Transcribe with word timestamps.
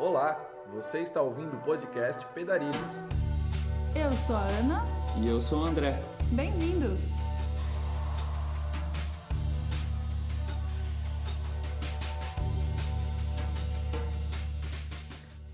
Olá, 0.00 0.40
você 0.68 1.00
está 1.00 1.20
ouvindo 1.20 1.56
o 1.56 1.60
podcast 1.60 2.24
Pedarilhos. 2.26 2.72
Eu 3.96 4.12
sou 4.12 4.36
a 4.36 4.42
Ana. 4.42 4.82
E 5.20 5.26
eu 5.26 5.42
sou 5.42 5.60
o 5.60 5.64
André. 5.64 6.00
Bem-vindos! 6.30 7.14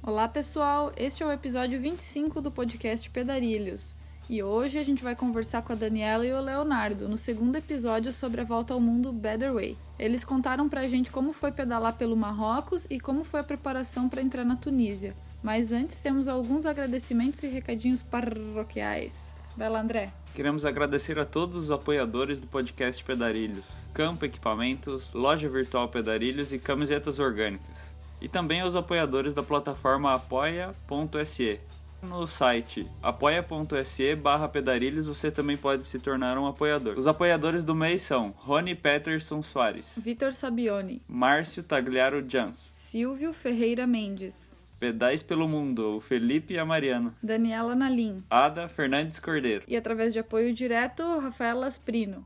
Olá 0.03 0.29
pessoal, 0.29 0.93
este 0.95 1.23
é 1.23 1.27
o 1.27 1.33
episódio 1.33 1.81
25 1.81 2.43
do 2.43 2.53
podcast 2.53 3.09
Pedarilhos. 3.09 3.97
E 4.29 4.43
hoje 4.43 4.79
a 4.79 4.83
gente 4.83 5.05
vai 5.05 5.15
conversar 5.15 5.61
com 5.61 5.73
a 5.75 5.77
Daniela 5.77 6.25
e 6.25 6.33
o 6.33 6.41
Leonardo 6.41 7.09
no 7.09 7.19
segundo 7.19 7.57
episódio 7.57 8.11
sobre 8.11 8.41
a 8.41 8.45
volta 8.45 8.73
ao 8.73 8.81
mundo 8.81 9.13
Better 9.13 9.53
Way. 9.53 9.77
Eles 9.99 10.25
contaram 10.25 10.67
pra 10.67 10.89
gente 10.89 11.11
como 11.11 11.33
foi 11.35 11.53
pedalar 11.53 11.93
pelo 11.95 12.17
Marrocos 12.17 12.87
e 12.89 12.99
como 12.99 13.23
foi 13.23 13.41
a 13.41 13.45
preparação 13.45 14.09
para 14.09 14.23
entrar 14.23 14.45
na 14.45 14.57
Tunísia. 14.57 15.15
Mas 15.43 15.73
antes 15.73 16.01
temos 16.01 16.27
alguns 16.27 16.65
agradecimentos 16.65 17.43
e 17.43 17.49
recadinhos 17.49 18.03
parroquiais. 18.03 19.43
Lá, 19.59 19.79
André. 19.79 20.11
Queremos 20.35 20.65
agradecer 20.65 21.19
a 21.19 21.27
todos 21.27 21.57
os 21.57 21.71
apoiadores 21.71 22.41
do 22.41 22.47
podcast 22.47 23.05
Pedarilhos, 23.05 23.67
Campo 23.93 24.25
Equipamentos, 24.25 25.13
Loja 25.13 25.49
Virtual 25.51 25.87
Pedarilhos 25.89 26.51
e 26.51 26.59
Camisetas 26.59 27.19
Orgânicas. 27.19 27.93
E 28.23 28.29
também 28.29 28.63
aos 28.63 28.75
apoiadores 28.75 29.35
da 29.35 29.43
plataforma 29.43 30.15
apoia.se. 30.15 31.61
No 32.09 32.27
site 32.27 32.87
apoia.se 33.03 34.15
barra 34.15 34.49
pedarilhos 34.49 35.07
você 35.07 35.31
também 35.31 35.57
pode 35.57 35.87
se 35.87 35.99
tornar 35.99 36.37
um 36.39 36.47
apoiador. 36.47 36.99
Os 36.99 37.07
apoiadores 37.07 37.65
do 37.65 37.75
mês 37.75 38.03
são 38.03 38.35
Rony 38.37 38.75
Peterson 38.75 39.43
Soares, 39.43 39.95
Vitor 39.97 40.33
Sabione, 40.33 41.03
Márcio 41.09 41.63
Tagliaro 41.63 42.25
Jans, 42.29 42.57
Silvio 42.57 43.33
Ferreira 43.33 43.87
Mendes, 43.87 44.57
Pedais 44.79 45.23
pelo 45.23 45.49
Mundo, 45.49 45.97
o 45.97 46.01
Felipe 46.01 46.55
e 46.55 46.59
a 46.59 46.65
Mariana, 46.65 47.15
Daniela 47.23 47.75
Nalim 47.75 48.23
Ada 48.29 48.69
Fernandes 48.69 49.19
Cordeiro. 49.19 49.65
e 49.67 49.77
através 49.77 50.13
de 50.13 50.19
apoio 50.19 50.53
direto, 50.55 51.03
Rafael 51.19 51.63
Asprino. 51.63 52.25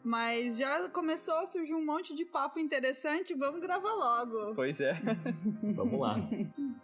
Mas 0.03 0.57
já 0.57 0.89
começou 0.89 1.35
a 1.35 1.45
surgir 1.47 1.75
um 1.75 1.85
monte 1.85 2.15
de 2.17 2.25
papo 2.25 2.59
interessante, 2.59 3.35
vamos 3.35 3.61
gravar 3.61 3.93
logo. 3.93 4.55
Pois 4.55 4.81
é. 4.81 4.93
Vamos 5.77 6.01
lá. 6.01 6.17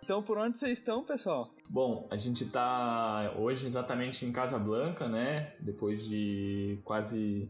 Então, 0.05 0.23
por 0.23 0.37
onde 0.37 0.59
vocês 0.59 0.77
estão, 0.77 1.03
pessoal? 1.03 1.51
Bom, 1.71 2.07
a 2.11 2.19
gente 2.19 2.45
tá 2.51 3.33
hoje 3.39 3.67
exatamente 3.67 4.27
em 4.27 4.31
Casablanca, 4.33 5.09
né? 5.09 5.55
Depois 5.61 6.07
de 6.07 6.79
quase 6.85 7.49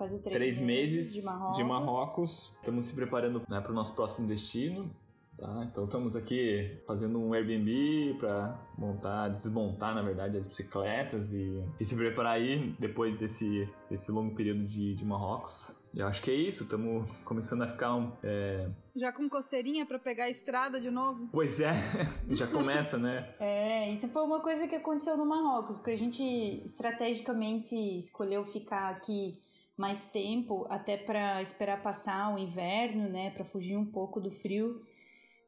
Quase 0.00 0.18
três, 0.20 0.34
três 0.34 0.58
meses 0.58 1.12
de 1.12 1.22
Marrocos. 1.26 1.56
de 1.58 1.64
Marrocos. 1.64 2.52
Estamos 2.56 2.86
se 2.86 2.94
preparando 2.94 3.42
né, 3.46 3.60
para 3.60 3.70
o 3.70 3.74
nosso 3.74 3.92
próximo 3.94 4.26
destino. 4.26 4.90
Tá? 5.36 5.62
Então 5.70 5.84
estamos 5.84 6.16
aqui 6.16 6.80
fazendo 6.86 7.18
um 7.18 7.34
Airbnb 7.34 8.16
para 8.18 8.58
montar, 8.78 9.28
desmontar 9.28 9.94
na 9.94 10.00
verdade 10.00 10.38
as 10.38 10.46
bicicletas 10.46 11.34
e, 11.34 11.62
e 11.78 11.84
se 11.84 11.94
preparar 11.94 12.32
aí 12.32 12.74
depois 12.78 13.14
desse, 13.18 13.66
desse 13.90 14.10
longo 14.10 14.34
período 14.34 14.64
de, 14.64 14.94
de 14.94 15.04
Marrocos. 15.04 15.78
Eu 15.94 16.06
acho 16.06 16.22
que 16.22 16.30
é 16.30 16.34
isso, 16.34 16.62
estamos 16.62 17.10
começando 17.24 17.60
a 17.62 17.66
ficar 17.66 17.94
um, 17.96 18.12
é, 18.22 18.70
Já 18.96 19.12
com 19.12 19.28
coceirinha 19.28 19.84
pra 19.84 19.98
pegar 19.98 20.24
a 20.24 20.30
estrada 20.30 20.80
de 20.80 20.90
novo? 20.90 21.28
Pois 21.32 21.60
é, 21.60 21.72
já 22.30 22.46
começa, 22.46 22.96
né? 22.96 23.34
É, 23.38 23.92
isso 23.92 24.08
foi 24.08 24.22
uma 24.22 24.40
coisa 24.40 24.66
que 24.66 24.76
aconteceu 24.76 25.16
no 25.16 25.26
Marrocos, 25.26 25.76
porque 25.76 25.90
a 25.90 25.96
gente 25.96 26.22
estrategicamente 26.64 27.74
escolheu 27.98 28.44
ficar 28.46 28.88
aqui 28.88 29.38
mais 29.80 30.10
tempo, 30.10 30.66
até 30.68 30.96
para 30.96 31.40
esperar 31.40 31.82
passar 31.82 32.34
o 32.34 32.38
inverno, 32.38 33.08
né, 33.08 33.30
para 33.30 33.44
fugir 33.44 33.76
um 33.76 33.86
pouco 33.86 34.20
do 34.20 34.30
frio 34.30 34.82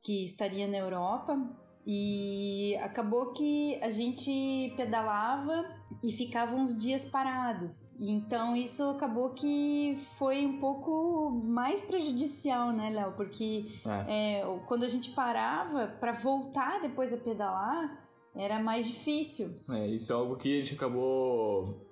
que 0.03 0.25
estaria 0.25 0.66
na 0.66 0.78
Europa. 0.78 1.38
E 1.84 2.76
acabou 2.81 3.32
que 3.32 3.76
a 3.82 3.91
gente 3.91 4.72
pedalava 4.76 5.66
e 6.00 6.12
ficava 6.12 6.54
uns 6.54 6.76
dias 6.78 7.04
parados. 7.04 7.91
E 7.98 8.10
então 8.10 8.56
isso 8.56 8.84
acabou 8.84 9.31
que 9.31 9.97
foi 10.16 10.47
um 10.47 10.60
pouco 10.60 11.31
mais 11.44 11.82
prejudicial, 11.82 12.72
né, 12.72 12.88
Léo? 12.91 13.12
Porque 13.16 13.66
É. 13.84 14.41
é, 14.41 14.59
quando 14.69 14.84
a 14.84 14.88
gente 14.88 15.10
parava 15.10 15.88
para 15.88 16.12
voltar 16.12 16.81
depois 16.81 17.12
a 17.12 17.16
pedalar, 17.16 18.00
era 18.34 18.60
mais 18.60 18.87
difícil. 18.87 19.50
É, 19.69 19.87
isso 19.88 20.12
é 20.12 20.14
algo 20.14 20.37
que 20.37 20.54
a 20.54 20.59
gente 20.64 20.75
acabou. 20.75 21.84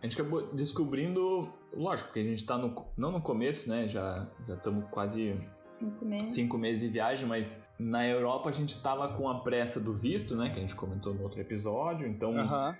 A 0.00 0.06
gente 0.06 0.20
acabou 0.20 0.54
descobrindo. 0.54 1.48
Lógico 1.76 2.12
que 2.12 2.20
a 2.20 2.24
gente 2.24 2.44
tá 2.44 2.56
no. 2.56 2.86
Não 2.96 3.12
no 3.12 3.20
começo, 3.20 3.68
né? 3.68 3.88
Já 3.88 4.26
já 4.46 4.54
estamos 4.54 4.84
quase 4.90 5.38
Cinco 5.66 6.04
meses. 6.04 6.32
cinco 6.32 6.56
meses 6.56 6.80
de 6.80 6.88
viagem, 6.88 7.26
mas 7.26 7.64
na 7.78 8.06
Europa 8.06 8.48
a 8.48 8.52
gente 8.52 8.80
tava 8.80 9.08
com 9.14 9.28
a 9.28 9.40
pressa 9.40 9.80
do 9.80 9.94
visto, 9.94 10.36
né? 10.36 10.48
Que 10.48 10.58
a 10.58 10.60
gente 10.60 10.76
comentou 10.76 11.12
no 11.12 11.22
outro 11.22 11.40
episódio. 11.40 12.06
Então, 12.06 12.34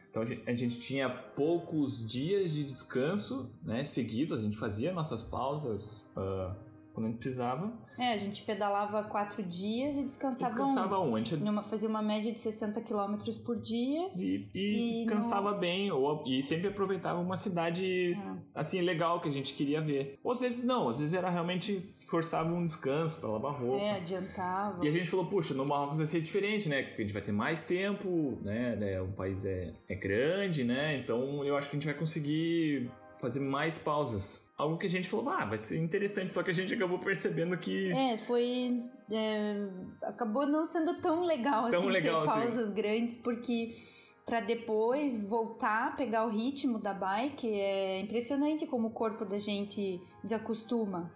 então 0.09 0.23
a, 0.23 0.25
gente, 0.25 0.43
a 0.49 0.55
gente 0.55 0.79
tinha 0.79 1.09
poucos 1.09 2.07
dias 2.07 2.53
de 2.53 2.65
descanso, 2.65 3.51
né? 3.63 3.85
Seguidos. 3.85 4.39
A 4.39 4.43
gente 4.43 4.57
fazia 4.57 4.93
nossas 4.93 5.21
pausas 5.21 6.11
ah, 6.17 6.55
quando 6.97 7.09
a 7.09 7.11
gente 7.11 7.19
precisava. 7.19 7.71
É, 7.99 8.13
a 8.13 8.17
gente 8.17 8.43
pedalava 8.43 9.03
quatro 9.05 9.43
dias 9.43 9.99
e 9.99 10.05
descansava, 10.05 10.47
descansava 10.47 10.99
um. 10.99 11.13
um. 11.13 11.17
Gente 11.19 11.37
Numa, 11.37 11.63
fazia 11.63 11.89
uma 11.89 12.01
média 12.03 12.33
de 12.33 12.41
60 12.41 12.81
quilômetros 12.81 13.37
por 13.37 13.57
dia. 13.61 14.11
E, 14.17 14.49
E 14.55 14.95
e 14.95 15.05
descansava 15.05 15.53
bem, 15.53 15.91
ou, 15.93 16.25
e 16.27 16.43
sempre 16.43 16.69
aproveitava 16.69 17.21
uma 17.21 17.37
cidade 17.37 18.13
Ah. 18.25 18.37
assim 18.55 18.81
legal 18.81 19.21
que 19.21 19.29
a 19.29 19.33
gente 19.33 19.53
queria 19.53 19.81
ver. 19.83 20.19
Ou 20.25 20.33
às 20.33 20.41
vezes 20.41 20.65
não, 20.65 20.89
às 20.89 20.99
vezes 20.99 21.13
era 21.13 21.29
realmente 21.29 21.95
forçava 22.07 22.51
um 22.51 22.65
descanso 22.65 23.19
para 23.21 23.29
lavar 23.29 23.53
roupa. 23.61 23.83
É, 23.83 23.97
adiantava. 23.97 24.85
E 24.85 24.89
a 24.89 24.91
gente 24.91 25.09
falou, 25.11 25.27
puxa, 25.27 25.53
no 25.53 25.67
Marrocos 25.67 25.99
vai 25.99 26.07
ser 26.07 26.21
diferente, 26.23 26.69
né? 26.69 26.83
Porque 26.83 27.03
a 27.03 27.05
gente 27.05 27.13
vai 27.13 27.23
ter 27.23 27.33
mais 27.33 27.63
tempo, 27.63 28.39
né? 28.43 28.75
né, 28.77 29.01
O 29.03 29.09
país 29.09 29.45
é, 29.45 29.75
é 29.89 29.95
grande, 29.95 30.65
né? 30.65 30.97
Então 30.99 31.45
eu 31.45 31.57
acho 31.57 31.69
que 31.69 31.77
a 31.77 31.79
gente 31.79 31.87
vai 31.87 31.95
conseguir 31.95 32.91
fazer 33.21 33.41
mais 33.41 33.77
pausas. 33.79 34.46
Algo 34.57 34.79
que 34.79 34.87
a 34.87 34.91
gente 34.91 35.09
falou, 35.09 35.31
ah, 35.31 35.45
vai 35.45 35.59
ser 35.59 35.79
interessante, 35.79 36.33
só 36.33 36.43
que 36.43 36.51
a 36.51 36.55
gente 36.55 36.73
acabou 36.75 36.99
percebendo 36.99 37.57
que. 37.59 37.93
É, 37.93 38.19
foi. 38.19 38.83
É, 39.11 39.69
acabou 40.03 40.47
não 40.47 40.65
sendo 40.65 41.01
tão 41.01 41.25
legal 41.25 41.71
Tão 41.71 41.83
assim, 41.83 41.91
legal 41.91 42.23
ter 42.23 42.31
assim. 42.31 42.41
pausas 42.41 42.71
grandes, 42.71 43.17
porque 43.17 43.77
para 44.25 44.41
depois 44.41 45.23
voltar 45.29 45.89
a 45.89 45.91
pegar 45.93 46.27
o 46.27 46.31
ritmo 46.31 46.79
da 46.81 46.93
bike 46.93 47.49
é 47.49 48.01
impressionante 48.01 48.67
como 48.67 48.89
o 48.89 48.91
corpo 48.91 49.25
da 49.25 49.39
gente 49.39 50.01
desacostuma. 50.23 51.13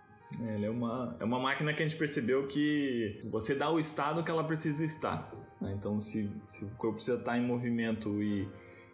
É, 0.46 0.54
ela 0.54 0.66
é 0.66 0.70
uma, 0.70 1.16
é 1.18 1.24
uma 1.24 1.40
máquina 1.40 1.74
que 1.74 1.82
a 1.82 1.88
gente 1.88 1.98
percebeu 1.98 2.46
que 2.46 3.18
você 3.32 3.52
dá 3.52 3.68
o 3.68 3.80
estado 3.80 4.22
que 4.22 4.30
ela 4.30 4.44
precisa 4.44 4.84
estar. 4.84 5.28
né? 5.60 5.74
Então, 5.76 5.98
se, 5.98 6.30
se 6.44 6.64
o 6.64 6.68
corpo 6.76 6.96
precisa 6.96 7.18
estar 7.18 7.36
em 7.36 7.44
movimento 7.44 8.22
e, 8.22 8.48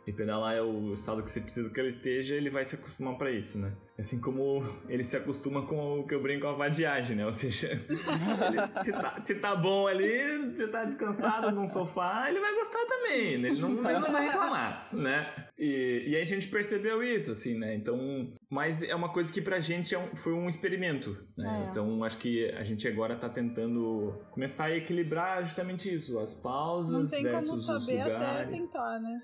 e 0.06 0.12
pedalar 0.12 0.55
é 0.55 0.62
o 0.62 0.93
estado 0.93 1.23
que 1.23 1.31
você 1.31 1.41
precisa 1.41 1.69
que 1.69 1.81
ela 1.81 1.88
esteja, 1.88 2.35
ele 2.35 2.49
vai 2.50 2.64
se 2.64 2.75
acostumar 2.76 3.17
para 3.19 3.31
isso, 3.31 3.58
né? 3.58 3.73
Assim 3.99 4.20
como 4.20 4.62
ele 4.88 5.03
se 5.03 5.17
acostuma 5.17 5.62
com 5.67 6.00
o 6.00 6.06
que 6.06 6.14
eu 6.14 6.23
brinco 6.23 6.43
com 6.43 6.49
a 6.49 6.53
vadiagem, 6.53 7.17
né? 7.17 7.25
Ou 7.26 7.32
seja, 7.32 7.69
ele- 7.88 8.85
se, 8.85 8.93
tá, 8.93 9.20
se 9.20 9.35
tá 9.37 9.56
bom 9.56 9.87
ali, 9.87 10.53
você 10.55 10.69
tá 10.69 10.85
descansado 10.85 11.50
num 11.50 11.67
sofá, 11.67 12.26
ele 12.29 12.38
vai 12.41 12.55
gostar 12.55 12.85
também, 12.87 13.38
né? 13.38 13.49
Ele 13.49 13.61
não, 13.61 13.70
ele 13.70 13.99
não 13.99 14.12
vai 14.12 14.26
reclamar, 14.26 14.88
né? 14.93 15.32
E, 15.58 16.05
e 16.08 16.14
aí 16.17 16.23
a 16.23 16.26
gente 16.26 16.49
percebeu 16.49 17.03
isso, 17.03 17.32
assim, 17.32 17.58
né? 17.58 17.75
Então, 17.75 18.31
mas 18.50 18.82
é 18.82 18.94
uma 18.94 19.08
coisa 19.08 19.32
que 19.32 19.41
pra 19.41 19.61
gente 19.61 19.94
é 19.94 19.99
um- 19.99 20.14
foi 20.14 20.35
um 20.35 20.49
experimento, 20.49 21.17
né? 21.37 21.64
É. 21.67 21.70
Então, 21.70 22.05
acho 22.05 22.19
que 22.19 22.50
a 22.53 22.62
gente 22.62 22.87
agora 22.87 23.17
tá 23.17 23.29
tentando 23.31 24.14
começar 24.31 24.67
a 24.67 24.76
equilibrar 24.76 25.43
justamente 25.44 25.93
isso, 25.93 26.19
as 26.19 26.35
Não 26.35 26.43
pausas 26.43 27.11
tem 27.11 27.23
como 27.23 27.32
versus 27.35 27.69
os 27.69 27.85
saber 27.85 28.00
até 28.03 28.12
lugares. 28.12 28.50
tentar, 28.58 29.00
né? 29.00 29.23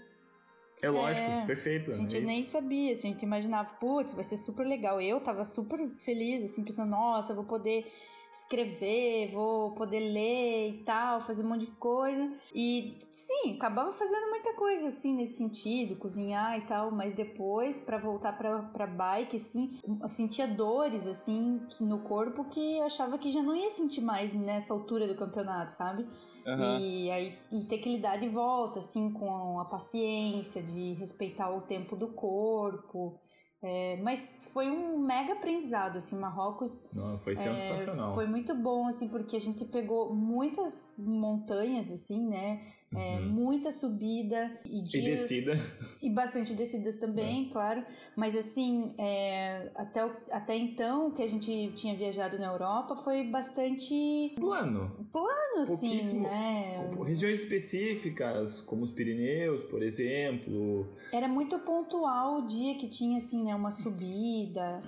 É 0.81 0.89
lógico, 0.89 1.27
É, 1.29 1.47
perfeito. 1.47 1.93
A 1.93 1.95
gente 1.95 2.17
é 2.17 2.21
nem 2.21 2.45
sabia, 2.45 2.93
assim, 2.93 3.09
a 3.09 3.11
gente 3.13 3.23
imaginava, 3.23 3.75
putz, 3.75 4.13
vai 4.15 4.25
ser 4.25 4.37
super 4.37 4.67
legal. 4.67 5.01
Eu 5.01 5.21
tava 5.21 5.45
super 5.45 5.89
feliz, 5.91 6.45
assim, 6.45 6.65
pensando, 6.65 6.91
nossa, 6.91 7.33
eu 7.33 7.37
vou 7.37 7.45
poder 7.45 7.87
escrever, 8.33 9.31
vou 9.31 9.73
poder 9.73 10.01
ler 10.01 10.71
e 10.71 10.83
tal, 10.85 11.21
fazer 11.21 11.45
um 11.45 11.51
monte 11.51 11.67
de 11.67 11.73
coisa. 11.73 12.33
E 12.55 12.99
sim, 13.11 13.55
acabava 13.57 13.93
fazendo 13.93 14.31
muita 14.31 14.55
coisa, 14.55 14.89
assim, 14.89 15.15
nesse 15.15 15.37
sentido, 15.37 15.97
cozinhar 15.97 16.59
e 16.59 16.63
tal, 16.63 16.91
mas 16.91 17.13
depois, 17.13 17.79
pra 17.79 17.99
voltar 17.99 18.37
pra, 18.39 18.63
pra 18.63 18.87
bike, 18.87 19.37
assim, 19.37 19.79
sentia 20.09 20.49
dores, 20.49 21.07
assim, 21.07 21.61
no 21.81 21.99
corpo 21.99 22.45
que 22.47 22.79
eu 22.79 22.85
achava 22.85 23.19
que 23.19 23.31
já 23.31 23.43
não 23.43 23.55
ia 23.55 23.69
sentir 23.69 24.01
mais 24.01 24.35
nessa 24.35 24.73
altura 24.73 25.07
do 25.07 25.15
campeonato, 25.15 25.71
sabe? 25.71 26.07
Aham. 26.47 26.79
E 26.81 27.11
aí 27.11 27.39
e 27.53 27.65
ter 27.65 27.79
que 27.79 27.89
lidar 27.91 28.17
de 28.17 28.29
volta, 28.29 28.79
assim, 28.79 29.13
com 29.13 29.61
a 29.61 29.67
paciência 29.67 30.63
de 30.63 30.95
respeitar 30.95 31.51
o 31.51 31.61
tempo 31.61 31.95
do 31.95 32.09
corpo. 32.09 33.21
É, 33.63 33.97
mas 34.03 34.39
foi 34.53 34.69
um 34.69 34.99
mega 34.99 35.35
aprendizado, 35.35 35.97
assim, 35.97 36.19
Marrocos 36.19 36.85
Não, 36.93 37.17
foi 37.19 37.35
é, 37.35 37.37
sensacional. 37.37 38.13
foi 38.13 38.27
muito 38.27 38.55
bom, 38.57 38.89
assim, 38.89 39.09
porque 39.09 39.37
a 39.37 39.41
gente 39.41 39.65
pegou 39.65 40.13
muitas 40.13 40.97
montanhas, 40.99 41.93
assim, 41.93 42.27
né? 42.27 42.61
É, 42.95 43.19
Uhum. 43.19 43.29
muita 43.31 43.71
subida 43.71 44.51
e 44.67 44.81
E 44.81 44.83
dias... 44.83 45.05
descida. 45.05 45.59
E 46.03 46.11
bastante 46.11 46.53
descidas 46.55 46.97
também, 46.99 47.49
claro. 47.49 47.85
Mas 48.15 48.37
assim, 48.37 48.93
é, 48.99 49.71
até, 49.75 50.05
o- 50.05 50.17
até 50.31 50.57
então 50.57 51.11
que 51.11 51.23
a 51.23 51.27
gente 51.27 51.73
tinha 51.75 51.97
viajado 51.97 52.39
na 52.39 52.47
Europa 52.49 52.95
foi 52.97 53.25
bastante 53.25 54.35
Plano. 54.39 55.07
plano, 55.11 55.63
assim, 55.63 55.89
Pouquíssimo- 55.89 56.23
né? 56.25 56.91
Regiões 57.07 57.41
específicas, 57.41 58.61
como 58.61 58.83
os 58.85 58.93
Pirineus, 58.93 59.63
por 59.63 59.83
exemplo. 59.83 60.87
Era 61.13 61.29
muito 61.29 61.59
pontual 61.61 62.41
o 62.43 62.47
dia 62.47 62.75
que 62.77 62.89
tinha, 62.89 63.17
assim, 63.19 63.43
né, 63.45 63.55
uma 63.55 63.71
subida. 63.71 64.83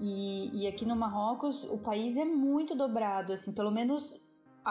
E, 0.00 0.50
e 0.62 0.66
aqui 0.66 0.84
no 0.84 0.94
Marrocos, 0.96 1.64
o 1.64 1.78
país 1.78 2.16
é 2.16 2.24
muito 2.24 2.74
dobrado, 2.74 3.32
assim, 3.32 3.52
pelo 3.52 3.70
menos 3.70 4.14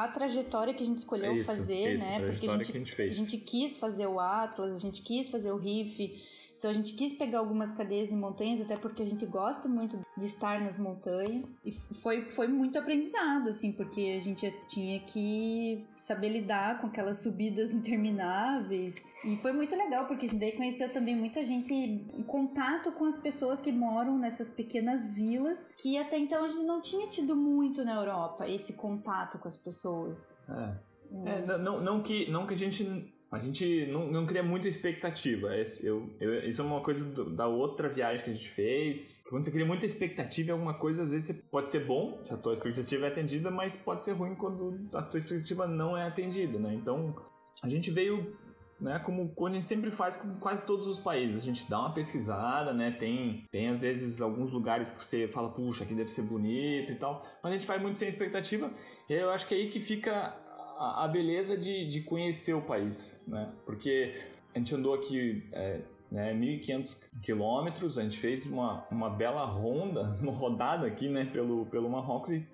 a 0.04 0.08
trajetória 0.08 0.74
que 0.74 0.84
a 0.84 0.86
gente 0.86 1.00
escolheu 1.00 1.32
É 1.32 1.36
isso, 1.38 1.46
fazer, 1.46 1.96
isso, 1.96 2.06
né? 2.06 2.18
a 2.18 2.20
Porque 2.20 2.46
a 2.46 2.50
trajetória 2.50 2.64
gente, 2.64 2.72
que 2.72 2.78
a 2.78 2.80
gente 2.80 2.96
fez. 2.96 3.16
a 3.16 3.18
gente 3.24 3.38
quis 3.38 3.78
fazer 3.78 4.08
o 4.08 4.20
Atlas, 4.20 4.76
a 4.76 4.80
gente 4.80 5.02
quis 5.02 5.30
fazer 5.30 5.52
o 5.52 5.58
Riff. 5.58 6.16
Então 6.58 6.72
a 6.72 6.74
gente 6.74 6.94
quis 6.94 7.14
pegar 7.14 7.40
algumas 7.40 7.72
cadeias 7.72 8.08
de 8.08 8.16
montanhas, 8.16 8.62
até 8.62 8.76
porque 8.76 9.04
a 9.04 9.06
gente 9.06 9.26
gosta 9.26 9.68
muito 9.68 10.00
de 10.18 10.26
estar 10.26 10.60
nas 10.60 10.78
montanhas. 10.78 11.58
E 11.64 11.72
foi, 11.72 12.30
foi 12.32 12.48
muito 12.48 12.78
aprendizado, 12.80 13.50
assim, 13.50 13.72
porque 13.72 14.18
a 14.18 14.22
gente 14.22 14.52
tinha 14.68 15.00
que 15.02 15.86
saber 15.96 16.30
lidar 16.30 16.82
com 16.82 16.88
aquelas 16.88 17.20
subidas 17.20 17.74
intermináveis. 17.76 19.06
E 19.24 19.38
foi 19.38 19.52
muito 19.52 19.76
legal, 19.76 20.06
porque 20.08 20.26
a 20.26 20.30
gente 20.30 20.40
daí 20.40 20.52
conheceu 20.54 20.92
também 20.92 21.16
muita 21.16 21.44
gente 21.44 21.74
em 21.74 22.24
contato 22.24 22.92
com 22.92 23.06
as 23.06 23.18
pessoas 23.18 23.62
que 23.62 23.72
moram 23.72 24.18
nessas 24.18 24.50
pequenas 24.50 25.16
vilas, 25.16 25.70
que 25.78 25.98
até 25.98 26.18
então 26.18 26.44
a 26.44 26.48
gente 26.48 26.66
não 26.66 26.82
tinha 26.82 27.08
tido 27.08 27.36
muito 27.36 27.86
na 27.86 27.96
Europa, 27.96 28.48
esse 28.48 28.74
contato 28.74 29.38
com 29.38 29.48
as 29.48 29.58
pessoas. 29.58 30.28
É. 30.50 30.88
É, 31.26 31.58
não, 31.58 31.82
não, 31.82 32.02
que, 32.02 32.30
não 32.30 32.46
que 32.46 32.54
a 32.54 32.58
gente. 32.58 33.14
A 33.30 33.40
gente 33.40 33.86
não, 33.88 34.10
não 34.10 34.26
cria 34.26 34.42
muita 34.42 34.70
expectativa. 34.70 35.54
Esse- 35.58 35.86
eu, 35.86 36.10
eu- 36.20 36.48
isso 36.48 36.62
é 36.62 36.66
uma 36.66 36.80
coisa 36.82 37.04
do- 37.04 37.30
da 37.30 37.46
outra 37.46 37.90
viagem 37.90 38.24
que 38.24 38.30
a 38.30 38.34
gente 38.34 38.48
fez. 38.50 39.22
Quando 39.30 39.44
você 39.44 39.52
cria 39.52 39.66
muita 39.66 39.86
expectativa 39.86 40.50
em 40.50 40.54
alguma 40.54 40.74
coisa, 40.76 41.04
às 41.04 41.12
vezes 41.12 41.42
pode 41.52 41.70
ser 41.70 41.86
bom 41.86 42.20
se 42.24 42.34
a 42.34 42.38
tua 42.38 42.54
expectativa 42.54 43.06
é 43.06 43.10
atendida, 43.10 43.52
mas 43.52 43.76
pode 43.76 44.04
ser 44.04 44.14
ruim 44.14 44.34
quando 44.36 44.88
a 44.94 45.02
tua 45.02 45.18
expectativa 45.20 45.68
não 45.68 45.98
é 45.98 46.04
atendida, 46.08 46.58
né? 46.58 46.74
Então, 46.74 47.16
a 47.62 47.68
gente 47.68 47.92
veio, 47.92 48.34
né, 48.80 48.98
como 49.00 49.34
a 49.46 49.50
gente 49.52 49.66
sempre 49.66 49.92
faz 49.92 50.16
com 50.16 50.36
quase 50.40 50.64
todos 50.64 50.88
os 50.88 50.98
países. 50.98 51.36
A 51.38 51.44
gente 51.44 51.70
dá 51.70 51.80
uma 51.82 51.94
pesquisada, 51.94 52.72
né? 52.72 52.92
Tem, 52.92 53.46
tem 53.52 53.68
às 53.68 53.82
vezes 53.82 54.22
alguns 54.22 54.54
lugares 54.54 54.90
que 54.92 55.04
você 55.04 55.28
fala, 55.28 55.50
puxa, 55.50 55.84
aqui 55.84 55.94
deve 55.94 56.10
ser 56.12 56.22
bonito 56.22 56.94
e 56.94 56.96
tal. 56.96 57.22
Mas 57.44 57.52
a 57.52 57.56
gente 57.56 57.66
faz 57.66 57.82
muito 57.82 58.00
sem 58.00 58.08
expectativa. 58.08 58.72
E 59.10 59.14
eu 59.14 59.30
acho 59.32 59.46
que 59.48 59.54
é 59.54 59.58
aí 59.58 59.68
que 59.70 59.82
fica 59.82 60.34
a, 60.78 61.08
beleza 61.08 61.58
de, 61.58 61.88
de 61.88 62.02
conhecer 62.02 62.54
o 62.54 62.62
país, 62.62 63.20
né? 63.28 63.52
Porque 63.66 64.16
a 64.54 64.58
gente 64.58 64.74
andou 64.74 64.94
aqui 64.94 65.44
é, 65.52 65.82
né, 66.12 66.34
1.500 66.34 67.04
quilômetros, 67.22 67.98
a 67.98 68.04
gente 68.04 68.18
fez 68.18 68.46
uma, 68.46 68.86
uma 68.90 69.10
bela 69.10 69.44
ronda, 69.46 70.16
uma 70.22 70.32
rodada 70.32 70.88
aqui, 70.88 71.10
né, 71.10 71.26
pelo, 71.26 71.66
pelo 71.68 71.90
Marrocos 71.90 72.30
e, 72.30 72.48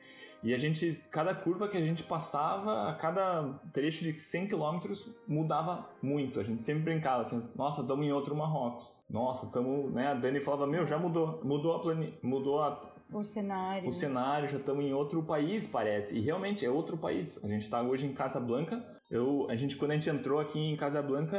e 0.44 0.54
a 0.54 0.58
gente, 0.58 0.92
cada 1.10 1.34
curva 1.34 1.70
que 1.70 1.78
a 1.78 1.82
gente 1.82 2.04
passava, 2.04 2.90
a 2.90 2.94
cada 2.94 3.54
trecho 3.72 4.04
de 4.04 4.20
100 4.20 4.48
quilômetros 4.48 5.10
mudava 5.26 5.90
muito. 6.02 6.38
A 6.38 6.44
gente 6.44 6.62
sempre 6.62 6.84
brincava 6.84 7.22
assim, 7.22 7.42
nossa, 7.56 7.80
estamos 7.80 8.06
em 8.06 8.12
outro 8.12 8.36
Marrocos. 8.36 8.94
Nossa, 9.10 9.46
estamos, 9.46 9.94
né, 9.94 10.08
a 10.08 10.14
Dani 10.14 10.42
falava, 10.42 10.68
meu, 10.68 10.86
já 10.86 10.98
mudou, 10.98 11.40
mudou 11.46 11.76
a 11.76 11.80
plani, 11.80 12.14
mudou 12.22 12.62
a, 12.62 12.93
O 13.14 13.24
cenário. 13.24 13.88
o 13.88 13.92
cenário, 13.92 14.48
já 14.48 14.58
estamos 14.58 14.84
em 14.84 14.94
outro 14.94 15.24
país, 15.24 15.66
parece. 15.68 16.18
E 16.18 16.22
realmente 16.22 16.66
é 16.66 16.70
outro 16.70 16.98
país. 16.98 17.40
A 17.44 17.48
gente 17.48 17.62
está 17.64 17.82
hoje 17.82 18.06
em 18.06 18.14
Casablanca. 18.14 18.84
Eu, 19.12 19.46
a 19.50 19.56
gente, 19.56 19.76
quando 19.76 19.92
a 19.92 19.94
gente 19.94 20.10
entrou 20.10 20.40
aqui 20.40 20.58
em 20.60 20.76
Casablanca, 20.76 21.38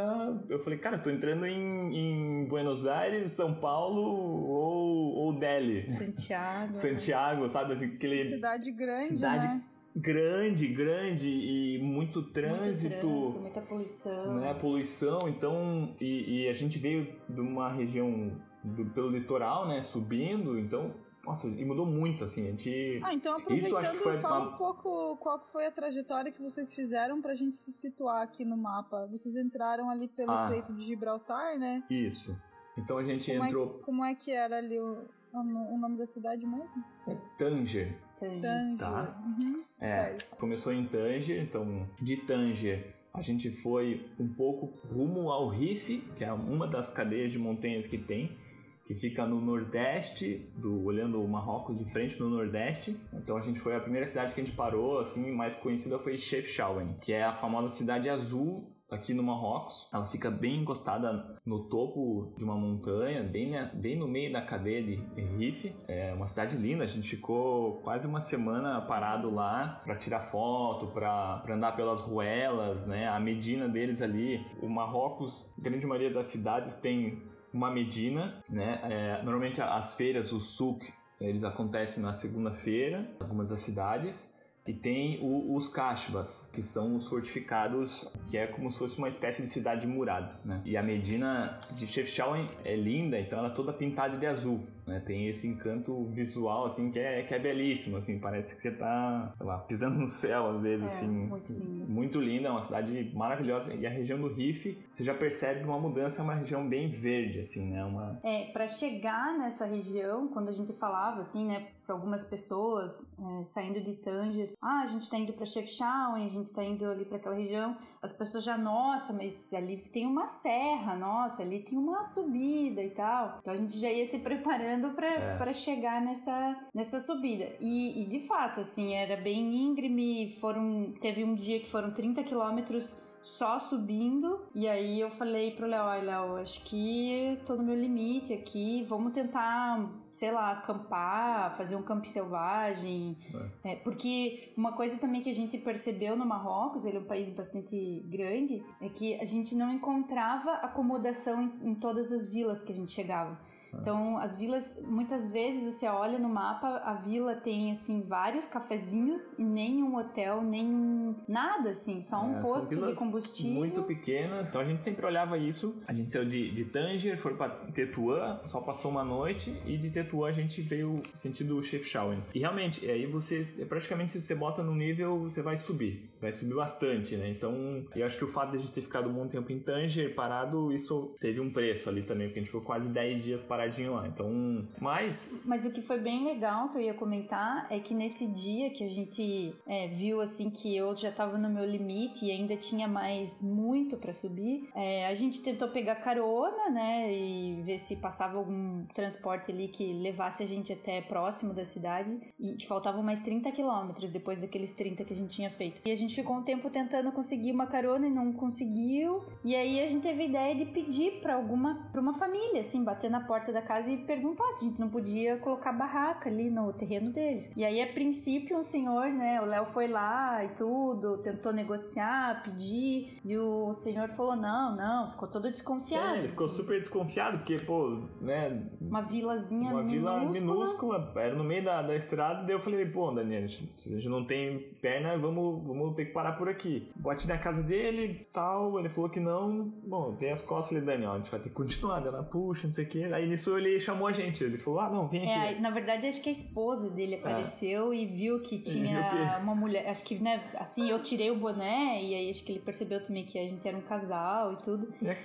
eu 0.48 0.60
falei, 0.60 0.78
cara, 0.78 0.96
tô 0.98 1.10
entrando 1.10 1.44
em, 1.46 1.96
em 1.96 2.46
Buenos 2.46 2.86
Aires, 2.86 3.32
São 3.32 3.52
Paulo 3.54 4.00
ou, 4.00 5.14
ou 5.16 5.32
Delhi. 5.38 5.90
Santiago. 5.90 6.74
Santiago, 6.76 7.48
sabe? 7.48 7.72
Assim, 7.72 7.86
aquele 7.86 8.28
Cidade 8.28 8.70
grande, 8.70 9.06
cidade 9.08 9.46
né? 9.46 9.62
grande, 9.96 10.68
grande 10.68 11.28
e 11.28 11.78
muito 11.82 12.18
Muito 12.20 12.32
trânsito. 12.32 12.90
trânsito, 13.00 13.40
muita 13.40 13.60
poluição. 13.60 14.34
né, 14.34 14.54
poluição, 14.54 15.18
então, 15.28 15.94
e, 16.00 16.42
e 16.44 16.48
a 16.48 16.52
gente 16.52 16.78
veio 16.78 17.08
de 17.28 17.40
uma 17.40 17.72
região 17.72 18.32
do- 18.62 18.86
pelo 18.86 19.08
litoral, 19.10 19.66
né, 19.68 19.80
subindo, 19.82 20.58
então, 20.58 20.92
nossa, 21.24 21.46
e 21.48 21.64
mudou 21.64 21.86
muito, 21.86 22.24
assim, 22.24 22.46
a 22.46 22.50
gente... 22.50 23.00
Ah, 23.02 23.12
então 23.14 23.36
Isso 23.36 23.76
acho 23.76 23.90
aproveitando, 23.90 23.92
que 23.92 23.98
foi 24.02 24.18
fala 24.20 24.40
uma- 24.46 24.54
um 24.54 24.58
pouco 24.58 25.16
qual 25.18 25.44
foi 25.46 25.66
a 25.66 25.70
trajetória 25.72 26.30
que 26.32 26.40
vocês 26.42 26.74
fizeram 26.74 27.20
pra 27.22 27.34
gente 27.34 27.56
se 27.56 27.72
situar 27.72 28.22
aqui 28.22 28.44
no 28.44 28.56
mapa. 28.56 29.06
Vocês 29.10 29.36
entraram 29.36 29.88
ali 29.90 30.08
pelo 30.08 30.32
Ah. 30.32 30.42
Estreito 30.42 30.72
de 30.74 30.84
Gibraltar, 30.84 31.58
né? 31.58 31.82
Isso. 31.90 32.36
Então 32.76 32.98
a 32.98 33.02
gente 33.02 33.30
Como 33.32 33.44
é, 33.44 33.46
entrou 33.46 33.68
como 33.84 34.04
é 34.04 34.14
que 34.14 34.30
era 34.32 34.58
ali 34.58 34.78
o, 34.80 34.98
o 35.32 35.78
nome 35.78 35.96
da 35.96 36.06
cidade 36.06 36.46
mesmo? 36.46 36.84
em 37.08 37.16
Tanger. 37.38 37.96
Tanger. 38.18 38.40
Tanger. 38.40 38.76
Tá. 38.78 39.22
Uhum, 39.24 39.62
É, 39.80 39.86
certo. 39.88 40.38
começou 40.38 40.72
em 40.72 40.84
Tanger, 40.86 41.40
então 41.42 41.88
de 42.00 42.16
Tanger 42.18 42.94
a 43.12 43.20
gente 43.22 43.48
foi 43.48 44.10
um 44.18 44.26
pouco 44.26 44.72
rumo 44.92 45.30
ao 45.30 45.48
Rif, 45.48 45.98
que 46.16 46.24
é 46.24 46.32
uma 46.32 46.66
das 46.66 46.90
cadeias 46.90 47.30
de 47.30 47.38
montanhas 47.38 47.86
que 47.86 47.96
tem, 47.96 48.36
que 48.84 48.94
fica 48.94 49.26
no 49.26 49.40
nordeste, 49.40 50.50
do 50.56 50.84
olhando 50.84 51.22
o 51.22 51.28
Marrocos 51.28 51.78
de 51.78 51.90
frente 51.90 52.20
no 52.20 52.28
nordeste. 52.28 52.98
Então 53.12 53.36
a 53.36 53.40
gente 53.40 53.58
foi 53.58 53.74
a 53.74 53.80
primeira 53.80 54.06
cidade 54.06 54.34
que 54.34 54.40
a 54.40 54.44
gente 54.44 54.54
parou, 54.56 54.98
assim, 55.00 55.32
mais 55.32 55.54
conhecida 55.54 55.98
foi 55.98 56.18
Chefchaouen, 56.18 56.94
que 57.00 57.12
é 57.12 57.24
a 57.24 57.32
famosa 57.32 57.68
cidade 57.68 58.08
azul 58.10 58.70
aqui 58.90 59.14
no 59.14 59.22
Marrocos. 59.22 59.88
Ela 59.92 60.06
fica 60.06 60.30
bem 60.30 60.60
encostada 60.60 61.38
no 61.44 61.68
topo 61.68 62.32
de 62.36 62.44
uma 62.44 62.54
montanha, 62.54 63.22
bem, 63.24 63.50
na- 63.50 63.64
bem 63.74 63.96
no 63.96 64.06
meio 64.06 64.30
da 64.32 64.42
cadeia 64.42 64.82
de 64.82 64.96
Rif. 65.36 65.74
É 65.88 66.12
uma 66.12 66.26
cidade 66.26 66.56
linda, 66.56 66.84
a 66.84 66.86
gente 66.86 67.08
ficou 67.08 67.76
quase 67.82 68.06
uma 68.06 68.20
semana 68.20 68.80
parado 68.82 69.34
lá 69.34 69.80
para 69.84 69.96
tirar 69.96 70.20
foto, 70.20 70.88
para 70.88 71.42
andar 71.48 71.72
pelas 71.72 72.00
ruelas, 72.02 72.86
né? 72.86 73.08
A 73.08 73.18
medina 73.18 73.66
deles 73.68 74.00
ali, 74.02 74.44
o 74.62 74.68
Marrocos, 74.68 75.50
grande 75.58 75.86
maioria 75.86 76.12
das 76.12 76.26
cidades 76.26 76.74
tem 76.76 77.20
uma 77.54 77.70
medina, 77.70 78.42
né? 78.50 78.80
É, 78.82 79.22
normalmente 79.22 79.62
as 79.62 79.94
feiras, 79.94 80.32
o 80.32 80.40
souk, 80.40 80.92
Eles 81.20 81.44
acontecem 81.44 82.02
na 82.02 82.12
segunda-feira, 82.12 83.08
algumas 83.20 83.48
das 83.48 83.60
cidades. 83.60 84.34
E 84.66 84.72
tem 84.72 85.20
o, 85.22 85.54
os 85.54 85.68
Kashbas, 85.68 86.50
que 86.52 86.62
são 86.62 86.96
os 86.96 87.06
fortificados, 87.06 88.10
que 88.30 88.38
é 88.38 88.46
como 88.46 88.72
se 88.72 88.78
fosse 88.78 88.96
uma 88.96 89.08
espécie 89.08 89.42
de 89.42 89.48
cidade 89.48 89.86
murada, 89.86 90.40
né? 90.42 90.62
E 90.64 90.74
a 90.74 90.82
Medina 90.82 91.60
de 91.72 91.86
Chefchaouen 91.86 92.48
é 92.64 92.74
linda, 92.74 93.20
então 93.20 93.38
ela 93.38 93.48
é 93.48 93.50
toda 93.52 93.74
pintada 93.74 94.16
de 94.16 94.26
azul, 94.26 94.66
né? 94.86 95.00
Tem 95.00 95.26
esse 95.28 95.46
encanto 95.46 96.04
visual, 96.06 96.66
assim, 96.66 96.90
que 96.90 96.98
é, 96.98 97.22
que 97.22 97.34
é 97.34 97.38
belíssimo, 97.38 97.96
assim, 97.96 98.18
parece 98.18 98.54
que 98.56 98.62
você 98.62 98.70
tá, 98.70 99.34
lá, 99.40 99.58
pisando 99.58 99.98
no 99.98 100.08
céu, 100.08 100.50
às 100.50 100.60
vezes, 100.60 100.84
É, 100.84 100.96
assim. 100.96 101.08
muito 101.08 101.52
lindo. 101.52 101.86
Muito 101.88 102.20
linda, 102.20 102.48
é 102.48 102.50
uma 102.50 102.62
cidade 102.62 103.10
maravilhosa. 103.14 103.74
E 103.74 103.86
a 103.86 103.90
região 103.90 104.20
do 104.20 104.28
Rif, 104.28 104.78
você 104.90 105.02
já 105.04 105.14
percebe 105.14 105.64
uma 105.64 105.78
mudança, 105.78 106.20
é 106.20 106.24
uma 106.24 106.34
região 106.34 106.66
bem 106.68 106.88
verde, 106.88 107.40
assim, 107.40 107.66
né? 107.66 107.84
Uma... 107.84 108.18
É, 108.22 108.46
para 108.52 108.66
chegar 108.66 109.38
nessa 109.38 109.64
região, 109.66 110.28
quando 110.28 110.48
a 110.48 110.52
gente 110.52 110.72
falava 110.72 111.20
assim, 111.20 111.46
né, 111.46 111.66
para 111.86 111.94
algumas 111.94 112.24
pessoas 112.24 113.10
é, 113.40 113.44
saindo 113.44 113.80
de 113.80 113.94
Tanger, 113.94 114.52
ah, 114.60 114.80
a 114.82 114.86
gente 114.86 115.08
tá 115.08 115.18
indo 115.18 115.32
para 115.32 115.44
Chefchaouen, 115.44 116.24
a 116.24 116.28
gente 116.28 116.50
tá 116.52 116.64
indo 116.64 116.84
ali 116.86 117.04
para 117.04 117.18
aquela 117.18 117.34
região, 117.34 117.76
as 118.04 118.12
pessoas 118.12 118.44
já, 118.44 118.56
nossa, 118.58 119.12
mas 119.12 119.52
ali 119.54 119.76
tem 119.90 120.06
uma 120.06 120.26
serra, 120.26 120.94
nossa, 120.94 121.42
ali 121.42 121.60
tem 121.60 121.78
uma 121.78 122.02
subida 122.02 122.82
e 122.82 122.90
tal. 122.90 123.38
Então 123.40 123.52
a 123.52 123.56
gente 123.56 123.78
já 123.78 123.90
ia 123.90 124.04
se 124.06 124.18
preparando 124.18 124.90
para 124.90 125.50
É. 125.50 125.52
chegar 125.52 126.00
nessa 126.02 126.56
nessa 126.74 126.98
subida. 127.00 127.46
E, 127.60 128.02
e, 128.02 128.06
de 128.06 128.20
fato, 128.20 128.60
assim, 128.60 128.92
era 128.94 129.16
bem 129.16 129.54
íngreme, 129.54 130.30
foram 130.40 130.92
teve 131.00 131.24
um 131.24 131.34
dia 131.34 131.58
que 131.60 131.68
foram 131.68 131.92
30 131.92 132.22
quilômetros 132.22 133.02
só 133.24 133.58
subindo. 133.58 134.46
E 134.54 134.68
aí 134.68 135.00
eu 135.00 135.08
falei 135.08 135.50
pro 135.52 135.66
Léo, 135.66 135.82
olha, 135.82 136.02
Léo, 136.02 136.36
acho 136.36 136.62
que 136.62 137.32
tô 137.46 137.56
no 137.56 137.62
meu 137.62 137.74
limite 137.74 138.34
aqui, 138.34 138.82
vamos 138.82 139.14
tentar, 139.14 139.90
sei 140.12 140.30
lá, 140.30 140.50
acampar, 140.50 141.56
fazer 141.56 141.74
um 141.74 141.82
campo 141.82 142.06
selvagem. 142.06 143.16
É, 143.64 143.76
porque 143.76 144.52
uma 144.58 144.72
coisa 144.72 144.98
também 144.98 145.22
que 145.22 145.30
a 145.30 145.34
gente 145.34 145.56
percebeu 145.56 146.14
no 146.14 146.26
Marrocos, 146.26 146.84
ele 146.84 146.98
é 146.98 147.00
um 147.00 147.04
país 147.04 147.30
bastante 147.30 148.04
grande, 148.08 148.62
é 148.78 148.90
que 148.90 149.18
a 149.18 149.24
gente 149.24 149.56
não 149.56 149.72
encontrava 149.72 150.52
acomodação 150.56 151.42
em, 151.42 151.70
em 151.70 151.74
todas 151.74 152.12
as 152.12 152.28
vilas 152.28 152.62
que 152.62 152.72
a 152.72 152.74
gente 152.74 152.92
chegava. 152.92 153.40
Então, 153.80 154.18
as 154.18 154.36
vilas, 154.36 154.80
muitas 154.86 155.28
vezes 155.32 155.74
você 155.74 155.86
olha 155.86 156.18
no 156.18 156.28
mapa, 156.28 156.80
a 156.84 156.94
vila 156.94 157.34
tem 157.34 157.70
assim 157.70 158.00
vários 158.02 158.46
cafezinhos 158.46 159.34
e 159.38 159.44
nenhum 159.44 159.96
hotel, 159.96 160.42
nenhum 160.42 161.14
nada 161.28 161.70
assim, 161.70 162.00
só 162.00 162.22
um 162.24 162.38
É, 162.38 162.40
posto 162.40 162.74
de 162.74 162.94
combustível. 162.94 163.52
Muito 163.52 163.82
pequenas. 163.82 164.48
Então 164.48 164.60
a 164.60 164.64
gente 164.64 164.82
sempre 164.82 165.04
olhava 165.06 165.38
isso. 165.38 165.74
A 165.86 165.92
gente 165.92 166.12
saiu 166.12 166.24
de, 166.24 166.50
de 166.50 166.64
Tanger, 166.64 167.16
foi 167.18 167.34
pra 167.34 167.48
Tetuan, 167.48 168.40
só 168.46 168.60
passou 168.60 168.90
uma 168.90 169.04
noite. 169.04 169.56
E 169.64 169.76
de 169.76 169.90
Tetuan 169.90 170.28
a 170.28 170.32
gente 170.32 170.60
veio 170.60 171.02
sentido 171.14 171.62
Chefchaouen. 171.62 172.20
E 172.34 172.38
realmente, 172.40 172.88
aí 172.90 173.06
você, 173.06 173.46
é 173.58 173.64
praticamente, 173.64 174.12
se 174.12 174.20
você 174.20 174.34
bota 174.34 174.62
no 174.62 174.74
nível, 174.74 175.20
você 175.20 175.42
vai 175.42 175.56
subir. 175.58 176.10
Vai 176.24 176.32
subir 176.32 176.54
bastante, 176.54 177.16
né? 177.16 177.28
Então, 177.28 177.84
eu 177.94 178.06
acho 178.06 178.16
que 178.16 178.24
o 178.24 178.28
fato 178.28 178.52
de 178.52 178.56
a 178.56 178.60
gente 178.60 178.72
ter 178.72 178.80
ficado 178.80 179.10
um 179.10 179.12
bom 179.12 179.28
tempo 179.28 179.52
em 179.52 179.60
Tanger 179.60 180.14
parado, 180.14 180.72
isso 180.72 181.14
teve 181.20 181.38
um 181.38 181.52
preço 181.52 181.90
ali 181.90 182.02
também, 182.02 182.28
porque 182.28 182.38
a 182.38 182.42
gente 182.42 182.50
ficou 182.50 182.64
quase 182.64 182.88
10 182.90 183.24
dias 183.24 183.42
paradinho 183.42 183.92
lá. 183.92 184.06
Então, 184.06 184.66
mas 184.80 185.42
Mas 185.44 185.66
o 185.66 185.70
que 185.70 185.82
foi 185.82 185.98
bem 185.98 186.24
legal 186.24 186.70
que 186.70 186.78
eu 186.78 186.80
ia 186.80 186.94
comentar 186.94 187.66
é 187.70 187.78
que 187.78 187.92
nesse 187.92 188.26
dia 188.26 188.70
que 188.70 188.82
a 188.82 188.88
gente 188.88 189.54
é, 189.66 189.86
viu 189.88 190.22
assim 190.22 190.48
que 190.48 190.74
eu 190.74 190.96
já 190.96 191.12
tava 191.12 191.36
no 191.36 191.50
meu 191.50 191.66
limite 191.66 192.24
e 192.24 192.30
ainda 192.30 192.56
tinha 192.56 192.88
mais 192.88 193.42
muito 193.42 193.98
para 193.98 194.14
subir, 194.14 194.66
é, 194.74 195.06
a 195.06 195.14
gente 195.14 195.42
tentou 195.42 195.68
pegar 195.68 195.96
carona, 195.96 196.70
né, 196.70 197.12
e 197.12 197.60
ver 197.60 197.78
se 197.78 197.96
passava 197.96 198.38
algum 198.38 198.86
transporte 198.94 199.52
ali 199.52 199.68
que 199.68 199.92
levasse 199.92 200.42
a 200.42 200.46
gente 200.46 200.72
até 200.72 201.02
próximo 201.02 201.52
da 201.52 201.66
cidade 201.66 202.18
e 202.40 202.54
que 202.54 202.66
faltavam 202.66 203.02
mais 203.02 203.20
30 203.20 203.52
quilômetros 203.52 204.10
depois 204.10 204.38
daqueles 204.38 204.72
30 204.72 205.04
que 205.04 205.12
a 205.12 205.16
gente 205.16 205.30
tinha 205.36 205.50
feito. 205.50 205.82
E 205.84 205.92
a 205.92 205.96
gente 205.96 206.13
ficou 206.14 206.36
um 206.36 206.42
tempo 206.42 206.70
tentando 206.70 207.10
conseguir 207.12 207.52
uma 207.52 207.66
carona 207.66 208.06
e 208.06 208.10
não 208.10 208.32
conseguiu. 208.32 209.24
E 209.44 209.54
aí 209.54 209.80
a 209.80 209.86
gente 209.86 210.02
teve 210.02 210.22
a 210.22 210.26
ideia 210.26 210.54
de 210.54 210.66
pedir 210.66 211.20
para 211.20 211.34
alguma, 211.34 211.88
para 211.92 212.00
uma 212.00 212.14
família, 212.14 212.60
assim, 212.60 212.82
bater 212.82 213.10
na 213.10 213.20
porta 213.20 213.52
da 213.52 213.62
casa 213.62 213.90
e 213.92 213.98
perguntar 213.98 214.50
se 214.52 214.64
a 214.64 214.68
gente 214.68 214.80
não 214.80 214.88
podia 214.88 215.36
colocar 215.38 215.72
barraca 215.72 216.28
ali 216.28 216.50
no 216.50 216.72
terreno 216.72 217.10
deles. 217.10 217.50
E 217.56 217.64
aí, 217.64 217.80
a 217.82 217.92
princípio, 217.92 218.58
um 218.58 218.62
senhor, 218.62 219.08
né, 219.08 219.40
o 219.40 219.44
Léo 219.44 219.66
foi 219.66 219.86
lá 219.86 220.44
e 220.44 220.48
tudo, 220.48 221.18
tentou 221.18 221.52
negociar, 221.52 222.42
pedir, 222.42 223.18
e 223.24 223.36
o 223.36 223.72
senhor 223.74 224.08
falou: 224.08 224.36
não, 224.36 224.76
não, 224.76 225.08
ficou 225.08 225.28
todo 225.28 225.50
desconfiado. 225.50 226.16
é, 226.16 226.18
ele 226.18 226.28
ficou 226.28 226.46
assim. 226.46 226.56
super 226.56 226.78
desconfiado, 226.78 227.38
porque, 227.38 227.58
pô, 227.58 228.02
né, 228.22 228.62
Uma 228.80 229.02
vilazinha 229.02 229.70
uma 229.70 229.82
vila 229.82 230.20
minúscula. 230.20 230.40
minúscula, 230.40 231.12
era 231.16 231.34
no 231.34 231.44
meio 231.44 231.64
da, 231.64 231.82
da 231.82 231.96
estrada, 231.96 232.42
daí 232.42 232.54
eu 232.54 232.60
falei, 232.60 232.84
pô, 232.86 233.10
Daniel, 233.10 233.48
se 233.48 233.88
a 233.88 233.92
gente 233.92 234.08
não 234.08 234.24
tem 234.24 234.58
perna, 234.80 235.16
vamos, 235.16 235.66
vamos 235.66 235.94
ter 235.94 236.03
que 236.06 236.12
parar 236.12 236.32
por 236.32 236.48
aqui. 236.48 236.90
Bote 236.96 237.26
na 237.28 237.38
casa 237.38 237.62
dele, 237.62 238.26
tal, 238.32 238.78
ele 238.78 238.88
falou 238.88 239.10
que 239.10 239.20
não, 239.20 239.68
bom, 239.86 240.14
tem 240.14 240.30
as 240.32 240.42
costas, 240.42 240.68
falei, 240.68 240.82
Daniel, 240.84 241.12
a 241.12 241.16
gente 241.18 241.30
vai 241.30 241.40
ter 241.40 241.48
que 241.48 241.54
continuar, 241.54 242.04
ela 242.06 242.22
puxa, 242.22 242.66
não 242.66 242.74
sei 242.74 242.84
o 242.84 242.88
que, 242.88 243.04
aí 243.04 243.26
nisso 243.26 243.56
ele 243.56 243.78
chamou 243.80 244.06
a 244.06 244.12
gente, 244.12 244.42
ele 244.44 244.58
falou, 244.58 244.80
ah, 244.80 244.90
não, 244.90 245.08
vem 245.08 245.20
aqui. 245.22 245.56
É, 245.56 245.60
na 245.60 245.70
verdade, 245.70 246.06
acho 246.06 246.22
que 246.22 246.28
a 246.28 246.32
esposa 246.32 246.90
dele 246.90 247.16
apareceu 247.16 247.92
e 247.94 248.06
viu 248.06 248.40
que 248.42 248.58
tinha 248.58 249.00
viu 249.02 249.10
que- 249.10 249.42
uma 249.42 249.54
mulher. 249.54 249.88
Acho 249.88 250.04
que, 250.04 250.18
né, 250.18 250.40
assim, 250.58 250.90
eu 250.90 251.02
tirei 251.02 251.30
o 251.30 251.36
boné 251.36 252.02
e 252.02 252.14
aí 252.14 252.30
acho 252.30 252.44
que 252.44 252.52
ele 252.52 252.60
percebeu 252.60 253.02
também 253.02 253.24
que 253.24 253.38
a 253.38 253.46
gente 253.48 253.66
era 253.66 253.76
um 253.76 253.80
casal 253.82 254.52
e 254.52 254.56
tudo. 254.62 254.88
É. 255.04 255.16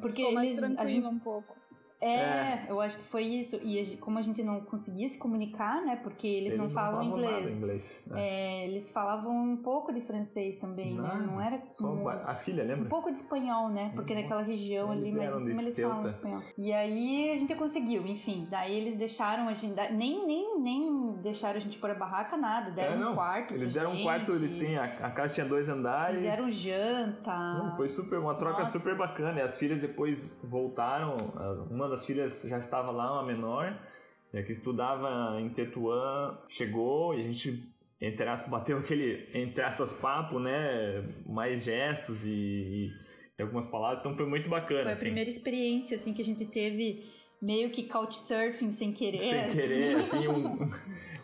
Porque 0.00 0.22
Ficou 0.22 0.34
mais 0.34 0.48
eles. 0.50 0.60
tranquilo 0.60 0.80
A 0.82 0.84
gente, 0.86 1.06
um 1.06 1.18
pouco. 1.18 1.55
É, 2.00 2.66
eu 2.68 2.80
acho 2.80 2.98
que 2.98 3.04
foi 3.04 3.22
isso. 3.24 3.58
E 3.62 3.80
a 3.80 3.96
como 4.00 4.18
a 4.18 4.22
gente 4.22 4.42
não 4.42 4.60
conseguia 4.60 5.08
se 5.08 5.18
comunicar, 5.18 5.82
né? 5.84 5.96
Porque 5.96 6.26
eles, 6.26 6.56
não 6.56 6.68
falam 6.68 7.00
falavam 7.00 7.18
inglês. 7.18 7.56
inglês. 7.58 8.02
né? 8.06 8.20
É, 8.20 8.66
eles 8.68 8.90
falavam 8.90 9.34
um 9.34 9.56
pouco 9.56 9.92
de 9.92 10.00
francês 10.00 10.56
também, 10.58 10.94
né? 10.94 11.08
Não, 11.08 11.26
Não 11.34 11.40
era 11.40 11.60
um, 11.80 12.08
a 12.08 12.34
filha, 12.34 12.64
um 12.64 12.66
lembra? 12.66 12.88
pouco 12.88 13.10
de 13.10 13.18
espanhol, 13.18 13.68
né? 13.70 13.92
Porque 13.94 14.12
Nossa. 14.14 14.22
naquela 14.22 14.42
região 14.42 14.92
Eles 14.92 15.08
ali 15.08 15.16
mais 15.16 15.34
em 15.34 15.46
cima 15.46 15.62
eles 15.62 15.74
Ceuta. 15.74 15.94
falam 15.94 16.08
espanhol. 16.10 16.42
E 16.58 16.72
aí 16.72 17.30
a 17.32 17.36
gente 17.36 17.54
conseguiu, 17.54 18.06
enfim. 18.06 18.46
Daí 18.50 18.74
eles 18.74 18.96
deixaram 18.96 19.48
a 19.48 19.52
gente. 19.52 19.74
Nem, 19.92 20.26
nem, 20.26 20.60
nem 20.60 21.12
deixaram 21.22 21.56
a 21.56 21.60
gente 21.60 21.78
pôr 21.78 21.90
a 21.90 21.94
barraca, 21.94 22.36
nada. 22.36 22.70
Deram 22.70 22.92
É, 22.92 22.96
não, 22.96 23.12
um 23.12 23.14
quarto. 23.14 23.54
Eles 23.54 23.72
deram 23.72 23.90
um 23.92 23.94
gente, 23.94 24.06
quarto, 24.06 24.32
eles 24.32 24.54
têm, 24.54 24.76
a, 24.76 24.84
a 24.84 25.10
casa 25.10 25.34
tinha 25.34 25.46
dois 25.46 25.68
andares. 25.68 26.18
Fizeram 26.18 26.50
janta. 26.52 27.54
Não, 27.58 27.72
foi 27.72 27.88
super, 27.88 28.18
uma 28.18 28.34
troca 28.34 28.60
Nossa. 28.60 28.78
super 28.78 28.96
bacana. 28.96 29.38
E 29.38 29.42
as 29.42 29.56
filhas 29.56 29.80
depois 29.80 30.36
voltaram. 30.42 31.16
Uma 31.70 31.85
das 31.88 32.06
filhas 32.06 32.42
já 32.48 32.58
estava 32.58 32.90
lá, 32.90 33.12
uma 33.12 33.26
menor, 33.26 33.78
a 34.34 34.42
que 34.42 34.52
estudava 34.52 35.40
em 35.40 35.48
Tetuan 35.48 36.38
chegou 36.48 37.14
e 37.14 37.20
a 37.20 37.26
gente 37.26 37.74
entre 38.00 38.28
aspas, 38.28 38.50
bateu 38.50 38.78
aquele 38.78 39.26
entre 39.32 39.62
aspas 39.62 39.92
papo, 39.94 40.38
né? 40.38 41.02
Mais 41.26 41.64
gestos 41.64 42.24
e, 42.26 42.90
e 43.38 43.42
algumas 43.42 43.66
palavras. 43.66 44.00
Então 44.00 44.16
foi 44.16 44.26
muito 44.26 44.50
bacana. 44.50 44.82
Foi 44.82 44.90
a 44.90 44.92
assim. 44.92 45.06
primeira 45.06 45.30
experiência, 45.30 45.94
assim, 45.94 46.12
que 46.12 46.20
a 46.20 46.24
gente 46.24 46.44
teve 46.44 47.04
meio 47.40 47.70
que 47.70 47.84
couchsurfing 47.84 48.70
sem 48.70 48.92
querer. 48.92 49.20
sem 49.20 49.40
assim. 49.40 49.56
querer, 49.56 49.96
assim, 50.00 50.28
um- 50.28 50.58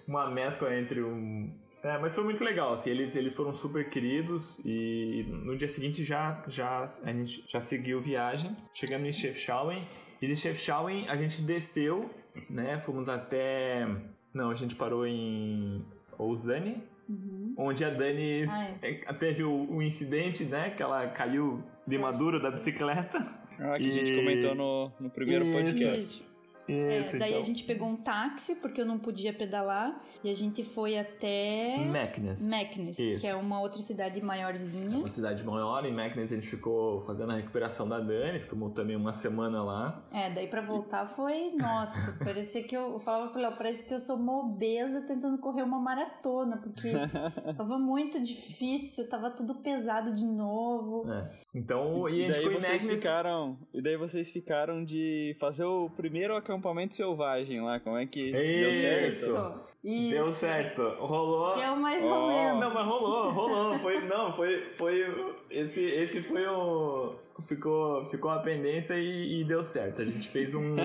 uma 0.09 0.31
mescla 0.31 0.77
entre 0.77 1.03
um. 1.03 1.55
É, 1.83 1.99
mas 1.99 2.15
foi 2.15 2.23
muito 2.23 2.45
legal, 2.45 2.75
assim, 2.75 2.91
eles, 2.91 3.17
eles 3.17 3.35
foram 3.35 3.53
super 3.53 3.91
queridos 3.91 4.63
e 4.65 5.27
no 5.45 5.57
dia 5.57 5.67
seguinte 5.69 6.05
já, 6.05 6.41
já 6.47 6.85
a 7.03 7.13
gente 7.13 7.45
já 7.51 7.61
seguiu 7.61 8.01
viagem, 8.01 8.57
chegamos 8.73 9.09
em 9.09 9.13
Chefchaouen 9.13 9.85
e 10.23 10.27
de 10.27 10.37
Chefchaouen 10.37 11.07
a 11.09 11.17
gente 11.17 11.43
desceu, 11.43 12.09
né, 12.49 12.79
fomos 12.79 13.09
até, 13.09 13.87
não, 14.33 14.49
a 14.51 14.55
gente 14.55 14.75
parou 14.75 15.07
em 15.07 15.85
Ousane, 16.19 16.83
Uhum. 17.09 17.53
onde 17.59 17.85
a 17.85 17.91
Dani 17.91 18.47
Ah, 18.49 18.71
eh, 18.81 19.13
teve 19.19 19.43
o, 19.43 19.71
o 19.71 19.83
incidente, 19.83 20.45
né, 20.45 20.71
que 20.71 20.83
ela 20.83 21.09
caiu 21.09 21.63
de 21.87 21.99
maduro 21.99 22.41
da 22.41 22.51
bicicleta. 22.51 23.19
Ah, 23.59 23.75
que 23.77 23.91
a 23.91 23.93
gente 23.95 24.13
E- 24.13 24.17
comentou 24.17 24.55
no, 24.55 24.93
no 25.01 25.11
primeiro 25.11 25.45
Isso. 25.45 25.53
podcast. 25.53 25.99
Isso. 26.01 26.32
É, 26.69 27.01
Isso, 27.01 27.19
daí 27.19 27.31
então. 27.31 27.43
a 27.43 27.45
gente 27.45 27.65
pegou 27.65 27.89
um 27.89 27.97
táxi, 27.97 28.57
porque 28.57 28.81
eu 28.81 28.87
não 28.87 28.99
podia 28.99 29.33
pedalar, 29.33 30.01
e 30.23 30.31
a 30.31 30.35
gente 30.35 30.63
foi 30.63 30.97
até 30.99 31.77
Meknes. 31.79 32.49
Meknes, 32.49 32.97
que 32.97 33.27
é 33.27 33.35
uma 33.35 33.61
outra 33.61 33.81
cidade 33.83 34.21
maiorzinha. 34.23 34.99
Uma 34.99 35.09
cidade 35.09 35.45
maior, 35.45 35.85
em 35.85 35.93
Meknes 35.93 36.31
a 36.33 36.37
gente 36.37 36.47
ficou 36.47 37.03
fazendo 37.03 37.33
a 37.33 37.37
recuperação 37.37 37.89
da 37.89 37.99
Dani, 37.99 38.39
ficamos 38.39 38.73
também 38.75 38.95
uma 38.97 39.13
semana 39.13 39.63
lá. 39.63 40.03
É, 40.13 40.31
daí 40.31 40.47
pra 40.47 40.61
voltar 40.61 41.05
foi, 41.07 41.51
nossa, 41.57 42.17
parecia 42.25 42.63
que 42.63 42.77
eu, 42.77 42.93
eu 42.93 42.99
falava 42.99 43.31
pro 43.31 43.41
Léo, 43.41 43.57
parece 43.57 43.87
que 43.87 43.93
eu 43.93 43.99
sou 44.01 44.17
uma 44.17 44.39
obesa 44.41 45.03
tentando 45.03 45.39
correr 45.39 45.63
uma 45.63 45.81
maratona, 45.81 46.59
porque 46.59 46.93
tava 47.57 47.77
muito 47.79 48.23
difícil, 48.23 49.09
tava 49.09 49.31
tudo 49.31 49.57
pesado 49.57 50.13
de 50.13 50.27
novo. 50.27 51.11
É. 51.11 51.31
Então, 51.55 52.09
e 52.09 52.23
E 52.23 52.31
daí 52.31 52.45
vocês 52.45 52.83
Meknes. 52.85 53.03
ficaram. 53.03 53.59
E 53.75 53.83
daí 53.83 53.97
vocês 53.97 54.31
ficaram 54.31 54.85
de 54.85 55.37
fazer 55.41 55.65
o 55.65 55.91
primeiro 55.91 56.37
acampamento 56.37 56.52
selvagem 56.95 57.61
lá. 57.63 57.81
Como 57.81 57.97
é 57.97 58.07
que 58.07 58.31
deu 58.31 58.79
certo? 58.79 59.13
Isso, 59.13 59.55
isso. 59.85 60.11
Deu 60.11 60.31
certo, 60.33 60.83
rolou. 60.99 61.57
Deu 61.57 61.77
mais 61.77 62.05
ou 62.05 62.29
menos. 62.29 62.61
Não, 62.61 62.75
mas 62.75 62.87
rolou, 62.87 63.31
rolou. 63.31 63.79
Foi, 63.79 64.01
não, 64.01 64.33
foi, 64.33 64.71
foi. 64.71 65.35
Esse, 65.51 65.85
esse 65.85 66.23
foi 66.23 66.47
o. 66.47 67.15
Ficou, 67.47 68.05
ficou 68.07 68.31
a 68.31 68.41
pendência 68.41 68.95
e, 68.95 69.41
e 69.41 69.45
deu 69.45 69.65
certo. 69.65 70.03
A 70.03 70.05
gente 70.05 70.29
fez 70.29 70.55
um. 70.55 70.77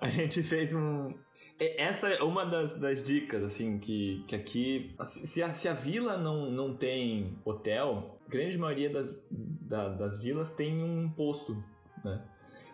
A 0.00 0.08
gente 0.08 0.42
fez 0.42 0.74
um. 0.74 1.12
É, 1.58 1.82
essa 1.82 2.08
é 2.08 2.22
uma 2.22 2.44
das, 2.44 2.78
das 2.78 3.02
dicas, 3.02 3.42
assim, 3.42 3.78
que, 3.78 4.24
que 4.26 4.34
aqui. 4.34 4.94
Se 5.04 5.42
a, 5.42 5.52
se 5.52 5.68
a 5.68 5.74
vila 5.74 6.16
não, 6.16 6.50
não 6.50 6.74
tem 6.74 7.38
hotel, 7.44 8.18
a 8.26 8.30
grande 8.30 8.58
maioria 8.58 8.90
das, 8.90 9.16
da, 9.30 9.88
das 9.88 10.20
vilas 10.20 10.52
tem 10.54 10.82
um 10.82 11.08
posto, 11.10 11.62
né? 12.04 12.20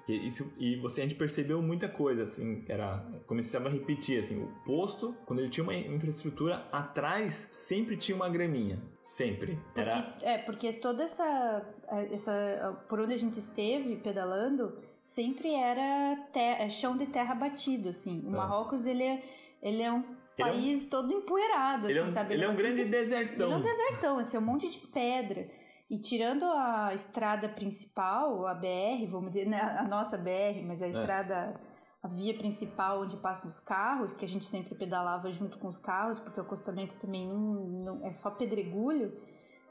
E, 0.09 0.27
isso, 0.27 0.51
e 0.59 0.77
você, 0.77 1.01
a 1.01 1.05
gente 1.05 1.15
percebeu 1.15 1.61
muita 1.61 1.87
coisa, 1.87 2.25
assim, 2.25 2.65
era, 2.67 3.05
começava 3.27 3.69
a 3.69 3.71
repetir, 3.71 4.19
assim, 4.19 4.43
o 4.43 4.49
posto, 4.65 5.15
quando 5.27 5.41
ele 5.41 5.51
tinha 5.51 5.63
uma 5.63 5.75
infraestrutura, 5.75 6.67
atrás 6.73 7.35
sempre 7.53 7.97
tinha 7.97 8.17
uma 8.17 8.29
graminha, 8.29 8.83
sempre. 9.03 9.59
Era... 9.77 10.03
Porque, 10.03 10.25
é, 10.25 10.39
porque 10.39 10.73
toda 10.73 11.03
essa, 11.03 11.63
essa, 12.11 12.83
por 12.89 13.01
onde 13.01 13.13
a 13.13 13.19
gente 13.19 13.39
esteve 13.39 13.97
pedalando, 13.97 14.79
sempre 15.03 15.55
era 15.55 16.17
te, 16.33 16.39
é, 16.39 16.69
chão 16.71 16.97
de 16.97 17.07
terra 17.07 17.35
batido, 17.35 17.91
assim. 17.91 18.23
O 18.25 18.29
é. 18.29 18.31
Marrocos, 18.31 18.87
ele 18.87 19.03
é, 19.03 19.23
ele 19.63 19.83
é 19.83 19.93
um 19.93 20.03
país 20.39 20.85
é 20.85 20.87
um, 20.87 20.91
todo 20.91 21.13
empoeirado, 21.13 21.85
assim, 21.85 21.91
ele 21.91 21.99
é 21.99 22.05
um, 22.05 22.09
sabe? 22.09 22.35
Ele, 22.35 22.45
ele 22.45 22.51
é 22.51 22.55
um 22.55 22.57
grande 22.57 22.85
desertão. 22.87 23.47
Ele 23.47 23.55
é 23.55 23.57
um 23.59 23.61
desertão, 23.61 24.19
assim, 24.19 24.37
é 24.37 24.41
um 24.41 24.45
monte 24.45 24.71
de 24.71 24.79
pedra. 24.79 25.49
E 25.91 25.99
tirando 25.99 26.45
a 26.45 26.93
estrada 26.93 27.49
principal, 27.49 28.47
a 28.47 28.55
BR, 28.55 29.07
vamos 29.09 29.33
dizer, 29.33 29.47
né, 29.47 29.59
a 29.59 29.85
nossa 29.85 30.19
BR, 30.19 30.63
mas 30.67 30.83
a 30.83 30.87
é. 30.87 30.91
estrada, 30.91 31.61
a 32.03 32.09
via 32.09 32.37
principal 32.37 33.03
onde 33.03 33.17
passam 33.17 33.49
os 33.49 33.59
carros, 33.59 34.13
que 34.13 34.25
a 34.25 34.29
gente 34.29 34.45
sempre 34.45 34.75
pedalava 34.75 35.31
junto 35.31 35.59
com 35.59 35.67
os 35.67 35.79
carros, 35.79 36.21
porque 36.21 36.39
o 36.39 36.43
acostamento 36.43 36.99
também 36.99 37.27
não, 37.27 37.55
não 37.65 38.07
é 38.07 38.13
só 38.13 38.31
pedregulho. 38.31 39.13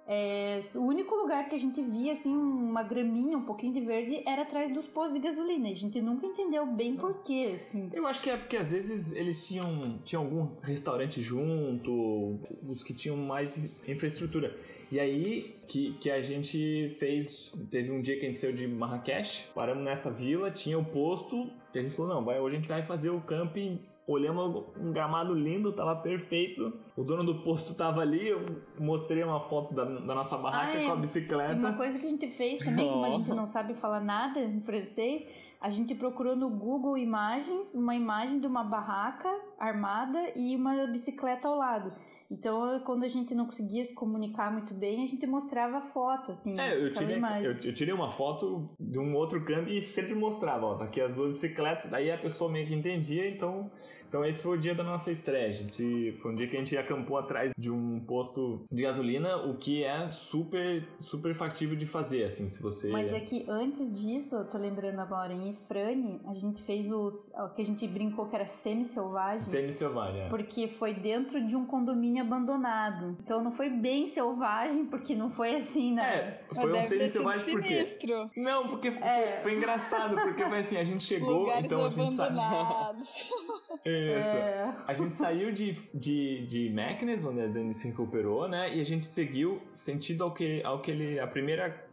É, 0.10 0.62
o 0.76 0.84
único 0.84 1.14
lugar 1.16 1.50
que 1.50 1.56
a 1.56 1.58
gente 1.58 1.82
via 1.82 2.14
assim 2.14 2.34
uma 2.34 2.82
graminha, 2.82 3.38
um 3.38 3.44
pouquinho 3.44 3.74
de 3.74 3.82
verde, 3.82 4.24
era 4.26 4.44
atrás 4.44 4.72
dos 4.72 4.88
postos 4.88 5.16
de 5.16 5.20
gasolina. 5.20 5.70
A 5.70 5.74
gente 5.74 6.02
nunca 6.02 6.26
entendeu 6.26 6.66
bem 6.66 6.96
porquê, 6.96 7.52
assim. 7.54 7.90
Eu 7.94 8.08
acho 8.08 8.22
que 8.22 8.30
é 8.30 8.38
porque 8.38 8.56
às 8.56 8.72
vezes 8.72 9.12
eles 9.12 9.46
tinham, 9.46 10.00
tinham 10.06 10.24
algum 10.24 10.56
restaurante 10.62 11.22
junto, 11.22 12.40
os 12.70 12.84
que 12.84 12.94
tinham 12.94 13.18
mais 13.18 13.86
infraestrutura. 13.88 14.58
E 14.92 15.00
aí 15.00 15.56
que, 15.68 15.94
que 15.94 16.10
a 16.10 16.22
gente 16.22 16.90
fez. 16.98 17.52
Teve 17.70 17.92
um 17.92 18.02
dia 18.02 18.16
que 18.20 18.26
a 18.26 18.30
gente 18.30 18.38
saiu 18.38 18.54
de 18.54 18.68
Marrakech, 18.68 19.48
paramos 19.54 19.84
nessa 19.84 20.10
vila, 20.10 20.50
tinha 20.50 20.80
o 20.80 20.86
posto, 20.86 21.50
e 21.74 21.80
a 21.80 21.82
gente 21.82 21.94
falou: 21.94 22.16
não, 22.16 22.24
vai, 22.24 22.40
hoje 22.40 22.56
a 22.56 22.60
gente 22.60 22.70
vai 22.70 22.84
fazer 22.84 23.10
o 23.10 23.22
camping 23.22 23.80
olhamos 24.08 24.64
um 24.80 24.92
gramado 24.94 25.34
lindo, 25.34 25.74
tava 25.74 25.96
perfeito. 25.98 26.74
O 26.96 27.04
dono 27.04 27.24
do 27.24 27.44
posto 27.44 27.76
tava 27.76 28.02
ali, 28.02 28.30
eu 28.30 28.64
mostrei 28.80 29.22
uma 29.22 29.42
foto 29.42 29.74
da, 29.74 29.84
da 29.84 30.16
nossa 30.16 30.38
barraca 30.38 30.78
ah, 30.78 30.82
é. 30.82 30.86
com 30.86 30.94
a 30.94 30.96
bicicleta. 30.96 31.54
Uma 31.54 31.74
coisa 31.74 32.00
que 32.00 32.06
a 32.06 32.10
gente 32.10 32.30
fez 32.30 32.60
também, 32.60 32.88
como 32.88 33.06
a 33.06 33.10
gente 33.10 33.30
não 33.30 33.46
sabe 33.46 33.76
falar 33.76 34.00
nada 34.00 34.40
em 34.40 34.62
francês, 34.62 35.28
a 35.60 35.70
gente 35.70 35.96
procurou 35.96 36.36
no 36.36 36.50
Google 36.50 36.98
Imagens 36.98 37.74
uma 37.74 37.96
imagem 37.96 38.40
de 38.40 38.48
uma 38.48 38.64
barraca 38.64 39.30
armada 39.60 40.32
e 40.36 40.56
uma 40.56 40.88
bicicleta 40.88 41.48
ao 41.48 41.56
lado. 41.56 41.94
Então, 42.30 42.82
quando 42.86 43.04
a 43.04 43.08
gente 43.08 43.34
não 43.34 43.46
conseguia 43.46 43.84
se 43.84 43.96
comunicar 43.96 44.52
muito 44.52 44.74
bem, 44.74 45.02
a 45.02 45.06
gente 45.06 45.26
mostrava 45.26 45.80
foto, 45.80 46.32
assim, 46.32 46.60
é, 46.60 46.76
eu 46.76 46.92
tirei, 46.92 47.18
eu, 47.18 47.52
eu, 47.64 47.74
tirei 47.74 47.94
uma 47.94 48.10
foto 48.10 48.70
de 48.78 49.00
um 49.00 49.16
outro 49.16 49.44
campo 49.46 49.70
e 49.70 49.82
sempre 49.84 50.14
mostrava, 50.14 50.66
ó, 50.66 50.76
tá 50.76 50.84
aqui 50.84 51.00
as 51.00 51.16
duas 51.16 51.34
bicicletas, 51.34 51.90
daí 51.90 52.12
a 52.12 52.18
pessoa 52.18 52.52
meio 52.52 52.68
que 52.68 52.76
entendia, 52.76 53.30
então 53.30 53.72
então 54.08 54.24
esse 54.26 54.42
foi 54.42 54.58
o 54.58 54.60
dia 54.60 54.74
da 54.74 54.84
nossa 54.84 55.12
estreia. 55.12 55.48
A 55.48 55.52
gente, 55.52 56.14
foi 56.22 56.32
um 56.32 56.36
dia 56.36 56.48
que 56.48 56.56
a 56.56 56.60
gente 56.60 56.78
acampou 56.78 57.18
atrás 57.18 57.52
de 57.58 57.70
um 57.70 58.00
posto 58.00 58.66
de 58.72 58.84
gasolina, 58.84 59.38
o 59.38 59.56
que 59.56 59.84
é 59.84 60.08
super, 60.08 60.84
super 61.00 61.34
factível 61.34 61.76
de 61.76 61.86
fazer, 61.86 62.24
assim, 62.24 62.50
se 62.50 62.62
você... 62.62 62.90
Mas 62.90 63.12
é 63.12 63.20
que 63.20 63.46
antes 63.48 63.92
disso, 63.92 64.36
eu 64.36 64.46
tô 64.46 64.58
lembrando 64.58 65.00
agora, 65.00 65.34
em 65.34 65.52
Ifrane, 65.52 66.22
a 66.26 66.34
gente 66.34 66.62
fez 66.62 66.92
os, 66.92 67.32
o 67.34 67.50
que 67.50 67.62
a 67.62 67.66
gente 67.66 67.88
brincou 67.88 68.28
que 68.28 68.36
era 68.36 68.48
semi-selvagem. 68.48 69.42
Semi-selvagem, 69.42 70.22
é. 70.22 70.30
Porque 70.30 70.68
foi 70.68 70.94
dentro 70.94 71.46
de 71.46 71.56
um 71.56 71.66
condomínio 71.66 72.24
abandonado. 72.24 73.18
Então 73.22 73.44
não 73.44 73.52
foi 73.52 73.70
bem 73.70 74.06
selvagem, 74.06 74.86
porque 74.86 75.16
não 75.16 75.30
foi 75.30 75.56
assim, 75.56 75.94
né? 75.94 76.16
É, 76.16 76.54
foi 76.54 76.72
um 76.72 76.82
semi-selvagem 76.82 77.54
porque... 77.54 77.68
sinistro. 77.68 78.30
Não, 78.36 78.68
porque 78.68 78.88
é. 78.90 79.40
foi, 79.42 79.44
foi, 79.44 79.58
engraçado, 79.58 80.16
porque 80.16 80.44
foi 80.44 80.60
assim, 80.60 80.78
a 80.78 80.84
gente 80.84 81.04
chegou, 81.04 81.40
Lugares 81.40 81.66
então 81.66 81.86
a 81.86 81.90
gente 81.90 82.14
sabe... 82.14 82.38
Isso. 83.98 84.30
É. 84.30 84.76
A 84.88 84.94
gente 84.94 85.14
saiu 85.14 85.52
de, 85.52 85.78
de, 85.94 86.46
de 86.46 86.70
Meknes, 86.70 87.24
onde 87.24 87.42
a 87.42 87.48
Dani 87.48 87.74
se 87.74 87.88
recuperou, 87.88 88.48
né? 88.48 88.76
E 88.76 88.82
a 88.82 88.86
gente 88.86 89.06
seguiu 89.06 89.62
sentido 89.74 90.24
ao 90.24 90.34
que, 90.34 90.62
ao 90.64 90.82
que 90.82 90.92
ele. 90.92 91.20
A 91.20 91.28
primeira. 91.28 91.86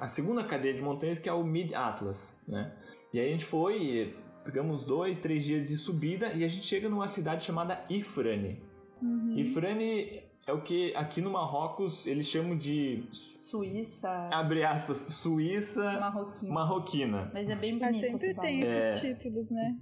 A 0.00 0.08
segunda 0.08 0.42
cadeia 0.42 0.74
de 0.74 0.82
montanhas, 0.82 1.20
que 1.20 1.28
é 1.28 1.32
o 1.32 1.44
Mid 1.44 1.72
Atlas, 1.74 2.40
né? 2.48 2.72
E 3.12 3.20
aí 3.20 3.28
a 3.28 3.30
gente 3.30 3.44
foi, 3.44 4.16
pegamos 4.44 4.84
dois, 4.84 5.16
três 5.18 5.44
dias 5.44 5.68
de 5.68 5.76
subida 5.76 6.32
e 6.32 6.44
a 6.44 6.48
gente 6.48 6.64
chega 6.64 6.88
numa 6.88 7.06
cidade 7.06 7.44
chamada 7.44 7.80
Ifrane. 7.88 8.60
Uhum. 9.00 9.38
Ifrane 9.38 10.24
é 10.46 10.52
o 10.52 10.60
que 10.60 10.94
aqui 10.96 11.20
no 11.20 11.30
Marrocos 11.30 12.06
eles 12.06 12.26
chamam 12.26 12.56
de 12.56 13.04
Suíça. 13.12 14.28
Abre 14.32 14.64
aspas, 14.64 14.98
Suíça 14.98 15.82
marroquina. 16.00 16.52
marroquina. 16.52 17.30
Mas 17.32 17.48
é 17.48 17.56
bem 17.56 17.78
bonito. 17.78 18.10
Mas 18.10 18.20
sempre 18.20 18.34
tem 18.40 18.62
esses 18.62 19.04
é... 19.04 19.14
títulos, 19.14 19.50
né? 19.50 19.76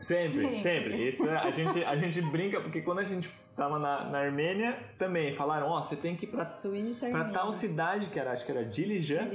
Sempre, 0.00 0.42
sempre. 0.42 0.58
sempre. 0.58 1.08
Isso 1.08 1.28
é, 1.28 1.36
a, 1.36 1.50
gente, 1.50 1.82
a 1.82 1.96
gente 1.96 2.20
brinca, 2.20 2.60
porque 2.60 2.82
quando 2.82 2.98
a 2.98 3.04
gente 3.04 3.30
tava 3.56 3.78
na, 3.78 4.04
na 4.04 4.18
Armênia, 4.18 4.78
também 4.98 5.32
falaram, 5.32 5.68
ó, 5.68 5.78
oh, 5.78 5.82
você 5.82 5.96
tem 5.96 6.14
que 6.14 6.26
ir 6.26 6.28
pra, 6.28 6.44
Suíça, 6.44 7.08
pra 7.08 7.24
tal 7.24 7.52
cidade, 7.52 8.10
que 8.10 8.20
era, 8.20 8.32
acho 8.32 8.44
que 8.44 8.52
era 8.52 8.64
Dilijan. 8.64 9.28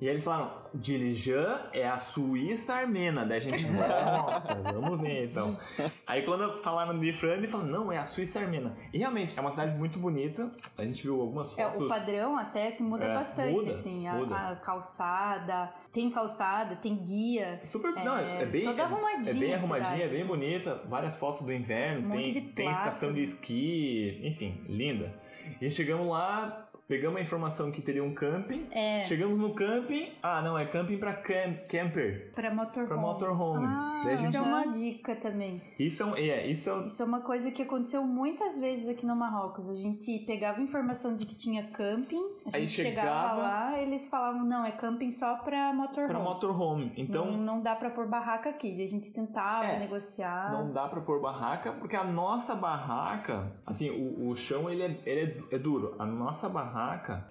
E 0.00 0.08
aí 0.08 0.14
eles 0.14 0.24
falaram, 0.24 0.50
Dilijan 0.76 1.60
é 1.72 1.86
a 1.88 1.98
Suíça 1.98 2.74
armena. 2.74 3.24
Daí 3.24 3.38
a 3.38 3.40
gente, 3.40 3.66
nossa, 3.70 4.54
vamos 4.54 5.00
ver 5.00 5.24
então. 5.24 5.56
Aí 6.06 6.22
quando 6.22 6.58
falaram 6.58 6.98
de 6.98 7.12
Fran, 7.12 7.34
ele 7.34 7.48
falou, 7.48 7.66
não, 7.66 7.92
é 7.92 7.98
a 7.98 8.04
Suíça 8.04 8.40
armena. 8.40 8.76
E 8.92 8.98
realmente, 8.98 9.38
é 9.38 9.40
uma 9.40 9.50
cidade 9.50 9.74
muito 9.74 9.98
bonita. 9.98 10.50
A 10.76 10.84
gente 10.84 11.02
viu 11.02 11.20
algumas 11.20 11.52
fotos. 11.54 11.80
É, 11.80 11.84
o 11.84 11.88
padrão 11.88 12.38
até 12.38 12.70
se 12.70 12.82
muda 12.82 13.04
é, 13.04 13.14
bastante, 13.14 13.52
muda, 13.52 13.70
assim. 13.70 14.08
Muda. 14.08 14.34
A, 14.34 14.50
a, 14.50 14.56
calçada, 14.56 15.72
tem 15.92 16.10
calçada, 16.10 16.76
tem 16.76 16.96
guia. 16.96 17.60
Super, 17.64 17.96
é, 17.96 18.04
não, 18.04 18.18
é, 18.18 18.42
é 18.42 18.46
bem... 18.46 18.64
Toda 18.64 18.84
arrumadinha. 18.84 19.30
É 19.30 19.34
bem 19.34 19.54
arrumadinha, 19.54 20.04
é 20.04 20.08
bem 20.08 20.18
assim. 20.18 20.28
bonita. 20.28 20.82
Várias 20.88 21.18
fotos 21.18 21.42
do 21.42 21.52
inverno, 21.52 22.08
um 22.08 22.10
tem, 22.10 22.48
tem 22.48 22.70
estação 22.70 23.12
de 23.12 23.22
esqui 23.22 24.20
enfim, 24.22 24.64
linda. 24.68 25.14
E 25.60 25.70
chegamos 25.70 26.08
lá, 26.08 26.65
pegamos 26.88 27.18
a 27.18 27.22
informação 27.22 27.70
que 27.70 27.80
teria 27.80 28.02
um 28.02 28.14
camping. 28.14 28.66
É. 28.70 29.04
Chegamos 29.04 29.38
no 29.38 29.54
camping. 29.54 30.12
Ah, 30.22 30.42
não, 30.42 30.58
é 30.58 30.66
camping 30.66 30.98
pra 30.98 31.12
camp, 31.14 31.66
camper. 31.68 32.30
Pra 32.34 32.52
motorhome. 32.52 32.88
Pra 32.88 32.96
motorhome. 32.96 33.66
Ah, 33.66 34.02
gente... 34.04 34.28
Isso 34.28 34.36
é 34.36 34.40
uma 34.40 34.66
dica 34.66 35.16
também. 35.16 35.60
Isso 35.78 36.14
é, 36.14 36.28
é, 36.28 36.46
isso 36.46 36.70
é... 36.70 36.86
Isso 36.86 37.02
é 37.02 37.06
uma 37.06 37.20
coisa 37.20 37.50
que 37.50 37.62
aconteceu 37.62 38.02
muitas 38.04 38.58
vezes 38.58 38.88
aqui 38.88 39.04
no 39.04 39.16
Marrocos. 39.16 39.68
A 39.68 39.74
gente 39.74 40.18
pegava 40.20 40.60
informação 40.60 41.16
de 41.16 41.26
que 41.26 41.34
tinha 41.34 41.66
camping, 41.68 42.24
a 42.46 42.50
gente 42.50 42.56
Aí 42.56 42.68
chegava, 42.68 43.06
chegava 43.06 43.42
lá, 43.42 43.82
eles 43.82 44.08
falavam, 44.08 44.44
não, 44.44 44.64
é 44.64 44.70
camping 44.70 45.10
só 45.10 45.36
pra 45.36 45.72
motorhome. 45.72 46.08
Pra 46.08 46.18
motorhome. 46.20 46.92
Então... 46.96 47.26
Não, 47.26 47.38
não 47.38 47.60
dá 47.60 47.74
pra 47.74 47.90
pôr 47.90 48.06
barraca 48.06 48.50
aqui. 48.50 48.82
A 48.82 48.88
gente 48.88 49.10
tentava 49.10 49.66
é, 49.66 49.78
negociar. 49.78 50.52
Não 50.52 50.70
dá 50.70 50.88
pra 50.88 51.00
pôr 51.00 51.20
barraca, 51.20 51.72
porque 51.72 51.96
a 51.96 52.04
nossa 52.04 52.54
barraca, 52.54 53.52
assim, 53.64 53.90
o, 53.90 54.28
o 54.28 54.36
chão 54.36 54.70
ele, 54.70 54.82
é, 54.82 55.00
ele 55.04 55.44
é, 55.50 55.56
é 55.56 55.58
duro. 55.58 55.94
A 55.98 56.06
nossa 56.06 56.48
barraca, 56.48 56.75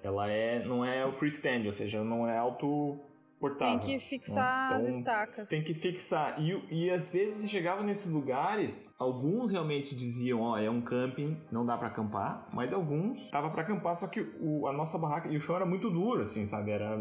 ela 0.02 0.30
é, 0.30 0.64
não 0.64 0.84
é 0.84 1.04
o 1.06 1.12
freestand, 1.12 1.64
ou 1.66 1.72
seja, 1.72 2.02
não 2.02 2.28
é 2.28 2.36
alto 2.36 2.98
portável. 3.38 3.78
Tem 3.78 3.98
que 3.98 3.98
fixar 3.98 4.66
então, 4.66 4.78
as 4.78 4.96
estacas. 4.96 5.48
Tem 5.48 5.62
que 5.62 5.74
fixar. 5.74 6.40
E, 6.40 6.62
e 6.70 6.90
às 6.90 7.12
vezes 7.12 7.40
você 7.40 7.48
chegava 7.48 7.82
nesses 7.82 8.10
lugares, 8.10 8.92
alguns 8.98 9.50
realmente 9.50 9.94
diziam, 9.94 10.40
ó, 10.40 10.52
oh, 10.52 10.56
é 10.56 10.70
um 10.70 10.80
camping, 10.80 11.40
não 11.50 11.64
dá 11.64 11.76
para 11.76 11.88
acampar, 11.88 12.48
mas 12.52 12.72
alguns 12.72 13.30
dava 13.30 13.50
para 13.50 13.62
acampar, 13.62 13.96
só 13.96 14.06
que 14.06 14.20
o, 14.40 14.66
a 14.66 14.72
nossa 14.72 14.98
barraca 14.98 15.28
e 15.28 15.36
o 15.36 15.40
chão 15.40 15.56
era 15.56 15.66
muito 15.66 15.90
duro, 15.90 16.22
assim, 16.22 16.46
sabe? 16.46 16.70
Era 16.70 16.98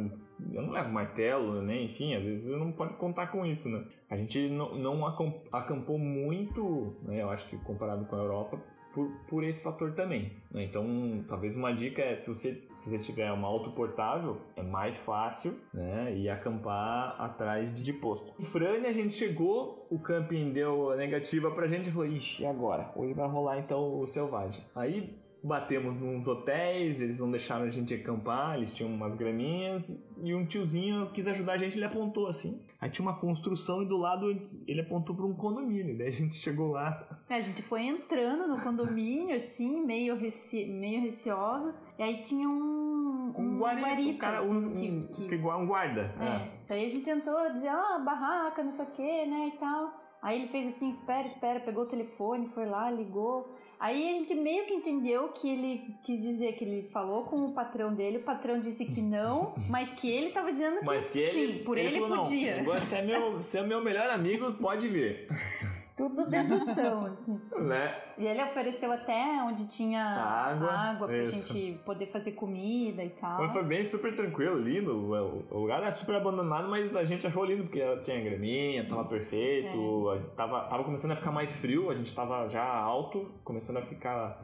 eu 0.51 0.61
não 0.61 0.71
levo 0.71 0.91
martelo, 0.91 1.61
né? 1.61 1.81
Enfim, 1.81 2.13
às 2.13 2.23
vezes 2.23 2.47
você 2.47 2.57
não 2.57 2.71
pode 2.71 2.95
contar 2.95 3.27
com 3.27 3.45
isso, 3.45 3.69
né? 3.69 3.85
A 4.09 4.17
gente 4.17 4.49
não, 4.49 4.75
não 4.75 5.05
acampou 5.51 5.97
muito, 5.97 6.95
né? 7.03 7.21
Eu 7.21 7.29
acho 7.29 7.47
que 7.49 7.57
comparado 7.59 8.05
com 8.05 8.15
a 8.15 8.19
Europa, 8.19 8.61
por, 8.95 9.11
por 9.27 9.43
esse 9.43 9.61
fator 9.61 9.91
também. 9.91 10.31
Né? 10.49 10.63
Então, 10.63 11.23
talvez 11.27 11.53
uma 11.55 11.73
dica 11.73 12.01
é 12.01 12.15
se 12.15 12.33
você, 12.33 12.63
se 12.73 12.89
você 12.89 12.97
tiver 12.97 13.29
uma 13.33 13.47
auto 13.47 13.71
portável, 13.71 14.41
é 14.55 14.63
mais 14.63 14.97
fácil 14.97 15.59
né? 15.73 16.15
ir 16.15 16.29
acampar 16.29 17.21
atrás 17.21 17.69
de, 17.69 17.83
de 17.83 17.91
posto. 17.91 18.33
Em 18.39 18.45
Frane 18.45 18.87
a 18.87 18.93
gente 18.93 19.13
chegou, 19.13 19.85
o 19.91 19.99
camping 19.99 20.53
deu 20.53 20.95
negativa 20.95 21.51
pra 21.51 21.67
gente 21.67 21.89
e 21.89 21.91
falou: 21.91 22.07
ixi, 22.07 22.43
e 22.43 22.45
agora? 22.45 22.91
Hoje 22.95 23.13
vai 23.13 23.27
rolar 23.27 23.59
então 23.59 23.99
o 23.99 24.07
selvagem. 24.07 24.63
Aí 24.73 25.13
batemos 25.45 26.01
nos 26.01 26.27
hotéis, 26.27 26.99
eles 26.99 27.19
não 27.19 27.29
deixaram 27.29 27.65
a 27.65 27.69
gente 27.69 27.93
acampar, 27.93 28.55
eles 28.55 28.73
tinham 28.73 28.91
umas 28.91 29.15
graminhas, 29.15 29.95
e 30.23 30.33
um 30.33 30.45
tiozinho 30.45 31.11
quis 31.11 31.27
ajudar 31.27 31.53
a 31.53 31.57
gente, 31.57 31.77
ele 31.77 31.85
apontou 31.85 32.27
assim. 32.27 32.59
Aí 32.81 32.89
tinha 32.89 33.07
uma 33.07 33.17
construção 33.17 33.83
e 33.83 33.85
do 33.85 33.95
lado 33.95 34.29
ele 34.67 34.81
apontou 34.81 35.15
para 35.15 35.25
um 35.25 35.35
condomínio, 35.35 35.95
daí 35.97 36.07
a 36.07 36.11
gente 36.11 36.35
chegou 36.35 36.71
lá. 36.71 37.07
É, 37.29 37.35
a 37.35 37.41
gente 37.41 37.61
foi 37.61 37.83
entrando 37.83 38.47
no 38.47 38.61
condomínio, 38.61 39.35
assim, 39.35 39.85
meio, 39.85 40.17
reci 40.17 40.65
meio 40.65 41.01
receosos, 41.01 41.79
e 41.97 42.01
aí 42.01 42.21
tinha 42.21 42.49
um, 42.49 43.33
um, 43.37 43.41
um 43.41 43.63
um, 43.63 44.17
cara, 44.17 44.39
assim, 44.39 44.51
um, 44.51 44.73
que, 45.07 45.27
que... 45.27 45.27
que, 45.29 45.35
um 45.35 45.67
guarda. 45.67 46.13
É, 46.19 46.25
é. 46.25 46.51
daí 46.67 46.85
a 46.85 46.89
gente 46.89 47.05
tentou 47.05 47.51
dizer, 47.53 47.69
ah, 47.69 47.99
barraca, 48.03 48.63
não 48.63 48.71
sei 48.71 48.85
o 48.85 48.91
que, 48.91 49.25
né, 49.27 49.51
e 49.53 49.57
tal. 49.59 50.04
Aí 50.25 50.39
ele 50.39 50.47
fez 50.47 50.67
assim, 50.67 50.89
espera, 50.89 51.21
espera, 51.21 51.59
pegou 51.59 51.83
o 51.83 51.85
telefone, 51.85 52.47
foi 52.47 52.65
lá, 52.65 52.89
ligou. 52.89 53.47
Aí 53.79 54.09
a 54.09 54.13
gente 54.13 54.33
meio 54.33 54.65
que 54.65 54.73
entendeu 54.73 55.27
que 55.27 55.47
ele 55.47 55.95
quis 56.03 56.19
dizer 56.19 56.53
que 56.53 56.63
ele 56.63 56.81
falou 56.81 57.25
com 57.25 57.45
o 57.45 57.51
patrão 57.51 57.93
dele, 57.93 58.17
o 58.17 58.23
patrão 58.23 58.59
disse 58.59 58.85
que 58.87 59.03
não, 59.03 59.53
mas 59.69 59.93
que 59.93 60.09
ele 60.09 60.31
tava 60.31 60.51
dizendo 60.51 60.79
que, 60.79 60.99
que 61.11 61.19
ele, 61.19 61.57
sim, 61.57 61.63
por 61.63 61.77
ele, 61.77 61.99
falou, 61.99 62.23
podia. 62.23 62.63
Não, 62.63 62.73
você 62.73 62.95
é, 62.95 63.01
meu, 63.03 63.33
você 63.33 63.59
é 63.59 63.61
meu 63.61 63.83
melhor 63.83 64.09
amigo, 64.09 64.51
pode 64.53 64.87
vir. 64.87 65.27
Tudo 65.95 66.27
dedução, 66.27 67.05
assim. 67.07 67.39
né? 67.57 67.95
E 68.17 68.25
ele 68.27 68.43
ofereceu 68.43 68.91
até 68.91 69.41
onde 69.47 69.65
tinha 69.67 70.03
Água, 70.03 70.69
água 70.71 71.07
pra 71.07 71.17
isso. 71.21 71.33
gente 71.35 71.79
poder 71.85 72.05
fazer 72.05 72.33
comida 72.33 73.01
e 73.03 73.11
tal. 73.11 73.39
Mas 73.41 73.53
foi 73.53 73.63
bem 73.63 73.85
super 73.85 74.13
tranquilo, 74.13 74.57
lindo. 74.57 74.93
O, 74.93 75.57
lugar 75.61 75.81
era 75.81 75.91
super 75.93 76.15
abandonado, 76.15 76.67
mas 76.67 76.93
a 76.95 77.05
gente 77.05 77.25
achou 77.25 77.45
lindo 77.45 77.63
porque 77.63 77.79
tinha 78.03 78.19
graminha, 78.21 78.85
tava 78.87 79.05
perfeito. 79.05 79.69
gente 80.15 80.35
Tava, 80.35 80.61
tava 80.67 80.83
começando 80.83 81.11
a 81.11 81.15
ficar 81.15 81.31
mais 81.31 81.53
frio, 81.55 81.89
a 81.89 81.95
gente 81.95 82.13
tava 82.13 82.49
já 82.49 82.63
alto, 82.63 83.31
começando 83.43 83.77
a 83.77 83.81
ficar. 83.81 84.43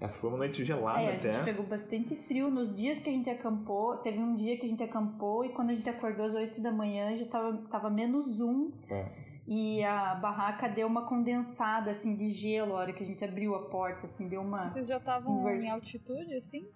Essa 0.00 0.18
foi 0.20 0.30
uma 0.30 0.38
noite 0.38 0.62
gelada 0.64 1.00
É, 1.02 1.06
a 1.06 1.10
até. 1.10 1.18
gente 1.32 1.44
pegou 1.44 1.66
bastante 1.66 2.14
frio 2.14 2.48
nos 2.50 2.72
dias 2.74 2.98
que 3.00 3.10
a 3.10 3.12
gente 3.12 3.28
acampou. 3.28 3.96
Teve 3.96 4.20
um 4.20 4.34
dia 4.36 4.56
que 4.56 4.64
a 4.64 4.68
gente 4.68 4.82
acampou 4.82 5.44
e 5.44 5.48
quando 5.48 5.70
a 5.70 5.72
gente 5.72 5.90
acordou 5.90 6.24
às 6.24 6.34
8 6.34 6.60
da 6.62 6.70
manhã 6.70 7.14
já 7.16 7.26
tava, 7.26 7.56
tava 7.68 7.90
menos 7.90 8.40
um. 8.40 8.70
É. 8.88 9.27
E 9.50 9.82
a 9.82 10.14
barraca 10.14 10.68
deu 10.68 10.86
uma 10.86 11.06
condensada, 11.06 11.90
assim, 11.90 12.14
de 12.14 12.28
gelo 12.28 12.74
a 12.74 12.80
hora 12.80 12.92
que 12.92 13.02
a 13.02 13.06
gente 13.06 13.24
abriu 13.24 13.54
a 13.54 13.62
porta, 13.62 14.04
assim, 14.04 14.28
deu 14.28 14.42
uma... 14.42 14.68
Vocês 14.68 14.86
já 14.86 14.98
estavam 14.98 15.48
em 15.50 15.70
altitude, 15.70 16.34
assim? 16.34 16.68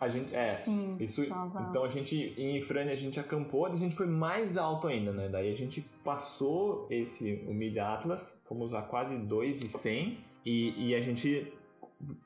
A 0.00 0.08
gente, 0.08 0.34
é, 0.34 0.46
Sim, 0.46 0.96
isso, 0.98 1.26
tava- 1.26 1.66
então 1.68 1.84
a 1.84 1.88
gente, 1.88 2.34
em 2.38 2.60
Frane, 2.62 2.90
a 2.90 2.94
gente 2.94 3.20
acampou, 3.20 3.66
a 3.66 3.76
gente 3.76 3.94
foi 3.94 4.06
mais 4.06 4.56
alto 4.56 4.88
ainda, 4.88 5.12
né? 5.12 5.28
Daí 5.28 5.50
a 5.50 5.54
gente 5.54 5.82
passou 6.02 6.86
esse, 6.90 7.44
o 7.46 7.52
Mid 7.52 7.76
Atlas, 7.76 8.40
fomos 8.44 8.72
a 8.72 8.80
quase 8.80 9.18
2,100 9.18 10.18
e, 10.44 10.88
e 10.88 10.94
a 10.94 11.00
gente 11.00 11.52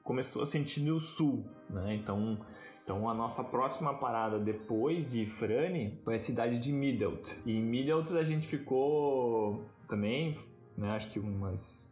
começou 0.03 0.43
a 0.43 0.47
sentir 0.47 0.81
no 0.83 1.01
sul, 1.01 1.45
né? 1.69 1.95
Então, 1.95 2.39
então 2.83 3.09
a 3.09 3.15
nossa 3.15 3.45
próxima 3.45 3.95
parada 3.95 4.39
depois 4.39 5.13
de 5.13 5.27
Frane 5.27 5.99
foi 6.05 6.17
a 6.17 6.19
cidade 6.19 6.59
de 6.59 6.73
Midelt. 6.73 7.33
E 7.47 7.57
em 7.57 7.63
Midelt 7.63 8.11
a 8.13 8.25
gente 8.25 8.49
ficou 8.49 9.65
também, 9.91 10.39
né? 10.77 10.93
Acho 10.93 11.11
que 11.11 11.19
umas 11.19 11.87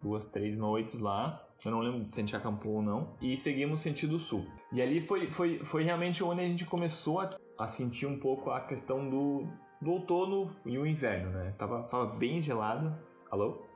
duas, 0.00 0.24
três 0.26 0.56
noites 0.56 1.00
lá. 1.00 1.44
Eu 1.64 1.72
não 1.72 1.80
lembro 1.80 2.08
se 2.08 2.20
a 2.20 2.22
gente 2.22 2.36
acampou 2.36 2.74
ou 2.74 2.82
não. 2.82 3.16
E 3.20 3.36
seguimos 3.36 3.80
sentido 3.80 4.16
sul. 4.18 4.46
E 4.72 4.80
ali 4.80 5.00
foi, 5.00 5.28
foi, 5.28 5.58
foi 5.58 5.82
realmente 5.82 6.22
onde 6.22 6.40
a 6.40 6.44
gente 6.44 6.64
começou 6.64 7.20
a, 7.20 7.30
a 7.58 7.66
sentir 7.66 8.06
um 8.06 8.18
pouco 8.20 8.50
a 8.50 8.60
questão 8.60 9.08
do, 9.10 9.48
do 9.82 9.90
outono 9.90 10.54
e 10.64 10.78
o 10.78 10.86
inverno, 10.86 11.30
né? 11.30 11.52
Tava, 11.58 11.82
tava 11.84 12.06
bem 12.16 12.40
gelado. 12.40 12.94
Alô? 13.28 13.66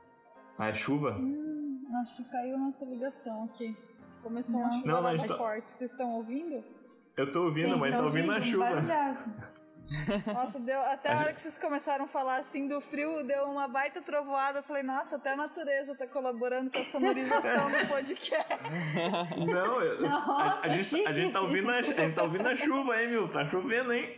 Ah, 0.57 0.69
é 0.69 0.73
chuva? 0.73 1.17
Hum, 1.19 1.83
acho 2.01 2.15
que 2.15 2.23
caiu 2.25 2.57
nossa 2.57 2.85
ligação 2.85 3.43
aqui. 3.45 3.75
Começou 4.21 4.61
uma 4.61 4.71
chuva 4.71 4.87
Não, 4.87 4.93
não, 4.93 4.99
a 4.99 5.01
mais 5.01 5.23
tá- 5.23 5.37
forte. 5.37 5.69
Vocês 5.73 5.91
estão 5.91 6.11
ouvindo? 6.15 6.63
Eu 7.17 7.31
tô 7.31 7.43
ouvindo, 7.43 7.73
Sim, 7.73 7.79
mas 7.79 7.91
tá 7.91 7.97
tô 7.97 8.05
ouvindo 8.05 8.31
a 8.31 8.37
um 8.37 8.41
chuva. 8.41 8.63
barulhaço. 8.69 9.29
Nossa, 10.33 10.59
deu, 10.59 10.79
até 10.81 11.09
a 11.09 11.15
hora 11.15 11.25
gente- 11.25 11.35
que 11.35 11.41
vocês 11.41 11.57
começaram 11.59 12.05
a 12.05 12.07
falar 12.07 12.37
assim 12.37 12.67
do 12.67 12.79
frio, 12.81 13.23
deu 13.23 13.43
uma 13.45 13.67
baita 13.67 14.01
trovoada. 14.01 14.59
Eu 14.59 14.63
falei, 14.63 14.81
nossa, 14.83 15.17
até 15.17 15.33
a 15.33 15.35
natureza 15.35 15.93
tá 15.95 16.07
colaborando 16.07 16.71
com 16.71 16.79
a 16.79 16.85
sonorização 16.85 17.69
do 17.69 17.87
podcast. 17.87 18.47
Não, 19.37 19.81
eu- 19.81 20.01
Não, 20.01 20.31
a, 20.39 20.47
a 20.47 20.57
tá 20.61 20.67
gente, 20.69 21.05
a, 21.07 21.11
gente 21.11 21.31
tá 21.33 21.41
ouvindo 21.41 21.69
a, 21.69 21.75
a 21.75 21.81
gente 21.81 22.15
tá 22.15 22.23
ouvindo 22.23 22.47
a 22.47 22.55
chuva, 22.55 23.01
hein, 23.01 23.09
meu? 23.09 23.27
Tá 23.29 23.45
chovendo, 23.45 23.93
hein? 23.93 24.17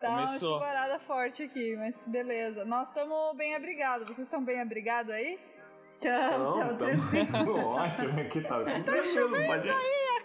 Tá 0.00 0.08
Começou. 0.08 0.56
uma 0.56 0.60
chuvarada 0.60 0.98
forte 0.98 1.42
aqui, 1.42 1.76
mas 1.76 2.08
beleza. 2.08 2.64
Nós 2.64 2.88
estamos 2.88 3.36
bem 3.36 3.54
abrigados. 3.54 4.06
Vocês 4.06 4.26
estão 4.26 4.42
bem 4.42 4.58
abrigados 4.60 5.12
aí? 5.12 5.38
Tchau, 6.00 6.52
tchau, 6.52 6.68
tá 6.68 6.74
tranquilo. 6.76 7.66
ótimo 7.66 8.20
aqui, 8.20 8.40
tá 8.40 8.58
tudo 8.64 8.82
tranquilo, 8.84 9.46
pode... 9.46 9.68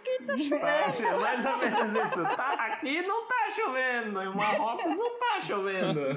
Aqui 0.05 0.23
tá 0.23 0.37
chovendo, 0.93 1.19
mais 1.19 1.43
ou 1.45 1.57
menos 1.57 1.91
isso. 2.05 2.21
Tá, 2.35 2.49
aqui 2.51 3.01
não 3.01 3.25
tá 3.27 3.49
chovendo, 3.55 4.21
em 4.21 4.35
Marrocos 4.35 4.95
não 4.95 5.17
tá 5.19 5.41
chovendo. 5.41 6.01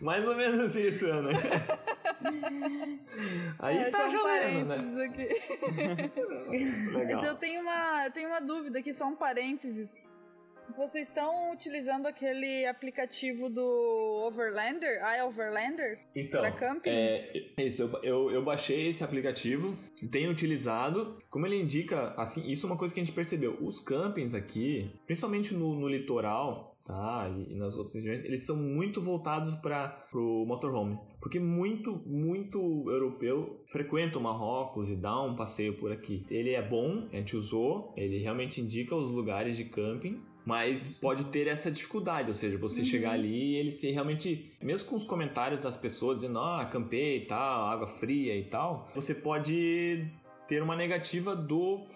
mais 0.00 0.26
ou 0.26 0.34
menos 0.34 0.74
isso, 0.74 1.06
Ana. 1.06 1.30
Aí 3.60 3.78
É, 3.78 3.90
tá 3.90 4.10
chovendo, 4.10 4.64
né? 4.64 5.04
aqui. 5.04 5.28
Legal. 6.90 7.20
Mas 7.20 7.28
eu 7.28 7.36
tenho 7.36 7.60
uma, 7.62 8.06
eu 8.06 8.10
tenho 8.10 8.28
uma 8.28 8.40
dúvida 8.40 8.80
aqui, 8.80 8.92
só 8.92 9.06
um 9.06 9.14
parênteses. 9.14 10.02
Vocês 10.76 11.08
estão 11.08 11.52
utilizando 11.52 12.06
aquele 12.06 12.66
aplicativo 12.66 13.48
do 13.48 14.24
Overlander, 14.26 15.00
iOverlander? 15.18 16.00
Então, 16.14 16.40
pra 16.40 16.52
camping? 16.52 16.90
é, 16.90 17.52
isso, 17.58 17.82
eu, 17.82 18.02
eu, 18.02 18.30
eu 18.30 18.44
baixei 18.44 18.88
esse 18.88 19.04
aplicativo, 19.04 19.76
tenho 20.10 20.30
utilizado. 20.30 21.18
Como 21.30 21.46
ele 21.46 21.60
indica, 21.60 22.14
assim, 22.16 22.50
isso 22.50 22.66
é 22.66 22.70
uma 22.70 22.78
coisa 22.78 22.92
que 22.92 23.00
a 23.00 23.04
gente 23.04 23.14
percebeu. 23.14 23.56
Os 23.60 23.78
campings 23.78 24.34
aqui, 24.34 24.90
principalmente 25.06 25.54
no, 25.54 25.74
no 25.78 25.88
litoral, 25.88 26.76
tá, 26.84 27.30
e, 27.34 27.52
e 27.52 27.54
nas 27.56 27.76
outras 27.76 27.94
regiões, 27.94 28.24
eles 28.24 28.44
são 28.44 28.56
muito 28.56 29.00
voltados 29.00 29.54
para 29.54 30.06
o 30.12 30.44
motorhome. 30.46 30.98
Porque 31.20 31.40
muito, 31.40 32.02
muito 32.06 32.58
europeu 32.90 33.62
frequenta 33.66 34.18
o 34.18 34.22
Marrocos 34.22 34.90
e 34.90 34.96
dá 34.96 35.20
um 35.22 35.34
passeio 35.34 35.74
por 35.76 35.90
aqui. 35.90 36.24
Ele 36.30 36.50
é 36.50 36.62
bom, 36.62 37.08
a 37.12 37.16
gente 37.16 37.36
usou, 37.36 37.94
ele 37.96 38.18
realmente 38.18 38.60
indica 38.60 38.94
os 38.94 39.10
lugares 39.10 39.56
de 39.56 39.64
camping, 39.64 40.22
mas 40.44 40.86
pode 40.86 41.24
ter 41.26 41.46
essa 41.46 41.70
dificuldade, 41.70 42.28
ou 42.28 42.34
seja, 42.34 42.58
você 42.58 42.84
chegar 42.84 43.12
ali 43.12 43.52
e 43.52 43.56
ele 43.56 43.72
ser 43.72 43.92
realmente, 43.92 44.52
mesmo 44.62 44.88
com 44.88 44.96
os 44.96 45.04
comentários 45.04 45.62
das 45.62 45.76
pessoas 45.76 46.20
dizendo, 46.20 46.38
ah, 46.38 46.62
acampei 46.62 47.18
e 47.18 47.26
tal, 47.26 47.66
água 47.68 47.86
fria 47.86 48.36
e 48.36 48.44
tal, 48.44 48.88
você 48.94 49.14
pode 49.14 50.06
ter 50.46 50.62
uma 50.62 50.76
negativa 50.76 51.34
do, 51.34 51.86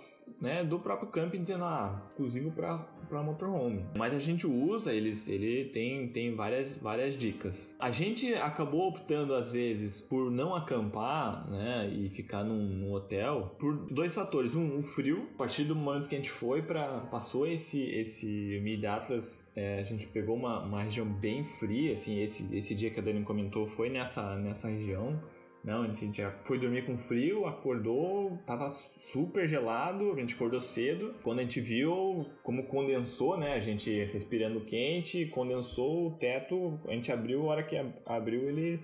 né, 0.41 0.65
do 0.65 0.79
próprio 0.79 1.09
camping 1.09 1.41
dizendo, 1.41 1.65
ah, 1.65 2.03
exclusivo 2.11 2.51
para 2.51 3.23
motorhome. 3.23 3.87
Mas 3.97 4.15
a 4.15 4.19
gente 4.19 4.47
usa, 4.47 4.93
eles, 4.93 5.29
ele 5.29 5.67
tem, 5.67 6.09
tem 6.09 6.35
várias, 6.35 6.77
várias 6.77 7.17
dicas. 7.17 7.77
A 7.79 7.91
gente 7.91 8.35
acabou 8.35 8.89
optando 8.89 9.35
às 9.35 9.53
vezes 9.53 10.01
por 10.01 10.31
não 10.31 10.55
acampar, 10.55 11.49
né, 11.51 11.89
e 11.93 12.09
ficar 12.11 12.45
num, 12.45 12.59
num 12.59 12.93
hotel 12.93 13.57
por 13.59 13.75
dois 13.91 14.15
fatores. 14.15 14.55
Um, 14.55 14.79
o 14.79 14.83
frio. 14.83 15.29
A 15.35 15.39
partir 15.39 15.65
do 15.65 15.75
momento 15.75 16.09
que 16.09 16.15
a 16.15 16.19
gente 16.19 16.31
foi 16.31 16.63
para 16.63 17.01
passou 17.11 17.47
esse 17.47 17.83
esse 17.91 18.61
Mid 18.63 18.85
Atlas, 18.85 19.49
é, 19.55 19.79
a 19.79 19.83
gente 19.83 20.07
pegou 20.07 20.37
uma, 20.37 20.63
uma 20.63 20.83
região 20.83 21.07
bem 21.07 21.45
fria, 21.45 21.93
assim, 21.93 22.21
esse 22.21 22.55
esse 22.57 22.75
dia 22.75 22.91
que 22.91 23.01
a 23.01 23.03
Dani 23.03 23.23
comentou 23.23 23.67
foi 23.67 23.89
nessa 23.89 24.37
nessa 24.37 24.69
região. 24.69 25.21
Não, 25.69 25.83
a 25.83 25.89
gente 25.89 26.17
já 26.17 26.31
foi 26.45 26.59
dormir 26.59 26.87
com 26.87 26.97
frio, 26.97 27.45
acordou, 27.45 28.39
tava 28.47 28.71
super 28.71 29.47
gelado, 29.47 30.13
a 30.13 30.17
gente 30.17 30.35
acordou 30.35 30.63
cedo. 30.63 31.15
Quando 31.23 31.41
a 31.41 31.43
gente 31.43 31.61
viu 31.61 32.25
como 32.43 32.69
condensou, 32.69 33.37
né? 33.37 33.53
A 33.53 33.61
gente 33.61 33.91
respirando 34.05 34.63
quente, 34.65 35.27
condensou 35.27 36.07
o 36.07 36.11
teto, 36.13 36.81
a 36.87 36.93
gente 36.93 37.13
abriu, 37.13 37.43
a 37.43 37.51
hora 37.51 37.63
que 37.63 37.77
ab- 37.77 37.93
abriu 38.07 38.49
ele 38.49 38.81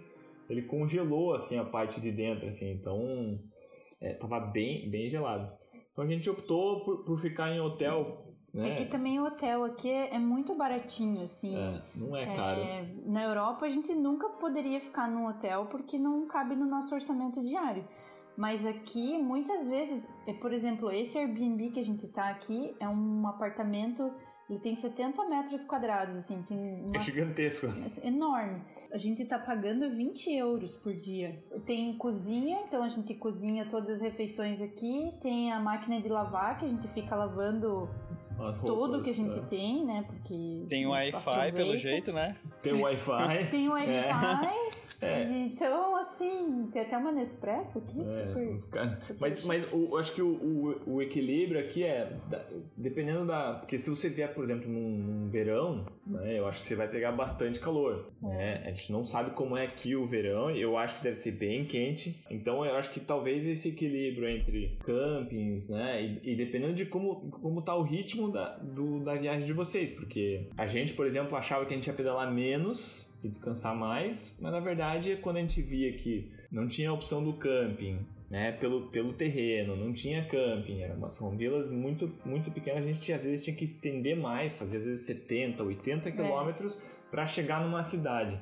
ele 0.51 0.61
congelou 0.61 1.35
assim 1.35 1.57
a 1.57 1.65
parte 1.65 1.99
de 2.03 2.13
dentro, 2.13 2.47
assim, 2.47 2.71
então 2.73 3.41
é, 3.99 4.13
tava 4.13 4.39
bem 4.39 4.87
bem 4.91 5.09
gelado. 5.09 5.51
Então 5.91 6.05
a 6.05 6.07
gente 6.07 6.29
optou 6.29 6.85
por, 6.85 7.03
por 7.03 7.19
ficar 7.19 7.51
em 7.51 7.61
hotel, 7.61 8.24
né? 8.55 8.71
É 8.71 8.75
que 8.77 8.85
também 8.87 9.19
o 9.19 9.25
hotel 9.25 9.65
aqui 9.65 9.91
é 9.91 10.15
é 10.15 10.19
muito 10.19 10.55
baratinho, 10.55 11.23
assim. 11.23 11.57
É, 11.57 11.83
não 11.97 12.17
é 12.17 12.25
caro. 12.25 12.61
É, 12.61 12.89
na 13.05 13.25
Europa 13.25 13.67
a 13.67 13.69
gente 13.69 13.93
nunca 13.95 14.29
poderia 14.29 14.81
ficar 14.81 15.09
num 15.09 15.27
hotel 15.27 15.67
porque 15.67 15.99
não 15.99 16.27
cabe 16.27 16.55
no 16.55 16.65
nosso 16.65 16.95
orçamento 16.95 17.43
diário. 17.43 17.85
Mas 18.37 18.67
aqui, 18.67 19.17
muitas 19.19 19.69
vezes, 19.69 20.13
é, 20.27 20.33
por 20.33 20.53
exemplo, 20.53 20.91
esse 20.91 21.19
Airbnb 21.19 21.71
que 21.71 21.81
a 21.81 21.85
gente 21.85 22.07
tá 22.09 22.29
aqui 22.31 22.75
é 22.81 22.89
um 22.89 23.27
apartamento, 23.29 24.13
ele 24.51 24.59
tem 24.59 24.75
70 24.75 25.25
metros 25.29 25.63
quadrados, 25.63 26.17
assim, 26.17 26.43
tem 26.43 26.59
É 26.59 26.87
uma 26.91 27.01
gigantesco. 27.01 27.67
é 28.03 28.09
enorme. 28.09 28.61
A 28.93 28.99
gente 28.99 29.25
tá 29.25 29.39
pagando 29.39 29.89
20 29.89 30.33
euros 30.33 30.77
por 30.77 30.95
dia. 30.95 31.43
Tem 31.65 31.97
cozinha, 31.97 32.61
então 32.67 32.83
a 32.83 32.89
gente 32.89 33.15
cozinha 33.15 33.67
todas 33.67 33.91
as 33.91 34.01
refeições 34.01 34.61
aqui. 34.61 35.13
Tem 35.21 35.53
a 35.53 35.61
máquina 35.61 36.01
de 36.01 36.09
lavar, 36.09 36.59
que 36.59 36.65
a 36.65 36.69
gente 36.69 36.89
fica 36.89 37.15
lavando 37.15 37.89
As 38.39 38.59
tudo 38.59 38.75
roupas, 38.75 39.03
que 39.03 39.11
a 39.11 39.15
gente 39.15 39.39
é. 39.39 39.43
tem, 39.43 39.85
né? 39.85 40.05
Porque. 40.07 40.67
Tem 40.69 40.87
Wi-Fi, 40.87 41.53
pelo 41.53 41.77
jeito, 41.77 42.13
né? 42.13 42.37
Tem 42.63 42.73
Wi-Fi. 42.73 43.45
Tem 43.51 43.69
Wi-Fi. 43.71 44.84
É. 45.05 45.23
Então, 45.45 45.97
assim, 45.97 46.69
tem 46.73 46.83
até 46.83 46.97
uma 46.97 47.13
Nespresso 47.13 47.79
aqui, 47.79 48.01
É, 48.01 48.11
super. 48.11 48.49
os 48.53 48.67
caras- 48.67 49.05
super 49.05 49.21
Mas, 49.21 49.45
mas 49.45 49.73
eu 49.73 49.97
acho 49.97 50.15
que 50.15 50.23
o, 50.23 50.29
o, 50.87 50.95
o 50.95 51.03
equilíbrio 51.03 51.61
aqui 51.61 51.85
é 51.85 52.17
dependendo 52.77 53.27
da. 53.27 53.55
Porque 53.55 53.79
se 53.79 53.89
você 53.91 54.09
vier, 54.09 54.33
por 54.35 54.45
exemplo, 54.45 54.69
num, 54.71 54.99
num 54.99 55.29
verão, 55.29 55.87
né, 56.07 56.39
eu 56.39 56.47
acho 56.47 56.61
que 56.63 56.69
você 56.69 56.75
vai 56.75 56.89
pegar 56.89 57.13
bastante 57.13 57.61
calor. 57.61 58.11
Né? 58.23 58.63
A 58.65 58.69
gente 58.71 58.91
não 58.93 59.05
sabe 59.05 59.31
como 59.33 59.57
é 59.57 59.65
aqui 59.65 59.95
o 59.97 60.05
verão, 60.05 60.51
eu 60.51 60.77
acho 60.77 60.97
que 60.97 61.03
deve 61.03 61.17
ser 61.17 61.33
bem 61.33 61.65
quente. 61.65 62.17
Então 62.31 62.65
eu 62.65 62.75
acho 62.77 62.91
que 62.91 63.01
talvez 63.01 63.45
esse 63.47 63.69
equilíbrio 63.69 64.29
entre 64.29 64.77
campings, 64.85 65.69
né? 65.69 66.03
E, 66.03 66.33
e 66.33 66.37
dependendo 66.37 66.75
de 66.75 66.87
como, 66.87 67.31
como 67.31 67.63
tá 67.63 67.75
o 67.75 67.83
ritmo 67.83 68.31
da, 68.31 68.57
do, 68.59 69.01
da 69.01 69.15
viagem 69.15 69.45
de 69.47 69.53
vocês. 69.53 69.93
Porque 69.93 70.49
a 70.57 70.67
gente, 70.67 70.93
por 70.93 71.07
exemplo, 71.07 71.37
achava 71.37 71.65
que 71.67 71.73
a 71.73 71.77
gente 71.77 71.87
ia 71.87 71.93
pedalar 71.95 72.33
menos. 72.33 73.13
E 73.27 73.31
descansar 73.31 73.75
mais, 73.75 74.37
mas 74.41 74.53
na 74.53 74.61
verdade, 74.61 75.19
quando 75.21 75.37
a 75.37 75.41
gente 75.41 75.61
via 75.63 75.93
que 75.93 76.31
não 76.51 76.69
tinha 76.69 76.91
a 76.91 76.93
opção 76.93 77.23
do 77.23 77.35
camping, 77.35 78.07
né, 78.31 78.53
pelo, 78.53 78.89
pelo 78.89 79.13
terreno, 79.13 79.77
não 79.77 79.93
tinha 79.93 80.25
camping, 80.25 80.83
eram, 80.83 81.13
são 81.13 81.37
vilas 81.37 81.71
muito, 81.71 82.11
muito 82.25 82.51
pequenas, 82.51 82.85
a 82.85 82.87
gente 82.87 83.01
tinha, 83.01 83.17
às 83.17 83.25
vezes 83.25 83.45
tinha 83.45 83.57
que 83.57 83.65
estender 83.65 84.17
mais, 84.17 84.55
fazer 84.55 84.79
às 84.79 84.87
vezes 84.87 85.07
70, 85.07 85.63
80 85.63 86.11
quilômetros 86.13 86.77
para 87.11 87.27
chegar 87.27 87.63
numa 87.63 87.83
cidade 87.83 88.39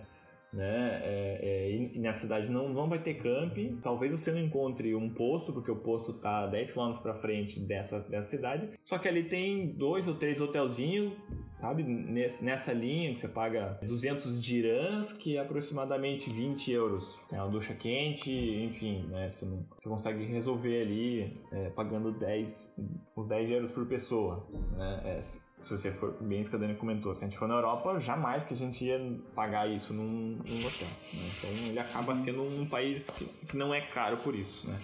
né? 0.52 1.00
É, 1.02 1.38
é, 1.42 1.70
e 1.94 1.98
na 1.98 2.12
cidade 2.12 2.48
não, 2.48 2.68
não 2.68 2.88
vai 2.88 3.02
ter 3.02 3.14
camping. 3.14 3.78
Talvez 3.82 4.12
você 4.12 4.30
não 4.30 4.40
encontre 4.40 4.94
um 4.94 5.08
posto, 5.08 5.52
porque 5.52 5.70
o 5.70 5.76
posto 5.76 6.12
tá 6.12 6.46
10 6.46 6.72
km 6.72 6.92
para 7.02 7.14
frente 7.14 7.58
dessa, 7.60 8.00
dessa 8.00 8.28
cidade. 8.28 8.68
Só 8.78 8.98
que 8.98 9.08
ali 9.08 9.24
tem 9.24 9.68
dois 9.68 10.06
ou 10.06 10.14
três 10.14 10.40
hotelzinhos, 10.40 11.14
sabe? 11.54 11.82
Nessa 11.82 12.72
linha 12.72 13.12
que 13.12 13.20
você 13.20 13.28
paga 13.28 13.78
200 13.82 14.42
dirhams, 14.42 15.12
que 15.12 15.36
é 15.36 15.40
aproximadamente 15.40 16.28
20 16.30 16.70
euros. 16.70 17.22
É 17.32 17.36
uma 17.36 17.50
ducha 17.50 17.74
quente, 17.74 18.30
enfim, 18.32 19.06
né? 19.08 19.28
Você, 19.28 19.46
não, 19.46 19.64
você 19.76 19.88
consegue 19.88 20.24
resolver 20.24 20.82
ali 20.82 21.40
é, 21.50 21.70
pagando 21.70 22.12
10, 22.12 22.74
uns 23.16 23.26
10 23.26 23.50
euros 23.50 23.72
por 23.72 23.86
pessoa. 23.86 24.46
Né? 24.76 25.02
É, 25.04 25.18
se 25.62 25.76
você 25.76 25.92
for, 25.92 26.20
bem 26.20 26.40
isso 26.40 26.50
que 26.50 26.56
a 26.56 26.58
Dani 26.58 26.74
comentou, 26.74 27.14
se 27.14 27.24
a 27.24 27.28
gente 27.28 27.38
for 27.38 27.46
na 27.46 27.54
Europa, 27.54 27.98
jamais 28.00 28.42
que 28.42 28.52
a 28.52 28.56
gente 28.56 28.84
ia 28.84 28.98
pagar 29.34 29.68
isso 29.68 29.94
num, 29.94 30.36
num 30.36 30.66
hotel. 30.66 30.88
Né? 30.88 31.30
Então 31.38 31.50
ele 31.68 31.78
acaba 31.78 32.14
sendo 32.16 32.42
um 32.42 32.68
país 32.68 33.08
que, 33.08 33.24
que 33.46 33.56
não 33.56 33.72
é 33.72 33.80
caro 33.80 34.16
por 34.18 34.34
isso, 34.34 34.68
né? 34.68 34.78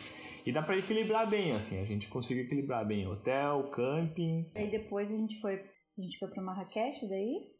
E 0.46 0.52
dá 0.52 0.62
para 0.62 0.78
equilibrar 0.78 1.28
bem, 1.28 1.54
assim, 1.54 1.78
a 1.80 1.84
gente 1.84 2.08
conseguiu 2.08 2.44
equilibrar 2.44 2.86
bem 2.86 3.06
hotel, 3.06 3.64
camping. 3.70 4.50
Aí 4.54 4.70
depois 4.70 5.12
a 5.12 5.16
gente 5.16 5.38
foi, 5.40 5.54
a 5.54 6.00
gente 6.00 6.16
foi 6.18 6.28
para 6.28 6.42
Marrakech 6.42 7.06
daí? 7.08 7.58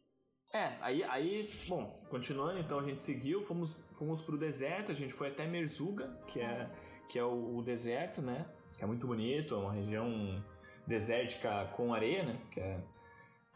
É, 0.54 0.78
aí, 0.80 1.02
aí, 1.04 1.50
bom, 1.68 1.84
continuando, 2.08 2.58
então 2.58 2.78
a 2.78 2.84
gente 2.84 3.02
seguiu, 3.02 3.42
fomos, 3.42 3.74
fomos 3.98 4.22
pro 4.22 4.38
deserto, 4.38 4.92
a 4.92 4.94
gente 4.94 5.12
foi 5.12 5.28
até 5.28 5.46
Merzuga, 5.46 6.08
que 6.26 6.40
é, 6.40 6.70
que 7.10 7.18
é 7.18 7.24
o, 7.24 7.56
o 7.56 7.62
deserto, 7.62 8.22
né? 8.22 8.46
Que 8.78 8.84
é 8.84 8.86
muito 8.86 9.06
bonito, 9.06 9.54
é 9.54 9.58
uma 9.58 9.72
região 9.72 10.42
desértica 10.86 11.66
com 11.76 11.92
areia, 11.92 12.22
né? 12.22 12.40
Que 12.50 12.60
é 12.60 12.80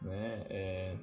né? 0.03 0.45
É, 0.49 0.95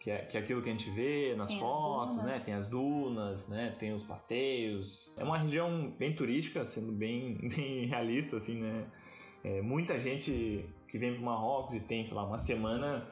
que, 0.00 0.10
é, 0.10 0.18
que 0.18 0.36
é 0.36 0.40
aquilo 0.40 0.60
que 0.60 0.68
a 0.68 0.72
gente 0.72 0.90
vê 0.90 1.34
nas 1.36 1.50
tem 1.50 1.60
fotos, 1.60 2.16
né? 2.24 2.40
Tem 2.44 2.54
as 2.54 2.66
dunas, 2.66 3.46
né? 3.46 3.76
Tem 3.78 3.92
os 3.92 4.02
passeios. 4.02 5.12
É 5.16 5.22
uma 5.22 5.38
região 5.38 5.94
bem 5.96 6.14
turística, 6.14 6.64
sendo 6.64 6.90
bem, 6.90 7.38
bem 7.54 7.86
realista, 7.86 8.36
assim, 8.36 8.60
né? 8.60 8.86
É, 9.44 9.62
muita 9.62 9.98
gente 9.98 10.66
que 10.88 10.98
vem 10.98 11.14
para 11.14 11.22
Marrocos 11.22 11.74
e 11.74 11.80
tem, 11.80 12.04
sei 12.04 12.14
lá, 12.14 12.24
uma 12.24 12.38
semana, 12.38 13.08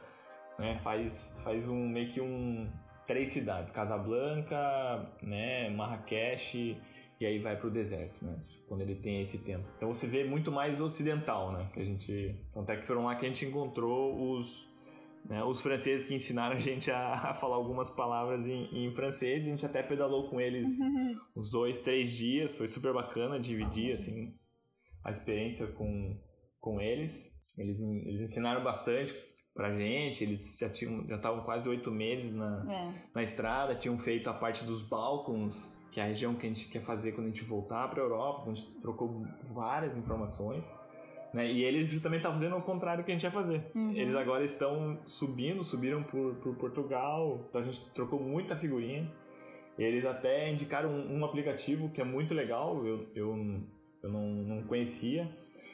né? 0.59 0.79
Faz, 0.83 1.33
faz 1.43 1.67
um 1.67 1.87
meio 1.87 2.11
que 2.11 2.19
um 2.19 2.69
três 3.07 3.31
cidades, 3.31 3.71
Casablanca, 3.71 5.09
né? 5.21 5.69
Marrakech 5.69 6.77
e 7.21 7.25
aí 7.25 7.37
vai 7.37 7.55
para 7.55 7.67
o 7.67 7.69
deserto, 7.69 8.25
né? 8.25 8.37
Quando 8.67 8.81
ele 8.81 8.95
tem 8.95 9.21
esse 9.21 9.37
tempo. 9.37 9.63
Então 9.77 9.93
você 9.93 10.07
vê 10.07 10.23
muito 10.23 10.51
mais 10.51 10.81
ocidental, 10.81 11.51
né? 11.51 11.69
Que 11.73 11.79
a 11.79 11.85
gente, 11.85 12.35
até 12.55 12.77
que 12.77 12.87
foram 12.87 13.05
lá 13.05 13.15
que 13.15 13.25
a 13.25 13.29
gente 13.29 13.45
encontrou 13.45 14.35
os 14.35 14.70
né? 15.25 15.43
Os 15.43 15.61
franceses 15.61 16.07
que 16.07 16.13
ensinaram 16.13 16.55
a 16.55 16.59
gente 16.59 16.91
a, 16.91 17.13
a 17.13 17.33
falar 17.33 17.55
algumas 17.55 17.89
palavras 17.89 18.45
em, 18.45 18.85
em, 18.85 18.91
francês, 18.91 19.43
a 19.43 19.49
gente 19.49 19.65
até 19.65 19.81
pedalou 19.81 20.29
com 20.29 20.39
eles 20.39 20.67
uns 21.35 21.49
dois, 21.49 21.79
três 21.79 22.11
dias, 22.11 22.55
foi 22.55 22.67
super 22.67 22.93
bacana 22.93 23.39
dividir 23.39 23.93
assim, 23.93 24.33
a 25.03 25.11
experiência 25.11 25.67
com, 25.67 26.19
com 26.59 26.81
eles. 26.81 27.29
eles. 27.57 27.79
Eles 27.79 28.21
ensinaram 28.21 28.63
bastante 28.63 29.13
pra 29.53 29.73
gente, 29.73 30.23
eles 30.23 30.57
já 30.57 30.69
tinham 30.69 31.05
já 31.07 31.15
estavam 31.15 31.43
quase 31.43 31.67
oito 31.67 31.91
meses 31.91 32.33
na, 32.33 32.65
é. 32.69 32.93
na 33.13 33.21
estrada, 33.21 33.75
tinham 33.75 33.97
feito 33.97 34.29
a 34.29 34.33
parte 34.33 34.63
dos 34.63 34.81
balcões, 34.81 35.77
que 35.91 35.99
é 35.99 36.03
a 36.03 36.07
região 36.07 36.33
que 36.35 36.45
a 36.45 36.49
gente 36.49 36.69
quer 36.69 36.81
fazer 36.81 37.11
quando 37.11 37.27
a 37.27 37.29
gente 37.29 37.43
voltar 37.43 37.89
para 37.89 38.01
a 38.01 38.03
Europa, 38.03 38.49
a 38.49 38.53
gente 38.53 38.79
trocou 38.81 39.25
várias 39.53 39.97
informações. 39.97 40.73
Né? 41.33 41.49
E 41.49 41.63
eles 41.63 41.89
justamente 41.89 42.19
estavam 42.19 42.37
fazendo 42.37 42.57
o 42.57 42.61
contrário 42.61 43.03
que 43.03 43.11
a 43.11 43.13
gente 43.13 43.23
ia 43.23 43.31
fazer. 43.31 43.71
Uhum. 43.73 43.91
Eles 43.95 44.15
agora 44.15 44.43
estão 44.43 44.99
subindo, 45.05 45.63
subiram 45.63 46.03
por, 46.03 46.35
por 46.35 46.55
Portugal, 46.55 47.45
então 47.49 47.61
a 47.61 47.63
gente 47.63 47.89
trocou 47.91 48.19
muita 48.19 48.55
figurinha. 48.55 49.09
Eles 49.77 50.05
até 50.05 50.49
indicaram 50.51 50.89
um, 50.89 51.19
um 51.19 51.25
aplicativo 51.25 51.89
que 51.89 52.01
é 52.01 52.03
muito 52.03 52.33
legal, 52.33 52.85
eu, 52.85 53.07
eu, 53.15 53.63
eu 54.03 54.09
não, 54.09 54.21
não 54.21 54.63
conhecia, 54.63 55.29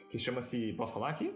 que 0.09 0.19
chama-se. 0.19 0.73
Posso 0.73 0.93
falar 0.93 1.09
aqui? 1.09 1.33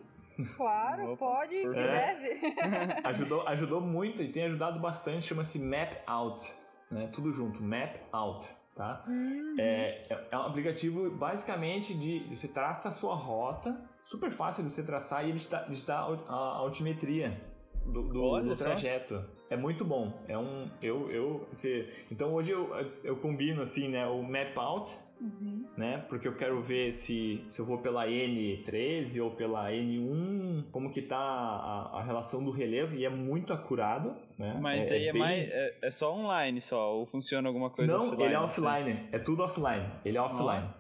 Claro, 0.56 1.18
pode 1.18 1.54
e 1.54 1.66
é, 1.66 1.74
deve. 1.74 2.42
ajudou, 3.04 3.48
ajudou 3.48 3.82
muito 3.82 4.22
e 4.22 4.30
tem 4.30 4.46
ajudado 4.46 4.80
bastante, 4.80 5.26
chama-se 5.26 5.60
Map 5.60 5.94
Out. 6.08 6.54
Né? 6.90 7.10
Tudo 7.12 7.34
junto, 7.34 7.62
Map 7.62 7.96
Out 8.12 8.61
tá? 8.76 9.04
Uhum. 9.08 9.56
É, 9.60 10.26
é 10.32 10.38
um 10.38 10.42
aplicativo 10.42 11.10
basicamente 11.12 11.94
de 11.94 12.20
você 12.30 12.48
traça 12.48 12.90
a 12.90 12.92
sua 12.92 13.16
rota, 13.16 13.80
super 14.04 14.32
fácil 14.32 14.64
de 14.64 14.72
você 14.72 14.84
traçar 14.84 15.26
e 15.26 15.30
ele 15.30 15.38
está, 15.38 15.66
ele 15.68 15.76
a, 15.88 15.94
a 15.94 16.58
altimetria 16.58 17.40
do, 17.86 18.04
do, 18.04 18.42
do 18.42 18.56
trajeto. 18.56 19.24
É 19.50 19.58
muito 19.58 19.84
bom. 19.84 20.14
É 20.28 20.38
um 20.38 20.70
eu 20.82 21.12
eu 21.12 21.48
você, 21.52 21.90
então 22.10 22.34
hoje 22.34 22.52
eu, 22.52 22.70
eu 23.04 23.18
combino 23.18 23.62
assim, 23.62 23.90
né, 23.90 24.06
o 24.08 24.24
map 24.24 24.58
out 24.58 24.92
Uhum. 25.22 25.66
Né? 25.78 26.00
Porque 26.10 26.28
eu 26.28 26.36
quero 26.36 26.60
ver 26.62 26.92
se, 26.94 27.46
se 27.48 27.62
eu 27.62 27.66
vou 27.66 27.78
pela 27.78 28.08
N13 28.08 29.24
ou 29.24 29.32
pela 29.32 29.70
N1, 29.70 30.66
como 30.72 30.90
que 30.90 31.02
tá 31.02 31.18
a, 31.18 32.00
a 32.00 32.04
relação 32.04 32.44
do 32.44 32.50
relevo, 32.50 32.96
e 32.96 33.06
é 33.06 33.10
muito 33.10 33.54
acurado, 33.54 34.16
né? 34.38 34.58
Mas 34.60 34.84
é, 34.84 34.90
daí 34.90 35.06
é, 35.06 35.10
é 35.10 35.14
bem... 35.14 35.22
mais, 35.22 35.50
é, 35.50 35.78
é, 35.84 35.92
só 35.92 36.14
online 36.14 36.60
só, 36.60 36.96
ou 36.96 37.06
funciona 37.06 37.48
alguma 37.48 37.70
coisa 37.70 37.94
Não, 37.94 38.06
offline? 38.06 38.24
ele 38.24 38.34
é 38.34 38.40
offline, 38.40 38.92
assim? 38.92 39.08
é 39.12 39.20
tudo 39.20 39.44
offline, 39.44 39.92
ele 40.04 40.18
é 40.18 40.22
offline. 40.22 40.68
Ah, 40.68 40.76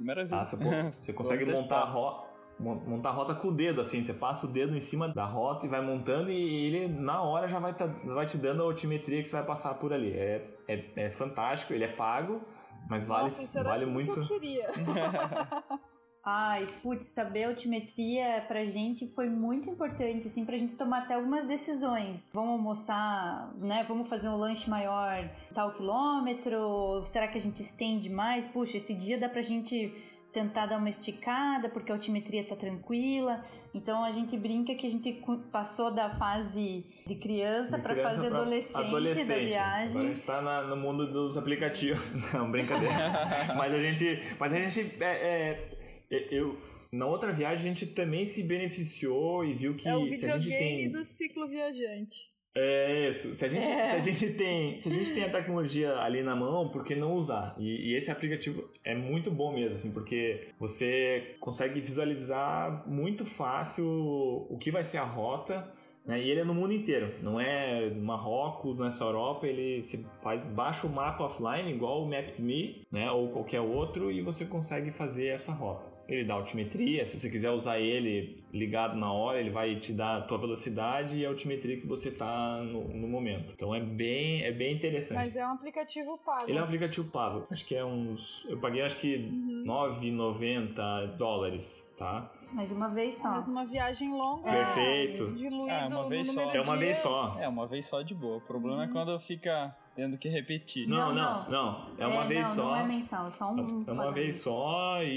maravilha. 0.00 0.36
Ah, 0.36 0.44
você, 0.44 0.56
você 0.86 1.12
consegue 1.14 1.46
montar 1.46 1.78
a 1.78 1.84
rota 1.84 2.28
montar 2.60 3.10
a 3.10 3.12
rota 3.12 3.34
com 3.34 3.48
o 3.48 3.52
dedo, 3.52 3.80
assim, 3.80 4.02
você 4.02 4.12
passa 4.12 4.46
o 4.46 4.48
dedo 4.48 4.76
em 4.76 4.80
cima 4.80 5.08
da 5.08 5.24
rota 5.24 5.64
e 5.64 5.68
vai 5.68 5.80
montando 5.80 6.30
e 6.30 6.66
ele 6.66 6.88
na 6.88 7.22
hora 7.22 7.46
já 7.46 7.58
vai, 7.58 7.72
tá, 7.72 7.86
vai 7.86 8.26
te 8.26 8.36
dando 8.36 8.62
a 8.62 8.66
altimetria 8.66 9.22
que 9.22 9.28
você 9.28 9.36
vai 9.36 9.46
passar 9.46 9.74
por 9.74 9.92
ali. 9.92 10.12
É, 10.12 10.44
é, 10.66 10.84
é 10.96 11.10
fantástico, 11.10 11.72
ele 11.72 11.84
é 11.84 11.88
pago, 11.88 12.42
mas 12.88 13.06
vale, 13.06 13.24
Nossa, 13.24 13.62
vale 13.62 13.86
muito. 13.86 14.12
Que 14.12 14.20
eu 14.20 14.26
queria. 14.26 14.68
Ai, 16.30 16.66
putz, 16.82 17.06
saber 17.06 17.44
a 17.44 17.48
altimetria 17.48 18.44
pra 18.46 18.66
gente 18.66 19.06
foi 19.14 19.30
muito 19.30 19.70
importante, 19.70 20.26
assim, 20.26 20.44
pra 20.44 20.58
gente 20.58 20.74
tomar 20.74 21.04
até 21.04 21.14
algumas 21.14 21.46
decisões. 21.46 22.28
Vamos 22.34 22.50
almoçar, 22.50 23.54
né? 23.56 23.82
Vamos 23.88 24.10
fazer 24.10 24.28
um 24.28 24.36
lanche 24.36 24.68
maior 24.68 25.30
tal 25.54 25.70
quilômetro? 25.72 27.02
Será 27.06 27.26
que 27.28 27.38
a 27.38 27.40
gente 27.40 27.62
estende 27.62 28.10
mais? 28.10 28.46
Puxa, 28.46 28.76
esse 28.76 28.92
dia 28.92 29.16
dá 29.16 29.26
pra 29.26 29.40
gente 29.40 29.94
tentar 30.32 30.66
dar 30.66 30.78
uma 30.78 30.88
esticada 30.88 31.68
porque 31.68 31.90
a 31.90 31.94
altimetria 31.94 32.44
tá 32.44 32.56
tranquila. 32.56 33.44
Então 33.74 34.04
a 34.04 34.10
gente 34.10 34.36
brinca 34.36 34.74
que 34.74 34.86
a 34.86 34.90
gente 34.90 35.22
passou 35.52 35.90
da 35.90 36.10
fase 36.10 36.84
de 37.06 37.14
criança 37.14 37.78
para 37.78 37.94
fase 37.96 38.26
adolescente, 38.26 38.86
adolescente, 38.86 39.28
da 39.28 39.38
viagem. 39.38 39.90
Agora 39.90 40.04
a 40.04 40.14
gente 40.14 40.22
tá 40.22 40.42
na, 40.42 40.62
no 40.62 40.76
mundo 40.76 41.10
dos 41.10 41.36
aplicativos. 41.36 42.00
Não, 42.32 42.50
brincadeira. 42.50 42.94
mas 43.56 43.74
a 43.74 43.80
gente, 43.80 44.36
mas 44.38 44.52
a 44.52 44.58
gente 44.58 44.80
é, 45.02 45.68
é, 46.10 46.28
eu 46.30 46.58
na 46.90 47.06
outra 47.06 47.32
viagem 47.32 47.70
a 47.70 47.74
gente 47.74 47.86
também 47.94 48.24
se 48.24 48.42
beneficiou 48.42 49.44
e 49.44 49.52
viu 49.52 49.74
que 49.76 49.88
é 49.88 49.94
o 49.94 50.04
videogame 50.04 50.84
tem... 50.84 50.90
do 50.90 51.04
ciclo 51.04 51.46
viajante. 51.46 52.30
É 52.60 53.08
isso. 53.10 53.34
Se 53.34 53.44
a 53.44 53.48
gente, 53.48 53.66
é. 53.66 53.90
se 53.90 53.96
a 53.96 54.00
gente 54.00 54.30
tem, 54.30 54.78
se 54.78 54.88
a 54.88 54.92
gente 54.92 55.12
tem 55.12 55.24
a 55.24 55.30
tecnologia 55.30 55.96
ali 55.98 56.22
na 56.22 56.34
mão, 56.34 56.68
por 56.68 56.82
que 56.82 56.96
não 56.96 57.14
usar? 57.14 57.54
E, 57.58 57.90
e, 57.90 57.96
esse 57.96 58.10
aplicativo 58.10 58.68
é 58.84 58.94
muito 58.94 59.30
bom 59.30 59.52
mesmo, 59.52 59.76
assim, 59.76 59.92
porque 59.92 60.48
você 60.58 61.36
consegue 61.40 61.80
visualizar 61.80 62.84
muito 62.88 63.24
fácil 63.24 63.86
o 63.86 64.58
que 64.58 64.70
vai 64.72 64.82
ser 64.82 64.98
a 64.98 65.04
rota. 65.04 65.72
Né? 66.04 66.22
E 66.22 66.30
ele 66.30 66.40
é 66.40 66.44
no 66.44 66.54
mundo 66.54 66.72
inteiro, 66.72 67.14
não 67.22 67.38
é 67.38 67.90
Marrocos, 67.90 68.76
não 68.78 68.86
é 68.86 68.90
só 68.90 69.08
Europa, 69.08 69.46
ele 69.46 69.82
se 69.82 70.06
faz 70.22 70.46
baixa 70.46 70.86
o 70.86 70.90
mapa 70.90 71.24
offline 71.24 71.70
igual 71.70 72.02
o 72.02 72.08
Maps.me, 72.08 72.86
né, 72.90 73.10
ou 73.10 73.28
qualquer 73.28 73.60
outro 73.60 74.10
e 74.10 74.22
você 74.22 74.46
consegue 74.46 74.90
fazer 74.90 75.26
essa 75.26 75.52
rota. 75.52 75.92
Ele 76.08 76.24
dá 76.24 76.32
altimetria, 76.32 77.04
se 77.04 77.18
você 77.18 77.28
quiser 77.28 77.50
usar 77.50 77.78
ele 77.78 78.37
ligado 78.52 78.96
na 78.96 79.12
hora, 79.12 79.40
ele 79.40 79.50
vai 79.50 79.76
te 79.76 79.92
dar 79.92 80.18
a 80.18 80.20
tua 80.22 80.38
velocidade 80.38 81.18
e 81.18 81.26
a 81.26 81.28
altimetria 81.28 81.76
que 81.76 81.86
você 81.86 82.10
tá 82.10 82.58
no, 82.62 82.88
no 82.88 83.08
momento. 83.08 83.52
Então 83.54 83.74
é 83.74 83.80
bem, 83.80 84.42
é 84.42 84.52
bem 84.52 84.74
interessante. 84.74 85.14
Mas 85.14 85.36
é 85.36 85.46
um 85.46 85.52
aplicativo 85.52 86.18
pago. 86.18 86.48
Ele 86.48 86.58
é 86.58 86.60
um 86.60 86.64
aplicativo 86.64 87.10
pago. 87.10 87.46
Acho 87.50 87.64
que 87.64 87.74
é 87.74 87.84
uns. 87.84 88.46
Eu 88.48 88.58
paguei 88.58 88.82
acho 88.82 88.98
que 88.98 89.16
uhum. 89.16 89.64
9,90 89.66 91.16
dólares, 91.16 91.86
tá? 91.96 92.30
Mas 92.52 92.70
uma 92.70 92.88
vez 92.88 93.14
só. 93.14 93.30
Mas 93.30 93.46
numa 93.46 93.66
viagem 93.66 94.10
longa. 94.10 94.50
Perfeito. 94.50 95.26
Diluído 95.26 95.68
é, 95.68 95.86
uma 95.86 96.08
vez 96.08 96.32
só. 96.32 96.40
É 96.40 96.60
uma 96.60 96.76
vez 96.76 96.98
só. 96.98 97.42
É 97.42 97.48
uma 97.48 97.66
vez 97.66 97.86
só 97.86 98.02
de 98.02 98.14
boa. 98.14 98.38
O 98.38 98.40
problema 98.40 98.78
uhum. 98.78 98.84
é 98.84 98.88
quando 98.88 99.20
fica 99.20 99.76
tendo 99.98 100.16
que 100.16 100.28
repetir. 100.28 100.88
Não, 100.88 101.12
não, 101.12 101.50
não. 101.50 101.50
não. 101.50 101.90
É 101.98 102.06
uma 102.06 102.22
é, 102.22 102.28
vez 102.28 102.46
não, 102.46 102.54
só. 102.54 102.64
Não 102.66 102.76
é 102.76 102.86
mensal, 102.86 103.26
é 103.26 103.30
só 103.30 103.52
um. 103.52 103.84
É 103.84 103.90
uma 103.90 104.12
vez 104.12 104.36
só 104.36 105.02
e, 105.02 105.08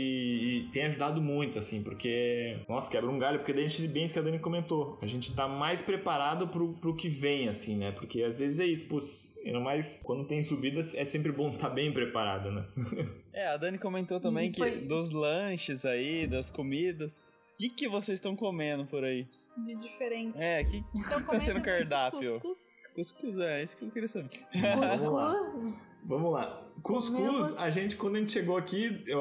e, 0.66 0.70
tem 0.74 0.86
ajudado 0.86 1.22
muito, 1.22 1.60
assim, 1.60 1.84
porque. 1.84 2.58
Nossa, 2.68 2.90
quebra 2.90 3.12
um 3.12 3.20
galho, 3.20 3.38
porque 3.38 3.54
daí 3.54 3.66
a 3.66 3.68
gente, 3.68 3.88
bem 3.88 4.06
isso 4.06 4.14
que 4.16 4.20
a 4.20 4.24
Dani 4.24 4.40
comentou. 4.40 4.98
A 5.00 5.06
gente 5.06 5.36
tá 5.36 5.48
mais 5.48 5.84
preparado 5.84 6.48
pro, 6.48 6.74
pro 6.74 6.96
que 6.96 7.08
vem, 7.08 7.48
assim, 7.48 7.76
né? 7.76 7.92
Porque 7.92 8.24
às 8.24 8.40
vezes 8.40 8.60
é 8.60 8.66
isso, 8.66 8.88
putz, 8.88 9.32
Ainda 9.46 9.60
mais 9.60 10.02
quando 10.04 10.26
tem 10.26 10.42
subidas, 10.44 10.96
é 10.96 11.06
sempre 11.06 11.32
bom 11.32 11.50
estar 11.50 11.70
bem 11.72 11.92
preparado, 11.94 12.52
né? 12.52 12.66
É, 13.34 13.48
a 13.48 13.56
Dani 13.56 13.78
comentou 13.78 14.20
também 14.20 14.50
E 14.50 14.52
que 14.52 14.58
foi- 14.58 14.82
dos 14.82 15.10
lanches 15.10 15.86
aí, 15.86 16.28
das 16.28 16.50
comidas. 16.50 17.16
O 17.16 17.58
que, 17.58 17.70
que 17.70 17.88
vocês 17.88 18.18
estão 18.18 18.36
comendo 18.36 18.86
por 18.86 19.06
aí? 19.06 19.26
De 19.58 19.76
diferente. 19.76 20.38
É, 20.38 20.64
que 20.64 20.84
Então, 20.96 21.22
tá 21.24 21.40
sendo 21.40 21.62
cardápio? 21.62 22.40
cuscuz. 22.40 22.82
Cuscuz, 22.96 23.38
é 23.40 23.64
isso 23.64 23.78
que 23.78 23.86
eu 23.86 23.92
queria 23.92 24.08
saber. 24.08 24.30
Cuscuz. 24.30 25.80
Vamos 26.04 26.32
lá. 26.34 26.64
Cuscuz, 26.82 27.58
a 27.60 27.70
gente, 27.70 27.96
quando 27.96 28.16
a 28.16 28.20
gente 28.20 28.32
chegou 28.32 28.58
aqui, 28.58 29.04
eu, 29.06 29.20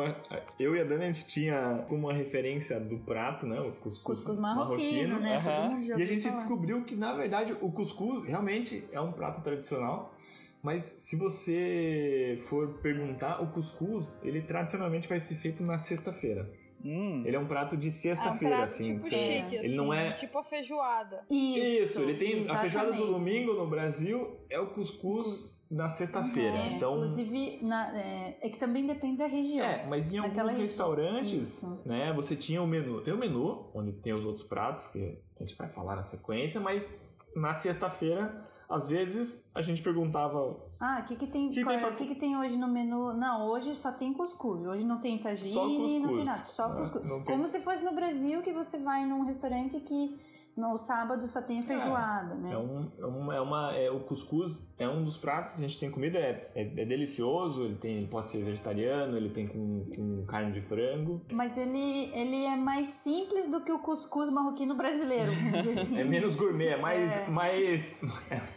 eu 0.58 0.74
e 0.76 0.80
a 0.80 0.84
Dani, 0.84 1.04
a 1.04 1.12
gente 1.12 1.26
tinha 1.26 1.84
como 1.88 2.06
uma 2.06 2.14
referência 2.14 2.80
do 2.80 2.96
prato, 2.98 3.46
né? 3.46 3.60
O 3.60 3.72
cuscuz, 3.72 4.18
Cuscuz 4.20 4.38
marroquino, 4.38 5.20
né? 5.20 5.42
Mundo 5.68 5.84
já 5.84 5.98
E 5.98 6.02
a 6.02 6.06
gente 6.06 6.22
falar. 6.22 6.36
descobriu 6.36 6.82
que, 6.84 6.96
na 6.96 7.12
verdade, 7.12 7.52
o 7.60 7.70
cuscuz 7.70 8.24
realmente 8.24 8.88
é 8.92 9.00
um 9.00 9.12
prato 9.12 9.42
tradicional. 9.42 10.14
Mas 10.62 10.82
se 10.98 11.16
você 11.16 12.36
for 12.48 12.78
perguntar, 12.82 13.42
o 13.42 13.48
cuscuz, 13.48 14.18
ele 14.22 14.40
tradicionalmente 14.42 15.06
vai 15.08 15.20
ser 15.20 15.34
feito 15.34 15.62
na 15.62 15.78
sexta-feira. 15.78 16.50
Hum, 16.84 17.22
Ele 17.26 17.36
é 17.36 17.38
um 17.38 17.46
prato 17.46 17.76
de 17.76 17.88
É 17.88 17.90
um 17.90 17.94
sexta-feira, 17.94 18.64
assim. 18.64 18.94
tipo 18.96 19.08
chique, 19.08 19.54
ele 19.56 19.66
assim. 19.66 19.76
não 19.76 19.92
é 19.92 20.12
Tipo 20.12 20.38
a 20.38 20.44
feijoada. 20.44 21.24
Isso, 21.30 21.82
Isso, 21.98 22.02
ele 22.02 22.14
tem 22.14 22.48
a 22.50 22.56
feijoada 22.58 22.92
do 22.92 22.96
exatamente. 22.96 23.24
domingo 23.24 23.54
no 23.54 23.66
Brasil 23.66 24.36
é 24.48 24.58
o 24.58 24.68
cuscuz 24.68 25.60
na 25.70 25.88
sexta-feira. 25.88 26.56
É, 26.56 26.72
então, 26.72 26.94
Inclusive, 26.96 27.60
na- 27.62 27.96
é, 27.96 28.38
é 28.42 28.48
que 28.48 28.58
também 28.58 28.86
depende 28.86 29.18
da 29.18 29.26
região. 29.26 29.64
é, 29.64 29.86
mas 29.86 30.12
em 30.12 30.18
alguns 30.18 30.36
região. 30.36 30.58
restaurantes, 30.58 31.32
Isso. 31.62 31.80
né, 31.86 32.12
você 32.12 32.34
tinha 32.34 32.60
o 32.62 32.66
menu, 32.66 33.00
tem 33.02 33.14
o 33.14 33.18
menu 33.18 33.70
onde 33.74 33.92
tem 33.92 34.12
os 34.12 34.24
outros 34.24 34.44
pratos 34.46 34.88
que 34.88 35.18
a 35.38 35.44
gente 35.44 35.56
vai 35.56 35.68
falar 35.68 35.94
na 35.96 36.02
sequência, 36.02 36.60
mas 36.60 37.08
na 37.36 37.54
sexta-feira, 37.54 38.44
às 38.70 38.88
vezes 38.88 39.50
a 39.54 39.60
gente 39.60 39.82
perguntava 39.82 40.56
Ah, 40.78 41.00
o 41.02 41.04
que, 41.04 41.16
que 41.16 41.26
tem? 41.26 41.50
Que 41.50 41.62
qual 41.62 41.74
tem 41.74 41.84
é- 41.84 41.86
pra- 41.86 41.96
que, 41.96 42.06
que 42.06 42.14
tem 42.14 42.36
hoje 42.38 42.56
no 42.56 42.68
menu? 42.68 43.12
Não, 43.12 43.48
hoje 43.48 43.74
só 43.74 43.90
tem 43.92 44.12
cuscuz. 44.14 44.64
Hoje 44.66 44.84
não 44.86 44.98
tem 45.00 45.18
tagine, 45.18 45.98
não 46.00 46.08
tem 46.08 46.24
nada, 46.24 46.40
só 46.42 46.68
né? 46.68 46.80
cuscuz. 46.80 47.04
Como 47.26 47.46
se 47.48 47.60
fosse 47.60 47.84
no 47.84 47.92
Brasil 47.92 48.40
que 48.42 48.52
você 48.52 48.78
vai 48.78 49.04
num 49.04 49.24
restaurante 49.24 49.80
que 49.80 50.16
no 50.56 50.76
sábado 50.76 51.26
só 51.26 51.40
tem 51.40 51.62
feijoada, 51.62 52.34
né? 52.34 52.52
É, 52.52 52.58
um, 52.58 52.90
é, 52.98 53.06
um, 53.06 53.32
é 53.32 53.40
uma. 53.40 53.76
É, 53.76 53.90
o 53.90 54.00
cuscuz 54.00 54.68
é 54.78 54.88
um 54.88 55.04
dos 55.04 55.16
pratos 55.16 55.52
que 55.52 55.58
a 55.64 55.68
gente 55.68 55.78
tem 55.78 55.90
comida, 55.90 56.18
é, 56.18 56.44
é, 56.54 56.62
é 56.62 56.84
delicioso, 56.84 57.64
ele, 57.64 57.76
tem, 57.76 57.96
ele 57.96 58.06
pode 58.08 58.28
ser 58.28 58.42
vegetariano, 58.44 59.16
ele 59.16 59.30
tem 59.30 59.46
com, 59.46 59.86
com 59.94 60.24
carne 60.26 60.52
de 60.52 60.60
frango. 60.60 61.22
Mas 61.32 61.56
ele, 61.56 62.10
ele 62.14 62.44
é 62.44 62.56
mais 62.56 62.86
simples 62.88 63.46
do 63.48 63.60
que 63.62 63.72
o 63.72 63.78
cuscuz 63.78 64.28
marroquino 64.30 64.74
brasileiro, 64.76 65.30
vamos 65.30 65.66
dizer 65.66 65.80
assim. 65.80 65.98
É 65.98 66.04
menos 66.04 66.34
gourmet, 66.36 66.68
é 66.68 66.76
mais. 66.76 67.12
É. 67.16 67.28
mais 67.28 68.02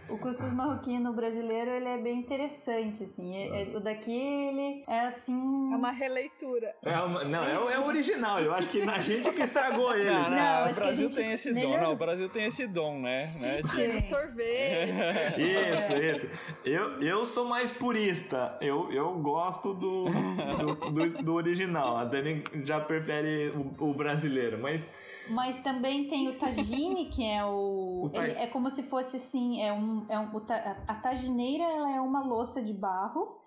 O 0.10 0.18
cuscuz 0.18 0.54
marroquino 0.54 1.14
brasileiro, 1.14 1.72
ele 1.72 1.88
é 1.88 1.98
bem 1.98 2.20
interessante, 2.20 3.04
assim. 3.04 3.36
É- 3.36 3.64
é- 3.74 3.78
o 3.78 3.80
daqui, 3.80 4.12
ele 4.12 4.84
é 4.88 5.02
assim... 5.06 5.34
É 5.74 5.76
uma 5.76 5.92
releitura. 5.92 6.76
é 6.84 6.98
uma- 7.00 7.24
não, 7.24 7.44
é, 7.44 7.60
o- 7.60 7.70
é 7.70 7.80
o 7.80 7.86
original. 7.86 8.40
Eu 8.40 8.54
acho 8.54 8.70
que 8.70 8.84
na 8.86 9.00
gente 9.00 9.32
que 9.32 9.42
estragou 9.42 9.94
ele. 9.96 10.10
Não, 10.10 10.20
o 10.20 10.66
acho 10.66 10.74
que 10.76 10.80
a 10.82 10.86
Brasil 10.86 11.10
gente 11.10 11.16
tem 11.16 11.32
esse 11.32 11.54
dom. 11.54 11.60
Não, 11.84 11.94
o 11.94 11.96
Brasil 11.96 12.28
tem 12.30 12.46
esse 12.46 12.66
dom, 12.68 13.00
né? 13.00 13.32
né 13.40 13.62
de- 13.62 14.02
sorvete. 14.02 14.94
Isso, 15.38 15.94
isso. 15.98 16.30
Eu, 16.66 17.02
eu 17.02 17.26
sou 17.26 17.46
mais 17.46 17.72
purista. 17.72 18.58
Eu, 18.62 18.92
eu 18.92 19.14
gosto 19.20 19.74
do, 19.74 20.06
do, 20.06 20.92
do- 20.92 21.24
do 21.24 21.34
original. 21.34 21.98
A 21.98 22.06
Dani 22.06 22.44
já 22.64 22.80
prefere 22.80 23.50
o, 23.80 23.90
o 23.90 23.94
brasileiro, 23.94 24.58
mas 24.60 24.92
Mas 25.30 25.60
também 25.60 26.08
tem 26.08 26.28
o 26.28 26.34
tagine, 26.34 27.06
que 27.10 27.24
é 27.26 27.44
o... 27.46 28.04
O 28.06 28.10
ta- 28.10 28.24
ele 28.28 28.38
é 28.40 28.48
como 28.48 28.70
se 28.70 28.84
fosse, 28.84 29.18
assim, 29.18 29.62
é 29.62 29.72
um... 29.72 30.06
É 30.10 30.18
um 30.20 30.30
a 30.88 30.96
tagineira, 30.96 31.64
ela 31.64 31.96
é 31.96 32.02
uma 32.02 32.24
louça 32.24 32.62
de 32.62 32.74
barro 32.74 33.42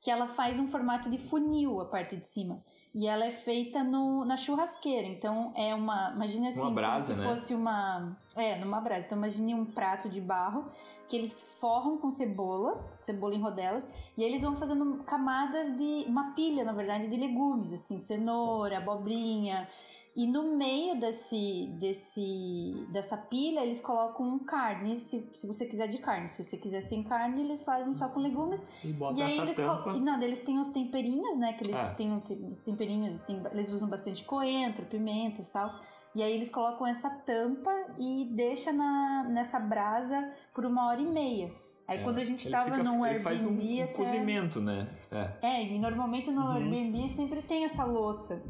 que 0.00 0.10
ela 0.10 0.26
faz 0.26 0.58
um 0.58 0.66
formato 0.66 1.10
de 1.10 1.18
funil, 1.18 1.78
a 1.80 1.84
parte 1.84 2.16
de 2.16 2.26
cima. 2.26 2.62
E 2.92 3.06
ela 3.06 3.24
é 3.24 3.30
feita 3.30 3.84
no, 3.84 4.24
na 4.24 4.36
churrasqueira. 4.36 5.06
Então, 5.06 5.52
é 5.54 5.74
uma... 5.74 6.12
Imagina 6.14 6.48
assim, 6.48 6.60
Uma 6.60 6.70
brasa, 6.70 7.14
como 7.14 7.20
se 7.20 7.26
né? 7.26 7.34
fosse 7.34 7.54
uma... 7.54 8.16
É, 8.34 8.58
numa 8.58 8.80
brasa. 8.80 9.06
Então, 9.06 9.18
imagine 9.18 9.54
um 9.54 9.64
prato 9.64 10.08
de 10.08 10.20
barro 10.20 10.64
que 11.08 11.16
eles 11.16 11.58
forram 11.60 11.98
com 11.98 12.10
cebola, 12.10 12.80
cebola 13.00 13.34
em 13.34 13.40
rodelas, 13.40 13.88
e 14.16 14.22
aí 14.22 14.28
eles 14.28 14.42
vão 14.42 14.54
fazendo 14.54 15.02
camadas 15.04 15.76
de... 15.76 16.04
Uma 16.06 16.32
pilha, 16.34 16.64
na 16.64 16.72
verdade, 16.72 17.08
de 17.08 17.16
legumes, 17.16 17.72
assim, 17.72 18.00
cenoura, 18.00 18.78
abobrinha... 18.78 19.68
E 20.16 20.26
no 20.26 20.56
meio 20.56 20.98
desse, 20.98 21.68
desse, 21.78 22.86
dessa 22.92 23.16
pilha, 23.16 23.60
eles 23.60 23.80
colocam 23.80 24.38
carne, 24.40 24.96
se, 24.96 25.30
se 25.32 25.46
você 25.46 25.66
quiser 25.66 25.86
de 25.88 25.98
carne. 25.98 26.26
Se 26.28 26.42
você 26.42 26.56
quiser 26.56 26.80
sem 26.80 27.02
carne, 27.04 27.42
eles 27.42 27.62
fazem 27.62 27.92
só 27.94 28.08
com 28.08 28.18
legumes. 28.20 28.62
e 28.84 28.92
bota 28.92 29.18
e 29.18 29.22
aí 29.22 29.32
essa 29.34 29.42
eles, 29.42 29.56
tampa. 29.56 29.92
Não, 29.94 30.20
eles 30.20 30.40
têm 30.40 30.58
os 30.58 30.68
temperinhos, 30.70 31.38
né? 31.38 31.52
Que 31.52 31.64
eles 31.64 31.78
Ah. 31.78 31.94
têm 31.94 32.12
os 32.50 32.60
temperinhos, 32.60 33.20
tem- 33.20 33.40
eles 33.52 33.70
usam 33.72 33.88
bastante 33.88 34.24
coentro, 34.24 34.84
pimenta, 34.86 35.42
sal. 35.42 35.70
E 36.14 36.22
aí 36.24 36.32
eles 36.34 36.50
colocam 36.50 36.86
essa 36.88 37.08
tampa 37.08 37.70
e 37.98 38.28
deixa 38.34 38.72
na, 38.72 39.28
nessa 39.28 39.60
brasa 39.60 40.32
por 40.52 40.66
uma 40.66 40.88
hora 40.88 41.00
e 41.00 41.06
meia. 41.06 41.52
Aí 41.86 41.98
É, 41.98 42.02
quando 42.02 42.18
a 42.18 42.24
gente 42.24 42.46
ele 42.46 42.52
tava 42.52 42.70
fica- 42.72 42.82
num 42.82 43.06
ele 43.06 43.20
faz 43.20 43.44
um, 43.44 43.48
Airbnb 43.50 43.80
um 43.80 43.84
até... 43.84 43.92
cozimento, 43.92 44.60
né? 44.60 44.88
É. 45.10 45.30
É, 45.42 45.64
e 45.64 45.78
normalmente 45.78 46.30
no 46.30 46.42
Uhum. 46.42 46.50
Airbnb 46.52 47.08
sempre 47.08 47.40
tem 47.42 47.64
essa 47.64 47.84
louça. 47.84 48.42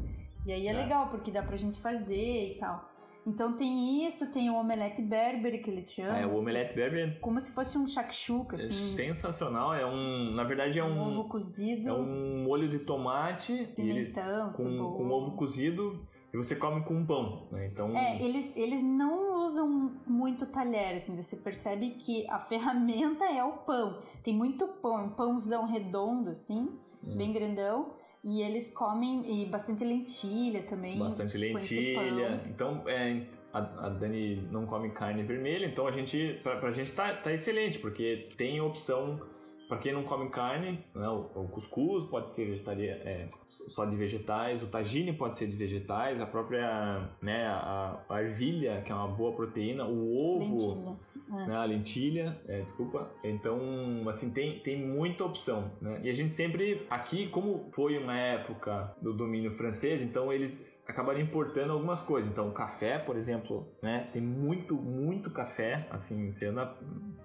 E 0.45 0.51
aí 0.51 0.67
é, 0.67 0.71
É. 0.71 0.73
legal, 0.73 1.07
porque 1.09 1.31
dá 1.31 1.43
pra 1.43 1.55
gente 1.55 1.79
fazer 1.79 2.53
e 2.53 2.57
tal. 2.57 2.89
Então 3.25 3.55
tem 3.55 4.03
isso, 4.05 4.31
tem 4.31 4.49
o 4.49 4.55
omelete 4.55 4.99
berber, 5.01 5.61
que 5.61 5.69
eles 5.69 5.93
chamam. 5.93 6.15
É, 6.15 6.25
o 6.25 6.35
omelete 6.37 6.73
berber 6.73 7.19
Como 7.19 7.39
se 7.39 7.53
fosse 7.53 7.77
um 7.77 7.85
shakshuka, 7.85 8.55
é 8.55 8.59
assim. 8.59 8.73
sensacional. 8.73 9.73
É 9.73 9.85
um, 9.85 10.31
na 10.31 10.43
verdade 10.43 10.79
é 10.79 10.83
um 10.83 10.91
um, 10.91 11.05
ovo 11.05 11.25
cozido, 11.25 11.87
é 11.87 11.93
um 11.93 12.43
molho 12.43 12.67
de 12.67 12.79
tomate 12.79 13.53
e 13.53 13.57
ele, 13.59 14.05
pimentão, 14.05 14.49
com, 14.49 14.63
com 14.97 15.11
ovo 15.11 15.35
cozido 15.35 16.03
e 16.33 16.37
você 16.37 16.55
come 16.55 16.83
com 16.83 17.05
pão, 17.05 17.47
né? 17.51 17.67
Então 17.67 17.95
É, 17.95 18.19
eles, 18.23 18.55
eles 18.57 18.81
não 18.81 19.45
usam 19.45 19.91
muito 20.07 20.47
talher, 20.47 20.95
assim, 20.95 21.15
você 21.15 21.35
percebe 21.37 21.91
que 21.91 22.27
a 22.27 22.39
ferramenta 22.41 23.25
é 23.25 23.43
o 23.43 23.57
pão. 23.57 23.99
Tem 24.23 24.35
muito 24.35 24.67
pão, 24.67 25.05
um 25.05 25.09
pãozão 25.09 25.67
redondo, 25.67 26.31
assim, 26.31 26.69
Hum. 27.03 27.17
bem 27.17 27.31
grandão. 27.33 27.93
E 28.23 28.41
eles 28.41 28.73
comem 28.73 29.41
e 29.41 29.45
bastante 29.47 29.83
lentilha 29.83 30.63
também. 30.63 30.99
bastante 30.99 31.37
lentilha. 31.37 32.43
Então, 32.47 32.87
é, 32.87 33.25
a, 33.51 33.87
a 33.87 33.89
Dani 33.89 34.47
não 34.51 34.65
come 34.65 34.91
carne 34.91 35.23
vermelha, 35.23 35.65
então 35.65 35.87
a 35.87 35.91
gente, 35.91 36.39
pra, 36.43 36.57
pra 36.57 36.71
gente 36.71 36.91
tá, 36.91 37.15
tá 37.15 37.33
excelente, 37.33 37.79
porque 37.79 38.29
tem 38.37 38.61
opção 38.61 39.19
Pra 39.71 39.77
quem 39.77 39.93
não 39.93 40.03
come 40.03 40.29
carne, 40.29 40.83
né, 40.93 41.07
o, 41.07 41.29
o 41.33 41.47
cuscuz 41.47 42.03
pode 42.03 42.29
ser 42.29 42.43
vegetaria, 42.43 42.91
é, 43.05 43.29
só 43.41 43.85
de 43.85 43.95
vegetais, 43.95 44.61
o 44.61 44.67
tagine 44.67 45.13
pode 45.13 45.37
ser 45.37 45.47
de 45.47 45.55
vegetais, 45.55 46.19
a 46.19 46.25
própria 46.25 47.09
né, 47.21 47.47
a, 47.47 47.97
a 48.09 48.21
ervilha, 48.21 48.81
que 48.81 48.91
é 48.91 48.95
uma 48.95 49.07
boa 49.07 49.33
proteína, 49.33 49.85
o 49.85 50.13
ovo, 50.21 50.73
Lentilha. 50.73 50.97
É. 51.31 51.47
né, 51.47 51.55
a 51.55 51.63
lentilha, 51.65 52.39
é, 52.47 52.61
desculpa. 52.61 53.13
Então, 53.23 53.59
assim, 54.09 54.29
tem, 54.31 54.59
tem 54.59 54.85
muita 54.85 55.23
opção, 55.23 55.71
né? 55.81 56.01
E 56.03 56.09
a 56.09 56.13
gente 56.13 56.31
sempre, 56.31 56.85
aqui, 56.89 57.27
como 57.27 57.69
foi 57.73 57.97
uma 57.97 58.17
época 58.17 58.93
do 59.01 59.13
domínio 59.13 59.51
francês, 59.51 60.01
então 60.01 60.31
eles 60.31 60.69
acabaram 60.87 61.19
importando 61.21 61.71
algumas 61.71 62.01
coisas. 62.01 62.29
Então, 62.29 62.51
café, 62.51 62.97
por 62.99 63.15
exemplo, 63.15 63.67
né? 63.81 64.09
Tem 64.11 64.21
muito, 64.21 64.75
muito 64.75 65.31
café, 65.31 65.87
assim, 65.89 66.29
você 66.29 66.47
anda 66.47 66.75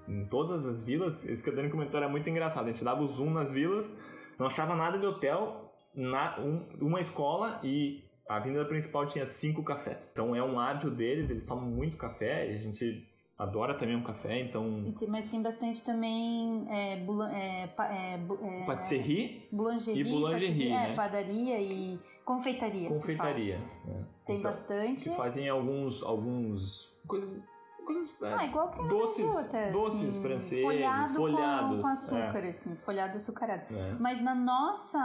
em 0.08 0.24
todas 0.26 0.64
as 0.66 0.84
vilas. 0.84 1.24
Esse 1.28 1.42
que 1.42 1.50
a 1.50 1.52
Dani 1.52 1.68
comentou 1.68 1.98
era 1.98 2.08
muito 2.08 2.28
engraçado. 2.30 2.64
A 2.64 2.68
gente 2.68 2.84
dava 2.84 3.02
o 3.02 3.06
zoom 3.08 3.30
nas 3.30 3.52
vilas, 3.52 3.98
não 4.38 4.46
achava 4.46 4.76
nada 4.76 4.98
de 4.98 5.06
hotel, 5.06 5.74
na, 5.94 6.38
um- 6.38 6.68
uma 6.80 7.00
escola 7.00 7.58
e 7.64 8.04
a 8.28 8.36
avenida 8.36 8.64
principal 8.66 9.04
tinha 9.06 9.26
cinco 9.26 9.64
cafés. 9.64 10.12
Então, 10.12 10.36
é 10.36 10.42
um 10.42 10.60
hábito 10.60 10.90
deles, 10.90 11.28
eles 11.30 11.44
tomam 11.46 11.64
muito 11.64 11.96
café 11.96 12.52
e 12.52 12.54
a 12.54 12.58
gente 12.58 13.08
adora 13.38 13.74
também 13.74 13.96
um 13.96 14.02
café, 14.02 14.40
então... 14.40 14.92
Tem- 14.98 15.08
mas 15.08 15.26
tem 15.26 15.42
bastante 15.42 15.84
também 15.84 16.66
é, 16.70 16.96
bulan- 17.04 17.30
é, 17.32 17.64
é, 17.78 18.14
é, 18.14 18.64
Patisserie, 18.66 19.46
boulangerie, 19.52 20.00
E 20.00 20.04
boulangerie, 20.10 20.48
patisserie, 20.48 20.70
né? 20.70 20.92
é, 20.92 20.94
padaria 20.94 21.60
e 21.60 21.98
confeitaria. 22.24 22.88
confeitaria. 22.88 23.58
fala. 23.84 24.04
Tem 24.24 24.38
Então, 24.38 24.50
bastante. 24.50 25.08
Que 25.10 25.16
fazem 25.16 25.48
alguns, 25.48 26.02
alguns 26.02 26.92
coisas, 27.06 27.42
coisas 27.86 28.20
é, 28.20 28.34
Ah, 28.34 28.44
igual 28.44 28.70
que 28.70 28.86
doces, 28.86 29.24
Brasil 29.24 29.40
até, 29.40 29.70
doces 29.70 30.08
assim, 30.08 30.20
franceses, 30.22 30.64
folhado, 30.64 31.14
folhados, 31.14 31.76
com, 31.76 31.82
com 31.82 31.88
açúcar, 31.88 32.44
é. 32.44 32.48
assim, 32.48 32.76
folhado 32.76 33.16
açucarado. 33.16 33.62
É. 33.74 33.96
Mas 33.98 34.20
na 34.20 34.34
nossa, 34.34 34.98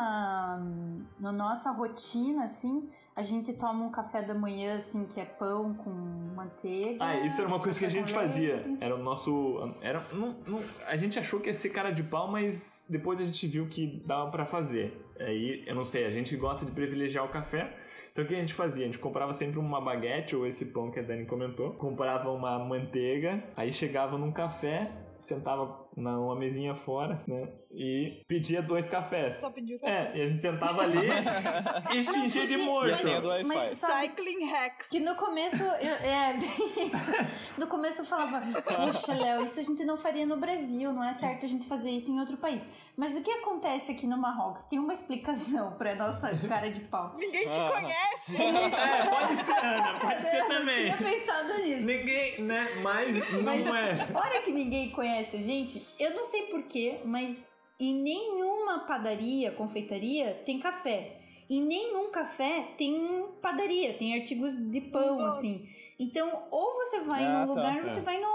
na 1.19 1.31
nossa 1.31 1.71
rotina, 1.71 2.43
assim, 2.43 2.89
a 3.15 3.21
gente 3.21 3.53
toma 3.53 3.85
um 3.85 3.91
café 3.91 4.21
da 4.21 4.33
manhã, 4.33 4.75
assim, 4.75 5.05
que 5.05 5.19
é 5.19 5.25
pão 5.25 5.73
com 5.75 5.89
manteiga. 6.35 6.97
Ah, 7.03 7.15
isso 7.25 7.39
era 7.41 7.47
uma 7.47 7.59
coisa 7.59 7.77
que 7.77 7.85
a 7.85 7.89
gente 7.89 8.11
fazia. 8.11 8.55
leite. 8.55 8.77
Era 8.79 8.95
o 8.95 8.97
nosso. 9.03 9.57
Era, 9.81 10.01
não, 10.13 10.35
não- 10.47 10.63
a 10.87 10.97
gente 10.97 11.19
achou 11.19 11.39
que 11.39 11.47
ia 11.49 11.53
ser 11.53 11.69
cara 11.69 11.91
de 11.91 12.03
pau, 12.03 12.27
mas 12.29 12.85
depois 12.89 13.19
a 13.19 13.23
gente 13.23 13.47
viu 13.47 13.67
que 13.67 14.01
dava 14.05 14.31
pra 14.31 14.45
fazer. 14.45 15.05
Aí, 15.19 15.63
eu 15.67 15.75
não 15.75 15.85
sei, 15.85 16.05
a 16.05 16.11
gente 16.11 16.35
gosta 16.35 16.65
de 16.65 16.71
privilegiar 16.71 17.23
o 17.25 17.29
café. 17.29 17.77
Então 18.11 18.25
o 18.25 18.27
que 18.27 18.35
a 18.35 18.39
gente 18.39 18.53
fazia? 18.53 18.83
A 18.83 18.85
gente 18.87 18.99
comprava 18.99 19.33
sempre 19.33 19.57
uma 19.57 19.79
baguete 19.79 20.35
ou 20.35 20.45
esse 20.45 20.65
pão 20.65 20.91
que 20.91 20.99
a 20.99 21.03
Dani 21.03 21.25
comentou. 21.25 21.71
Comprava 21.71 22.29
uma 22.29 22.59
manteiga, 22.59 23.43
aí 23.55 23.71
chegava 23.71 24.17
num 24.17 24.31
café, 24.31 24.91
sentava 25.23 25.80
numa 25.95 26.35
mesinha 26.35 26.73
fora, 26.75 27.21
né? 27.27 27.47
E 27.73 28.21
pedia 28.27 28.61
dois 28.61 28.85
cafés. 28.87 29.37
Só 29.37 29.49
pediu 29.49 29.79
café. 29.79 30.11
É, 30.13 30.17
e 30.17 30.21
a 30.21 30.27
gente 30.27 30.41
sentava 30.41 30.81
ali 30.81 30.97
e 31.95 32.03
fingia 32.03 32.45
de 32.45 32.57
morto. 32.57 33.01
Mas 33.45 33.77
sabe 33.79 34.07
Cycling 34.07 34.45
hacks. 34.45 34.89
que 34.89 34.99
no 34.99 35.15
começo, 35.15 35.63
eu, 35.63 35.93
é, 35.95 36.35
isso. 36.37 37.11
no 37.57 37.67
começo 37.67 38.01
eu 38.01 38.05
falava, 38.05 38.41
poxa, 38.61 39.13
Léo, 39.13 39.43
isso 39.45 39.59
a 39.59 39.63
gente 39.63 39.85
não 39.85 39.95
faria 39.95 40.25
no 40.25 40.37
Brasil, 40.37 40.91
não 40.91 41.03
é 41.03 41.13
certo 41.13 41.45
a 41.45 41.49
gente 41.49 41.65
fazer 41.67 41.91
isso 41.91 42.11
em 42.11 42.19
outro 42.19 42.35
país. 42.37 42.67
Mas 42.97 43.15
o 43.15 43.21
que 43.23 43.31
acontece 43.31 43.93
aqui 43.93 44.05
no 44.05 44.17
Marrocos? 44.17 44.65
Tem 44.65 44.77
uma 44.77 44.91
explicação 44.93 45.71
pra 45.73 45.95
nossa 45.95 46.29
cara 46.47 46.69
de 46.71 46.81
pau. 46.81 47.15
Ninguém 47.17 47.49
te 47.49 47.59
Ah. 47.59 47.71
conhece. 47.71 48.35
É, 48.35 49.09
pode 49.09 49.35
ser, 49.37 49.51
Ana, 49.65 49.99
pode 49.99 50.21
ser 50.23 50.37
Eu 50.41 50.47
também. 50.47 50.75
tinha 50.93 50.97
pensado 50.97 51.57
nisso. 51.59 51.81
Ninguém, 51.85 52.41
né? 52.43 52.67
Mas 52.81 53.31
não 53.33 53.43
Mas 53.43 53.65
é. 53.67 53.95
fora 54.07 54.41
que 54.41 54.51
ninguém 54.51 54.89
conhece 54.91 55.37
a 55.37 55.41
gente, 55.41 55.80
eu 55.99 56.13
não 56.15 56.23
sei 56.23 56.43
porquê, 56.43 56.99
mas 57.05 57.51
em 57.79 57.93
nenhuma 58.01 58.79
padaria, 58.85 59.51
confeitaria, 59.51 60.41
tem 60.45 60.59
café. 60.59 61.19
Em 61.49 61.61
nenhum 61.61 62.11
café 62.11 62.73
tem 62.77 63.25
padaria, 63.41 63.93
tem 63.93 64.13
artigos 64.13 64.53
de 64.71 64.79
pão, 64.81 65.17
Nossa. 65.17 65.37
assim. 65.37 65.67
Então, 65.99 66.47
ou 66.49 66.73
você 66.73 66.99
vai 67.01 67.25
Ah, 67.25 67.45
num 67.45 67.47
tá, 67.47 67.53
lugar 67.53 67.77
é. 67.77 67.87
você 67.87 68.01
vai 68.01 68.19
no 68.19 68.27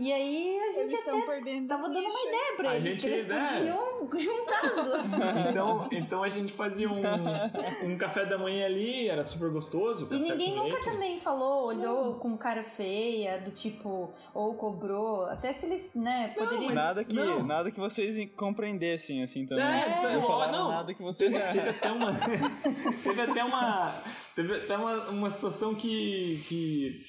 E 0.00 0.12
aí 0.12 0.56
a 0.60 0.70
gente 0.70 0.94
Eles 0.94 1.08
até 1.08 1.20
perdendo 1.22 1.66
tava 1.66 1.88
dando 1.88 2.06
uma 2.06 2.20
ideia 2.28 2.56
pra 2.56 2.70
A 2.70 2.76
eles, 2.76 2.84
gente- 2.84 3.00
que 3.00 3.06
eles 3.08 3.28
é. 3.28 3.44
podiam 3.44 4.08
juntar 4.16 4.60
as 4.64 4.84
duas. 4.86 5.08
Então, 5.50 5.88
então 5.90 6.22
a 6.22 6.28
gente 6.28 6.52
fazia 6.52 6.88
um, 6.88 7.00
um 7.84 7.98
café 7.98 8.24
da 8.24 8.38
manhã 8.38 8.64
ali, 8.66 9.08
era 9.08 9.24
super 9.24 9.50
gostoso. 9.50 10.06
E 10.12 10.18
ninguém 10.20 10.54
nunca 10.54 10.74
leite. 10.74 10.84
também 10.84 11.18
falou, 11.18 11.66
olhou 11.66 12.14
com 12.14 12.38
cara 12.38 12.62
feia, 12.62 13.40
do 13.40 13.50
tipo, 13.50 14.12
ou 14.32 14.54
cobrou. 14.54 15.24
Até 15.24 15.52
se 15.52 15.66
eles, 15.66 15.92
né, 15.96 16.32
poderiam. 16.36 16.72
Nada 16.72 17.02
que, 17.02 17.16
Não. 17.16 17.42
nada 17.42 17.72
que 17.72 17.80
vocês 17.80 18.30
compreendessem, 18.36 19.24
assim, 19.24 19.46
também. 19.46 19.64
É, 19.64 20.00
não 20.02 20.10
então, 20.10 20.26
falaram 20.28 20.52
não. 20.52 20.68
nada 20.68 20.94
que 20.94 21.02
vocês... 21.02 21.28
Teve, 21.32 21.52
teve 21.52 21.68
até 21.70 21.90
uma. 21.90 22.12
teve 23.02 23.20
até 23.20 23.44
uma. 23.44 23.94
Teve 24.36 24.54
até 24.54 24.76
uma, 24.76 24.94
uma 25.08 25.30
situação 25.30 25.74
que. 25.74 26.40
que 26.48 27.00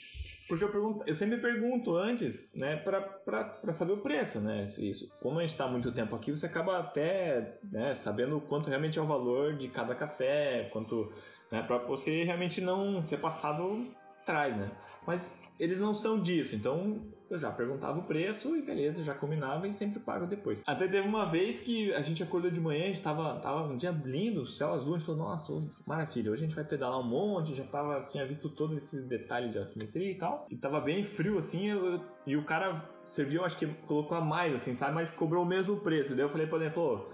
porque 0.50 0.64
eu, 0.64 0.70
pergunto, 0.70 1.04
eu 1.06 1.14
sempre 1.14 1.38
pergunto 1.38 1.96
antes, 1.96 2.52
né, 2.56 2.76
pra 2.76 3.72
saber 3.72 3.94
o 3.94 3.98
preço, 4.02 4.42
né? 4.42 4.64
Isso. 4.64 5.08
Como 5.22 5.38
a 5.38 5.42
gente 5.44 5.56
tá 5.56 5.66
há 5.66 5.68
muito 5.68 5.92
tempo 5.92 6.16
aqui, 6.16 6.32
você 6.32 6.48
acaba 6.48 6.80
até 6.80 7.60
né, 7.72 7.94
sabendo 7.94 8.42
quanto 8.42 8.68
realmente 8.68 8.98
é 8.98 9.02
o 9.02 9.06
valor 9.06 9.56
de 9.56 9.68
cada 9.68 9.94
café, 9.94 10.68
quanto. 10.74 11.14
Né, 11.52 11.62
pra 11.62 11.78
você 11.78 12.24
realmente 12.24 12.60
não 12.62 13.04
ser 13.04 13.18
passado 13.18 13.86
atrás, 14.22 14.58
né? 14.58 14.72
Mas 15.10 15.42
eles 15.60 15.80
não 15.80 15.96
são 15.96 16.22
disso, 16.22 16.56
então 16.56 17.02
eu 17.32 17.40
já 17.40 17.52
perguntava 17.52 17.98
o 17.98 18.04
preço 18.04 18.56
e 18.56 18.62
beleza, 18.62 19.04
já 19.04 19.16
combinava 19.16 19.68
e 19.68 19.74
sempre 19.74 20.00
pago 20.00 20.28
depois. 20.28 20.62
Até 20.68 20.88
teve 20.88 21.08
uma 21.08 21.26
vez 21.26 21.60
que 21.60 21.92
a 21.96 22.02
gente 22.04 22.22
acordou 22.22 22.52
de 22.52 22.62
manhã, 22.62 22.84
a 22.84 22.88
gente 22.88 23.02
tava, 23.02 23.40
tava 23.40 23.64
um 23.64 23.76
dia 23.76 23.90
lindo, 24.06 24.46
céu 24.46 24.72
azul, 24.72 24.94
a 24.94 24.98
gente 25.00 25.08
falou, 25.08 25.22
nossa, 25.28 25.52
maravilha, 25.88 26.32
hoje 26.32 26.44
a 26.44 26.48
gente 26.48 26.56
vai 26.56 26.64
pedalar 26.64 27.00
um 27.00 27.04
monte, 27.08 27.56
já 27.56 27.64
tava, 27.64 28.06
tinha 28.06 28.24
visto 28.26 28.50
todos 28.50 28.78
esses 28.78 29.04
detalhes 29.04 29.52
de 29.54 29.58
altimetria 29.58 30.12
e 30.12 30.16
tal, 30.16 30.46
e 30.52 30.56
tava 30.56 30.80
bem 30.80 31.04
frio 31.04 31.40
assim, 31.40 31.68
eu- 31.72 32.00
e 32.28 32.38
o 32.38 32.46
cara 32.46 32.76
serviu, 33.04 33.44
acho 33.44 33.58
que 33.58 33.66
colocou 33.88 34.16
a 34.16 34.22
mais, 34.22 34.54
assim, 34.54 34.76
sabe, 34.76 34.94
mas 34.94 35.10
cobrou 35.10 35.44
o 35.44 35.48
mesmo 35.48 35.78
preço. 35.78 36.12
Daí 36.16 36.24
eu 36.24 36.30
falei 36.30 36.46
pra 36.46 36.60
ele, 36.60 36.70
falou, 36.70 37.10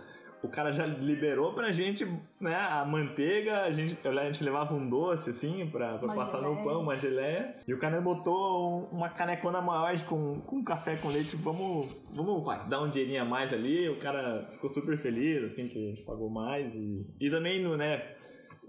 o 0.46 0.50
cara 0.50 0.72
já 0.72 0.86
liberou 0.86 1.54
pra 1.54 1.72
gente, 1.72 2.06
né, 2.40 2.56
a 2.56 2.86
manteiga, 2.86 3.62
a 3.64 3.72
gente, 3.72 3.98
a 4.08 4.26
gente 4.26 4.44
levava 4.44 4.74
um 4.74 4.88
doce, 4.90 5.30
assim, 5.32 5.68
pra, 5.68 5.98
pra 5.98 6.14
passar 6.14 6.42
no 6.42 6.50
geleia. 6.50 6.64
pão, 6.64 6.82
uma 6.82 6.98
geleia, 6.98 7.56
e 7.68 7.74
o 7.74 7.78
cara 7.80 8.00
botou 8.02 8.90
um- 8.92 8.98
uma 8.98 9.10
canecona 9.10 9.62
maior 9.62 9.86
com, 10.06 10.40
com 10.42 10.64
café 10.64 10.96
com 10.98 11.10
leite, 11.10 11.36
vamos, 11.36 11.94
vamos 12.12 12.44
vai, 12.44 12.68
dar 12.68 12.82
um 12.82 12.90
dinheirinho 12.90 13.22
a 13.22 13.26
mais 13.26 13.52
ali, 13.54 13.88
o 13.90 13.98
cara 13.98 14.48
ficou 14.52 14.70
super 14.70 14.98
feliz, 14.98 15.44
assim, 15.44 15.68
que 15.68 15.78
a 15.78 15.90
gente 15.90 16.02
pagou 16.04 16.30
mais, 16.30 16.74
e, 16.74 17.06
e 17.20 17.30
também, 17.30 17.62
no, 17.62 17.76
né, 17.78 18.15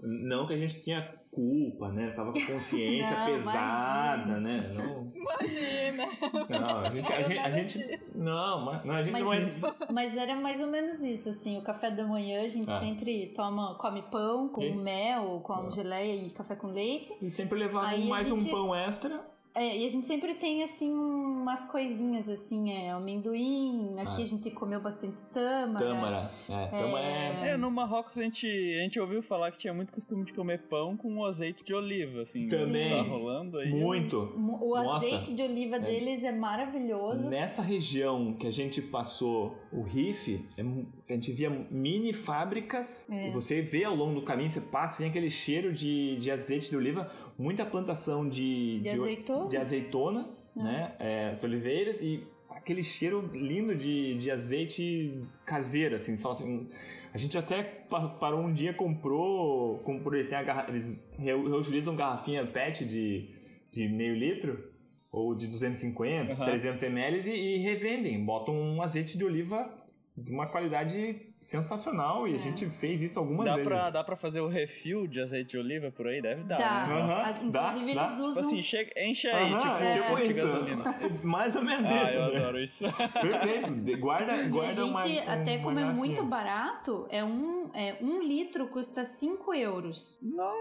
não 0.01 0.45
que 0.47 0.53
a 0.53 0.57
gente 0.57 0.81
tinha 0.81 1.15
culpa, 1.31 1.89
né, 1.89 2.09
tava 2.11 2.33
com 2.33 2.39
consciência 2.47 3.11
Não, 3.19 3.25
pesada, 3.27 4.23
imagina. 4.23 4.39
né, 4.39 4.73
não... 4.75 5.11
Imagina. 5.13 6.05
Não, 6.49 6.79
a 6.79 6.89
gente, 6.89 7.13
a 7.13 7.21
gente, 7.21 7.39
a 7.39 7.51
gente 7.51 7.99
não, 8.23 8.65
mas- 8.65 8.83
não, 8.85 8.95
a 8.95 9.03
gente 9.03 9.13
Mas- 9.13 9.23
não 9.23 9.33
é. 9.33 9.53
Mas 9.93 10.17
era 10.17 10.35
mais 10.35 10.59
ou 10.61 10.67
menos 10.67 11.03
isso, 11.03 11.29
assim, 11.29 11.57
o 11.57 11.61
café 11.61 11.91
da 11.91 12.05
manhã 12.07 12.43
a 12.43 12.47
gente 12.47 12.71
Ah. 12.71 12.79
sempre 12.79 13.27
toma, 13.35 13.75
come 13.79 14.01
pão 14.03 14.47
com 14.49 14.61
E- 14.63 14.75
mel, 14.75 15.39
com 15.43 15.53
Ah. 15.53 15.69
geleia 15.69 16.25
e 16.25 16.31
café 16.31 16.55
com 16.55 16.67
leite. 16.67 17.09
E 17.21 17.29
sempre 17.29 17.59
levava 17.59 17.87
Aí 17.87 18.07
mais 18.09 18.27
gente- 18.29 18.47
um 18.47 18.51
pão 18.51 18.73
extra. 18.73 19.21
É, 19.57 19.77
e 19.79 19.85
a 19.85 19.89
gente 19.89 20.05
sempre 20.05 20.35
tem, 20.35 20.61
assim, 20.61 20.91
umas 20.93 21.63
coisinhas, 21.69 22.29
assim, 22.29 22.69
é, 22.71 22.91
amendoim, 22.91 23.95
aqui 23.99 24.21
Ah. 24.21 24.23
a 24.23 24.25
gente 24.25 24.51
comeu 24.51 24.79
bastante 24.79 25.23
tâmara. 25.33 25.85
Tâmara. 25.85 26.31
É, 26.47 26.67
tâmara 26.67 27.05
é. 27.05 27.49
É, 27.49 27.57
no 27.57 27.71
Marrocos 27.71 28.17
a 28.19 28.21
gente, 28.23 28.45
a 28.47 28.83
gente 28.83 28.99
ouviu 28.99 29.23
falar 29.23 29.51
que 29.51 29.57
tinha 29.57 29.73
muito 29.73 29.91
costume 29.91 30.23
de 30.25 30.33
comer 30.33 30.67
pão 30.67 30.95
com 30.95 31.25
azeite 31.25 31.63
de 31.63 31.73
oliva, 31.73 32.21
assim. 32.21 32.47
Também. 32.47 32.89
Tá 32.97 33.01
rolando 33.01 33.57
aí. 33.57 33.69
Muito. 33.71 34.17
O 34.37 34.75
Nossa. 34.75 34.97
azeite 35.07 35.33
de 35.35 35.41
oliva 35.41 35.79
deles 35.79 36.23
é 36.23 36.31
maravilhoso. 36.31 37.23
Nessa 37.27 37.61
região 37.61 38.33
que 38.33 38.45
a 38.47 38.51
gente 38.51 38.81
passou 38.81 39.55
o 39.71 39.81
Riff, 39.81 40.45
é 40.55 40.61
mu- 40.63 40.85
a 41.09 41.13
gente 41.13 41.31
via 41.31 41.49
mini 41.71 42.13
fábricas. 42.13 43.07
É. 43.09 43.29
E 43.29 43.31
você 43.31 43.61
vê 43.61 43.83
ao 43.83 43.95
longo 43.95 44.19
do 44.19 44.25
caminho, 44.25 44.49
você 44.49 44.61
passa 44.61 44.99
tem 44.99 45.09
aquele 45.09 45.29
cheiro 45.29 45.71
de, 45.73 46.15
de 46.17 46.29
azeite 46.31 46.69
de 46.69 46.75
oliva, 46.77 47.09
muita 47.37 47.65
plantação 47.65 48.27
de, 48.27 48.79
De 48.79 48.89
o- 48.89 49.01
azeitona. 49.03 49.49
de 49.49 49.57
azeitona, 49.57 50.29
né? 50.55 50.95
É, 50.99 51.29
as 51.29 51.43
oliveiras 51.43 52.01
e 52.01 52.23
aquele 52.49 52.83
cheiro 52.83 53.29
lindo 53.33 53.75
de, 53.75 54.15
de 54.15 54.31
azeite 54.31 55.21
caseiro, 55.45 55.95
assim. 55.95 56.15
Você 56.15 56.21
fala 56.21 56.33
assim. 56.35 56.67
A 57.13 57.17
gente 57.17 57.37
até 57.37 57.63
pa- 57.63 58.09
parou 58.09 58.41
um 58.41 58.51
dia, 58.53 58.73
comprou. 58.73 59.77
comprou 59.79 60.19
assim, 60.19 60.35
a 60.35 60.43
garra- 60.43 60.65
eles 60.69 61.09
reu- 61.17 61.47
reutilizam 61.49 61.95
garrafinha 61.95 62.45
PET 62.45 62.85
de, 62.85 63.29
de 63.71 63.87
meio 63.87 64.15
litro. 64.15 64.75
Ou 65.09 65.33
de 65.33 65.47
250, 65.47 66.33
Aham. 66.33 66.45
300 66.45 66.83
ml 66.83 67.29
e, 67.29 67.55
e 67.55 67.57
revendem. 67.59 68.23
Botam 68.25 68.53
um 68.53 68.81
azeite 68.81 69.17
de 69.17 69.23
oliva 69.23 69.73
de 70.17 70.31
uma 70.31 70.47
qualidade 70.47 71.26
sensacional. 71.39 72.27
E 72.27 72.35
a 72.35 72.37
gente 72.37 72.65
fez 72.69 73.01
isso 73.01 73.19
algumas 73.19 73.45
Dá 73.45 73.53
vezes. 73.55 73.67
pra, 73.67 73.89
dá 73.89 74.03
pra 74.03 74.15
fazer 74.15 74.41
o 74.41 74.47
refil 74.47 75.07
de 75.07 75.21
azeite 75.21 75.51
de 75.51 75.57
oliva 75.57 75.91
por 75.91 76.07
aí? 76.07 76.21
Deve 76.21 76.43
dar, 76.43 76.57
Dá. 76.57 76.87
né? 76.87 76.93
Aham, 77.01 77.13
A- 77.13 77.31
dá, 77.31 77.41
Inclusive, 77.69 77.95
dá. 77.95 78.01
eles 78.03 78.11
Tipo 78.15 78.23
usam. 78.27 78.41
assim, 78.43 78.61
chega, 78.61 78.91
enche 79.01 79.27
aí, 79.29 79.53
Aham, 79.53 79.57
tipo, 79.59 79.83
é 79.83 79.89
tipo 79.89 80.07
posto 80.07 80.23
de 80.25 80.31
isso. 80.31 80.41
gasolina. 80.41 80.83
Mais 81.23 81.55
ou 81.55 81.63
menos 81.63 81.89
Ah, 81.91 82.03
isso. 82.03 82.13
eu 82.15 82.31
né? 82.33 82.37
adoro 82.39 82.59
isso. 82.63 82.83
Perfeito. 83.21 83.71
De- 83.75 83.95
Guarda, 83.95 84.35
E 84.35 84.39
a 84.41 84.47
guarda 84.47 84.73
gente, 84.73 84.89
uma, 84.89 85.01
até 85.33 85.55
uma 85.57 85.63
como 85.63 85.79
é 85.79 85.85
muito 85.93 86.23
barato, 86.23 87.07
é 87.09 87.23
um, 87.23 87.69
é 87.73 87.97
um 88.01 88.21
litro 88.21 88.67
custa 88.67 89.03
5 89.03 89.53
euros. 89.53 90.19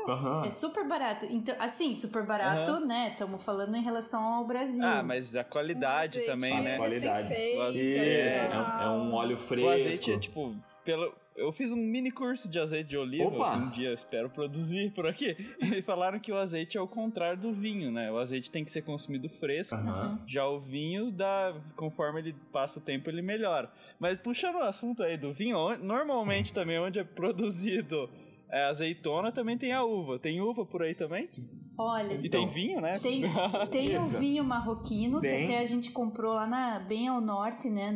Aham. 0.09 0.47
É 0.47 0.51
super 0.51 0.87
barato. 0.87 1.27
Então, 1.31 1.55
assim, 1.59 1.95
super 1.95 2.25
barato, 2.25 2.81
né? 2.81 3.11
Estamos 3.13 3.45
falando 3.45 3.75
em 3.77 3.83
relação 3.83 4.23
ao 4.23 4.45
Brasil. 4.47 4.85
Ah, 4.85 5.03
mas 5.03 5.37
a 5.37 5.45
qualidade 5.45 6.21
também, 6.27 6.63
né? 6.63 6.77
Qualidade. 6.77 7.29
recém-feito, 7.29 7.59
O 7.61 7.63
Isso, 7.63 7.69
azeite. 7.69 7.99
é, 7.99 8.59
um- 8.59 8.83
é 8.83 8.89
um 8.91 9.15
óleo 9.15 9.37
fresco. 9.37 9.69
O 9.69 9.73
azeite 9.73 10.13
é 10.13 10.19
tipo, 10.19 10.55
pelo. 10.87 11.13
Eu 11.37 11.53
fiz 11.53 11.71
um 11.71 11.77
mini 11.77 12.11
curso 12.11 12.49
de 12.49 12.59
azeite 12.59 12.89
de 12.89 12.97
oliva, 12.97 13.29
Opa! 13.29 13.51
que 13.51 13.59
um 13.59 13.69
dia 13.69 13.89
eu 13.89 13.95
espero 13.95 14.31
produzir 14.31 14.91
por 14.95 15.07
aqui. 15.07 15.37
E 15.77 15.83
falaram 15.83 16.19
que 16.19 16.33
o 16.33 16.37
azeite 16.39 16.79
é 16.79 16.81
o 16.81 16.87
contrário 16.89 17.39
do 17.39 17.53
vinho, 17.53 17.91
né? 17.91 18.11
O 18.11 18.17
azeite 18.17 18.51
tem 18.51 18.65
que 18.65 18.73
ser 18.73 18.83
consumido 18.83 19.29
fresco. 19.29 19.75
Aham. 19.75 20.19
Já 20.27 20.47
o 20.49 20.59
vinho, 20.59 21.11
dá, 21.11 21.55
conforme 21.77 22.21
ele 22.21 22.35
passa 22.51 22.79
o 22.79 22.83
tempo, 22.83 23.11
ele 23.11 23.21
melhora. 23.21 23.71
Mas 23.99 24.19
puxando 24.19 24.57
o 24.57 24.63
assunto 24.63 25.03
aí 25.03 25.19
do 25.19 25.33
vinho, 25.33 25.77
normalmente 25.79 26.55
também 26.55 26.79
onde 26.79 26.99
é 26.99 27.05
produzido 27.05 28.09
é, 28.49 28.65
azeitona, 28.65 29.31
também 29.33 29.59
tem 29.59 29.73
a 29.73 29.83
uva. 29.83 30.19
Tem 30.19 30.41
uva 30.41 30.65
por 30.65 30.83
aí 30.83 30.95
também? 30.95 31.29
Olha, 31.77 32.15
E 32.15 32.27
Então, 32.27 32.47
tem 32.47 32.49
vinho, 32.49 32.81
né? 32.81 32.99
tem, 32.99 33.23
tem 33.71 33.99
o 33.99 34.05
vinho 34.07 34.45
marroquino, 34.45 35.21
que 35.21 35.29
Tem. 35.29 35.45
até 35.45 35.59
a 35.59 35.65
gente 35.65 35.91
comprou 35.91 36.33
lá 36.33 36.47
na, 36.47 36.79
bem 36.79 37.09
ao 37.09 37.21
norte, 37.21 37.69
né? 37.69 37.93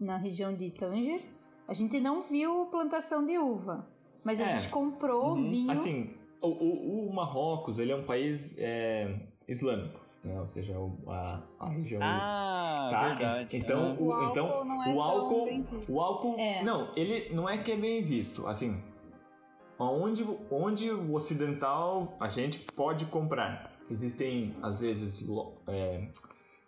Na 0.00 0.16
região 0.16 0.52
de 0.54 0.70
Tanger. 0.70 1.20
A 1.68 1.72
gente 1.72 1.98
não 2.00 2.20
viu 2.20 2.66
plantação 2.66 3.24
de 3.24 3.38
uva. 3.38 3.86
Mas 4.24 4.40
a 4.40 4.44
É. 4.44 4.58
gente 4.58 4.70
comprou 4.70 5.32
o 5.32 5.34
vinho. 5.34 5.70
Assim, 5.70 6.10
o, 6.40 6.48
o, 6.48 7.08
o 7.08 7.14
Marrocos, 7.14 7.78
ele 7.78 7.90
é 7.92 7.96
um 7.96 8.04
país 8.04 8.54
é, 8.58 9.16
islâmico, 9.48 10.00
né? 10.22 10.38
Ou 10.40 10.46
seja, 10.46 10.78
o- 10.78 10.96
a, 11.08 11.42
a 11.58 11.68
região... 11.68 12.00
Ah, 12.02 12.88
Tá? 12.92 13.08
verdade. 13.14 13.56
Então, 13.56 13.96
Ah. 13.98 14.00
O 14.00 14.06
o, 14.06 14.12
álcool 14.12 14.30
então, 14.30 14.64
não 14.64 14.82
é 14.84 14.90
o 14.90 14.92
tão 14.92 15.02
álcool, 15.02 15.44
bem 15.44 15.62
visto. 15.62 15.92
o 15.92 16.00
álcool, 16.00 16.36
É. 16.38 16.62
não, 16.62 16.92
ele 16.96 17.34
não 17.34 17.48
é 17.48 17.58
que 17.58 17.72
é 17.72 17.76
bem 17.76 18.02
visto, 18.02 18.46
assim, 18.46 18.80
onde, 19.78 20.24
onde 20.50 20.90
o 20.90 21.14
ocidental 21.14 22.16
a 22.20 22.28
gente 22.28 22.58
pode 22.76 23.06
comprar. 23.06 23.72
Existem 23.90 24.54
às 24.62 24.78
vezes 24.80 25.26
lo- 25.26 25.54
é, 25.66 26.08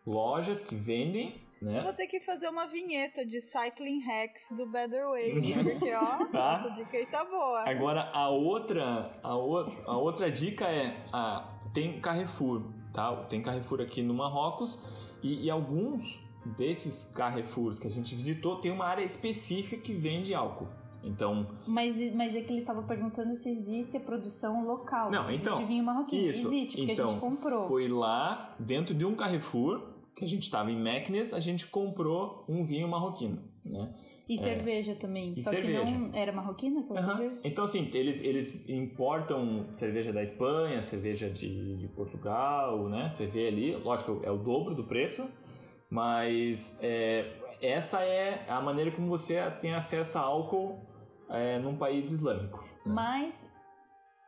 lojas 0.07 0.62
que 0.62 0.74
vendem, 0.74 1.40
né? 1.65 1.81
Vou 1.83 1.93
ter 1.93 2.07
que 2.07 2.21
fazer 2.21 2.49
uma 2.49 2.67
vinheta 2.67 3.25
de 3.25 3.41
Cycling 3.41 4.01
Hacks 4.01 4.53
do 4.57 4.67
Better 4.67 5.09
Way, 5.09 5.35
porque 5.65 5.93
ó, 5.95 6.25
Tá. 6.31 6.59
essa 6.61 6.71
dica 6.75 6.97
aí 6.97 7.07
tá 7.07 7.25
boa. 7.25 7.69
Agora 7.69 8.11
a 8.12 8.29
outra, 8.29 9.19
a, 9.23 9.37
o, 9.37 9.59
a 9.87 9.97
outra 9.97 10.31
dica 10.31 10.67
é, 10.67 11.05
ah, 11.12 11.49
tem 11.73 12.01
Carrefour, 12.01 12.62
tá? 12.93 13.17
Tem 13.31 13.43
Carrefour 13.43 13.81
aqui 13.81 14.03
no 14.03 14.15
Marrocos 14.15 14.79
e, 15.23 15.47
e 15.47 15.51
alguns 15.51 16.23
desses 16.57 17.07
Carrefours 17.07 17.79
que 17.79 17.87
a 17.87 17.91
gente 17.91 18.15
visitou, 18.15 18.57
tem 18.57 18.71
uma 18.71 18.85
área 18.85 19.03
específica 19.03 19.81
que 19.81 19.95
vende 19.95 20.35
álcool. 20.35 20.69
Então, 21.03 21.47
Mas, 21.67 21.97
mas 22.15 22.35
é 22.35 22.41
que 22.41 22.51
ele 22.51 22.61
estava 22.61 22.83
perguntando 22.83 23.35
se 23.35 23.51
existe 23.51 23.95
a 23.97 24.01
produção 24.01 24.65
local. 24.67 25.11
Não, 25.11 25.23
se 25.23 25.35
então, 25.35 25.53
existe 25.53 25.69
vinho 25.69 25.85
marroquino. 25.85 26.31
isso. 26.31 26.47
Existe, 26.47 26.77
porque 26.79 26.93
então, 26.93 27.05
a 27.05 27.09
gente 27.09 27.21
comprou. 27.21 27.69
Foi 27.69 27.89
lá, 27.89 28.55
dentro 28.59 28.95
de 28.95 29.05
um 29.05 29.15
Carrefour, 29.15 29.83
que 30.15 30.25
a 30.25 30.29
gente 30.29 30.43
estava 30.45 30.71
em 30.71 30.77
Meknes, 30.81 31.33
a 31.33 31.41
gente 31.41 31.67
comprou 31.67 32.45
um 32.49 32.62
vinho 32.65 32.87
marroquino, 32.89 33.43
né? 33.65 33.93
E 34.29 34.39
cerveja 34.39 34.95
também. 34.95 35.37
Só 35.37 35.51
cerveja. 35.51 35.85
que 35.85 35.93
não 35.93 36.11
era 36.15 36.33
marroquina 36.33 36.81
aquela 36.81 36.99
Aham. 37.01 37.17
cerveja? 37.19 37.41
Então, 37.45 37.65
assim, 37.65 37.91
eles, 37.93 38.23
eles 38.23 38.69
importam 38.71 39.67
cerveja 39.75 40.12
da 40.15 40.23
Espanha, 40.23 40.81
cerveja 40.81 41.29
de, 41.29 41.77
de 41.77 41.89
Portugal, 41.89 42.89
né? 42.89 43.11
Você 43.11 43.27
vê 43.27 43.49
ali, 43.49 43.77
lógico, 43.77 44.21
é 44.23 44.31
o 44.31 44.39
dobro 44.39 44.75
do 44.75 44.85
preço, 44.85 45.29
mas 45.91 46.79
é, 46.83 47.33
essa 47.61 48.01
é 48.03 48.47
a 48.49 48.61
maneira 48.62 48.91
como 48.91 49.09
você 49.09 49.39
tem 49.61 49.75
acesso 49.75 50.17
a 50.17 50.23
álcool 50.23 50.81
é, 51.29 51.59
num 51.59 51.77
país 51.77 52.11
islâmico. 52.11 52.65
né? 52.87 52.93
Mas, 52.95 53.53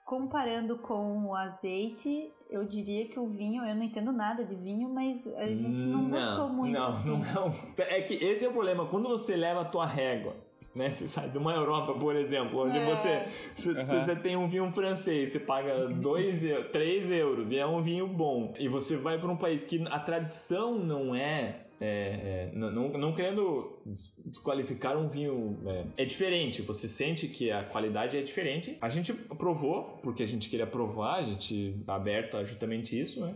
comparando 0.06 0.78
com 0.78 1.26
o 1.26 1.34
azeite, 1.34 2.32
eu 2.48 2.64
diria 2.64 3.06
que 3.08 3.18
o 3.18 3.26
vinho, 3.26 3.64
eu 3.64 3.74
não 3.74 3.82
entendo 3.82 4.12
nada 4.12 4.44
de 4.44 4.54
vinho, 4.54 4.88
mas 4.88 5.26
a 5.36 5.48
gente 5.48 5.82
não, 5.82 6.08
gostou 6.08 6.48
muito. 6.48 6.72
Não, 6.78 6.86
assim. 6.86 7.10
não, 7.10 7.18
não. 7.18 7.54
É 7.76 8.00
que 8.02 8.14
esse 8.14 8.44
é 8.44 8.48
o 8.48 8.52
problema. 8.52 8.86
Quando 8.86 9.08
você 9.08 9.34
leva 9.36 9.62
a 9.62 9.64
tua 9.64 9.84
régua, 9.84 10.36
né? 10.72 10.90
Você 10.90 11.08
sai 11.08 11.28
de 11.28 11.36
uma 11.38 11.52
Europa, 11.52 11.94
por 11.94 12.14
exemplo, 12.14 12.60
onde 12.64 12.78
É. 12.78 12.84
você, 12.94 13.26
se, 13.54 13.72
se 13.72 13.78
Aham. 13.80 14.04
você 14.04 14.14
tem 14.14 14.36
um 14.36 14.46
vinho 14.46 14.70
francês, 14.70 15.32
você 15.32 15.40
paga 15.40 15.88
2, 15.88 16.70
3 16.70 17.10
euros 17.10 17.50
e 17.50 17.58
é 17.58 17.66
um 17.66 17.82
vinho 17.82 18.06
bom. 18.06 18.54
E 18.58 18.68
você 18.68 18.96
vai 18.96 19.18
para 19.18 19.30
um 19.30 19.36
país 19.36 19.64
que 19.64 19.84
a 19.90 19.98
tradição 19.98 20.78
não 20.78 21.14
é. 21.16 21.65
É, 21.80 21.86
é, 21.86 22.50
não, 22.54 22.90
não, 22.90 23.12
querendo 23.12 23.78
desqualificar 24.24 24.96
um 24.96 25.08
vinho. 25.08 25.58
É, 25.66 26.02
é 26.02 26.04
diferente, 26.04 26.62
você 26.62 26.88
sente 26.88 27.28
que 27.28 27.50
a 27.50 27.64
qualidade 27.64 28.16
é 28.16 28.22
diferente. 28.22 28.78
A 28.80 28.88
gente 28.88 29.12
provou, 29.12 29.98
porque 30.02 30.22
a 30.22 30.26
gente 30.26 30.48
queria 30.48 30.66
provar, 30.66 31.16
a 31.16 31.22
gente 31.22 31.76
tá 31.84 31.94
aberto 31.94 32.36
a 32.36 32.44
justamente 32.44 32.98
isso, 32.98 33.20
né? 33.20 33.34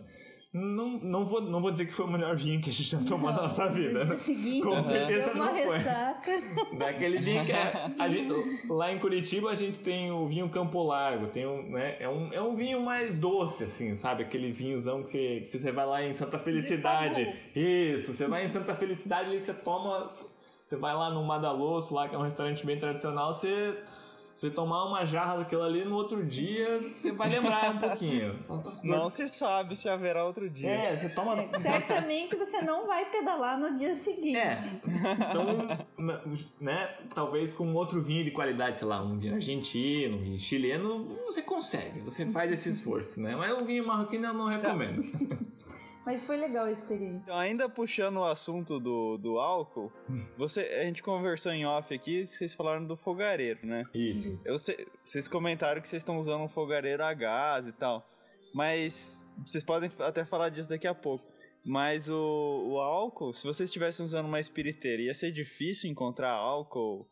Não, 0.53 0.99
não, 0.99 1.25
vou, 1.25 1.41
não 1.41 1.61
vou 1.63 1.71
dizer 1.71 1.87
que 1.87 1.93
foi 1.95 2.05
o 2.07 2.11
melhor 2.11 2.35
vinho 2.35 2.61
que 2.61 2.71
a 2.71 2.73
gente 2.73 2.89
já 2.91 2.99
tomou 2.99 3.31
na 3.33 3.43
nossa 3.43 3.69
vida. 3.69 4.01
No 4.01 4.07
dia 4.07 4.17
seguinte, 4.19 4.67
Com 4.67 4.83
certeza 4.83 5.33
não 5.33 5.47
foi. 5.47 5.79
ressaca. 5.79 6.33
Daquele 6.77 7.19
vinho 7.21 7.45
que 7.45 7.53
é, 7.53 7.91
a 7.97 8.09
gente- 8.09 8.67
lá 8.69 8.93
em 8.93 8.99
Curitiba 8.99 9.51
a 9.51 9.55
gente 9.55 9.79
tem 9.79 10.11
o 10.11 10.27
vinho 10.27 10.49
Campo 10.49 10.83
Largo, 10.83 11.29
tem 11.29 11.47
um, 11.47 11.71
né, 11.71 11.97
é, 12.01 12.09
um, 12.09 12.33
é 12.33 12.43
um 12.43 12.57
vinho 12.57 12.81
mais 12.81 13.13
doce, 13.17 13.63
assim, 13.63 13.95
sabe? 13.95 14.25
Aquele 14.25 14.51
vinhozão 14.51 15.05
que 15.05 15.09
você, 15.11 15.41
que 15.41 15.47
você 15.47 15.71
vai 15.71 15.87
lá 15.87 16.03
em 16.05 16.13
Santa 16.13 16.37
Felicidade. 16.39 17.33
Isso, 17.55 18.13
você 18.13 18.27
vai 18.27 18.45
em 18.45 18.49
Santa 18.49 18.75
Felicidade 18.75 19.33
e 19.33 19.39
você 19.39 19.55
toma. 19.55 20.09
Você 20.65 20.77
vai 20.77 20.95
lá 20.95 21.11
no 21.11 21.25
Madalosso, 21.25 21.95
lá 21.95 22.09
que 22.09 22.15
é 22.17 22.19
um 22.19 22.23
restaurante 22.23 22.67
bem 22.67 22.77
tradicional, 22.77 23.33
você. 23.33 23.79
Você 24.41 24.51
tomar 24.51 24.87
uma 24.87 25.05
jarra 25.05 25.37
daquilo 25.37 25.63
ali 25.63 25.85
no 25.85 25.95
outro 25.95 26.25
dia, 26.25 26.81
você 26.95 27.13
vai 27.13 27.29
lembrar 27.29 27.75
um 27.75 27.79
pouquinho. 27.79 28.39
Não 28.83 29.07
se 29.11 29.29
sabe 29.29 29.77
se 29.77 29.87
haverá 29.87 30.25
outro 30.25 30.49
dia. 30.49 30.71
É, 30.71 30.97
você 30.97 31.15
toma. 31.15 31.47
Certamente 31.59 32.35
você 32.35 32.63
não 32.63 32.87
vai 32.87 33.11
pedalar 33.11 33.61
no 33.61 33.75
dia 33.75 33.93
seguinte. 33.93 34.39
É. 34.39 34.59
Então, 35.29 35.69
né, 36.59 36.97
talvez 37.15 37.53
com 37.53 37.75
outro 37.75 38.01
vinho 38.01 38.25
de 38.25 38.31
qualidade, 38.31 38.79
sei 38.79 38.89
lá, 38.89 39.03
um 39.03 39.19
vinho 39.19 39.35
argentino, 39.35 40.17
um 40.17 40.23
vinho 40.23 40.41
chileno, 40.41 41.05
você 41.27 41.43
consegue, 41.43 42.01
você 42.01 42.25
faz 42.25 42.51
esse 42.51 42.71
esforço, 42.71 43.21
né? 43.21 43.37
Mas 43.37 43.53
um 43.53 43.63
vinho 43.63 43.87
marroquino 43.87 44.29
eu 44.29 44.33
não 44.33 44.47
recomendo. 44.47 45.03
Mas 46.05 46.25
foi 46.25 46.37
legal 46.37 46.65
a 46.67 46.71
experiência. 46.71 47.21
Então, 47.25 47.37
ainda 47.37 47.69
puxando 47.69 48.17
o 48.17 48.25
assunto 48.25 48.81
do, 48.81 49.19
do 49.19 49.39
álcool, 49.39 49.93
você, 50.37 50.61
a 50.63 50.85
gente 50.85 51.03
conversou 51.03 51.53
em 51.53 51.67
off 51.67 51.95
aqui, 51.95 52.27
vocês 52.27 52.55
falaram 52.55 52.85
do 52.85 52.97
fogareiro, 52.97 53.67
né? 53.67 53.85
Isso. 53.95 54.37
Eu 54.49 54.59
sei- 54.59 54.87
vocês 55.07 55.29
comentaram 55.29 55.81
que 55.81 55.89
vocês 55.89 56.01
estão 56.03 56.19
usando 56.19 56.43
um 56.43 56.49
fogareiro 56.49 57.05
a 57.05 57.13
gás 57.13 57.67
e 57.67 57.73
tal, 57.73 58.09
mas 58.55 59.27
vocês 59.45 59.63
podem 59.63 59.91
até 60.01 60.25
falar 60.25 60.49
disso 60.49 60.69
daqui 60.69 60.87
a 60.87 60.95
pouco. 60.95 61.27
Mas 61.63 62.09
o, 62.09 62.17
o 62.71 62.79
álcool, 62.81 63.35
se 63.35 63.45
vocês 63.47 63.69
estivessem 63.69 64.03
usando 64.03 64.25
uma 64.27 64.41
espiriteira, 64.41 65.03
ia 65.03 65.13
ser 65.15 65.31
difícil 65.31 65.91
encontrar 65.91 66.31
álcool 66.33 67.07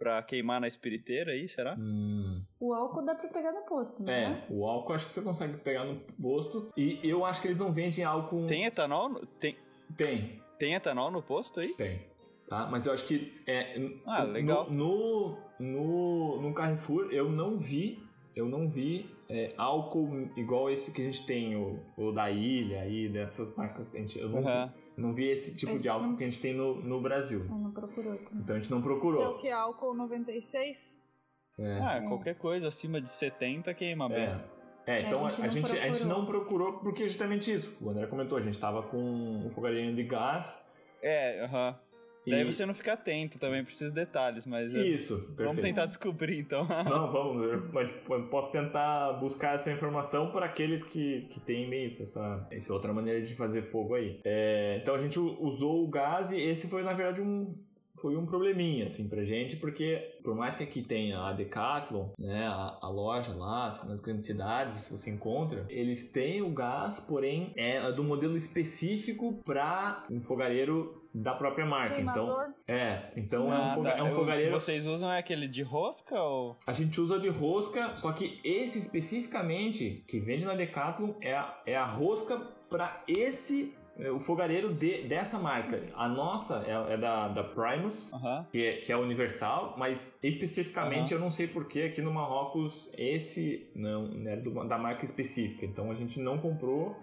pra 0.00 0.22
queimar 0.22 0.58
na 0.62 0.66
espiriteira 0.66 1.32
aí, 1.32 1.46
será? 1.46 1.76
Hum, 1.78 2.42
O 2.58 2.72
álcool 2.72 3.02
dá 3.04 3.14
pra 3.14 3.28
pegar 3.28 3.52
no 3.52 3.60
posto, 3.60 4.02
né? 4.02 4.42
é, 4.48 4.52
o 4.52 4.66
álcool 4.66 4.94
acho 4.94 5.06
que 5.06 5.12
você 5.12 5.20
consegue 5.20 5.58
pegar 5.58 5.84
no 5.84 6.00
posto. 6.20 6.72
E 6.74 6.98
eu 7.04 7.22
acho 7.26 7.42
que 7.42 7.48
eles 7.48 7.58
não 7.58 7.70
vendem 7.70 8.02
álcool. 8.02 8.46
Tem 8.46 8.64
etanol? 8.64 9.10
no- 9.10 9.26
Tem, 9.26 9.56
Tem, 9.96 10.40
tem 10.58 10.74
etanol 10.74 11.10
no 11.10 11.22
posto 11.22 11.60
aí? 11.60 11.68
tem. 11.74 12.00
Tá? 12.48 12.66
Mas 12.68 12.86
eu 12.86 12.92
acho 12.94 13.06
que 13.06 13.32
é, 13.46 13.78
Ah, 14.06 14.22
legal. 14.24 14.68
No, 14.70 15.36
no, 15.60 16.40
no 16.40 16.54
Carrefour 16.54 17.08
eu 17.12 17.30
não 17.30 17.56
vi, 17.58 18.02
eu 18.34 18.48
não 18.48 18.68
vi 18.68 19.08
é, 19.28 19.52
álcool 19.56 20.28
igual 20.36 20.68
esse 20.70 20.92
que 20.92 21.00
a 21.02 21.04
gente 21.04 21.24
tem, 21.26 21.54
o, 21.54 21.78
o 21.96 22.10
da 22.10 22.28
ilha 22.30 22.80
aí, 22.80 23.08
dessas 23.08 23.54
marcas. 23.54 23.94
A 23.94 23.98
gente, 23.98 24.18
eu 24.18 24.28
não, 24.30 24.40
Aham. 24.40 24.66
vi, 24.66 24.82
não 25.00 25.12
vi 25.14 25.28
esse 25.28 25.54
tipo 25.56 25.78
de 25.78 25.88
álcool 25.88 26.06
não- 26.08 26.16
que 26.16 26.24
a 26.24 26.26
gente 26.30 26.40
tem 26.40 26.54
no, 26.54 26.74
no 26.76 27.00
Brasil. 27.00 27.46
Ah, 27.50 27.54
não 27.54 27.70
procurou 27.72 28.16
também. 28.16 28.40
Então 28.42 28.56
a 28.56 28.58
gente 28.60 28.70
não 28.70 28.80
Que 28.80 28.88
é 28.88 28.90
o 28.90 28.94
procurou. 29.00 29.38
que? 29.38 29.50
Álcool 29.50 29.94
96? 29.94 31.00
É. 31.58 31.78
Ah, 31.80 32.02
qualquer 32.08 32.36
coisa 32.36 32.68
acima 32.68 33.00
de 33.00 33.10
70 33.10 33.72
queima 33.74 34.08
bem. 34.08 34.18
É. 34.24 34.40
É, 34.86 35.02
então 35.02 35.26
A 35.26 35.30
gente 35.30 35.40
a 35.40 35.44
não 35.44 35.48
gente, 35.50 35.72
a 35.72 35.86
gente 35.86 35.98
procurou. 35.98 36.18
não 36.18 36.26
procurou 36.26 36.72
porque 36.78 37.02
é 37.04 37.06
justamente 37.08 37.52
isso. 37.52 37.76
O 37.80 37.90
André 37.90 38.06
comentou, 38.06 38.38
a 38.38 38.40
gente 38.42 38.58
tava 38.58 38.82
com 38.82 38.96
um 38.98 39.50
fogarinho 39.50 39.94
de 39.94 40.02
gás. 40.04 40.60
É, 41.02 41.44
aham. 41.44 41.78
E... 42.26 42.30
Daí 42.30 42.44
você 42.44 42.66
não 42.66 42.74
fica 42.74 42.92
atento 42.92 43.38
também 43.38 43.62
pra 43.62 43.72
esses 43.72 43.90
detalhes, 43.90 44.44
mas 44.46 44.74
é- 44.74 44.82
Isso, 44.82 45.16
perfeito. 45.16 45.42
vamos 45.42 45.58
tentar 45.58 45.86
descobrir 45.86 46.38
então. 46.38 46.66
Não, 46.84 47.10
vamos. 47.10 47.50
Eu, 47.50 48.22
posso 48.28 48.50
tentar 48.50 49.14
buscar 49.14 49.54
essa 49.54 49.72
informação 49.72 50.30
para 50.30 50.46
aqueles 50.46 50.82
que, 50.82 51.22
que 51.30 51.40
têm 51.40 51.70
isso, 51.84 52.02
essa, 52.02 52.46
essa 52.50 52.72
outra 52.72 52.92
maneira 52.92 53.22
de 53.22 53.34
fazer 53.34 53.62
fogo 53.62 53.94
aí. 53.94 54.20
É, 54.24 54.78
então 54.82 54.94
a 54.94 55.02
gente 55.02 55.18
usou 55.18 55.84
o 55.84 55.88
gás 55.88 56.30
e 56.30 56.40
esse 56.40 56.68
foi, 56.68 56.82
na 56.82 56.92
verdade, 56.92 57.22
um. 57.22 57.54
Foi 57.96 58.16
um 58.16 58.24
probleminha, 58.24 58.86
assim, 58.86 59.06
pra 59.08 59.22
gente, 59.24 59.56
porque 59.56 60.16
por 60.24 60.34
mais 60.34 60.54
que 60.54 60.62
aqui 60.62 60.80
tenha 60.80 61.18
a 61.18 61.34
Decathlon, 61.34 62.08
né, 62.18 62.46
a, 62.46 62.78
a 62.80 62.88
loja 62.88 63.34
lá, 63.34 63.68
assim, 63.68 63.86
nas 63.86 64.00
grandes 64.00 64.24
cidades, 64.24 64.78
se 64.84 64.90
você 64.90 65.10
encontra, 65.10 65.66
eles 65.68 66.10
têm 66.10 66.40
o 66.40 66.48
gás, 66.48 66.98
porém 66.98 67.52
é 67.56 67.92
do 67.92 68.02
modelo 68.02 68.38
específico 68.38 69.38
para 69.44 70.06
um 70.10 70.18
fogareiro 70.18 70.99
da 71.14 71.34
própria 71.34 71.66
marca. 71.66 71.94
Queimador? 71.96 72.46
Então, 72.48 72.54
é, 72.68 73.12
então 73.16 73.52
é 73.52 73.58
um, 73.58 73.62
Ah, 73.64 73.74
foga- 73.74 73.90
tá. 73.92 73.98
é 73.98 74.02
um 74.02 74.12
O 74.12 74.14
fogareiro 74.14 74.52
que 74.52 74.60
vocês 74.60 74.86
usam 74.86 75.10
é 75.12 75.18
aquele 75.18 75.48
de 75.48 75.62
rosca 75.62 76.20
ou. 76.22 76.56
a 76.66 76.72
gente 76.72 77.00
usa 77.00 77.18
de 77.18 77.28
rosca, 77.28 77.96
só 77.96 78.12
que 78.12 78.40
esse 78.44 78.78
especificamente 78.78 80.04
que 80.06 80.18
vende 80.18 80.44
na 80.44 80.54
Decathlon 80.54 81.14
é 81.20 81.34
a, 81.34 81.58
é 81.66 81.76
a 81.76 81.86
rosca 81.86 82.38
para 82.68 83.02
esse 83.08 83.74
é, 83.98 84.10
o 84.10 84.18
fogareiro 84.20 84.72
de, 84.72 85.02
dessa 85.02 85.38
marca. 85.38 85.82
A 85.94 86.08
nossa 86.08 86.64
é, 86.66 86.94
é 86.94 86.96
da, 86.96 87.28
da 87.28 87.44
Primus, 87.44 88.10
que 88.52 88.64
é, 88.64 88.72
que 88.76 88.92
é 88.92 88.96
universal, 88.96 89.74
mas 89.76 90.18
especificamente 90.22 91.12
eu 91.12 91.18
não 91.18 91.30
sei 91.30 91.46
porque 91.48 91.82
aqui 91.82 92.00
no 92.00 92.12
Marrocos 92.12 92.88
esse 92.96 93.68
não 93.74 94.10
era 94.26 94.40
do- 94.40 94.64
da 94.66 94.78
marca 94.78 95.04
específica. 95.04 95.66
Então 95.66 95.90
a 95.90 95.94
gente 95.94 96.18
não 96.20 96.38
comprou. 96.38 96.96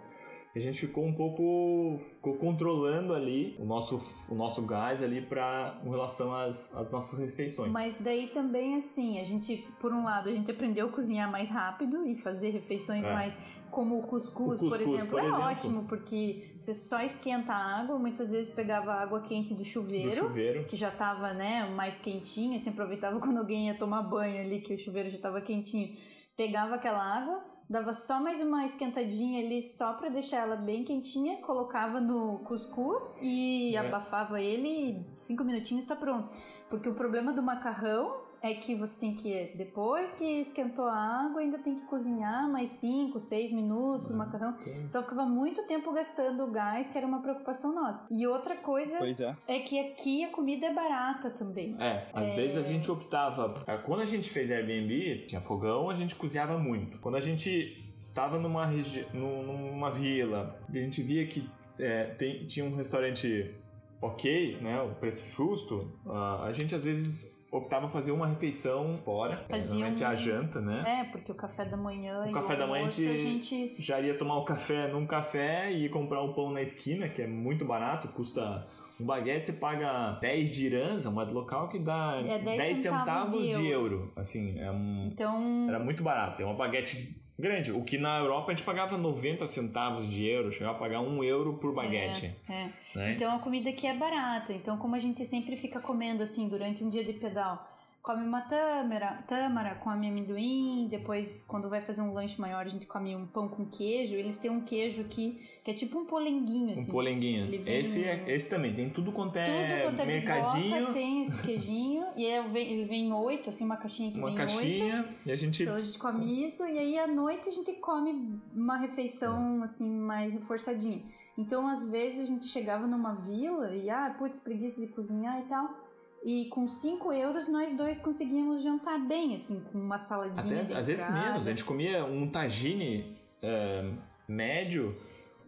A 0.57 0.59
gente 0.59 0.79
ficou 0.87 1.05
um 1.05 1.13
pouco 1.13 1.99
ficou 2.15 2.33
controlando 2.35 3.13
ali 3.13 3.55
o 3.59 3.65
nosso, 3.65 4.01
o 4.27 4.33
nosso 4.33 4.63
gás 4.63 5.03
ali 5.03 5.21
para 5.21 5.79
com 5.83 5.91
relação 5.91 6.33
às, 6.33 6.75
às 6.75 6.91
nossas 6.91 7.19
refeições. 7.19 7.71
Mas 7.71 7.95
daí 8.01 8.27
também, 8.29 8.75
assim, 8.75 9.19
a 9.19 9.23
gente, 9.23 9.57
por 9.79 9.93
um 9.93 10.03
lado, 10.03 10.29
a 10.29 10.33
gente 10.33 10.49
aprendeu 10.49 10.87
a 10.87 10.89
cozinhar 10.91 11.31
mais 11.31 11.51
rápido 11.51 12.05
e 12.07 12.15
fazer 12.15 12.49
refeições 12.49 13.05
É. 13.05 13.13
mais 13.13 13.37
como 13.69 13.99
o 13.99 14.03
cuscuz, 14.03 14.59
O 14.59 14.65
cuscuz, 14.65 14.69
por 14.69 14.81
exemplo. 14.81 15.07
por 15.09 15.19
é 15.19 15.25
exemplo. 15.25 15.41
ótimo, 15.43 15.83
porque 15.83 16.55
você 16.59 16.73
só 16.73 17.01
esquenta 17.01 17.53
a 17.53 17.79
água, 17.81 17.99
muitas 17.99 18.31
vezes 18.31 18.49
pegava 18.49 18.93
a 18.93 19.01
água 19.03 19.21
quente 19.21 19.53
do 19.53 19.57
do 19.59 19.63
chuveiro. 19.63 20.15
chuveiro. 20.27 20.63
que 20.65 20.75
já 20.75 20.89
tava, 20.89 21.33
né, 21.33 21.69
mais 21.75 21.99
quentinha, 21.99 22.55
assim, 22.55 22.71
aproveitava 22.71 23.19
quando 23.19 23.37
alguém 23.37 23.67
ia 23.67 23.75
tomar 23.75 24.01
banho 24.01 24.41
ali, 24.41 24.59
que 24.61 24.73
o 24.73 24.77
chuveiro 24.79 25.07
já 25.07 25.19
tava 25.19 25.39
quentinho, 25.41 25.95
pegava 26.35 26.75
aquela 26.75 27.03
água, 27.03 27.43
dava 27.69 27.93
só 27.93 28.19
mais 28.19 28.41
uma 28.41 28.63
esquentadinha 28.65 29.43
ali, 29.43 29.61
só 29.61 29.93
pra 29.93 30.09
deixar 30.09 30.37
ela 30.37 30.55
bem 30.55 30.83
quentinha, 30.83 31.37
colocava 31.41 31.99
no 31.99 32.39
cuscuz 32.39 33.17
e 33.21 33.75
É. 33.75 33.79
abafava 33.79 34.41
ele 34.41 34.67
e 34.67 35.05
cinco 35.17 35.43
minutinhos 35.43 35.85
tá 35.85 35.95
pronto. 35.95 36.29
Porque 36.69 36.87
o 36.89 36.93
problema 36.93 37.33
do 37.33 37.43
macarrão 37.43 38.26
é 38.41 38.53
que 38.53 38.75
você 38.75 38.99
tem 38.99 39.15
que, 39.15 39.51
depois 39.55 40.13
que 40.13 40.25
esquentou 40.25 40.85
a 40.85 40.95
água, 41.25 41.41
ainda 41.41 41.57
tem 41.57 41.75
que 41.75 41.83
cozinhar 41.85 42.49
mais 42.49 42.69
5, 42.69 43.19
6 43.19 43.51
minutos 43.51 44.09
o 44.09 44.15
macarrão. 44.15 44.55
Então 44.85 45.01
ficava 45.01 45.25
muito 45.25 45.63
tempo 45.63 45.91
gastando 45.91 46.43
o 46.43 46.51
gás, 46.51 46.87
que 46.89 46.97
era 46.97 47.07
uma 47.07 47.21
preocupação 47.21 47.73
nossa. 47.73 48.05
E 48.11 48.25
outra 48.27 48.55
coisa 48.55 48.99
é. 49.47 49.57
é 49.57 49.59
que 49.59 49.79
aqui 49.79 50.23
a 50.23 50.29
comida 50.29 50.67
é 50.67 50.73
barata 50.73 51.29
também. 51.29 51.75
É, 51.79 52.05
às 52.13 52.35
vezes 52.35 52.57
a 52.57 52.63
gente 52.63 52.89
optava. 52.91 53.53
é, 53.65 53.77
Quando 53.77 54.01
a 54.01 54.05
gente 54.05 54.29
fez 54.29 54.51
Airbnb, 54.51 55.25
tinha 55.27 55.41
fogão, 55.41 55.89
a 55.89 55.95
gente 55.95 56.15
cozinhava 56.15 56.57
muito. 56.57 56.99
Quando 56.99 57.15
a 57.15 57.21
gente 57.21 57.49
estava 57.49 58.37
numa 58.39 58.65
região, 58.65 59.07
numa 59.13 59.91
vila, 59.91 60.59
a 60.67 60.71
gente 60.71 61.01
via 61.01 61.25
que 61.27 61.49
é, 61.79 62.05
tem- 62.15 62.45
tinha 62.45 62.65
um 62.65 62.75
restaurante 62.75 63.53
ok, 64.01 64.57
né, 64.61 64.81
o 64.81 64.93
preço 64.95 65.25
justo, 65.35 65.91
uh, 66.05 66.43
a 66.43 66.51
gente 66.51 66.73
às 66.75 66.83
vezes 66.83 67.35
optava 67.51 67.87
fazer 67.87 68.11
uma 68.11 68.27
refeição 68.27 68.99
fora, 69.03 69.37
Fazia 69.49 69.69
normalmente 69.69 70.03
um- 70.03 70.07
a 70.07 70.15
janta, 70.15 70.61
né? 70.61 70.83
É, 70.85 71.03
porque 71.05 71.31
o 71.31 71.35
café 71.35 71.65
da 71.65 71.77
manhã 71.77 72.23
O 72.25 72.29
e 72.29 72.33
café 72.33 72.53
o 72.53 72.57
da 72.57 72.67
manhã 72.67 72.87
a 72.87 72.89
gente-. 72.89 73.75
Já 73.79 73.99
iria 73.99 74.17
tomar 74.17 74.37
o 74.37 74.45
café 74.45 74.87
num 74.91 75.05
café 75.05 75.71
e 75.71 75.87
comprar 75.89 76.21
um 76.23 76.33
pão 76.33 76.51
na 76.51 76.61
esquina, 76.61 77.07
que 77.09 77.21
é 77.21 77.27
muito 77.27 77.63
barato, 77.65 78.07
custa 78.09 78.67
um 78.99 79.05
baguete, 79.05 79.45
você 79.45 79.53
paga 79.53 80.17
10 80.19 80.49
dirhams, 80.49 81.05
a 81.05 81.11
moeda 81.11 81.31
local, 81.31 81.67
que 81.69 81.77
dá 81.79 82.15
É 82.19 82.39
10 82.39 82.57
10 82.57 82.77
centavos 82.79 83.05
centavos 83.39 83.41
de 83.41 83.53
de 83.55 83.67
euro. 83.67 84.11
Assim, 84.15 84.59
é 84.59 84.71
um, 84.71 85.09
Então, 85.11 85.67
era 85.69 85.79
muito 85.79 86.01
barato. 86.03 86.41
É 86.41 86.45
uma 86.45 86.55
baguete 86.55 87.15
grande. 87.37 87.71
O 87.71 87.83
que 87.83 87.97
na 87.97 88.19
Europa 88.19 88.51
a 88.51 88.55
gente 88.55 88.65
pagava 88.65 88.97
90 88.97 89.45
centavos 89.47 90.09
de 90.09 90.25
euro, 90.25 90.51
chegava 90.51 90.75
a 90.75 90.79
pagar 90.79 91.01
1 91.01 91.23
euro 91.23 91.53
por 91.53 91.73
baguete. 91.73 92.35
é. 92.49 92.69
Né? 92.95 93.13
Então 93.13 93.35
a 93.35 93.39
comida 93.39 93.69
aqui 93.69 93.85
é 93.85 93.95
barata. 93.95 94.53
Então, 94.53 94.77
como 94.77 94.95
a 94.95 94.99
gente 94.99 95.23
sempre 95.23 95.55
fica 95.55 95.79
comendo 95.79 96.23
assim 96.23 96.47
durante 96.47 96.83
um 96.83 96.89
dia 96.89 97.03
de 97.03 97.13
pedal, 97.13 97.67
come 98.07 98.25
uma 98.25 98.39
tâmara, 98.39 99.21
tâmara 99.27 99.75
come 99.75 100.07
amendoim, 100.07 100.87
depois 100.89 101.43
quando 101.45 101.67
vai 101.67 101.81
fazer 101.81 102.01
um 102.01 102.13
lanche 102.13 102.39
maior 102.39 102.61
a 102.61 102.69
gente 102.69 102.85
come 102.85 103.13
um 103.13 103.27
pão 103.27 103.49
com 103.49 103.65
queijo. 103.65 104.15
Eles 104.15 104.37
têm 104.37 104.49
um 104.49 104.61
queijo 104.61 105.01
aqui 105.01 105.37
que 105.61 105.71
é 105.71 105.73
tipo 105.73 105.99
um 105.99 106.05
polenguinho 106.05 106.71
assim. 106.71 106.89
um 106.89 106.93
polenguinho. 106.93 107.53
Esse, 107.65 108.05
é, 108.05 108.23
esse 108.33 108.49
também, 108.49 108.73
tem 108.73 108.89
tudo 108.89 109.11
quanto 109.11 109.33
Tudo 109.33 109.41
é 109.41 109.83
quanto 109.83 109.99
é 109.99 110.05
mercadinho, 110.05 110.75
biboca 110.75 110.93
tem 110.93 111.21
esse 111.21 111.37
queijinho 111.41 112.05
e 112.15 112.23
ele 112.23 112.47
vem, 112.47 112.71
ele 112.71 112.85
vem 112.85 113.07
em 113.07 113.11
oito, 113.11 113.49
assim, 113.49 113.65
uma 113.65 113.75
caixinha 113.75 114.09
que 114.09 114.19
uma 114.19 114.27
vem 114.27 114.37
em 114.37 114.39
oito. 114.39 114.53
caixinha, 114.53 115.09
e 115.25 115.31
a 115.33 115.35
gente 115.35 115.63
Então 115.63 115.75
a 115.75 115.81
gente 115.81 115.99
come 115.99 116.45
isso 116.45 116.65
e 116.65 116.79
aí 116.79 116.97
à 116.97 117.07
noite 117.07 117.49
a 117.49 117.51
gente 117.51 117.73
come 117.73 118.39
uma 118.55 118.77
refeição 118.77 119.61
assim 119.61 119.85
mais 119.85 120.31
reforçadinha. 120.31 121.03
Então 121.37 121.67
às 121.67 121.83
vezes 121.91 122.21
a 122.21 122.25
gente 122.25 122.45
chegava 122.45 122.87
numa 122.87 123.13
vila 123.13 123.75
e 123.75 123.89
ah, 123.89 124.15
putz, 124.17 124.39
preguiça 124.39 124.79
de 124.79 124.87
cozinhar 124.87 125.41
e 125.41 125.43
tal. 125.43 125.86
E 126.29 126.45
com 126.49 126.67
5 126.67 127.13
euros 127.13 127.47
nós 127.47 127.71
dois 127.71 127.97
conseguíamos 127.99 128.61
jantar 128.61 128.99
bem, 128.99 129.33
assim, 129.33 129.61
com 129.71 129.77
uma 129.79 129.97
saladinha. 129.97 130.57
Até, 130.57 130.63
de 130.65 130.73
às 130.75 130.87
vezes 130.87 131.09
menos. 131.09 131.47
A 131.47 131.49
gente 131.51 131.63
comia 131.63 132.03
um 132.03 132.29
tagine 132.29 133.15
é, 133.41 133.89
médio, 134.27 134.93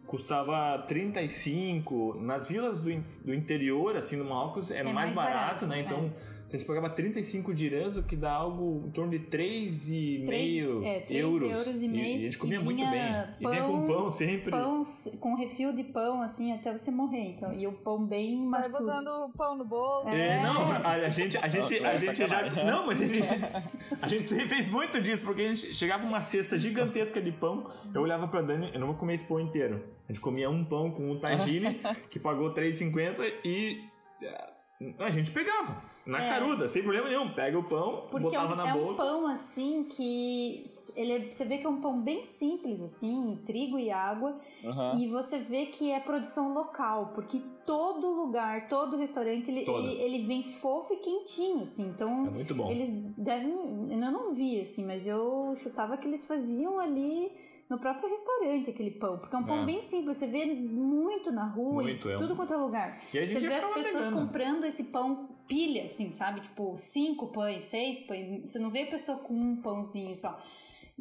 custava 0.06 0.82
35. 0.88 2.14
Nas 2.22 2.48
vilas 2.48 2.80
do, 2.80 2.90
in- 2.90 3.04
do 3.22 3.34
interior, 3.34 3.94
assim, 3.94 4.16
no 4.16 4.24
Marrocos, 4.24 4.70
é, 4.70 4.78
É 4.78 4.82
mais, 4.84 4.94
mais 4.94 5.14
barato, 5.14 5.66
barato, 5.66 5.66
né? 5.66 5.80
é. 6.26 6.29
Se 6.50 6.56
a 6.56 6.58
gente 6.58 6.66
pagava 6.66 6.90
35 6.90 7.54
dirhams, 7.54 7.96
o 7.96 8.02
que 8.02 8.16
dá 8.16 8.32
algo 8.32 8.84
em 8.88 8.90
torno 8.90 9.12
de 9.12 9.20
3,5 9.20 10.26
Três- 10.26 10.66
é, 10.84 10.98
três 10.98 11.20
euros. 11.24 11.48
euros 11.48 11.80
e 11.80 11.86
meio. 11.88 12.16
a 12.16 12.20
gente 12.22 12.38
comia 12.38 12.58
E 12.58 12.64
muito 12.64 12.78
bem. 12.90 13.00
e 13.40 13.46
vinha 13.48 13.62
com 13.62 13.86
pão- 13.86 13.96
pão 13.96 14.10
sempre. 14.10 14.50
Pão 14.50 14.82
com 15.20 15.34
refil 15.36 15.72
de 15.72 15.84
pão, 15.84 16.20
assim, 16.20 16.50
até 16.52 16.72
você 16.76 16.90
morrer. 16.90 17.34
Então, 17.36 17.54
e 17.54 17.68
o 17.68 17.72
pão 17.72 18.04
bem 18.04 18.40
Vai 18.50 18.62
maçudo. 18.62 18.84
botando 18.84 19.32
pão 19.36 19.56
no 19.56 19.64
bolso. 19.64 20.08
É, 20.12 20.42
não, 20.42 20.72
a, 20.72 20.90
a 20.94 21.10
gente, 21.10 21.38
a 21.38 21.48
gente, 21.48 21.78
a 21.78 21.82
Nossa, 21.92 21.98
gente 22.00 22.26
já. 22.26 22.64
Não, 22.64 22.84
mas 22.86 23.00
a 23.00 23.06
gente, 23.06 23.22
a 24.02 24.08
gente 24.08 24.26
sempre 24.28 24.48
fez 24.48 24.66
muito 24.66 25.00
disso, 25.00 25.24
porque 25.24 25.42
a 25.42 25.48
gente 25.54 25.72
chegava 25.72 26.04
uma 26.04 26.20
cesta 26.20 26.58
gigantesca 26.58 27.22
de 27.22 27.30
pão, 27.30 27.70
eu 27.94 28.02
olhava 28.02 28.26
pra 28.26 28.42
Dani, 28.42 28.70
eu 28.74 28.80
não 28.80 28.88
vou 28.88 28.96
comer 28.96 29.14
esse 29.14 29.24
pão 29.24 29.38
inteiro. 29.38 29.84
A 30.08 30.12
gente 30.12 30.20
comia 30.20 30.50
um 30.50 30.64
pão 30.64 30.90
com 30.90 31.12
um 31.12 31.20
tagine, 31.20 31.80
que 32.10 32.18
pagou 32.18 32.48
R$3,50 32.52 33.34
e 33.44 33.84
eh, 34.20 34.50
a 34.98 35.10
gente 35.12 35.30
pegava. 35.30 35.88
Na 36.06 36.24
É. 36.24 36.28
caruda, 36.30 36.66
sem 36.68 36.82
problema 36.82 37.08
nenhum. 37.08 37.30
Pega 37.34 37.58
o 37.58 37.62
pão, 37.62 38.06
Porque 38.10 38.34
é 38.34 38.40
botava 38.40 38.54
um, 38.54 38.56
na 38.56 38.68
é 38.68 38.74
um 38.74 38.84
bolsa. 38.84 39.02
pão 39.04 39.26
assim 39.26 39.84
que 39.84 40.64
ele 40.96 41.12
é- 41.12 41.30
você 41.30 41.44
vê 41.44 41.58
que 41.58 41.66
é 41.66 41.68
um 41.70 41.80
pão 41.80 42.00
bem 42.00 42.24
simples 42.24 42.80
assim, 42.82 43.38
trigo 43.44 43.78
e 43.78 43.90
água, 43.90 44.36
Aham. 44.64 44.98
e 44.98 45.06
você 45.08 45.38
vê 45.38 45.66
que 45.66 45.90
é 45.90 46.00
produção 46.00 46.54
local, 46.54 47.12
porque 47.14 47.40
todo 47.66 48.06
lugar, 48.08 48.66
todo 48.68 48.96
restaurante 48.96 49.50
ele, 49.50 49.60
ele, 49.70 50.00
ele 50.00 50.24
vem 50.24 50.42
fofo 50.42 50.94
e 50.94 50.96
quentinho 50.96 51.60
assim. 51.60 51.84
É 51.84 51.88
Então 51.90 52.08
muito 52.10 52.54
bom. 52.54 52.70
eles 52.70 52.90
devem, 53.16 53.52
eu 53.90 53.98
não 54.10 54.32
vi 54.32 54.58
assim, 54.60 54.84
mas 54.86 55.06
eu 55.06 55.52
chutava 55.54 55.96
que 55.98 56.08
eles 56.08 56.24
faziam 56.26 56.80
ali 56.80 57.30
no 57.68 57.78
próprio 57.78 58.08
restaurante 58.08 58.70
aquele 58.70 58.90
pão, 58.90 59.18
porque 59.18 59.36
é 59.36 59.38
um 59.38 59.44
pão 59.44 59.62
É. 59.62 59.64
bem 59.66 59.80
simples, 59.80 60.16
você 60.16 60.26
vê 60.26 60.46
muito 60.46 61.30
na 61.30 61.44
rua, 61.46 61.82
Muito, 61.84 62.08
em 62.08 62.12
é 62.12 62.16
um- 62.16 62.20
tudo 62.20 62.34
quanto 62.34 62.52
é 62.52 62.56
lugar. 62.56 62.98
E 63.14 63.28
Você 63.28 63.38
vê 63.38 63.54
as 63.54 63.66
pessoas 63.66 64.06
pegando. 64.06 64.14
comprando 64.18 64.64
esse 64.64 64.84
pão 64.84 65.28
pilha, 65.50 65.84
assim, 65.84 66.12
sabe? 66.12 66.40
Tipo, 66.42 66.74
cinco 66.78 67.26
pães, 67.26 67.64
seis 67.64 67.98
pães. 68.06 68.26
Você 68.48 68.58
não 68.60 68.70
vê 68.70 68.82
a 68.82 68.86
pessoa 68.86 69.18
com 69.18 69.34
um 69.34 69.56
pãozinho 69.56 70.14
só. 70.14 70.38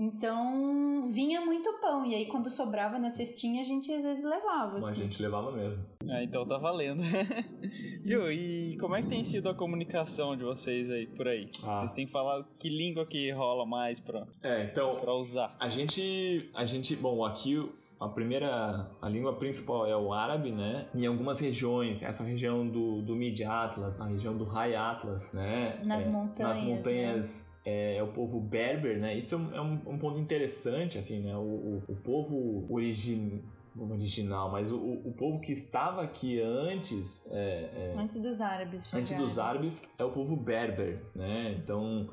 Então, 0.02 1.02
vinha 1.14 1.42
muito 1.42 1.72
pão. 1.82 2.06
E 2.06 2.16
aí, 2.16 2.26
quando 2.26 2.50
sobrava 2.50 2.98
na 2.98 3.10
cestinha, 3.10 3.60
a 3.60 3.64
gente 3.66 3.92
às 3.94 4.06
vezes 4.06 4.24
levava. 4.24 4.76
Mas 4.76 4.86
a 4.86 4.90
Assim. 4.92 5.02
gente 5.04 5.22
levava 5.22 5.52
mesmo. 5.52 5.84
Ah, 6.10 6.24
então 6.24 6.48
tá 6.48 6.58
valendo. 6.58 7.04
Viu? 8.06 8.32
E 8.32 8.78
como 8.80 8.96
é 8.96 9.02
que 9.02 9.10
tem 9.10 9.22
sido 9.24 9.50
a 9.50 9.54
comunicação 9.54 10.38
de 10.38 10.44
vocês 10.46 10.90
aí, 10.90 11.06
por 11.06 11.28
aí? 11.28 11.52
Ah. 11.64 11.80
Vocês 11.82 11.92
têm 11.92 12.08
falado 12.08 12.48
que 12.58 12.70
língua 12.70 13.06
que 13.06 13.30
rola 13.32 13.66
mais 13.66 14.00
pra, 14.00 14.26
É, 14.42 14.64
então, 14.64 14.96
pra 15.02 15.14
usar? 15.14 15.56
A 15.60 15.68
gente, 15.68 16.50
a 16.56 16.64
gente, 16.64 16.96
bom, 16.96 17.26
aqui 17.26 17.62
a 18.00 18.08
primeira, 18.08 18.90
a 19.02 19.10
língua 19.10 19.34
principal 19.36 19.86
é 19.86 19.96
o 19.96 20.14
árabe, 20.14 20.52
né? 20.52 20.88
Em 20.96 21.06
algumas 21.06 21.40
regiões, 21.40 22.02
essa 22.02 22.24
região 22.24 22.66
do, 22.68 23.02
do 23.02 23.16
Mid 23.16 23.40
Atlas, 23.42 24.00
a 24.00 24.06
região 24.06 24.38
do 24.38 24.46
High 24.46 24.76
Atlas, 24.76 25.34
né? 25.34 25.82
Nas 25.84 26.06
É, 26.06 26.10
montanhas, 26.10 26.58
Nas 26.58 26.60
montanhas 26.66 27.52
é, 27.66 27.98
é 27.98 28.04
o 28.04 28.08
povo 28.14 28.40
berber, 28.40 28.98
né? 29.00 29.18
Isso 29.18 29.36
é 29.36 29.38
um, 29.38 29.54
é 29.56 29.62
um- 29.62 29.82
um 29.94 29.98
ponto 29.98 30.18
interessante, 30.20 30.98
assim, 30.98 31.20
né? 31.20 31.36
O, 31.36 31.42
o, 31.42 31.84
o 31.90 31.96
povo 31.98 32.66
origin, 32.74 33.44
não 33.76 33.92
original, 33.92 34.50
mas 34.50 34.72
o, 34.72 34.78
o, 34.78 35.12
povo 35.14 35.42
que 35.42 35.52
estava 35.52 36.02
aqui 36.02 36.42
antes, 36.42 37.28
é, 37.32 37.94
é, 37.94 37.96
Antes 37.98 38.20
dos 38.20 38.40
árabes 38.42 38.94
antes 38.94 39.10
chegarem. 39.10 39.28
dos 39.28 39.38
árabes, 39.40 39.90
é 39.98 40.04
o 40.06 40.12
povo 40.12 40.36
berber, 40.38 41.04
né? 41.14 41.56
Então, 41.62 42.10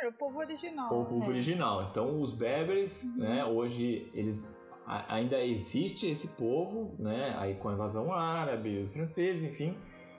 É, 0.00 0.08
o 0.08 0.12
povo 0.12 0.38
original. 0.38 0.86
o 0.86 1.04
povo 1.04 1.24
É. 1.24 1.28
original. 1.28 1.88
Então, 1.90 2.20
os 2.20 2.32
berberes, 2.32 3.16
né, 3.16 3.44
hoje 3.44 4.10
eles 4.14 4.56
a- 4.86 5.14
ainda 5.14 5.42
existe 5.44 6.08
esse 6.10 6.28
povo, 6.28 6.94
né, 6.98 7.34
aí 7.38 7.54
com 7.54 7.68
a 7.68 7.72
invasão 7.74 8.12
árabe, 8.12 8.78
os 8.78 8.90
franceses, 8.92 9.42
enfim, 9.42 9.74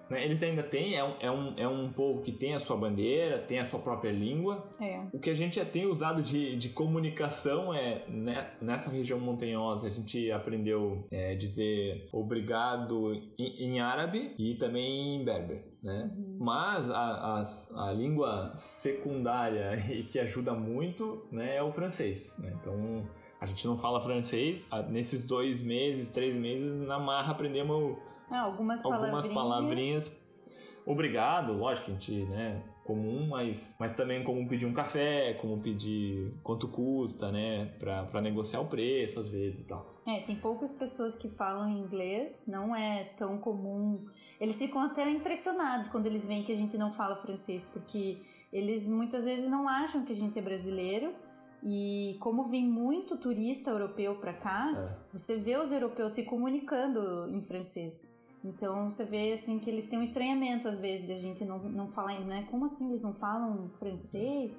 né, 0.09 0.23
eles 0.23 0.43
ainda 0.43 0.61
têm, 0.61 0.95
é 0.95 1.03
um, 1.03 1.13
é, 1.19 1.31
um, 1.31 1.53
é 1.57 1.67
um 1.67 1.91
povo 1.91 2.21
que 2.21 2.31
tem 2.31 2.53
a 2.53 2.59
sua 2.59 2.77
bandeira, 2.77 3.39
tem 3.39 3.57
a 3.59 3.65
sua 3.65 3.79
própria 3.79 4.11
língua. 4.11 4.63
É. 4.79 5.01
O 5.11 5.17
que 5.19 5.31
a 5.31 5.33
gente 5.33 5.55
já 5.55 5.65
tem 5.65 5.87
usado 5.87 6.21
de, 6.21 6.55
de 6.55 6.69
comunicação 6.69 7.73
é, 7.73 8.03
né, 8.07 8.51
nessa 8.61 8.91
região 8.91 9.19
montanhosa, 9.19 9.87
a 9.87 9.89
gente 9.89 10.31
aprendeu 10.31 11.07
é, 11.09 11.33
dizer 11.33 12.07
obrigado 12.13 13.13
em, 13.37 13.65
em 13.73 13.79
árabe 13.79 14.35
e 14.37 14.53
também 14.55 15.15
em 15.15 15.25
berber, 15.25 15.63
né? 15.81 16.11
Mas 16.37 16.87
a, 16.91 17.39
as- 17.39 17.71
a 17.75 17.91
língua 17.91 18.51
secundária 18.55 19.75
e 19.91 20.03
que 20.03 20.19
ajuda 20.19 20.53
muito 20.53 21.25
né, 21.31 21.55
é 21.55 21.63
o 21.63 21.71
francês. 21.71 22.37
né? 22.39 22.55
Então 22.61 23.07
a 23.39 23.45
gente 23.45 23.65
não 23.67 23.75
fala 23.77 24.01
francês. 24.01 24.69
Nesses 24.89 25.25
dois 25.25 25.61
meses, 25.61 26.09
três 26.09 26.35
meses, 26.35 26.79
na 26.87 26.99
marra 26.99 27.31
aprendemos 27.31 27.97
Ah, 28.29 28.41
algumas 28.41 28.83
algumas 28.83 29.27
palavrinhas. 29.27 29.33
palavrinhas. 29.33 30.25
Obrigado, 30.85 31.53
lógico 31.53 31.85
que 31.87 31.91
a 31.91 31.93
gente, 31.95 32.25
né? 32.29 32.61
Comum, 32.83 33.27
mas, 33.27 33.75
mas 33.79 33.95
também 33.95 34.23
como 34.23 34.47
pedir 34.47 34.67
um 34.67 34.73
café, 34.73 35.33
como 35.33 35.59
pedir 35.59 36.31
quanto 36.43 36.67
custa, 36.67 37.31
né? 37.31 37.65
Pra, 37.79 38.03
pra 38.03 38.21
negociar 38.21 38.59
o 38.61 38.67
preço 38.67 39.19
às 39.19 39.27
vezes 39.27 39.61
e 39.61 39.67
tal. 39.67 39.95
É, 40.05 40.19
tem 40.19 40.35
poucas 40.35 40.71
pessoas 40.71 41.15
que 41.15 41.27
falam 41.27 41.67
inglês, 41.71 42.45
não 42.47 42.75
é 42.75 43.05
tão 43.17 43.39
comum. 43.39 44.05
Eles 44.39 44.59
ficam 44.59 44.83
até 44.83 45.09
impressionados 45.09 45.87
quando 45.87 46.05
eles 46.05 46.23
veem 46.27 46.43
que 46.43 46.51
a 46.51 46.55
gente 46.55 46.77
não 46.77 46.91
fala 46.91 47.15
francês, 47.15 47.63
porque 47.63 48.19
eles 48.53 48.87
muitas 48.87 49.25
vezes 49.25 49.49
não 49.49 49.67
acham 49.67 50.05
que 50.05 50.11
a 50.11 50.15
gente 50.15 50.37
é 50.37 50.41
brasileiro. 50.43 51.11
E 51.67 52.15
como 52.19 52.43
vem 52.45 52.63
muito 52.63 53.17
turista 53.17 53.71
europeu 53.71 54.15
pra 54.15 54.33
cá, 54.33 54.71
É. 54.77 55.17
você 55.17 55.35
vê 55.35 55.57
os 55.57 55.71
europeus 55.71 56.13
se 56.13 56.23
comunicando 56.23 57.27
em 57.29 57.41
francês. 57.41 58.07
Então 58.43 58.91
você 58.91 59.03
vê 59.03 59.31
assim 59.31 59.57
que 59.57 59.67
eles 59.67 59.87
têm 59.87 59.97
um 59.97 60.03
estranhamento 60.03 60.67
às 60.67 60.77
vezes 60.77 61.07
da 61.07 61.15
gente 61.15 61.43
não, 61.43 61.57
não 61.57 61.89
falar, 61.89 62.19
né? 62.19 62.47
Como 62.51 62.65
assim 62.65 62.87
eles 62.89 63.01
não 63.01 63.13
falam 63.13 63.67
francês? 63.71 64.55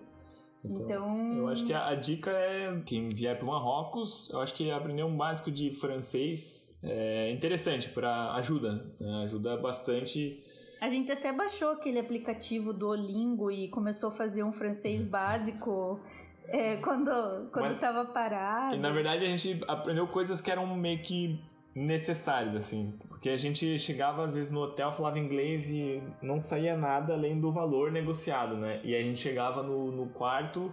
Então, 0.64 1.32
Eu 1.36 1.48
acho 1.48 1.64
que 1.64 1.72
a, 1.72 1.86
a 1.86 1.94
dica 1.94 2.30
é 2.32 2.80
quem 2.84 3.08
vier 3.08 3.36
para 3.38 3.46
Marrocos, 3.46 4.28
eu 4.30 4.40
acho 4.40 4.52
que 4.54 4.68
aprender 4.70 5.04
um 5.04 5.16
básico 5.16 5.48
de 5.50 5.70
francês 5.70 6.76
é 6.82 7.30
interessante 7.30 7.88
para 7.90 8.32
ajuda, 8.34 8.92
né? 8.98 9.22
ajuda 9.22 9.56
bastante. 9.58 10.42
A 10.80 10.88
gente 10.88 11.12
até 11.12 11.32
baixou 11.32 11.70
aquele 11.70 11.98
aplicativo 12.00 12.72
do 12.72 12.88
Olingo 12.88 13.50
e 13.50 13.68
começou 13.68 14.08
a 14.08 14.12
fazer 14.12 14.42
um 14.42 14.52
francês 14.52 15.02
básico 15.02 16.00
é, 16.48 16.76
quando, 16.76 17.10
quando 17.52 17.70
Mas- 17.72 17.80
tava 17.80 18.04
parado. 18.06 18.76
E 18.76 18.78
na 18.78 18.90
verdade 18.90 19.24
a 19.24 19.28
gente 19.28 19.62
aprendeu 19.66 20.06
coisas 20.06 20.40
que 20.40 20.50
eram 20.50 20.66
meio 20.76 21.00
que 21.02 21.40
necessárias, 21.74 22.56
assim. 22.56 22.94
Porque 23.08 23.28
a 23.28 23.36
gente 23.36 23.78
chegava 23.78 24.24
às 24.24 24.34
vezes 24.34 24.50
no 24.50 24.60
hotel, 24.60 24.90
falava 24.92 25.18
inglês 25.18 25.70
e 25.70 26.02
não 26.22 26.40
saía 26.40 26.76
nada 26.76 27.12
além 27.12 27.38
do 27.38 27.52
valor 27.52 27.92
negociado, 27.92 28.56
né? 28.56 28.80
E 28.82 28.94
a 28.94 29.00
gente 29.02 29.18
chegava 29.18 29.62
no, 29.62 29.92
no 29.92 30.06
quarto, 30.06 30.72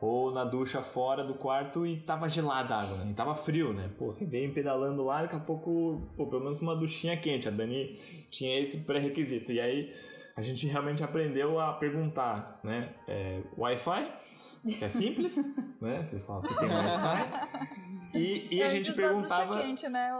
ou 0.00 0.32
na 0.32 0.44
ducha 0.44 0.80
fora 0.82 1.22
do 1.22 1.34
quarto 1.34 1.86
e 1.86 1.98
tava 1.98 2.26
gelada 2.28 2.74
a 2.74 2.80
água, 2.80 2.96
né? 2.98 3.10
E 3.10 3.14
tava 3.14 3.34
frio, 3.34 3.74
né? 3.74 3.90
Pô, 3.98 4.06
você 4.06 4.24
veio 4.24 4.50
pedalando 4.52 5.04
lá, 5.04 5.22
daqui 5.22 5.36
a 5.36 5.40
pouco, 5.40 6.08
pô, 6.16 6.26
pelo 6.26 6.42
menos 6.42 6.60
uma 6.62 6.74
duchinha 6.74 7.16
quente. 7.18 7.46
A 7.46 7.50
Dani 7.50 7.98
tinha 8.30 8.58
esse 8.58 8.78
pré-requisito. 8.78 9.52
E 9.52 9.60
aí 9.60 9.92
a 10.40 10.42
gente 10.42 10.66
realmente 10.66 11.02
aprendeu 11.04 11.60
a 11.60 11.74
perguntar, 11.74 12.58
né? 12.64 12.94
É, 13.06 13.40
Wi-Fi, 13.56 14.10
que 14.78 14.84
é 14.84 14.88
simples, 14.88 15.36
né? 15.80 16.02
Você 16.02 16.18
fala, 16.18 16.40
você 16.40 16.54
tem 16.58 16.68
Wi-Fi? 16.68 17.68
E, 18.12 18.56
e 18.56 18.62
a 18.62 18.70
gente 18.70 18.92
perguntava. 18.92 19.54
ducha 19.54 19.66
quente, 19.66 19.88
né? 19.88 20.10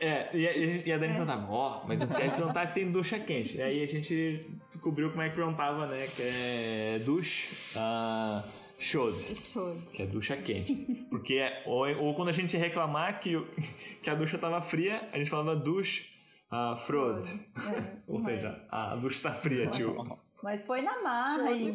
É, 0.00 0.34
e, 0.34 0.48
a- 0.48 0.56
e 0.86 0.92
a 0.92 0.96
Dani 0.98 1.12
perguntava, 1.12 1.52
ó, 1.52 1.84
mas 1.86 1.98
não 1.98 2.06
esquece 2.06 2.30
de 2.30 2.36
perguntar 2.36 2.66
se 2.68 2.72
tem 2.74 2.90
ducha 2.90 3.18
quente. 3.18 3.58
E 3.58 3.62
aí 3.62 3.82
a 3.82 3.86
gente 3.86 4.48
descobriu 4.70 5.10
como 5.10 5.20
é 5.22 5.28
que 5.28 5.36
perguntava, 5.36 5.86
né? 5.86 6.06
Que 6.06 6.22
é 6.22 6.98
duche 7.04 7.54
uh, 7.76 8.42
chaude, 8.78 9.34
Show. 9.34 9.76
que 9.92 10.02
é 10.02 10.06
ducha 10.06 10.36
quente. 10.38 10.74
Porque, 11.10 11.34
é- 11.34 11.62
ou, 11.66 11.86
ou 12.02 12.14
quando 12.14 12.28
a 12.30 12.32
gente 12.32 12.56
reclamar 12.56 13.20
que, 13.20 13.34
que 14.02 14.08
a 14.08 14.14
ducha 14.14 14.38
tava 14.38 14.62
fria, 14.62 15.06
a 15.12 15.18
gente 15.18 15.28
falava 15.28 15.54
duche 15.54 16.15
uh, 16.52 16.76
fraude. 16.76 17.28
É, 17.56 17.96
Ou 18.06 18.18
seja, 18.18 18.50
a 18.70 18.96
ducha 18.96 19.22
tá 19.28 19.34
fria, 19.34 19.66
tio. 19.68 19.96
Mas 20.42 20.62
foi 20.62 20.82
na 20.82 21.02
marra 21.02 21.38
Show 21.38 21.56
e. 21.56 21.70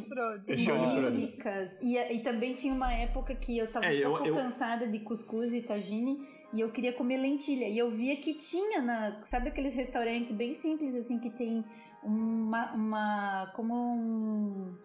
É 0.47 0.57
show 0.57 0.77
mímicas. 0.77 1.79
E, 1.81 1.97
e 1.97 2.19
também 2.21 2.53
tinha 2.53 2.73
uma 2.73 2.93
época 2.93 3.35
que 3.35 3.57
eu 3.57 3.69
tava 3.69 3.85
É, 3.87 3.89
um 3.89 3.93
eu- 4.01 4.09
pouco 4.11 4.27
eu- 4.27 4.35
cansada 4.35 4.87
de 4.87 4.99
cuscuz 4.99 5.53
e 5.53 5.61
tagine 5.61 6.19
e 6.53 6.61
eu 6.61 6.69
queria 6.71 6.93
comer 6.93 7.17
lentilha. 7.17 7.67
E 7.67 7.77
eu 7.77 7.89
via 7.89 8.15
que 8.17 8.33
tinha 8.35 8.81
na. 8.81 9.19
Sabe 9.23 9.49
aqueles 9.49 9.75
restaurantes 9.75 10.31
bem 10.31 10.53
simples, 10.53 10.95
assim, 10.95 11.19
que 11.19 11.29
tem 11.31 11.65
uma. 12.03 12.71
uma 12.73 13.51
como 13.55 13.73
um. 13.73 14.77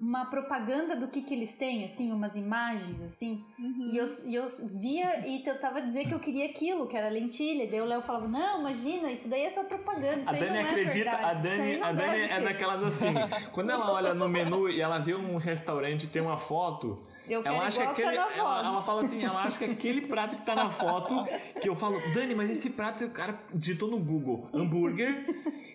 Uma 0.00 0.26
propaganda 0.26 0.94
do 0.94 1.08
que, 1.08 1.22
que 1.22 1.34
eles 1.34 1.54
têm, 1.54 1.82
assim, 1.82 2.12
umas 2.12 2.36
imagens, 2.36 3.02
assim. 3.02 3.44
Uhum. 3.58 3.90
E 3.92 3.96
eu, 3.96 4.04
e 4.26 4.34
eu 4.36 4.44
via 4.80 5.26
e 5.28 5.42
tentava 5.42 5.82
dizer 5.82 6.06
que 6.06 6.14
eu 6.14 6.20
queria 6.20 6.46
aquilo, 6.46 6.86
que 6.86 6.96
era 6.96 7.08
lentilha. 7.08 7.64
E 7.64 7.66
daí 7.70 7.80
o 7.80 7.84
Léo 7.84 8.00
falava: 8.00 8.28
Não, 8.28 8.60
imagina, 8.60 9.10
isso 9.10 9.28
daí 9.28 9.42
é 9.42 9.50
só 9.50 9.64
propaganda. 9.64 10.18
Isso 10.18 10.30
A 10.30 10.34
aí 10.34 10.38
Dani 10.40 10.50
não 10.52 10.56
é 10.58 10.62
acredita, 10.62 11.10
verdade. 11.10 11.24
a 11.24 11.34
Dani, 11.34 11.82
a 11.82 11.92
Dani 11.92 12.20
é 12.22 12.28
ter." 12.28 12.44
daquelas 12.44 12.84
assim. 12.84 13.12
Quando 13.52 13.70
ela 13.70 13.90
olha 13.92 14.14
no 14.14 14.28
menu 14.28 14.68
e 14.70 14.80
ela 14.80 14.98
vê 15.00 15.14
um 15.14 15.36
restaurante 15.36 16.04
e 16.04 16.06
tem 16.06 16.22
uma 16.22 16.36
foto, 16.38 16.96
Eu 17.28 17.42
ela 17.44 17.66
acha 17.66 17.80
que 17.80 18.02
aquele. 18.02 18.16
tá 18.16 18.28
Ela, 18.36 18.54
foto. 18.54 18.66
ela 18.66 18.82
fala 18.82 19.02
assim, 19.02 19.24
ela 19.24 19.42
acha 19.42 19.58
que 19.58 19.64
aquele 19.64 20.02
prato 20.02 20.36
que 20.36 20.46
tá 20.46 20.54
na 20.54 20.70
foto, 20.70 21.26
que 21.60 21.68
eu 21.68 21.74
falo, 21.74 22.00
Dani, 22.14 22.36
mas 22.36 22.50
esse 22.50 22.70
prato 22.70 23.04
o 23.04 23.10
cara 23.10 23.36
digitou 23.52 23.90
no 23.90 23.98
Google 23.98 24.48
hambúrguer, 24.54 25.24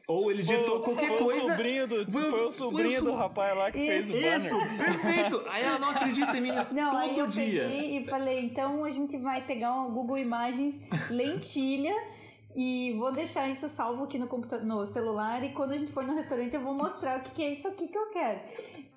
ou 0.08 0.30
ele 0.32 0.44
digitou 0.44 0.82
qualquer 0.82 1.10
foi 1.10 1.18
coisa. 1.18 1.40
O 1.42 1.50
sobrinho 1.50 1.88
do, 1.88 2.12
Foi 2.12 2.22
o- 2.22 2.30
foi, 2.30 2.32
foi 2.40 2.46
o 2.48 2.52
sobrinho 2.52 3.02
o 3.02 3.04
do 3.06 3.12
so- 3.12 3.16
rapaz 3.16 3.58
lá 3.58 3.72
que 3.72 3.78
fez 3.78 4.10
o 4.10 4.14
banner. 4.14 4.38
Isso, 4.38 4.56
perfeito! 4.78 5.44
Aí 5.50 5.64
ela 5.64 5.80
não 5.80 5.90
acredita 5.92 6.38
em 6.38 6.42
mim 6.42 6.52
Não, 6.72 6.92
todo 6.92 6.98
aí 7.02 7.18
eu 7.20 7.28
dia. 7.28 7.64
peguei 7.64 7.98
e 8.00 8.06
falei, 8.06 8.40
então 8.46 8.84
a 8.84 8.90
gente 8.90 9.18
vai 9.18 9.46
pegar 9.46 9.74
um 9.74 9.92
Google 9.92 10.18
Imagens 10.18 10.82
lentilha 11.10 11.94
e 12.56 12.94
vou 13.00 13.12
deixar 13.12 13.48
isso 13.50 13.68
salvo 13.68 14.04
aqui 14.04 14.20
no 14.20 14.28
computador, 14.28 14.66
no 14.66 14.86
celular 14.86 15.44
e 15.44 15.54
quando 15.54 15.72
a 15.72 15.78
gente 15.78 15.92
for 15.92 16.04
no 16.06 16.14
restaurante 16.14 16.54
eu 16.54 16.62
vou 16.62 16.74
mostrar 16.74 17.20
o 17.20 17.24
que, 17.24 17.32
que 17.34 17.44
é 17.44 17.52
isso 17.52 17.68
aqui 17.68 17.88
que 17.88 17.98
eu 17.98 18.10
quero. 18.12 18.40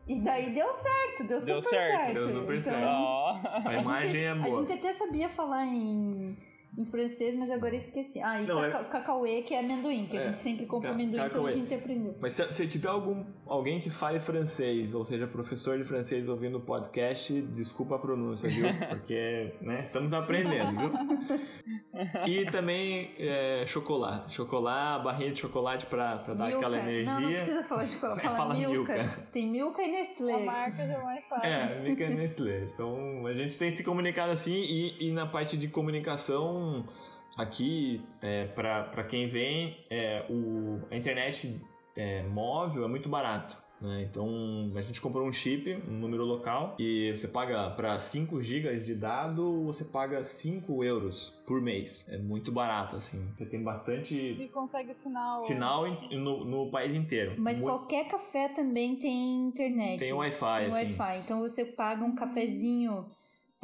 E 0.09 0.21
daí 0.21 0.51
deu 0.55 0.73
certo, 0.73 1.27
deu, 1.27 1.39
Deu 1.41 1.61
super 1.63 1.81
certo, 1.81 1.97
certo. 1.97 2.15
deu 2.15 2.25
super 2.41 2.57
Então, 2.59 2.63
certo. 2.63 2.87
A 2.87 3.63
A 3.71 3.75
imagem 3.75 4.11
gente, 4.13 4.19
é 4.25 4.31
a 4.31 4.35
boa. 4.37 4.61
gente 4.61 4.73
até 4.73 4.93
sabia 4.93 5.29
falar 5.29 5.65
em, 5.67 6.37
em 6.77 6.85
francês, 6.85 7.35
mas 7.35 7.51
agora 7.51 7.75
esqueci. 7.75 8.21
Ah, 8.21 8.41
e 8.41 8.47
Não, 8.47 8.63
é- 8.65 8.71
caca- 8.71 8.85
cacauê, 8.85 9.43
que 9.43 9.55
é 9.55 9.61
amendoim, 9.61 10.05
que 10.07 10.17
a 10.17 10.21
É, 10.21 10.25
gente 10.29 10.41
sempre 10.41 10.67
compra 10.67 10.91
amendoim, 10.91 11.15
então 11.17 11.27
a 11.27 11.31
cacauê. 11.31 11.53
gente 11.53 11.75
aprendeu. 11.75 12.15
Mas 12.21 12.33
se, 12.35 12.53
se 12.53 12.67
tiver 12.67 12.89
algum, 12.89 13.25
alguém 13.47 13.81
que 13.81 13.89
fale 13.91 14.21
francês, 14.21 14.93
ou 14.95 15.05
seja, 15.05 15.27
professor 15.27 15.79
de 15.79 15.85
francês 15.85 16.29
ouvindo 16.29 16.59
o 16.59 16.61
podcast, 16.61 17.41
desculpa 17.55 17.97
a 17.97 17.99
pronúncia, 17.99 18.49
viu? 18.49 18.67
Porque, 18.91 19.55
né, 19.61 19.81
estamos 19.83 20.13
aprendendo, 20.13 20.77
viu? 20.79 20.91
E 22.27 22.45
também 22.51 23.11
é, 23.19 23.65
chocolate. 23.67 24.35
Chocolate, 24.35 25.03
barrinha 25.05 25.31
de 25.33 25.41
chocolate 25.41 25.87
pra, 25.87 26.19
pra 26.19 26.35
dar 26.35 26.49
aquela 26.49 26.79
energia. 26.79 27.05
Não, 27.13 27.21
não 27.21 27.31
precisa 27.31 27.63
falar 27.63 27.85
de 27.85 27.91
chocolate, 27.91 28.21
fala, 28.23 28.37
Fala 28.37 28.55
Milka. 28.55 28.95
Milka. 28.95 29.19
Tem 29.33 29.51
Milka 29.51 29.83
e 29.83 29.91
Nestlé. 29.93 30.43
A 30.43 30.45
marca 30.45 30.87
já 30.87 30.93
é 30.95 31.03
mais 31.03 31.25
fácil. 31.25 31.47
É, 31.49 31.81
Mica 31.81 32.05
e 32.05 32.15
Nestlé. 32.15 32.65
Então 32.75 33.27
a 33.27 33.33
gente 33.33 33.59
tem 33.59 33.71
se 33.71 33.83
comunicado 33.83 34.31
assim 34.33 34.53
e, 34.55 35.09
e 35.09 35.11
na 35.11 35.25
parte 35.27 35.57
de 35.57 35.69
comunicação 35.69 36.66
aqui, 37.37 38.03
é, 38.23 38.47
para 38.47 39.05
quem 39.05 39.29
vem, 39.29 39.77
é, 39.91 40.25
o, 40.31 40.81
a 40.91 40.97
internet 40.97 41.61
é, 41.97 42.23
móvel 42.25 42.85
é 42.85 42.89
muito 42.89 43.09
barato. 43.09 43.65
Né? 43.79 44.09
Então 44.11 44.73
a 44.75 44.81
gente 44.81 45.03
comprou 45.03 45.27
um 45.29 45.33
chip, 45.33 45.71
um 45.87 45.99
número 45.99 46.25
local, 46.25 46.75
e 46.79 47.15
você 47.15 47.29
paga 47.29 47.69
para 47.71 47.99
5 47.99 48.41
GB 48.41 48.75
de 48.79 48.95
dado, 48.95 49.65
você 49.65 49.85
paga 49.85 50.23
5 50.23 50.83
euros 50.83 51.29
por 51.47 51.61
mês. 51.61 52.07
É 52.09 52.17
muito 52.17 52.51
barato, 52.51 52.97
assim. 52.97 53.31
Você 53.37 53.45
tem 53.45 53.63
bastante 53.63 54.17
E 54.17 54.49
consegue 54.49 54.95
sinal. 54.95 55.41
sinal 55.41 55.85
no, 56.11 56.43
no 56.45 56.71
país 56.71 56.95
inteiro. 56.95 57.35
Mas 57.37 57.61
Muito- 57.61 57.71
qualquer 57.77 58.09
café 58.09 58.49
também 58.49 58.97
tem 58.97 59.49
internet. 59.49 59.99
tem 60.01 60.13
Wi-Fi, 60.15 60.39
Tem 60.41 60.69
assim. 60.69 60.73
Wi-Fi. 60.73 61.19
Então 61.19 61.41
você 61.41 61.63
paga 61.67 62.03
um 62.03 62.15
cafezinho 62.15 63.05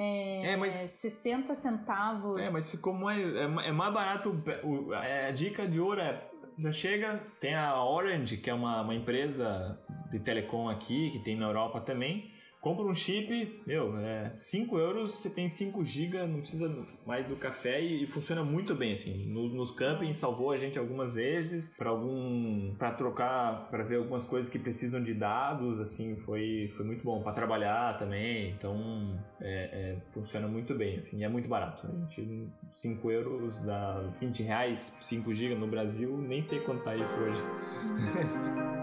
é, 0.03 0.53
É, 0.53 0.57
mas 0.57 0.75
60 0.75 1.55
centavos. 1.55 2.41
É, 2.41 2.51
mas 2.51 2.75
como 2.77 3.09
é, 3.09 3.21
é, 3.21 3.47
ma- 3.47 3.65
é 3.65 3.73
mais 3.73 3.93
barato, 3.93 4.43
o- 4.65 4.93
a, 4.93 5.29
a 5.29 5.31
dica 5.31 5.67
de 5.67 5.79
ouro 5.81 6.01
é, 6.01 6.23
já 6.59 6.73
chega, 6.73 7.21
tem 7.41 7.55
a 7.55 7.83
Orange, 7.85 8.37
que 8.39 8.51
é 8.51 8.55
uma, 8.55 8.83
uma 8.83 8.95
empresa 8.95 9.79
de 10.11 10.19
telecom 10.19 10.69
aqui, 10.69 11.11
que 11.11 11.19
tem 11.21 11.37
na 11.37 11.47
Europa 11.47 11.81
também, 11.81 12.32
compra 12.63 12.85
um 12.87 12.95
chip, 12.95 13.61
meu, 13.67 13.99
é 13.99 14.31
5 14.31 14.79
euros, 14.79 15.17
você 15.19 15.29
tem 15.29 15.49
5 15.49 15.85
GB, 15.85 16.27
não 16.29 16.39
precisa 16.39 16.73
mais 17.05 17.27
do 17.27 17.35
café 17.35 17.83
e, 17.83 18.05
e 18.05 18.07
funciona 18.07 18.45
muito 18.45 18.73
bem, 18.73 18.93
assim, 18.93 19.27
No- 19.27 19.49
nos 19.49 19.73
campings 19.73 20.17
salvou 20.19 20.53
a 20.53 20.57
gente 20.57 20.79
algumas 20.79 21.13
vezes, 21.13 21.75
para 21.77 21.91
algum, 21.91 22.73
para 22.79 22.93
trocar, 22.93 23.69
para 23.69 23.83
ver 23.83 23.97
algumas 23.97 24.25
coisas 24.25 24.49
que 24.49 24.61
precisam 24.61 25.03
de 25.03 25.13
dados, 25.13 25.81
assim, 25.81 26.15
foi, 26.17 26.69
foi 26.77 26.87
muito 26.87 27.03
bom, 27.03 27.21
para 27.21 27.33
trabalhar 27.33 27.99
também, 27.99 28.51
então 28.51 29.19
é, 29.41 29.93
é, 29.95 29.97
funciona 30.13 30.47
muito 30.47 30.73
bem, 30.73 30.99
assim, 30.99 31.19
e 31.19 31.25
é 31.25 31.29
muito 31.29 31.49
barato. 31.49 31.85
A 31.87 31.91
gente, 32.15 32.49
5 32.71 33.11
euros 33.11 33.59
dá 33.59 34.01
20 34.21 34.45
reais, 34.45 34.97
5 35.01 35.35
GB 35.35 35.57
no 35.57 35.67
Brasil, 35.67 36.17
nem 36.17 36.41
sei 36.41 36.61
quanto 36.61 36.85
tá 36.85 36.95
isso 36.95 37.19
hoje. 37.19 37.43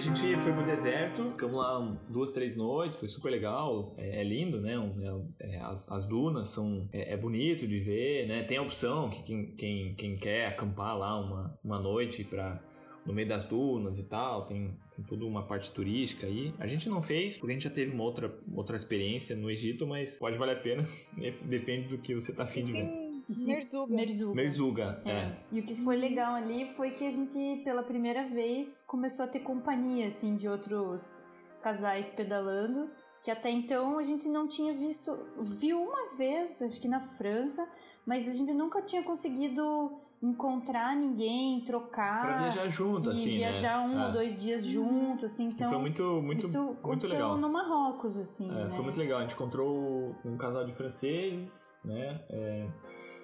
a 0.00 0.02
gente 0.02 0.36
foi 0.40 0.52
pro 0.52 0.64
deserto, 0.64 1.30
ficamos 1.32 1.56
lá 1.56 1.98
duas, 2.08 2.30
três 2.32 2.56
noites, 2.56 2.96
foi 2.96 3.06
super 3.06 3.28
legal, 3.30 3.94
é, 3.98 4.20
é 4.20 4.24
lindo, 4.24 4.58
né? 4.58 4.78
Um, 4.78 5.30
é- 5.38 5.56
é, 5.56 5.60
as, 5.60 5.90
as 5.92 6.06
dunas 6.06 6.48
são, 6.48 6.88
é, 6.90 7.12
é 7.12 7.16
bonito 7.18 7.68
de 7.68 7.80
ver, 7.80 8.26
né? 8.26 8.42
Tem 8.44 8.56
a 8.56 8.62
opção 8.62 9.10
que 9.10 9.22
quem, 9.22 9.46
quem, 9.56 9.94
quem 9.94 10.16
quer 10.16 10.46
acampar 10.46 10.96
lá 10.96 11.18
uma, 11.20 11.58
uma 11.62 11.78
noite 11.78 12.24
pra, 12.24 12.58
no 13.04 13.12
meio 13.12 13.28
das 13.28 13.44
dunas 13.44 13.98
e 13.98 14.04
tal, 14.04 14.46
tem, 14.46 14.74
tem 14.96 15.04
toda 15.04 15.26
uma 15.26 15.42
parte 15.42 15.70
turística 15.70 16.26
aí. 16.26 16.54
A 16.58 16.66
gente 16.66 16.88
não 16.88 17.02
fez, 17.02 17.36
porque 17.36 17.50
a 17.52 17.54
gente 17.54 17.64
já 17.64 17.70
teve 17.70 17.92
uma 17.92 18.04
outra, 18.04 18.34
outra 18.54 18.76
experiência 18.78 19.36
no 19.36 19.50
Egito, 19.50 19.86
mas 19.86 20.18
pode 20.18 20.38
valer 20.38 20.56
a 20.56 20.60
pena, 20.60 20.84
depende 21.44 21.88
do 21.88 21.98
que 21.98 22.14
você 22.14 22.32
tá 22.32 22.44
afim 22.44 22.60
de 22.60 22.72
ver. 22.72 22.99
Merzuga. 23.46 23.94
Merzuga. 23.94 24.34
Merzuga, 24.34 25.02
É. 25.04 25.10
é. 25.10 25.38
E 25.52 25.60
o 25.60 25.62
que 25.62 25.74
foi 25.74 25.96
legal 25.96 26.34
ali 26.34 26.68
foi 26.68 26.90
que 26.90 27.06
a 27.06 27.10
gente, 27.10 27.60
pela 27.64 27.82
primeira 27.82 28.24
vez, 28.24 28.82
começou 28.86 29.24
a 29.24 29.28
ter 29.28 29.40
companhia, 29.40 30.06
assim, 30.06 30.36
de 30.36 30.48
outros 30.48 31.16
casais 31.62 32.10
pedalando, 32.10 32.90
que 33.22 33.30
até 33.30 33.50
então 33.50 33.98
a 33.98 34.02
gente 34.02 34.28
não 34.28 34.48
tinha 34.48 34.72
visto. 34.72 35.16
Viu 35.38 35.78
uma 35.82 36.16
vez, 36.16 36.62
acho 36.62 36.80
que 36.80 36.88
na 36.88 37.00
França, 37.00 37.68
mas 38.06 38.26
a 38.26 38.32
gente 38.32 38.52
nunca 38.54 38.80
tinha 38.80 39.02
conseguido 39.02 39.92
encontrar 40.22 40.96
ninguém, 40.96 41.60
trocar. 41.60 42.22
Pra 42.22 42.38
viajar 42.38 42.68
junto, 42.70 43.10
e 43.10 43.12
assim, 43.12 43.36
viajar 43.36 43.86
né? 43.86 43.94
um 43.94 44.00
É. 44.00 44.06
ou 44.06 44.12
dois 44.12 44.34
dias 44.34 44.64
junto, 44.64 45.26
assim, 45.26 45.48
então. 45.52 45.68
foi 45.68 45.78
muito, 45.78 46.02
muito, 46.22 46.46
isso 46.46 46.62
muito 46.64 46.78
aconteceu 46.78 47.18
legal. 47.18 47.36
no 47.36 47.50
Marrocos, 47.52 48.16
assim. 48.18 48.50
É, 48.50 48.64
né? 48.64 48.70
Foi 48.70 48.82
muito 48.82 48.98
legal. 48.98 49.18
A 49.18 49.22
gente 49.22 49.34
encontrou 49.34 50.16
um 50.24 50.36
casal 50.38 50.64
de 50.64 50.72
franceses, 50.72 51.78
né? 51.84 52.22
É, 52.30 52.68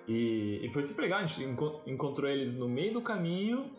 e, 0.09 0.61
e 0.65 0.71
foi 0.73 0.83
super 0.83 1.03
legal. 1.03 1.19
A 1.21 1.27
gente 1.27 1.43
enco- 1.43 1.81
encontrou 1.87 2.29
eles 2.31 2.55
no 2.55 2.69
meio 2.69 2.93
do 2.95 3.03
caminho. 3.03 3.71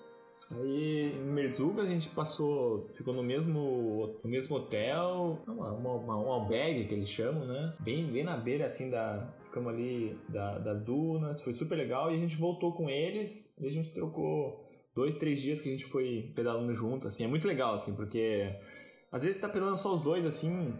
Aí 0.51 1.11
em 1.13 1.25
Merzuga 1.33 1.81
a 1.81 1.85
gente 1.85 2.07
passou, 2.09 2.87
ficou 2.93 3.13
no 3.13 3.21
mesmo, 3.21 4.17
no 4.23 4.29
mesmo 4.29 4.55
hotel, 4.55 5.39
uma, 5.45 5.71
uma, 5.73 5.91
uma- 5.93 6.17
um 6.17 6.31
albergue 6.31 6.85
que 6.85 6.93
eles 6.93 7.09
chamam, 7.09 7.45
né? 7.45 7.73
Bem, 7.79 8.05
bem 8.11 8.23
na 8.23 8.37
beira 8.37 8.65
assim 8.65 8.89
da. 8.89 9.27
Ficamos 9.45 9.73
ali 9.73 10.17
da, 10.29 10.57
das 10.59 10.81
dunas, 10.83 11.41
foi 11.41 11.53
super 11.53 11.75
legal. 11.75 12.11
E 12.11 12.15
a 12.15 12.17
gente 12.17 12.37
voltou 12.37 12.73
com 12.73 12.89
eles 12.89 13.53
e 13.59 13.67
a 13.67 13.71
gente 13.71 13.89
trocou 13.89 14.63
dois, 14.95 15.15
três 15.15 15.41
dias 15.41 15.59
que 15.59 15.67
a 15.67 15.71
gente 15.71 15.85
foi 15.85 16.31
pedalando 16.35 16.73
junto, 16.73 17.07
assim. 17.07 17.23
É 17.23 17.27
muito 17.27 17.47
legal, 17.47 17.73
assim, 17.73 17.93
porque 17.93 18.55
às 19.11 19.23
vezes 19.23 19.41
tá 19.41 19.49
pedalando 19.49 19.77
só 19.77 19.93
os 19.93 20.01
dois, 20.01 20.25
assim, 20.25 20.73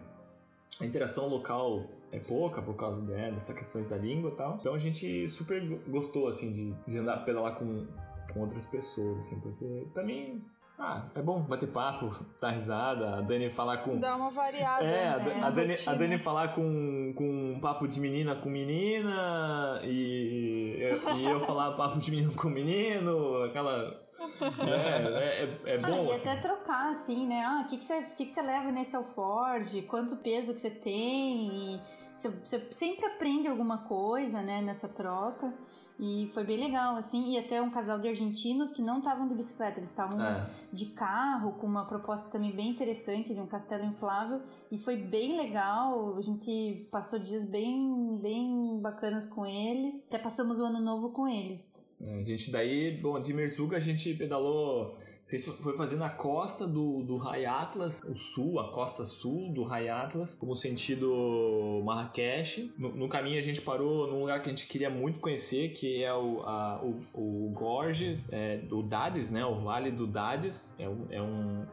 a 0.80 0.86
interação 0.86 1.28
local 1.28 1.90
é 2.12 2.20
pouca 2.20 2.62
por 2.62 2.76
causa 2.76 3.02
né, 3.02 3.32
dessa 3.32 3.54
questões 3.54 3.90
da 3.90 3.98
língua 3.98 4.32
e 4.32 4.36
tal. 4.36 4.58
Então 4.60 4.74
a 4.74 4.78
gente 4.78 5.28
super 5.30 5.60
go- 5.68 5.80
gostou, 5.88 6.28
assim, 6.28 6.52
de, 6.52 6.74
de 6.88 6.98
andar 6.98 7.18
pedalar 7.26 7.56
com, 7.56 7.86
com 8.34 8.42
outras 8.42 8.66
pessoas, 8.66 9.20
assim, 9.20 9.40
porque 9.40 9.86
também 9.94 10.42
ah, 10.80 11.06
é 11.16 11.22
bom 11.22 11.42
bater 11.42 11.68
papo, 11.70 12.16
dar 12.40 12.52
risada, 12.52 13.16
a 13.18 13.22
Dani 13.22 13.50
falar 13.50 13.78
com. 13.80 14.00
Dá 14.00 14.16
uma 14.16 14.30
variada. 14.30 14.86
É, 14.86 15.10
a, 15.10 15.18
né, 15.18 15.42
a 15.44 15.50
Dani, 15.50 15.76
a. 15.86 15.94
Dani 15.96 16.18
falar 16.20 16.50
com, 16.54 17.14
com 17.16 17.24
um 17.56 17.60
papo 17.60 17.88
de 17.88 18.00
menina 18.00 18.36
com 18.36 18.48
menina 18.50 19.82
e, 19.84 20.78
e 21.18 21.26
eu 21.26 21.40
falar 21.40 21.72
papo 21.74 22.00
de 22.00 22.12
menino 22.12 22.32
com 22.34 22.48
menino, 22.50 23.44
aquela. 23.44 24.07
É, 24.20 25.44
é, 25.44 25.74
é 25.76 25.80
Ah, 25.84 25.88
bom. 25.88 26.06
e 26.06 26.12
assim. 26.12 26.30
até 26.30 26.36
trocar, 26.42 26.90
assim, 26.90 27.28
né? 27.28 27.44
Ah, 27.44 27.62
o 27.66 27.70
que, 27.70 27.78
que, 27.78 27.86
você, 27.86 28.02
que, 28.16 28.26
que 28.26 28.32
você 28.34 28.42
leva 28.42 28.72
nesse 28.72 28.96
alforge? 28.96 29.82
Quanto 29.84 30.16
peso 30.18 30.54
que 30.54 30.62
você 30.62 30.70
tem? 30.70 31.80
Você, 32.16 32.30
você 32.30 32.68
sempre 32.72 33.06
aprende 33.06 33.48
alguma 33.48 33.80
coisa, 33.80 34.42
né, 34.42 34.62
nessa 34.62 34.88
troca. 34.90 35.54
E 36.00 36.28
foi 36.32 36.44
bem 36.44 36.60
legal, 36.60 36.96
assim. 36.96 37.32
E 37.34 37.40
até 37.40 37.60
um 37.62 37.70
casal 37.72 37.98
de 38.00 38.08
argentinos 38.08 38.72
que 38.72 38.82
não 38.84 39.00
estavam 39.00 39.28
de 39.28 39.34
bicicleta, 39.34 39.80
eles 39.80 39.90
estavam 39.90 40.22
É. 40.24 40.48
de 40.72 40.88
carro, 40.88 41.54
com 41.54 41.66
uma 41.66 41.86
proposta 41.86 42.30
também 42.30 42.52
bem 42.52 42.70
interessante 42.70 43.34
de 43.34 43.40
um 43.40 43.48
castelo 43.48 43.84
inflável. 43.84 44.42
E 44.72 44.78
foi 44.78 44.96
bem 44.98 45.36
legal. 45.38 46.16
A 46.16 46.22
gente 46.22 46.88
passou 46.92 47.18
dias 47.20 47.44
bem, 47.46 48.18
bem 48.22 48.80
bacanas 48.80 49.26
com 49.28 49.46
eles. 49.46 50.04
Até 50.08 50.20
passamos 50.20 50.60
o 50.60 50.64
ano 50.64 50.80
novo 50.80 51.10
com 51.10 51.28
eles. 51.28 51.72
É, 52.02 52.20
A 52.20 52.24
gente 52.24 52.52
daí, 52.52 52.92
bom, 53.02 53.20
de 53.20 53.34
Merzuga 53.34 53.78
a 53.78 53.80
gente 53.80 54.14
pedalou, 54.14 54.98
fez- 55.26 55.46
foi 55.48 55.76
fazendo 55.76 56.04
a 56.04 56.10
costa 56.10 56.68
do, 56.68 57.02
do 57.04 57.18
High 57.18 57.46
Atlas, 57.46 58.02
o 58.04 58.14
sul, 58.14 58.60
a 58.60 58.72
costa 58.72 59.04
sul 59.04 59.52
do 59.52 59.64
High 59.64 59.90
Atlas, 59.90 60.36
como 60.36 60.56
sentido 60.56 61.82
Marrakech. 61.84 62.72
No, 62.78 62.96
no 62.96 63.10
caminho 63.10 63.40
a 63.40 63.42
gente 63.42 63.62
parou 63.62 64.08
num 64.08 64.20
lugar 64.22 64.42
que 64.42 64.48
a 64.48 64.50
gente 64.50 64.68
queria 64.68 64.90
muito 64.90 65.20
conhecer, 65.20 65.70
que 65.74 66.04
é 66.04 66.14
o, 66.14 66.42
a, 66.42 66.82
o, 66.84 67.02
o 67.48 67.50
Gorges, 67.54 68.28
é, 68.32 68.58
do 68.58 68.84
Dades, 68.84 69.32
né, 69.32 69.44
o 69.46 69.56
Vale 69.56 69.92
do 69.92 70.06
Dades, 70.06 70.76
é, 70.80 70.88
um, 70.88 71.06
é 71.10 71.22
um- 71.22 71.66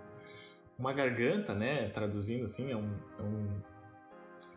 uma 0.76 0.92
garganta, 0.92 1.54
né, 1.54 1.88
traduzindo 1.90 2.46
assim, 2.46 2.72
é 2.72 2.76
um, 2.76 2.90
é 3.18 3.22
um 3.22 3.48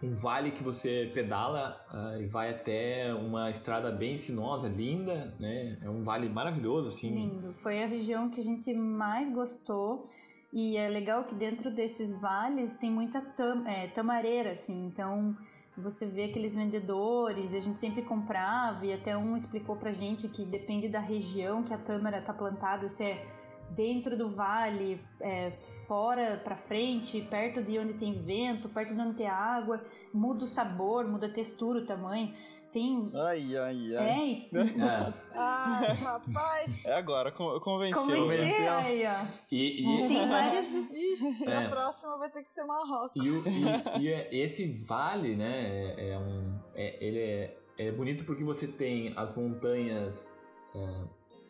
um 0.03 0.13
vale 0.13 0.51
que 0.51 0.63
você 0.63 1.09
pedala 1.13 1.79
ah, 1.89 2.17
e 2.19 2.25
vai 2.27 2.51
até 2.51 3.13
uma 3.13 3.49
estrada 3.49 3.91
bem 3.91 4.17
sinuosa, 4.17 4.67
linda, 4.67 5.33
né? 5.39 5.77
É 5.81 5.89
um 5.89 6.01
vale 6.01 6.29
maravilhoso, 6.29 6.89
assim. 6.89 7.13
Lindo. 7.13 7.53
Foi 7.53 7.81
a 7.81 7.87
região 7.87 8.29
que 8.29 8.39
a 8.39 8.43
gente 8.43 8.73
mais 8.73 9.29
gostou. 9.29 10.05
E 10.53 10.77
é 10.77 10.87
legal 10.87 11.25
que 11.25 11.35
dentro 11.35 11.69
desses 11.69 12.13
vales 12.19 12.75
tem 12.75 12.89
muita 12.89 13.21
tam, 13.21 13.67
é, 13.67 13.87
tamareira, 13.87 14.51
assim. 14.51 14.85
Então 14.85 15.35
você 15.77 16.05
vê 16.05 16.25
aqueles 16.25 16.55
vendedores, 16.55 17.53
a 17.53 17.59
gente 17.59 17.79
sempre 17.79 18.01
comprava, 18.01 18.85
e 18.85 18.91
até 18.91 19.15
um 19.15 19.35
explicou 19.35 19.75
pra 19.75 19.91
gente 19.91 20.27
que 20.27 20.43
depende 20.43 20.89
da 20.89 20.99
região 20.99 21.63
que 21.63 21.73
a 21.73 21.77
tâmara 21.77 22.19
tá 22.21 22.33
plantada, 22.33 22.87
se 22.87 23.03
é 23.03 23.36
dentro 23.71 24.17
do 24.17 24.29
vale, 24.29 24.99
é, 25.19 25.51
fora 25.87 26.41
pra 26.43 26.55
frente, 26.55 27.21
perto 27.21 27.61
de 27.61 27.77
onde 27.77 27.93
tem 27.93 28.13
vento, 28.23 28.69
perto 28.69 28.93
de 28.95 29.01
onde 29.01 29.15
tem 29.17 29.27
água, 29.27 29.81
muda 30.13 30.43
o 30.43 30.47
sabor, 30.47 31.07
muda 31.07 31.27
a 31.27 31.31
textura, 31.33 31.79
o 31.79 31.85
tamanho. 31.85 32.33
Tem. 32.69 33.09
Ai, 33.15 33.55
ai, 33.55 33.95
ai. 33.95 34.09
É, 34.09 34.27
e 34.27 34.49
É. 34.53 35.13
Ah, 35.33 35.79
rapaz. 36.03 36.85
É 36.85 36.93
agora, 36.95 37.31
con- 37.31 37.59
convenceu. 37.61 38.03
convencer 38.03 38.51
convenceu. 38.51 38.73
aí, 38.73 39.05
ó. 39.05 39.25
E, 39.49 40.03
e, 40.03 40.07
Tem 40.07 40.27
vários. 40.27 40.65
Ixi, 40.91 41.49
É. 41.49 41.65
a 41.65 41.69
próxima 41.69 42.17
vai 42.17 42.29
ter 42.29 42.43
que 42.43 42.51
ser 42.53 42.65
Marrocos. 42.65 43.25
e, 43.25 43.29
o- 43.29 43.43
e- 43.99 44.03
e 44.03 44.07
é- 44.11 44.35
esse 44.35 44.67
vale, 44.85 45.35
né? 45.37 45.93
É, 45.97 46.09
é 46.09 46.17
um, 46.19 46.59
é- 46.75 47.03
ele 47.05 47.19
é, 47.19 47.57
é 47.77 47.91
bonito 47.91 48.25
porque 48.25 48.43
você 48.43 48.67
tem 48.67 49.13
as 49.15 49.35
montanhas 49.35 50.29
é, 50.75 51.03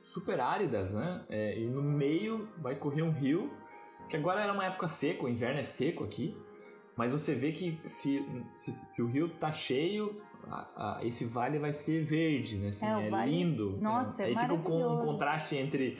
super 0.07 0.39
áridas, 0.39 0.93
né? 0.93 1.25
É, 1.29 1.59
e 1.59 1.65
no 1.67 1.81
meio 1.83 2.47
vai 2.57 2.75
correr 2.75 3.01
um 3.01 3.11
rio, 3.11 3.51
que 4.09 4.15
agora 4.15 4.41
era 4.41 4.53
uma 4.53 4.65
época 4.65 4.87
seca, 4.87 5.25
o 5.25 5.29
inverno 5.29 5.59
é 5.59 5.63
seco 5.63 6.03
aqui. 6.03 6.35
Mas 6.95 7.11
você 7.11 7.35
vê 7.35 7.51
que 7.51 7.79
se, 7.85 8.25
se, 8.55 8.73
se 8.89 9.01
o 9.01 9.05
rio 9.05 9.29
tá 9.29 9.51
cheio, 9.51 10.19
a- 10.49 10.97
a- 10.99 11.05
esse 11.05 11.25
vale 11.25 11.59
vai 11.59 11.73
ser 11.73 12.03
verde, 12.03 12.57
né? 12.57 12.69
Assim, 12.69 12.85
É, 12.87 13.07
é 13.07 13.09
vale- 13.09 13.31
lindo. 13.31 13.77
Nossa, 13.81 14.23
é 14.23 14.27
Aí 14.27 14.35
fica 14.37 14.57
com 14.57 14.81
um 14.93 15.05
contraste 15.05 15.55
entre 15.57 15.97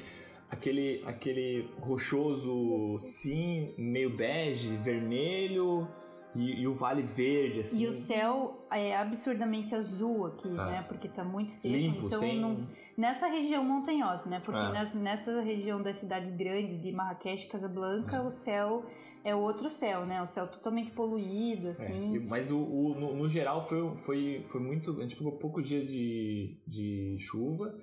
aquele, 0.49 1.03
aquele 1.05 1.70
rochoso 1.80 2.97
sim, 2.99 3.76
meio 3.78 4.10
bege, 4.16 4.76
vermelho 4.78 5.88
e, 6.36 6.62
e 6.62 6.68
o 6.68 6.76
vale 6.76 7.02
verde, 7.04 7.62
assim. 7.62 7.80
E 7.80 7.88
o 7.88 7.92
céu 7.92 8.66
é 8.72 8.96
absurdamente 8.96 9.74
azul 9.74 10.26
aqui, 10.28 10.50
Ah. 10.58 10.66
né? 10.66 10.86
Porque 10.88 11.08
tá 11.08 11.24
muito 11.24 11.52
seco. 11.52 11.74
limpo, 11.76 12.06
então, 12.08 12.20
sem... 12.20 12.40
não- 12.40 12.68
nessa 12.98 13.28
região 13.28 13.64
montanhosa, 13.64 14.30
né? 14.30 14.40
Porque 14.44 14.60
Ah. 14.60 14.72
nessa, 14.72 15.00
nessa 15.00 15.42
região 15.42 15.82
das 15.82 15.96
cidades 15.98 16.32
grandes 16.32 16.82
de 16.82 16.92
Marrakech 16.92 17.46
e 17.46 17.50
Casablanca, 17.50 18.18
Ah. 18.18 18.24
o 18.24 18.30
céu 18.30 18.86
é 19.24 19.36
outro 19.36 19.70
céu, 19.70 20.06
né? 20.06 20.22
O 20.22 20.26
céu 20.26 20.48
totalmente 20.48 20.92
poluído, 20.92 21.68
É, 21.68 21.72
assim. 21.72 22.16
e- 22.16 22.20
mas 22.20 22.52
o, 22.52 22.58
o- 22.60 22.96
no, 23.00 23.16
no 23.16 23.28
geral 23.28 23.62
foi, 23.62 23.96
foi, 23.96 24.44
foi 24.48 24.62
muito. 24.62 24.92
A 24.98 25.02
gente 25.02 25.16
pegou 25.16 25.34
poucos 25.34 25.68
dias 25.68 25.88
de, 25.88 26.56
de 26.68 27.16
chuva. 27.20 27.74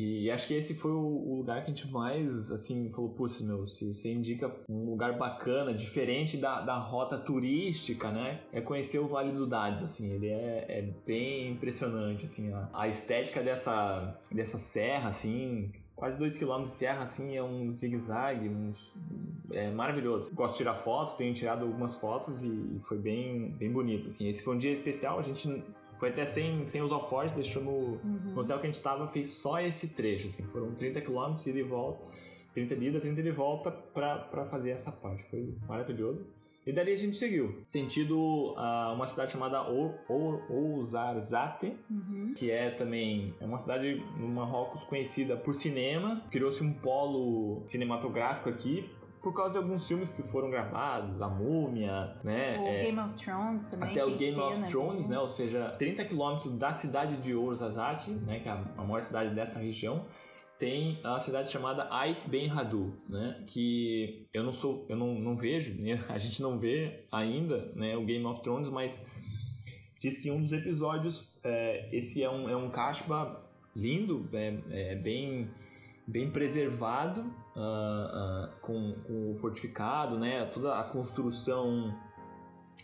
E 0.00 0.30
acho 0.30 0.46
que 0.46 0.54
esse 0.54 0.74
foi 0.74 0.92
o, 0.92 1.36
lugar 1.36 1.62
que 1.62 1.70
a 1.70 1.74
gente 1.74 1.90
mais, 1.90 2.50
assim, 2.50 2.90
falou, 2.90 3.10
putz, 3.10 3.40
meu, 3.40 3.66
se 3.66 3.84
você 3.86 4.12
indica 4.12 4.50
um 4.68 4.84
lugar 4.90 5.18
bacana, 5.18 5.74
diferente 5.74 6.36
da, 6.36 6.60
da 6.60 6.78
rota 6.78 7.18
turística, 7.18 8.10
né? 8.10 8.40
É 8.52 8.60
conhecer 8.60 8.98
o 8.98 9.06
Vale 9.06 9.32
do 9.32 9.46
Dades, 9.46 9.82
assim, 9.82 10.10
ele 10.10 10.28
é, 10.28 10.64
é 10.68 10.82
bem 11.06 11.50
impressionante, 11.52 12.24
assim, 12.24 12.52
a, 12.52 12.68
a 12.72 12.88
estética 12.88 13.42
dessa, 13.42 14.18
dessa 14.32 14.58
serra, 14.58 15.08
assim, 15.08 15.70
quase 15.94 16.18
2 16.18 16.38
km 16.38 16.62
de 16.62 16.70
serra, 16.70 17.02
assim, 17.02 17.36
é 17.36 17.42
um 17.42 17.70
zigue-zague, 17.70 18.48
uns- 18.48 18.92
é 19.52 19.70
maravilhoso. 19.70 20.34
Gosto 20.34 20.52
de 20.52 20.58
tirar 20.58 20.74
foto, 20.74 21.16
tenho 21.18 21.34
tirado 21.34 21.64
algumas 21.66 21.96
fotos 21.96 22.42
e 22.42 22.78
foi 22.80 22.96
bem, 22.98 23.50
bem 23.58 23.70
bonito, 23.70 24.08
assim. 24.08 24.28
Esse 24.28 24.42
foi 24.42 24.54
um 24.54 24.58
dia 24.58 24.72
especial, 24.72 25.18
a 25.18 25.22
gente 25.22 25.62
foi 26.00 26.08
até 26.08 26.26
sem, 26.26 26.64
sem 26.64 26.82
os 26.82 26.90
alforjes, 26.90 27.30
deixou 27.36 27.62
no, 27.62 27.70
Uhum. 27.70 28.32
no 28.34 28.40
hotel 28.40 28.58
que 28.58 28.66
a 28.66 28.70
gente 28.70 28.82
tava, 28.82 29.06
fez 29.06 29.28
só 29.34 29.60
esse 29.60 29.88
trecho, 29.88 30.26
assim. 30.28 30.42
Foram 30.44 30.74
30 30.74 31.00
km 31.02 31.36
ida 31.46 31.58
e 31.58 31.62
volta, 31.62 32.02
30 32.54 32.74
de 32.74 32.86
ida, 32.86 33.00
30 33.00 33.22
de 33.22 33.30
volta 33.30 33.70
pra 33.70 34.44
fazer 34.46 34.70
essa 34.70 34.90
parte. 34.90 35.22
Foi 35.24 35.54
maravilhoso. 35.68 36.26
E 36.66 36.72
dali 36.72 36.92
a 36.92 36.96
gente 36.96 37.16
seguiu, 37.16 37.62
sentido 37.64 38.54
ah, 38.56 38.92
uma 38.94 39.06
cidade 39.06 39.32
chamada 39.32 39.62
Ou- 39.62 39.94
Ou- 40.08 40.42
Ouarzazate, 40.50 41.72
Uhum. 41.90 42.34
que 42.36 42.50
é 42.50 42.70
também 42.70 43.34
é 43.40 43.44
uma 43.46 43.58
cidade 43.58 44.02
no 44.18 44.28
Marrocos 44.28 44.84
conhecida 44.84 45.36
por 45.36 45.54
cinema. 45.54 46.22
Criou-se 46.30 46.62
um 46.62 46.72
polo 46.72 47.62
cinematográfico 47.66 48.48
aqui 48.50 48.88
por 49.22 49.34
causa 49.34 49.52
de 49.52 49.58
alguns 49.58 49.86
filmes 49.86 50.10
que 50.10 50.22
foram 50.22 50.50
gravados, 50.50 51.20
A 51.20 51.28
Múmia, 51.28 52.16
né? 52.24 52.58
O 52.58 52.66
é, 52.66 52.82
Game 52.82 52.98
of 52.98 53.14
Thrones 53.14 53.68
também. 53.68 53.90
até 53.90 54.04
o 54.04 54.16
Game 54.16 54.40
of 54.40 54.62
Thrones, 54.64 55.08
né? 55.08 55.18
Ou 55.18 55.28
seja, 55.28 55.70
30 55.78 56.04
quilômetros 56.06 56.56
da 56.56 56.72
cidade 56.72 57.16
de 57.18 57.34
Ouarzazate, 57.34 58.12
né? 58.12 58.40
Que 58.40 58.48
é 58.48 58.52
a 58.52 58.82
maior 58.82 59.02
cidade 59.02 59.34
dessa 59.34 59.58
região. 59.58 60.06
Tem 60.58 61.00
a 61.04 61.18
cidade 61.20 61.50
chamada 61.50 61.88
Ait 61.90 62.28
Ben 62.28 62.50
Hadou, 62.50 62.94
né? 63.08 63.42
Que 63.46 64.26
eu 64.32 64.42
não 64.42 64.52
sou, 64.52 64.86
eu 64.88 64.96
não, 64.96 65.14
não 65.14 65.36
vejo, 65.36 65.74
né? 65.80 66.02
a 66.08 66.18
gente 66.18 66.40
não 66.40 66.58
vê 66.58 67.04
ainda, 67.12 67.72
né? 67.74 67.96
O 67.96 68.04
Game 68.04 68.24
of 68.24 68.42
Thrones, 68.42 68.70
mas 68.70 69.04
diz 70.00 70.18
que 70.18 70.28
em 70.28 70.32
um 70.32 70.40
dos 70.40 70.52
episódios 70.52 71.38
é, 71.44 71.88
esse 71.92 72.22
é 72.22 72.30
um 72.30 72.48
é 72.48 72.56
um 72.56 72.70
kasbah 72.70 73.42
lindo, 73.76 74.28
é, 74.32 74.58
é 74.70 74.94
bem 74.96 75.50
bem 76.10 76.30
preservado, 76.30 77.24
ah, 77.56 78.50
ah, 78.52 78.56
com, 78.60 78.94
com 79.06 79.30
o 79.30 79.34
fortificado, 79.36 80.18
né? 80.18 80.44
Toda 80.46 80.78
a 80.78 80.84
construção 80.84 81.94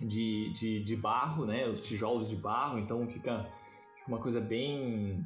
de, 0.00 0.50
de, 0.52 0.82
de 0.82 0.96
barro, 0.96 1.44
né? 1.44 1.66
Os 1.68 1.80
tijolos 1.80 2.28
de 2.28 2.36
barro, 2.36 2.78
então 2.78 3.06
fica, 3.08 3.46
fica 3.94 4.08
uma 4.08 4.18
coisa 4.18 4.40
bem 4.40 5.18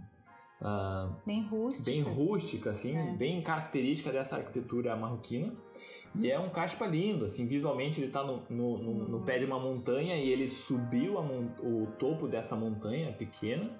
ah, 0.61 1.11
Bem 1.26 1.42
rústica. 1.46 1.90
bem 1.90 2.03
rústica, 2.03 2.70
assim, 2.70 2.96
É. 2.96 3.12
bem 3.16 3.42
característica 3.42 4.11
dessa 4.12 4.36
arquitetura 4.36 4.96
marroquina. 4.96 5.53
E 6.18 6.28
é 6.28 6.36
um 6.40 6.51
caspa 6.51 6.86
lindo, 6.86 7.24
assim, 7.24 7.46
visualmente 7.46 8.01
ele 8.01 8.09
está 8.09 8.24
no, 8.24 8.42
no, 8.51 8.78
no- 8.78 9.09
no 9.09 9.20
pé 9.20 9.38
de 9.38 9.44
uma 9.44 9.61
montanha 9.61 10.16
e 10.16 10.28
ele 10.28 10.48
subiu 10.48 11.12
mon- 11.22 11.53
o 11.62 11.86
topo 11.98 12.26
dessa 12.26 12.57
montanha 12.57 13.12
pequena. 13.12 13.70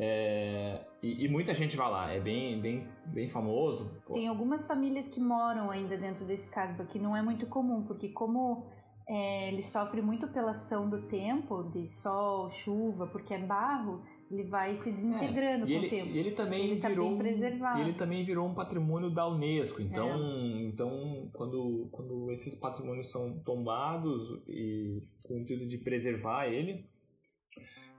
É, 0.00 0.80
e, 1.02 1.24
e 1.24 1.28
muita 1.28 1.52
gente 1.54 1.76
vai 1.76 1.90
lá, 1.90 2.12
é 2.12 2.20
bem, 2.20 2.60
bem, 2.60 2.86
bem 3.06 3.28
famoso. 3.28 3.90
Pô, 4.06 4.14
Tem 4.14 4.28
algumas 4.28 4.64
famílias 4.66 5.08
que 5.08 5.20
moram 5.20 5.70
ainda 5.72 5.96
dentro 5.96 6.24
desse 6.24 6.48
casba, 6.52 6.84
que 6.84 6.98
não 7.00 7.16
é 7.16 7.20
muito 7.22 7.46
comum, 7.46 7.82
porque 7.82 8.08
como 8.10 8.64
é, 9.08 9.48
ele 9.48 9.60
sofre 9.62 10.00
muito 10.00 10.28
pela 10.28 10.50
ação 10.52 10.88
do 10.88 11.02
tempo, 11.08 11.64
de 11.72 11.84
sol, 11.88 12.48
chuva, 12.48 13.08
porque 13.08 13.34
é 13.34 13.38
barro, 13.38 14.00
ele 14.30 14.44
vai 14.44 14.74
se 14.76 14.92
desintegrando 14.92 15.64
e 15.66 15.68
com 15.72 15.74
ele, 15.78 15.86
o 15.86 15.90
tempo. 15.90 16.10
e 16.10 16.18
ele 16.18 16.30
também 16.32 16.64
Ele 16.70 16.80
tá 16.80 16.88
virou 16.90 17.10
um- 17.10 17.18
preservado. 17.18 17.80
ele 17.80 17.94
também 17.94 18.24
virou 18.24 18.46
um 18.46 18.54
patrimônio 18.54 19.10
da 19.10 19.26
Unesco. 19.26 19.80
Então, 19.82 20.08
É. 20.10 20.62
então 20.64 21.28
quando, 21.32 21.88
quando 21.90 22.30
esses 22.30 22.54
patrimônios 22.54 23.10
são 23.10 23.38
tombados 23.40 24.22
e 24.46 25.02
com 25.26 25.34
o 25.34 25.38
intuito 25.38 25.66
de 25.66 25.78
preservar 25.78 26.46
ele, 26.46 26.86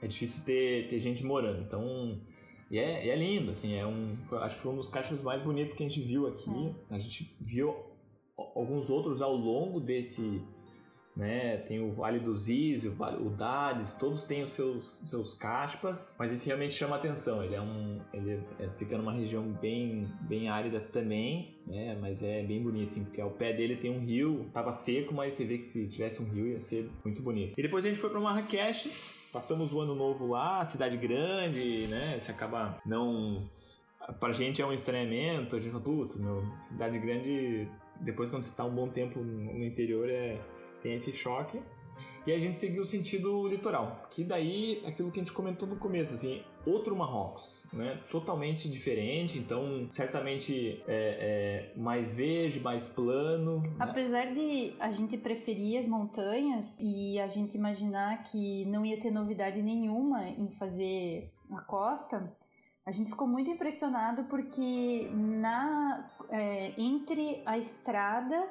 é 0.02 0.08
difícil 0.08 0.44
ter, 0.46 0.88
ter 0.90 1.00
gente 1.00 1.24
morando. 1.24 1.62
Então, 1.62 2.20
E 2.72 2.78
é, 2.78 3.06
e 3.06 3.10
é 3.10 3.16
lindo, 3.16 3.50
assim, 3.52 3.76
é 3.76 3.86
um, 3.86 4.16
acho 4.42 4.56
que 4.58 4.62
foi 4.62 4.72
um 4.72 4.76
dos 4.76 4.88
caixas 4.88 5.22
mais 5.24 5.42
bonitos 5.42 5.74
que 5.76 5.84
a 5.84 5.88
gente 5.88 6.02
viu 6.02 6.28
aqui. 6.28 6.72
A 6.92 7.00
gente 7.00 7.36
viu 7.42 7.76
alguns 8.56 8.90
outros 8.92 9.22
ao 9.24 9.36
longo 9.36 9.80
desse, 9.80 10.42
né, 11.18 11.58
tem 11.68 11.82
o 11.82 11.92
Vale 11.92 12.20
dos 12.20 12.48
Is, 12.48 12.86
o, 12.86 12.92
vale, 12.92 13.18
o 13.26 13.30
Dades, 13.32 13.94
todos 13.94 14.24
têm 14.24 14.44
os 14.44 14.52
seus, 14.52 15.02
seus 15.06 15.34
caspas, 15.34 16.16
mas 16.18 16.32
esse 16.32 16.46
realmente 16.46 16.76
chama 16.76 16.96
atenção, 16.96 17.44
ele 17.44 17.56
é 17.56 17.62
um, 17.62 18.00
ele 18.14 18.40
é- 18.60 18.70
fica 18.78 18.98
numa 18.98 19.12
região 19.12 19.52
bem, 19.60 20.08
bem 20.22 20.48
árida 20.48 20.80
também, 20.80 21.58
né, 21.68 21.98
mas 22.00 22.22
é 22.24 22.44
bem 22.44 22.62
bonito, 22.64 22.90
assim, 22.90 23.04
porque 23.04 23.20
ao 23.20 23.32
pé 23.32 23.52
dele 23.52 23.76
tem 23.76 23.92
um 23.92 24.00
rio, 24.00 24.46
tava 24.54 24.72
seco, 24.72 25.14
mas 25.14 25.34
você 25.34 25.44
vê 25.44 25.58
que 25.58 25.68
se 25.68 25.88
tivesse 25.90 26.22
um 26.22 26.26
rio 26.30 26.48
ia 26.48 26.60
ser 26.62 26.90
muito 27.04 27.22
bonito. 27.22 27.56
E 27.58 27.62
depois 27.62 27.84
a 27.84 27.90
gente 27.90 28.00
foi 28.00 28.10
para 28.12 28.20
Marrakech, 28.22 28.90
Passamos 29.32 29.72
o 29.72 29.80
ano 29.80 29.94
novo 29.94 30.28
lá, 30.28 30.66
cidade 30.66 30.98
grande, 30.98 31.88
né? 31.88 32.20
Você 32.20 32.32
acaba 32.32 32.78
não. 32.86 33.48
Pra 34.20 34.32
gente 34.32 34.62
é 34.62 34.66
um 34.66 34.74
estranhamento, 34.74 35.56
a 35.56 35.60
gente 35.60 35.72
fala, 35.72 35.84
putz, 35.84 36.18
meu, 36.18 36.44
cidade 36.60 36.98
grande, 36.98 37.70
depois 38.02 38.30
quando 38.30 38.44
você 38.44 38.56
tá 38.56 38.66
um 38.66 38.74
bom 38.74 38.90
tempo 38.90 39.20
no 39.20 39.64
interior, 39.64 40.10
é, 40.10 40.40
tem 40.82 40.96
esse 40.96 41.14
choque. 41.16 41.62
E 42.30 42.34
a 42.34 42.38
gente 42.38 42.60
seguiu 42.60 42.84
o 42.84 42.86
sentido 42.86 43.48
litoral, 43.48 44.08
que 44.12 44.24
daí, 44.24 44.84
aquilo 44.86 45.12
que 45.12 45.20
a 45.20 45.24
gente 45.24 45.34
comentou 45.34 45.68
no 45.68 45.78
começo, 45.78 46.14
assim, 46.14 46.44
outro 46.64 46.96
Marrocos, 46.96 47.64
né? 47.74 48.00
Totalmente 48.12 48.70
diferente, 48.70 49.40
então, 49.40 49.88
certamente 49.90 50.80
é, 50.88 51.72
é 51.74 51.80
mais 51.80 52.16
verde, 52.16 52.60
mais 52.60 52.86
plano. 52.86 53.62
né? 53.62 53.76
Apesar 53.80 54.32
de 54.32 54.76
a 54.80 54.92
gente 54.92 55.18
preferir 55.18 55.80
as 55.80 55.88
montanhas 55.88 56.78
e 56.80 57.20
a 57.20 57.28
gente 57.28 57.58
imaginar 57.58 58.22
que 58.22 58.64
não 58.66 58.86
ia 58.86 59.00
ter 59.00 59.10
novidade 59.10 59.60
nenhuma 59.64 60.30
em 60.30 60.52
fazer 60.52 61.32
a 61.52 61.62
costa, 61.62 62.32
a 62.86 62.92
gente 62.92 63.10
ficou 63.10 63.28
muito 63.28 63.50
impressionado 63.50 64.26
porque 64.26 65.10
na 65.12 66.08
é, 66.30 66.80
entre 66.80 67.42
a 67.44 67.58
estrada 67.58 68.48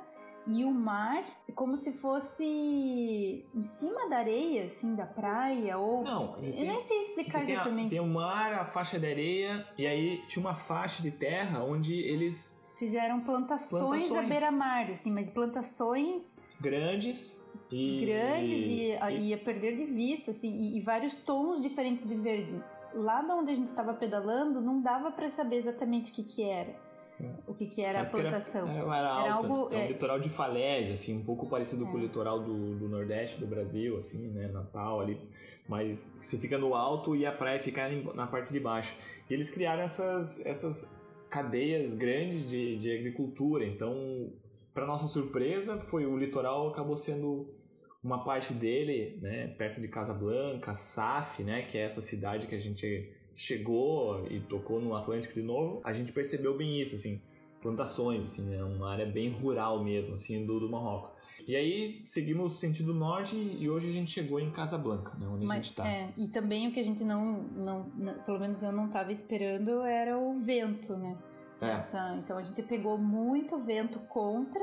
e 0.48 0.64
o 0.64 0.70
mar, 0.72 1.22
é 1.46 1.52
como 1.52 1.76
se 1.76 1.92
fosse 1.92 3.44
em 3.54 3.62
cima 3.62 4.08
da 4.08 4.16
areia, 4.18 4.64
assim, 4.64 4.94
da 4.94 5.04
praia, 5.06 5.76
ou... 5.76 6.02
Não, 6.02 6.36
eu 6.38 6.50
tem- 6.52 6.66
nem 6.66 6.78
sei 6.78 6.98
explicar 7.00 7.44
tem, 7.44 7.50
a- 7.54 7.60
exatamente. 7.60 7.90
tem 7.90 8.00
o 8.00 8.06
mar, 8.06 8.52
a 8.54 8.64
faixa 8.64 8.98
de 8.98 9.06
areia, 9.06 9.66
e 9.76 9.86
aí 9.86 10.22
tinha 10.26 10.40
uma 10.44 10.54
faixa 10.54 11.02
de 11.02 11.10
terra 11.10 11.62
onde 11.62 11.94
eles, 11.94 12.56
Fizeram 12.78 13.20
plantações, 13.20 14.04
Plantações. 14.04 14.12
à 14.12 14.22
beira-mar, 14.22 14.90
assim, 14.90 15.12
mas 15.12 15.28
plantações 15.28 16.38
grandes 16.60 17.36
e. 17.72 18.00
grandes 18.06 18.68
e 18.68 18.96
a- 19.00 19.10
ia 19.10 19.36
perder 19.36 19.76
de 19.76 19.84
vista, 19.84 20.30
assim, 20.30 20.54
e, 20.54 20.76
e 20.76 20.80
vários 20.80 21.16
tons 21.16 21.60
diferentes 21.60 22.06
de 22.06 22.14
verde. 22.14 22.54
Lá 22.94 23.20
de 23.20 23.32
onde 23.32 23.50
a 23.50 23.54
gente 23.54 23.66
estava 23.68 23.92
pedalando, 23.92 24.60
não 24.60 24.80
dava 24.80 25.10
para 25.10 25.28
saber 25.28 25.56
exatamente 25.56 26.10
o 26.10 26.14
que 26.14 26.22
que 26.22 26.42
era. 26.42 26.72
O 27.46 27.54
que 27.54 27.66
que 27.66 27.82
era 27.82 27.98
É 27.98 28.02
a 28.02 28.04
plantação. 28.04 28.68
Era, 28.68 28.78
era, 28.98 29.08
alta, 29.10 29.32
algo- 29.32 29.68
é 29.74 29.78
um 29.78 29.80
é- 29.80 29.88
litoral 29.88 30.20
de 30.20 30.28
falésia, 30.30 30.94
assim, 30.94 31.16
um 31.18 31.24
pouco 31.24 31.48
parecido 31.48 31.84
com 31.86 31.94
o 31.94 31.98
É. 31.98 32.02
litoral 32.02 32.40
do, 32.42 32.76
do 32.76 32.88
Nordeste 32.88 33.40
do 33.40 33.46
Brasil, 33.46 33.96
assim, 33.96 34.28
né, 34.28 34.48
Natal 34.48 35.00
ali. 35.00 35.20
Mas 35.68 36.18
você 36.22 36.38
fica 36.38 36.56
no 36.56 36.74
alto 36.74 37.14
e 37.16 37.26
a 37.26 37.32
praia 37.32 37.58
fica 37.60 37.88
na 38.14 38.26
parte 38.26 38.52
de 38.52 38.60
baixo. 38.60 38.96
E 39.28 39.34
eles 39.34 39.50
criaram 39.50 39.82
essas, 39.82 40.44
essas 40.46 40.94
cadeias 41.28 41.92
grandes 41.94 42.48
de, 42.48 42.78
de 42.78 42.90
agricultura. 42.90 43.64
Então, 43.66 44.32
para 44.72 44.86
nossa 44.86 45.06
surpresa, 45.06 45.78
foi 45.78 46.06
o 46.06 46.16
litoral 46.16 46.68
acabou 46.68 46.96
sendo 46.96 47.52
uma 48.02 48.24
parte 48.24 48.54
dele, 48.54 49.18
né, 49.20 49.48
perto 49.58 49.80
de 49.80 49.88
Casablanca, 49.88 50.74
Saf, 50.74 51.42
né, 51.42 51.62
que 51.62 51.76
é 51.76 51.82
essa 51.82 52.00
cidade 52.00 52.46
que 52.46 52.54
a 52.54 52.58
gente 52.58 53.12
chegou 53.38 54.26
e 54.28 54.40
tocou 54.40 54.80
no 54.80 54.94
Atlântico 54.96 55.34
de 55.34 55.42
novo. 55.42 55.80
A 55.84 55.92
gente 55.92 56.12
percebeu 56.12 56.56
bem 56.56 56.80
isso, 56.80 56.96
assim, 56.96 57.20
plantações, 57.62 58.24
assim, 58.24 58.54
é 58.54 58.62
uma 58.62 58.90
área 58.92 59.06
bem 59.06 59.30
rural 59.30 59.82
mesmo, 59.82 60.14
assim, 60.14 60.44
do, 60.44 60.58
do 60.60 60.68
Marrocos. 60.68 61.12
E 61.46 61.56
aí 61.56 62.02
seguimos 62.04 62.58
sentido 62.60 62.92
norte 62.92 63.34
e 63.36 63.70
hoje 63.70 63.88
a 63.88 63.92
gente 63.92 64.10
chegou 64.10 64.38
em 64.38 64.50
Casablanca, 64.50 65.16
né, 65.18 65.26
onde 65.26 65.44
a 65.44 65.48
Mas, 65.48 65.66
gente 65.66 65.76
tá. 65.76 65.86
é, 65.88 66.12
e 66.16 66.28
também 66.28 66.68
o 66.68 66.72
que 66.72 66.80
a 66.80 66.84
gente 66.84 67.02
não, 67.04 67.42
não, 67.56 67.86
não- 67.96 68.14
pelo 68.24 68.38
menos 68.38 68.62
eu 68.62 68.72
não 68.72 68.86
estava 68.86 69.10
esperando 69.12 69.82
era 69.82 70.18
o 70.18 70.32
vento, 70.34 70.96
né? 70.96 71.16
É. 71.60 71.66
Nessa- 71.68 72.16
então 72.22 72.36
a 72.36 72.42
gente 72.42 72.62
pegou 72.62 72.98
muito 72.98 73.56
vento 73.56 73.98
contra 74.00 74.62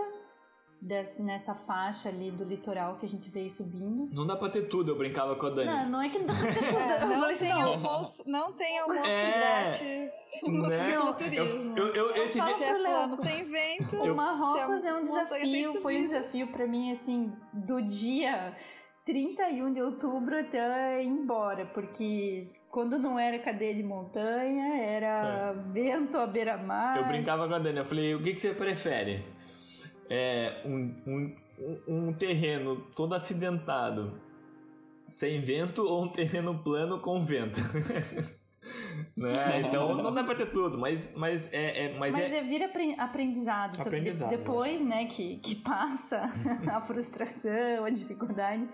desse- 0.86 1.24
nessa 1.24 1.54
faixa 1.56 2.10
ali 2.10 2.30
do 2.32 2.44
litoral 2.44 2.96
que 2.98 3.06
a 3.06 3.10
gente 3.10 3.30
veio 3.30 3.50
subindo. 3.50 4.08
Não 4.14 4.26
dá 4.26 4.36
pra 4.36 4.50
ter 4.50 4.64
tudo, 4.70 4.92
eu 4.92 4.98
brincava 4.98 5.36
com 5.36 5.48
a 5.48 5.50
Dani. 5.50 5.70
Não, 5.72 5.90
não 5.90 6.02
é 6.02 6.10
que 6.10 6.20
não 6.20 6.26
dá 6.28 6.34
pra 6.36 6.54
ter 6.54 6.54
tudo. 6.70 6.80
É, 6.80 7.04
eu 7.04 7.08
não, 7.08 7.20
falei 7.20 7.36
tem 7.36 7.50
não, 7.50 7.62
almoço, 7.74 8.24
não 8.26 8.54
tem 8.54 8.80
almoço 8.80 9.00
É, 9.06 9.32
grátis 9.40 10.12
no 10.48 10.62
né? 10.70 10.90
cicloturismo. 10.90 11.78
Eu, 11.78 11.88
eu, 11.96 12.16
esse 12.24 12.38
falo 12.38 12.56
dia... 12.58 12.66
É 12.68 12.70
pro 12.74 12.82
Léo. 12.82 12.92
plano, 12.94 13.18
tem 13.18 13.44
vento. 13.46 13.96
O 14.04 14.16
Marrocos 14.16 14.86
a 14.86 14.90
é 14.90 14.94
um 14.94 15.04
desafio, 15.04 15.74
foi 15.82 15.98
um 16.00 16.04
desafio 16.06 16.48
pra 16.48 16.68
mim, 16.68 16.92
assim, 16.92 17.34
do 17.54 17.82
dia 17.82 18.54
31 19.04 19.72
de 19.74 19.82
outubro 19.82 20.40
até 20.40 21.04
ir 21.04 21.08
embora, 21.08 21.66
porque 21.68 22.48
quando 22.70 22.98
não 22.98 23.20
era 23.20 23.38
cadeia 23.40 23.74
de 23.74 23.84
montanha, 23.84 24.82
era 24.84 25.54
vento 25.54 26.18
à 26.18 26.26
beira-mar. 26.26 26.98
É. 26.98 27.02
Eu 27.02 27.06
brincava 27.06 27.48
com 27.48 27.54
a 27.54 27.60
Dani, 27.60 27.78
eu 27.80 27.86
falei, 27.86 28.16
o 28.16 28.22
que, 28.24 28.34
que 28.34 28.42
você 28.42 28.54
prefere? 28.54 29.24
É 30.10 30.62
um, 30.66 30.96
um, 31.08 31.36
um- 31.88 32.14
terreno 32.14 32.82
todo 32.96 33.14
acidentado, 33.16 34.20
sem 35.12 35.42
vento, 35.42 35.84
ou 35.84 36.04
um 36.04 36.08
terreno 36.10 36.60
plano 36.64 37.00
com 37.00 37.24
vento? 37.24 37.60
né? 39.16 39.62
Então 39.62 39.96
não 39.96 40.14
dá 40.14 40.24
pra 40.24 40.36
ter 40.36 40.52
tudo, 40.52 40.78
mas, 40.78 41.14
mas 41.16 41.52
é, 41.54 41.86
é- 41.86 41.98
mas 41.98 42.12
Mas 42.14 42.32
é, 42.34 42.38
é 42.38 42.44
vir 42.44 42.64
apren- 42.64 42.96
aprendizado. 43.00 43.78
também. 43.78 44.00
Aprendizado, 44.00 44.30
Depois, 44.30 44.82
né, 44.82 45.06
que, 45.06 45.38
que 45.38 45.56
passa 45.56 46.24
a 46.72 46.82
frustração, 46.82 47.86
a 47.86 47.90
dificuldade, 47.90 48.68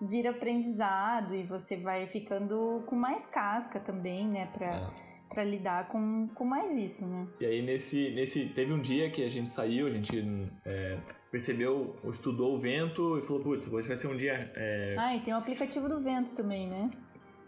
vira 0.00 0.30
aprendizado 0.30 1.34
e 1.34 1.42
você 1.44 1.76
vai 1.76 2.06
ficando 2.06 2.82
com 2.86 2.96
mais 2.96 3.26
casca 3.26 3.78
também, 3.80 4.26
né, 4.28 4.46
pra, 4.52 4.66
É. 4.66 4.90
pra 5.28 5.44
lidar 5.44 5.88
com, 5.88 6.28
com 6.34 6.44
mais 6.44 6.70
isso, 6.70 7.06
né? 7.06 7.26
E 7.40 7.46
aí 7.46 7.62
nesse, 7.62 8.10
nesse. 8.10 8.46
Teve 8.46 8.72
um 8.72 8.80
dia 8.80 9.10
que 9.10 9.24
a 9.24 9.28
gente 9.28 9.48
saiu, 9.50 9.86
a 9.86 9.90
gente 9.90 10.22
é, 10.64 10.98
percebeu, 11.30 11.96
estudou 12.10 12.54
o 12.54 12.58
vento 12.58 13.18
e 13.18 13.22
falou, 13.22 13.42
putz, 13.42 13.66
hoje 13.72 13.88
vai 13.88 13.96
ser 13.96 14.06
um 14.08 14.16
dia. 14.16 14.52
é, 14.54 14.94
Ah, 14.96 15.14
e 15.16 15.20
tem 15.20 15.34
o 15.34 15.36
aplicativo 15.36 15.88
do 15.88 15.98
vento 15.98 16.32
também, 16.34 16.68
né? 16.68 16.88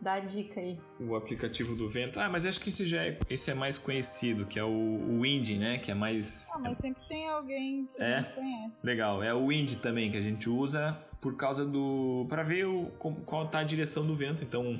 Dá 0.00 0.14
a 0.14 0.20
dica 0.20 0.60
aí. 0.60 0.78
o 1.00 1.16
aplicativo 1.16 1.74
do 1.74 1.88
vento. 1.88 2.20
Ah, 2.20 2.28
mas 2.28 2.44
acho 2.44 2.60
que 2.60 2.68
esse 2.68 2.86
já 2.86 3.02
é, 3.04 3.18
esse 3.30 3.50
é 3.50 3.54
mais 3.54 3.78
conhecido, 3.78 4.44
que 4.44 4.58
é 4.58 4.62
o, 4.64 4.68
o 4.68 5.20
Wind, 5.22 5.50
né? 5.58 5.78
Que 5.78 5.90
é 5.90 5.94
mais. 5.94 6.46
Ah, 6.52 6.58
mas 6.58 6.76
sempre 6.78 7.02
tem 7.08 7.26
alguém 7.28 7.88
que 7.96 8.02
É. 8.02 8.22
conhece. 8.22 8.86
Legal, 8.86 9.22
é 9.22 9.32
o 9.32 9.46
wind 9.46 9.76
também 9.76 10.10
que 10.10 10.16
a 10.18 10.22
gente 10.22 10.50
usa 10.50 10.92
por 11.20 11.34
causa 11.36 11.64
do 11.64 12.26
para 12.28 12.42
ver 12.42 12.66
o, 12.66 12.86
qual 13.24 13.48
tá 13.48 13.60
a 13.60 13.64
direção 13.64 14.06
do 14.06 14.14
vento. 14.14 14.42
Então, 14.44 14.78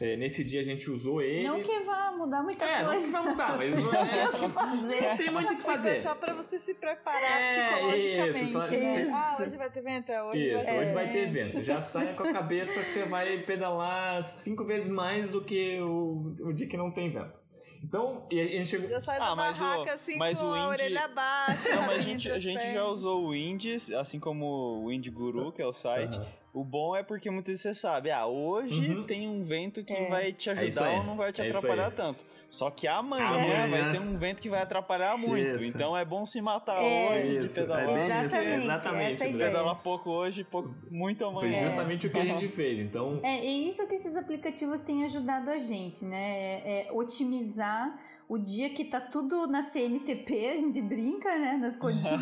é, 0.00 0.16
nesse 0.16 0.42
dia 0.44 0.60
a 0.60 0.64
gente 0.64 0.90
usou 0.90 1.22
ele. 1.22 1.46
Não 1.46 1.62
que 1.62 1.80
vá 1.80 2.12
mudar 2.12 2.42
muita 2.42 2.64
é, 2.64 2.82
não 2.82 2.90
coisa. 2.90 3.06
que 3.06 3.12
vai 3.12 3.22
mudar, 3.30 3.56
mas 3.58 3.70
não, 3.74 3.80
Não 3.82 3.90
tem 4.08 4.18
é, 4.20 4.24
o 4.28 4.32
que 4.32 4.48
fazer. 4.48 5.00
não 5.08 5.16
tem 5.16 5.30
muito 5.30 5.46
o 5.46 5.50
que 5.50 5.56
Tipo, 5.56 5.70
é 5.70 5.76
fazer. 5.76 5.96
só 5.98 6.14
pra 6.14 6.34
você 6.34 6.58
se 6.58 6.74
preparar 6.74 7.40
É, 7.40 7.72
psicologicamente. 7.74 8.44
isso, 8.44 8.52
só- 8.52 8.66
né? 8.66 9.02
isso. 9.02 9.12
Ah, 9.14 9.36
hoje 9.40 9.56
vai 9.56 9.70
ter 9.70 9.80
vento? 9.82 10.12
É, 10.12 10.22
Hoje 10.24 10.46
Isso, 10.46 10.54
vai 10.56 10.64
ter 10.64 10.78
hoje 10.80 10.92
vai 10.92 11.12
ter 11.12 11.30
vento. 11.30 11.52
vento. 11.54 11.64
Já 11.64 11.82
saia 11.82 12.14
com 12.14 12.22
a 12.24 12.32
cabeça 12.32 12.82
que 12.82 12.90
você 12.90 13.04
vai 13.04 13.38
pedalar 13.42 14.24
cinco 14.24 14.64
vezes 14.64 14.88
mais 14.88 15.30
do 15.30 15.42
que 15.44 15.80
o, 15.80 16.32
o 16.44 16.52
dia 16.52 16.66
que 16.66 16.76
não 16.76 16.90
tem 16.90 17.10
vento. 17.12 17.43
Então, 17.86 18.22
e 18.30 18.40
a 18.40 18.46
gente 18.46 18.66
chegou. 18.68 18.88
Já 18.88 19.00
sai 19.00 19.16
Ah, 19.18 19.30
da 19.30 19.36
mas 19.36 19.60
o- 19.60 19.64
barraca 19.64 19.92
assim 19.94 20.16
mas 20.16 20.38
com 20.40 20.46
o 20.46 20.54
a 20.54 20.58
Indy- 20.58 20.68
orelha 20.68 21.08
baixa. 21.08 21.74
Não, 21.76 21.82
mas 21.82 21.96
a 21.96 21.98
gente, 22.08 22.30
a 22.30 22.38
gente 22.38 22.72
já 22.72 22.84
usou 22.86 23.26
o 23.26 23.34
Indies, 23.34 23.90
assim 23.92 24.18
como 24.18 24.46
o 24.46 24.86
Wind 24.88 25.06
Guru, 25.10 25.52
que 25.52 25.60
é 25.60 25.66
o 25.66 25.72
site. 25.72 26.16
Aham. 26.16 26.26
O 26.54 26.62
bom 26.64 26.94
é 26.96 27.02
porque 27.02 27.28
muitas 27.30 27.50
vezes 27.50 27.62
você 27.62 27.74
sabe, 27.74 28.10
ah, 28.12 28.26
hoje 28.26 28.90
Uhum. 28.94 29.02
tem 29.02 29.28
um 29.28 29.42
vento 29.42 29.82
que 29.84 29.92
É. 29.92 30.08
vai 30.08 30.32
te 30.32 30.48
É 30.48 30.52
ajudar 30.52 30.86
aí. 30.86 30.96
ou 30.98 31.02
não 31.04 31.16
vai 31.16 31.32
te 31.32 31.42
É 31.42 31.48
atrapalhar 31.48 31.90
tanto. 31.90 32.24
Só 32.54 32.70
que 32.70 32.86
amanhã, 32.86 33.26
Amanhã. 33.26 33.66
vai 33.68 33.92
ter 33.92 34.00
um 34.00 34.16
vento 34.16 34.40
que 34.40 34.48
vai 34.48 34.62
atrapalhar 34.62 35.16
muito. 35.18 35.56
Isso. 35.58 35.64
Então 35.64 35.96
é 35.96 36.04
bom 36.04 36.24
se 36.24 36.40
matar 36.40 36.80
É. 36.80 37.08
hoje 37.08 37.26
e 37.42 37.44
Isso, 37.46 37.54
pedalar. 37.56 37.82
é 37.82 37.86
bem 37.86 37.94
isso, 37.94 38.04
Exatamente, 38.12 38.62
exatamente, 38.64 39.12
essa 39.12 39.24
é 39.24 39.30
ideia. 39.30 39.50
Pedalar 39.50 39.76
pouco 39.82 40.10
hoje, 40.10 40.44
pouco, 40.44 40.72
muito 40.90 41.18
Foi 41.32 41.48
amanhã. 41.48 41.68
justamente 41.68 42.06
o 42.06 42.10
que 42.10 42.18
a 42.20 42.24
gente 42.24 42.46
fez. 42.54 42.78
Então, 42.78 43.18
É, 43.24 43.38
é 43.38 43.44
isso 43.44 43.84
que 43.88 43.94
esses 43.96 44.16
aplicativos 44.16 44.80
têm 44.80 45.02
ajudado 45.02 45.50
a 45.50 45.56
gente, 45.56 46.04
né? 46.04 46.22
É, 46.62 46.86
é 46.88 46.92
otimizar 46.92 47.98
o 48.28 48.38
dia 48.38 48.70
que 48.70 48.84
tá 48.86 49.00
tudo 49.00 49.46
na 49.46 49.60
CNTP, 49.60 50.48
a 50.48 50.56
gente 50.56 50.80
brinca, 50.80 51.28
né? 51.38 51.58
Nas 51.60 51.76
condições. 51.76 52.20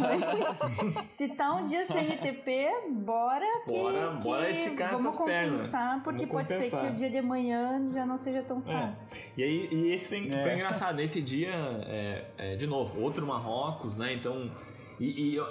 Se 1.09 1.29
tá 1.29 1.55
um 1.55 1.65
dia 1.65 1.85
CNTP, 1.85 2.69
bora 2.91 3.47
que, 3.67 3.73
Bora- 3.73 4.17
que 4.17 4.25
bora 4.25 4.51
esticar 4.51 4.91
vamos 4.93 5.15
essas 5.15 5.25
pernas. 5.25 5.51
compensar, 5.63 6.03
porque 6.03 6.27
Vamos 6.27 6.33
pode 6.43 6.49
ser 6.49 6.55
compensar. 6.65 6.81
que 6.87 6.93
o 6.93 6.95
dia 6.97 7.11
de 7.11 7.19
amanhã 7.19 7.87
já 7.89 8.05
não 8.05 8.17
seja 8.17 8.43
tão 8.43 8.59
fácil. 8.59 9.07
E 9.37 9.43
aí, 9.43 9.69
e 9.73 9.93
esse 9.93 10.09
foi, 10.09 10.29
É. 10.29 10.43
foi 10.43 10.55
engraçado. 10.55 11.01
Esse 11.01 11.21
dia, 11.21 11.51
é, 11.87 12.25
é, 12.37 12.57
de 12.57 12.67
novo, 12.67 13.01
outro 13.01 13.27
Marrocos, 13.27 13.97
né? 13.97 14.13
Então, 14.13 14.51
e, 14.99 15.31
e 15.31 15.35
eu- 15.37 15.47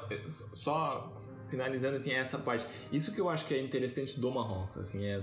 só 0.54 1.14
finalizando 1.50 1.96
assim 1.98 2.12
essa 2.12 2.38
parte, 2.38 2.66
isso 2.92 3.14
que 3.14 3.20
eu 3.22 3.30
acho 3.30 3.46
que 3.46 3.54
é 3.54 3.62
interessante 3.62 4.20
do 4.20 4.30
Marrocos, 4.32 4.78
assim, 4.82 5.04
é 5.06 5.22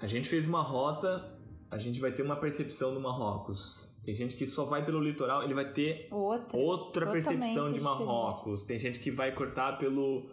a 0.00 0.06
gente 0.08 0.28
fez 0.28 0.48
uma 0.48 0.62
rota 0.62 1.32
a 1.70 1.78
gente 1.78 1.98
vai 2.00 2.12
ter 2.12 2.22
uma 2.22 2.36
percepção 2.36 2.92
do 2.92 3.00
Marrocos. 3.00 3.90
Tem 4.04 4.14
gente 4.14 4.34
que 4.34 4.46
só 4.46 4.64
vai 4.64 4.84
pelo 4.84 4.98
litoral, 5.00 5.42
ele 5.44 5.54
vai 5.54 5.70
ter 5.72 6.08
Outra. 6.10 6.58
outra 6.58 7.06
percepção 7.10 7.66
de 7.66 7.74
diferente. 7.74 7.80
Marrocos. 7.82 8.62
Tem 8.64 8.78
gente 8.78 8.98
que 8.98 9.10
vai 9.10 9.32
cortar 9.32 9.78
pelo. 9.78 10.24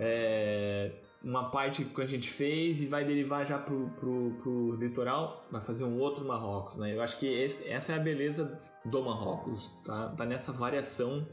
é, 0.00 0.90
uma 1.22 1.50
parte 1.50 1.84
que 1.84 2.02
a 2.02 2.06
gente 2.06 2.28
fez 2.30 2.82
e 2.82 2.86
vai 2.86 3.04
derivar 3.04 3.46
já 3.46 3.58
pro, 3.58 3.88
pro, 3.98 4.34
pro 4.42 4.74
litoral, 4.76 5.46
vai 5.50 5.62
fazer 5.62 5.84
um 5.84 5.98
outro 5.98 6.24
Marrocos, 6.26 6.76
né? 6.76 6.94
Eu 6.94 7.00
acho 7.00 7.18
que 7.18 7.26
esse- 7.26 7.68
essa 7.68 7.92
é 7.92 7.96
a 7.96 7.98
beleza 7.98 8.58
do 8.84 9.02
Marrocos, 9.02 9.70
tá? 9.84 10.08
Tá 10.10 10.26
nessa 10.26 10.52
variação. 10.52 11.26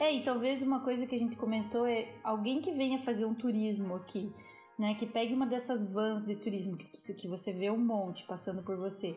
É, 0.00 0.14
e 0.14 0.22
talvez 0.22 0.62
uma 0.62 0.80
coisa 0.80 1.06
que 1.06 1.14
a 1.14 1.18
gente 1.18 1.34
comentou 1.36 1.86
é 1.86 2.08
alguém 2.22 2.60
que 2.60 2.72
venha 2.72 2.98
fazer 2.98 3.24
um 3.24 3.34
turismo 3.34 3.94
aqui, 3.96 4.30
né? 4.78 4.94
Que 4.94 5.06
pegue 5.06 5.32
uma 5.32 5.46
dessas 5.46 5.82
vans 5.92 6.24
de 6.26 6.36
turismo, 6.36 6.76
que, 6.76 7.14
que 7.14 7.26
você 7.28 7.52
vê 7.52 7.70
um 7.70 7.78
monte 7.78 8.24
passando 8.26 8.62
por 8.62 8.76
você, 8.76 9.16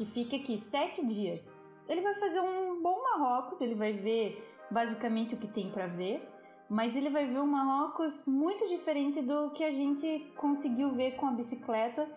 que 0.00 0.06
fica 0.06 0.36
aqui 0.36 0.56
sete 0.56 1.04
dias. 1.04 1.54
Ele 1.86 2.00
vai 2.00 2.14
fazer 2.14 2.40
um 2.40 2.80
bom 2.80 3.02
Marrocos, 3.02 3.60
ele 3.60 3.74
vai 3.74 3.92
ver 3.92 4.42
basicamente 4.70 5.34
o 5.34 5.36
que 5.36 5.46
tem 5.46 5.70
para 5.70 5.86
ver, 5.86 6.26
mas 6.70 6.96
ele 6.96 7.10
vai 7.10 7.26
ver 7.26 7.38
um 7.38 7.46
Marrocos 7.46 8.22
muito 8.26 8.66
diferente 8.66 9.20
do 9.20 9.50
que 9.50 9.62
a 9.62 9.68
gente 9.68 10.32
conseguiu 10.38 10.90
ver 10.90 11.16
com 11.16 11.26
a 11.26 11.32
bicicleta 11.32 12.08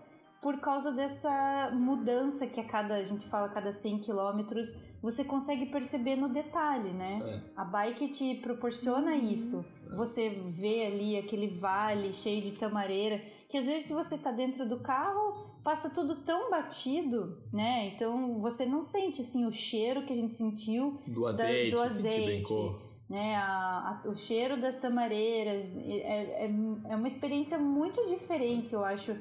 por 0.44 0.60
causa 0.60 0.92
dessa 0.92 1.72
mudança 1.74 2.46
que 2.46 2.60
a 2.60 2.64
cada, 2.66 2.96
a 2.96 3.04
gente 3.04 3.26
fala, 3.26 3.48
a 3.48 3.50
cada 3.50 3.72
100 3.72 4.00
quilômetros, 4.00 4.76
você 5.02 5.24
consegue 5.24 5.66
perceber 5.68 6.18
no 6.18 6.28
detalhe, 6.28 6.92
né? 6.92 7.22
É. 7.26 7.42
A 7.56 7.64
bike 7.64 8.10
te 8.10 8.36
proporciona 8.36 9.16
isso. 9.16 9.66
Você 9.96 10.30
vê 10.30 10.86
ali 10.88 11.18
aquele 11.18 11.48
vale 11.48 12.12
cheio 12.12 12.42
de 12.42 12.52
tamareira, 12.52 13.22
que 13.50 13.58
às 13.58 13.68
vezes 13.68 13.86
se 13.88 13.94
você 13.94 14.18
tá 14.18 14.32
dentro 14.32 14.68
do 14.68 14.80
carro, 14.80 15.48
passa 15.64 15.90
tudo 15.90 16.16
tão 16.24 16.50
batido, 16.52 17.38
né? 17.52 17.88
Então 17.94 18.38
você 18.40 18.66
não 18.66 18.82
sente 18.82 19.22
assim 19.22 19.46
o 19.46 19.52
cheiro 19.52 20.04
que 20.06 20.12
a 20.12 20.16
gente 20.16 20.36
sentiu 20.36 21.00
Do 21.08 21.22
da- 21.24 21.30
azeite, 21.30 21.72
do 21.72 21.78
que 21.78 21.84
a 21.84 21.88
gente 21.90 21.98
azeite, 22.08 22.54
né? 23.10 23.36
A- 23.36 24.02
a- 24.06 24.10
o 24.10 24.14
cheiro 24.16 24.60
das 24.60 24.76
tamareiras 24.78 25.78
é, 25.78 26.46
é, 26.46 26.52
é 26.90 26.96
uma 26.96 27.08
experiência 27.08 27.58
muito 27.58 28.04
diferente, 28.08 28.74
eu 28.74 28.84
acho. 28.84 29.16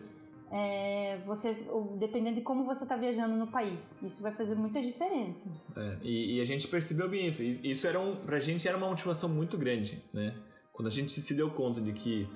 É, 0.55 1.19
você, 1.25 1.57
dependendo 1.99 2.37
de 2.37 2.43
como 2.43 2.63
você 2.65 2.83
está 2.85 2.95
viajando 2.97 3.35
no 3.37 3.47
país, 3.47 4.03
isso 4.03 4.23
vai 4.23 4.33
fazer 4.33 4.55
muita 4.55 4.81
diferença. 4.83 5.51
É, 5.75 5.97
e, 6.03 6.37
e 6.37 6.41
a 6.41 6.45
gente 6.45 6.69
percebeu 6.69 7.09
bem 7.09 7.29
isso. 7.29 7.43
E 7.43 7.71
isso 7.71 7.87
era 7.87 7.99
um, 7.99 8.15
pra 8.17 8.39
gente 8.39 8.69
era 8.69 8.77
uma 8.77 8.89
motivação 8.89 9.29
muito 9.29 9.57
grande, 9.57 10.03
né? 10.13 10.35
Quando 10.73 10.89
a 10.89 10.91
gente 10.91 11.13
se 11.21 11.35
deu 11.35 11.51
conta 11.51 11.81
de 11.81 11.93
que 11.93 12.29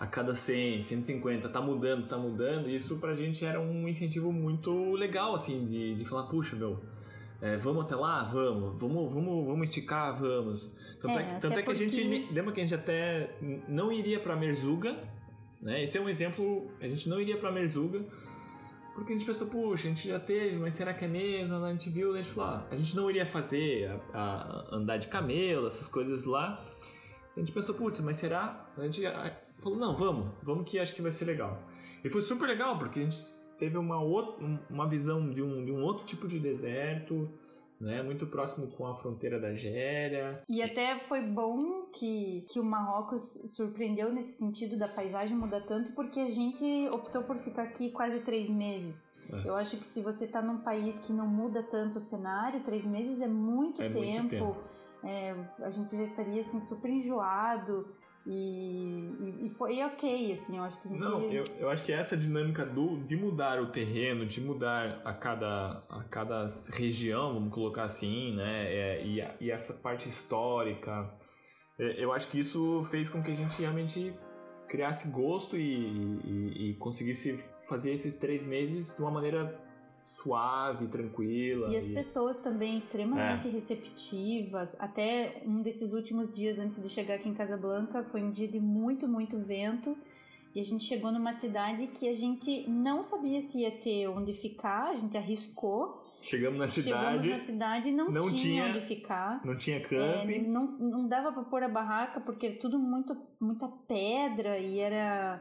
a 0.00 0.06
cada 0.06 0.34
100, 0.34 0.80
150 0.82 1.48
tá 1.48 1.60
mudando, 1.60 2.06
tá 2.08 2.16
mudando, 2.16 2.68
isso 2.70 2.96
pra 2.96 3.14
gente 3.14 3.44
era 3.44 3.60
um 3.60 3.86
incentivo 3.88 4.32
muito 4.32 4.92
legal, 4.92 5.34
assim, 5.34 5.66
de, 5.66 5.94
de 5.94 6.04
falar, 6.04 6.22
puxa, 6.24 6.54
meu, 6.56 6.78
é, 7.42 7.56
vamos 7.56 7.84
até 7.84 7.96
lá? 7.96 8.22
Vamos. 8.24 8.80
Vamos, 8.80 9.12
vamos, 9.12 9.46
vamos 9.46 9.68
esticar? 9.68 10.18
Vamos. 10.18 10.74
Tanto 11.00 11.18
é, 11.18 11.22
É, 11.22 11.34
que- 11.34 11.40
tanto 11.40 11.58
é 11.58 11.62
que 11.62 11.70
a 11.70 11.74
gente. 11.74 12.00
porque- 12.00 12.32
Lembra 12.32 12.52
que 12.52 12.60
a 12.60 12.64
gente 12.64 12.74
até 12.74 13.36
não 13.68 13.92
iria 13.92 14.18
pra 14.20 14.34
Merzuga, 14.36 14.96
né? 15.60 15.82
Esse 15.84 15.98
é 15.98 16.00
um 16.00 16.08
exemplo. 16.08 16.70
A 16.80 16.88
gente 16.88 17.08
não 17.08 17.20
iria 17.20 17.36
pra 17.36 17.50
Merzuga. 17.52 18.04
Porque 18.94 19.12
a 19.12 19.16
gente 19.16 19.24
pensou, 19.26 19.46
puxa, 19.46 19.86
a 19.86 19.90
gente 19.90 20.08
já 20.08 20.18
teve, 20.18 20.56
mas 20.56 20.74
será 20.74 20.92
que 20.92 21.04
é 21.04 21.08
mesmo? 21.08 21.54
A 21.54 21.70
gente 21.70 21.88
viu, 21.88 22.14
a 22.14 22.16
gente 22.16 22.30
falou, 22.30 22.50
ah, 22.50 22.66
a 22.68 22.74
gente 22.76 22.96
não 22.96 23.08
iria 23.08 23.24
fazer 23.24 23.88
a, 24.12 24.18
a- 24.18 24.74
andar 24.74 24.96
de 24.96 25.06
camelo, 25.06 25.68
essas 25.68 25.86
coisas 25.86 26.24
lá. 26.24 26.64
A 27.36 27.38
gente 27.38 27.52
pensou, 27.52 27.76
putz, 27.76 28.00
mas 28.00 28.16
será? 28.16 28.68
A 28.76 28.82
gente 28.82 29.02
falou, 29.60 29.78
não, 29.78 29.94
vamos, 29.94 30.32
vamos 30.42 30.68
que 30.68 30.80
acho 30.80 30.92
que 30.96 31.00
vai 31.00 31.12
ser 31.12 31.26
legal. 31.26 31.62
E 32.02 32.10
foi 32.10 32.22
super 32.22 32.48
legal, 32.48 32.76
porque 32.76 32.98
a 32.98 33.02
gente 33.04 33.24
teve 33.56 33.78
uma, 33.78 34.00
outra, 34.00 34.44
uma 34.68 34.88
visão 34.88 35.30
de 35.30 35.44
um, 35.44 35.64
de 35.64 35.70
um 35.70 35.80
outro 35.80 36.04
tipo 36.04 36.26
de 36.26 36.40
deserto, 36.40 37.30
né? 37.80 38.02
Muito 38.02 38.26
próximo 38.26 38.66
com 38.68 38.86
a 38.86 38.94
fronteira 38.94 39.38
da 39.40 39.48
Argélia. 39.48 40.42
E 40.48 40.62
até 40.62 40.98
foi 40.98 41.20
bom 41.20 41.86
que, 41.92 42.44
que 42.48 42.58
o 42.58 42.64
Marrocos 42.64 43.40
surpreendeu 43.46 44.12
nesse 44.12 44.38
sentido 44.38 44.76
da 44.76 44.88
paisagem 44.88 45.36
mudar 45.36 45.60
tanto, 45.62 45.92
porque 45.92 46.20
a 46.20 46.28
gente 46.28 46.88
optou 46.90 47.22
por 47.22 47.36
ficar 47.36 47.62
aqui 47.62 47.90
quase 47.90 48.20
três 48.20 48.50
meses. 48.50 49.06
É. 49.32 49.48
Eu 49.48 49.54
acho 49.56 49.76
que 49.76 49.86
se 49.86 50.00
você 50.00 50.24
está 50.24 50.40
num 50.40 50.58
país 50.58 50.98
que 50.98 51.12
não 51.12 51.26
muda 51.26 51.62
tanto 51.62 51.98
o 51.98 52.00
cenário, 52.00 52.60
três 52.62 52.86
meses 52.86 53.20
é 53.20 53.28
muito 53.28 53.82
É 53.82 53.88
muito 53.88 54.00
tempo. 54.00 54.28
tempo. 54.30 54.56
É, 55.04 55.34
a 55.60 55.70
gente 55.70 55.96
já 55.96 56.02
estaria 56.02 56.40
assim 56.40 56.60
super 56.60 56.90
enjoado. 56.90 57.86
E, 58.30 59.46
e, 59.46 59.48
foi 59.48 59.82
ok, 59.82 60.32
assim, 60.32 60.58
eu 60.58 60.62
acho 60.62 60.82
que 60.82 60.88
a 60.88 60.90
gente. 60.90 61.00
Não, 61.00 61.22
eu, 61.32 61.44
eu 61.58 61.70
acho 61.70 61.82
que 61.82 61.90
essa 61.90 62.14
dinâmica 62.14 62.66
do, 62.66 63.02
de 63.04 63.16
mudar 63.16 63.58
o 63.58 63.68
terreno, 63.72 64.26
de 64.26 64.38
mudar 64.38 65.00
a 65.02 65.14
cada, 65.14 65.82
a 65.88 66.04
cada 66.10 66.46
região, 66.74 67.32
vamos 67.32 67.54
colocar 67.54 67.84
assim, 67.84 68.36
né? 68.36 68.66
é, 68.70 69.06
e, 69.06 69.22
a- 69.22 69.34
e 69.40 69.50
essa 69.50 69.72
parte 69.72 70.10
histórica, 70.10 71.10
é, 71.78 72.04
eu 72.04 72.12
acho 72.12 72.30
que 72.30 72.38
isso 72.38 72.84
fez 72.90 73.08
com 73.08 73.22
que 73.22 73.30
a 73.30 73.34
gente 73.34 73.58
realmente 73.62 74.12
criasse 74.68 75.08
gosto 75.08 75.56
e, 75.56 76.20
e, 76.22 76.70
e 76.70 76.74
conseguisse 76.74 77.42
fazer 77.66 77.92
esses 77.92 78.16
três 78.16 78.44
meses 78.44 78.94
de 78.94 79.00
uma 79.00 79.10
maneira 79.10 79.58
suave, 80.08 80.86
tranquila. 80.88 81.68
E 81.72 81.76
as 81.76 81.86
pessoas 81.88 82.38
também 82.38 82.76
extremamente 82.76 83.48
receptivas. 83.48 84.74
Até 84.80 85.42
um 85.46 85.62
desses 85.62 85.92
últimos 85.92 86.30
dias 86.30 86.58
antes 86.58 86.80
de 86.80 86.88
chegar 86.88 87.14
aqui 87.14 87.28
em 87.28 87.34
Casablanca 87.34 88.02
foi 88.04 88.22
um 88.22 88.30
dia 88.32 88.48
de 88.48 88.58
muito, 88.60 89.06
muito 89.06 89.38
vento. 89.38 89.96
E 90.54 90.60
a 90.60 90.64
gente 90.64 90.82
chegou 90.84 91.12
numa 91.12 91.30
cidade 91.30 91.86
que 91.88 92.08
a 92.08 92.12
gente 92.12 92.68
não 92.68 93.02
sabia 93.02 93.38
se 93.38 93.60
ia 93.60 93.70
ter 93.70 94.08
onde 94.08 94.32
ficar, 94.32 94.90
a 94.90 94.94
gente 94.94 95.16
arriscou. 95.16 96.02
Chegamos 96.20 96.58
na 96.58 96.66
Chegamos 96.66 97.00
cidade, 97.22 97.28
na 97.28 97.36
cidade 97.36 97.88
e 97.90 97.92
não, 97.92 98.10
não 98.10 98.26
tinha, 98.26 98.36
tinha 98.36 98.64
onde 98.64 98.80
ficar. 98.80 99.40
não 99.44 99.56
tinha 99.56 99.76
É, 99.76 99.80
camping. 99.80 100.48
não, 100.48 100.66
não 100.78 101.06
dava 101.06 101.30
pra 101.32 101.44
pôr 101.44 101.62
a 101.62 101.68
barraca 101.68 102.18
porque 102.20 102.46
era 102.46 102.56
tudo 102.58 102.76
muito, 102.78 103.16
muita 103.38 103.68
pedra 103.68 104.58
e 104.58 104.80
era. 104.80 105.40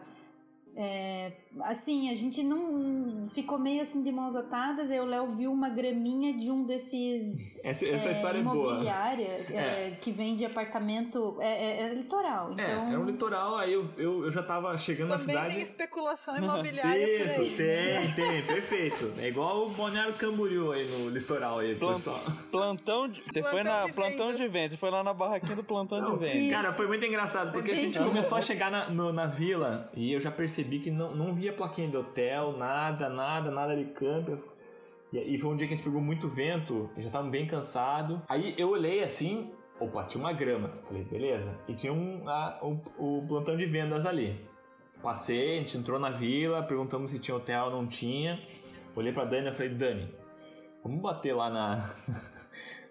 é, 0.75 1.31
assim, 1.63 2.09
a 2.09 2.13
gente 2.13 2.43
não 2.43 3.25
ficou 3.27 3.57
meio 3.59 3.81
assim 3.81 4.01
de 4.01 4.11
mãos 4.11 4.35
atadas. 4.35 4.91
Aí 4.91 4.99
o 4.99 5.05
Léo 5.05 5.27
viu 5.27 5.51
uma 5.51 5.69
graminha 5.69 6.33
de 6.33 6.51
um 6.51 6.63
desses. 6.63 7.59
essa 7.63 7.85
essa 7.89 8.09
é, 8.09 8.11
história 8.11 8.39
é 8.39 8.41
boa. 8.41 8.71
imobiliária 8.71 9.27
é, 9.53 9.97
que 9.99 10.11
vende 10.11 10.45
apartamento. 10.45 11.37
É, 11.39 11.81
é, 11.81 11.81
é 11.83 11.93
litoral. 11.93 12.51
Então, 12.53 12.65
É, 12.65 12.93
é 12.93 12.97
um 12.97 13.05
litoral, 13.05 13.55
aí 13.57 13.73
eu, 13.73 13.89
eu, 13.97 14.25
eu 14.25 14.31
já 14.31 14.43
tava 14.43 14.77
chegando 14.77 15.09
na 15.09 15.15
Também 15.17 15.35
cidade. 15.35 15.53
tem 15.55 15.63
especulação 15.63 16.37
imobiliária 16.37 17.05
por 17.19 17.27
aí. 17.35 17.41
Isso, 17.41 17.57
tem, 17.57 18.11
tem, 18.13 18.41
perfeito. 18.43 19.13
É 19.19 19.27
igual 19.29 19.65
o 19.67 19.69
Balneário 19.69 20.13
Camboriú 20.13 20.71
aí 20.71 20.85
no 20.87 21.09
litoral 21.09 21.59
aí, 21.59 21.75
Plant- 21.75 21.95
pessoal. 21.97 22.21
Plantão 22.51 23.07
de... 23.09 23.21
Você 23.23 23.41
foi 23.41 23.51
Plantão 23.51 23.73
na 23.81 23.85
de 23.87 23.93
plantão 23.93 24.25
vendas. 24.27 24.37
de 24.37 24.47
vendas, 24.47 24.71
você 24.71 24.77
foi 24.77 24.89
lá 24.91 25.03
na 25.03 25.13
barraquinha 25.13 25.55
do 25.55 25.63
plantão 25.63 26.01
Não, 26.01 26.13
de 26.13 26.19
vendas. 26.19 26.35
Isso. 26.35 26.51
Cara, 26.51 26.73
foi 26.73 26.87
muito 26.87 27.05
engraçado, 27.05 27.51
porque 27.51 27.71
a 27.71 27.75
gente 27.75 27.97
bom. 27.99 28.05
começou 28.09 28.37
a 28.37 28.41
chegar 28.41 28.69
na, 28.71 28.89
no- 28.89 29.13
na 29.13 29.25
vila 29.27 29.89
e 29.95 30.11
eu 30.13 30.19
já 30.19 30.31
percebi 30.31 30.79
que 30.79 30.91
não, 30.91 31.15
não 31.15 31.33
via 31.33 31.46
plaquinha 31.53 31.87
de 31.89 31.97
hotel, 31.97 32.55
nada, 32.57 33.09
nada, 33.09 33.49
nada 33.51 33.75
de 33.75 33.85
camper. 33.85 34.39
E, 35.13 35.37
foi 35.39 35.49
um 35.51 35.55
dia 35.55 35.67
que 35.67 35.73
a 35.73 35.77
gente 35.77 35.85
pegou 35.85 36.01
muito 36.01 36.27
vento, 36.27 36.89
já 36.97 37.09
tava 37.09 37.29
bem 37.29 37.47
cansado. 37.47 38.21
Aí 38.27 38.53
eu 38.57 38.69
olhei 38.69 39.03
assim, 39.03 39.51
opa, 39.79 40.03
tinha 40.03 40.21
uma 40.23 40.33
grama. 40.33 40.69
Falei, 40.85 41.03
beleza. 41.03 41.49
E 41.67 41.73
tinha 41.73 41.93
um, 41.93 42.27
a- 42.27 42.59
o, 42.61 43.17
o 43.19 43.25
plantão 43.27 43.55
de 43.55 43.65
vendas 43.65 44.05
ali. 44.05 44.45
Passei, 45.01 45.57
a 45.57 45.59
gente 45.59 45.77
entrou 45.77 45.99
na 45.99 46.09
vila, 46.09 46.63
perguntamos 46.63 47.11
se 47.11 47.19
tinha 47.19 47.37
hotel 47.37 47.69
não 47.69 47.87
tinha. 47.87 48.39
Olhei 48.95 49.13
pra 49.13 49.23
Dani 49.25 49.49
e 49.49 49.53
falei, 49.53 49.69
Dani, 49.69 50.13
vamos 50.83 50.99
bater 51.01 51.33
lá 51.33 51.49
na, 51.49 51.95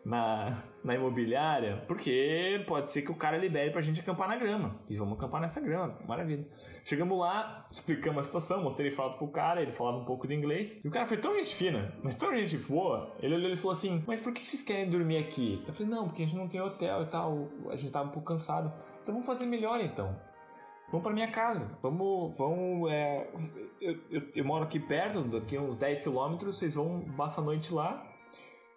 na, 0.06 0.62
na 0.84 0.94
imobiliária, 0.94 1.82
porque 1.88 2.64
pode 2.68 2.92
ser 2.92 3.02
que 3.02 3.10
o 3.10 3.16
cara 3.16 3.36
libere 3.36 3.72
pra 3.72 3.80
gente 3.80 3.98
acampar 4.00 4.28
na 4.28 4.36
grama. 4.36 4.76
E 4.88 4.96
vamos 4.96 5.18
acampar 5.18 5.40
nessa 5.40 5.60
grama, 5.60 5.98
maravilha. 6.06 6.46
Chegamos 6.84 7.18
lá, 7.18 7.66
explicamos 7.72 8.20
a 8.20 8.22
situação, 8.22 8.62
mostrei 8.62 8.92
foto 8.92 9.18
pro 9.18 9.26
cara, 9.26 9.60
ele 9.60 9.72
falava 9.72 9.98
um 9.98 10.04
pouco 10.04 10.28
de 10.28 10.34
inglês. 10.34 10.80
E 10.84 10.86
o 10.86 10.92
cara 10.92 11.06
foi 11.06 11.16
tão 11.16 11.34
gente 11.34 11.52
fina, 11.56 11.92
mas 12.04 12.14
tão 12.14 12.32
gente 12.32 12.56
boa. 12.56 13.12
Ele 13.20 13.34
olhou 13.34 13.50
e 13.50 13.56
falou 13.56 13.72
assim: 13.72 14.04
Mas 14.06 14.20
por 14.20 14.32
que 14.32 14.48
vocês 14.48 14.62
querem 14.62 14.88
dormir 14.88 15.16
aqui? 15.16 15.60
Eu 15.66 15.74
falei: 15.74 15.90
Não, 15.90 16.04
porque 16.06 16.22
a 16.22 16.24
gente 16.24 16.36
não 16.36 16.46
tem 16.46 16.60
hotel 16.60 17.02
e 17.02 17.06
tal, 17.06 17.48
a 17.68 17.74
gente 17.74 17.90
tava 17.90 18.08
um 18.08 18.12
pouco 18.12 18.28
cansado. 18.28 18.72
Então 19.02 19.12
vamos 19.12 19.26
fazer 19.26 19.44
melhor 19.44 19.80
então. 19.80 20.16
Vamos 20.88 21.02
pra 21.02 21.12
minha 21.12 21.32
casa. 21.32 21.68
Vamos. 21.82 22.38
vamos 22.38 22.88
é, 22.92 23.28
eu, 23.80 23.98
eu, 24.08 24.22
eu 24.36 24.44
moro 24.44 24.62
aqui 24.62 24.78
perto, 24.78 25.22
daqui 25.22 25.58
uns 25.58 25.76
10 25.76 26.00
quilômetros. 26.00 26.58
Vocês 26.58 26.76
vão 26.76 27.00
passar 27.16 27.42
a 27.42 27.44
noite 27.44 27.74
lá. 27.74 28.15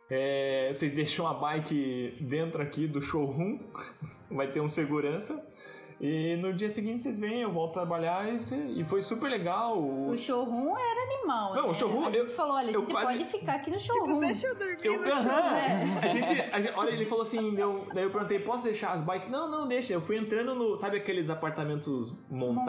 É, 0.09 0.71
vocês 0.73 0.91
deixam 0.93 1.27
a 1.27 1.33
bike 1.33 2.17
dentro 2.21 2.61
aqui 2.61 2.87
do 2.87 3.01
showroom. 3.01 3.59
Vai 4.31 4.47
ter 4.51 4.59
um 4.61 4.69
segurança. 4.69 5.43
E 6.01 6.37
no 6.37 6.53
dia 6.53 6.69
seguinte 6.69 7.01
vocês 7.01 7.19
vêm, 7.19 7.41
eu 7.41 7.51
volto 7.51 7.71
a 7.77 7.81
trabalhar 7.81 8.33
e, 8.33 8.39
cê- 8.39 8.55
e 8.73 8.85
foi 8.85 9.01
super 9.01 9.29
legal. 9.29 9.77
O- 9.77 10.07
o 10.11 10.17
showroom 10.17 10.73
era 10.77 11.03
animal. 11.13 11.53
Não, 11.55 11.65
o 11.65 11.71
né? 11.73 11.73
showroom, 11.73 12.01
A 12.05 12.11
gente 12.11 12.17
eu- 12.23 12.29
falou: 12.29 12.55
olha, 12.55 12.69
a 12.69 12.71
eu 12.71 12.79
gente 12.79 12.91
quase- 12.93 13.05
pode 13.17 13.25
ficar 13.25 13.55
aqui 13.55 13.69
no 13.69 13.75
Tipo, 13.77 13.93
showroom. 13.95 14.19
deixa 14.21 14.47
eu 14.47 14.55
dormir 14.55 14.77
Eu, 14.85 14.97
no 15.01 15.07
chão. 15.07 15.31
aham. 15.31 15.57
É. 15.57 16.05
a, 16.05 16.07
gente, 16.07 16.31
a 16.31 16.61
gente- 16.61 16.73
Olha, 16.77 16.89
ele 16.91 17.05
falou 17.05 17.23
assim, 17.23 17.53
eu, 17.59 17.85
daí 17.93 18.05
eu 18.05 18.11
perguntei, 18.11 18.39
posso 18.39 18.63
deixar 18.63 18.91
as 18.93 19.01
bikes? 19.01 19.29
Não, 19.29 19.51
não, 19.51 19.67
deixa. 19.67 19.91
Eu 19.91 19.99
fui 19.99 20.17
entrando 20.17 20.55
no, 20.55 20.77
sabe 20.77 20.95
aqueles 20.95 21.29
apartamentos 21.29 22.13
montados 22.29 22.59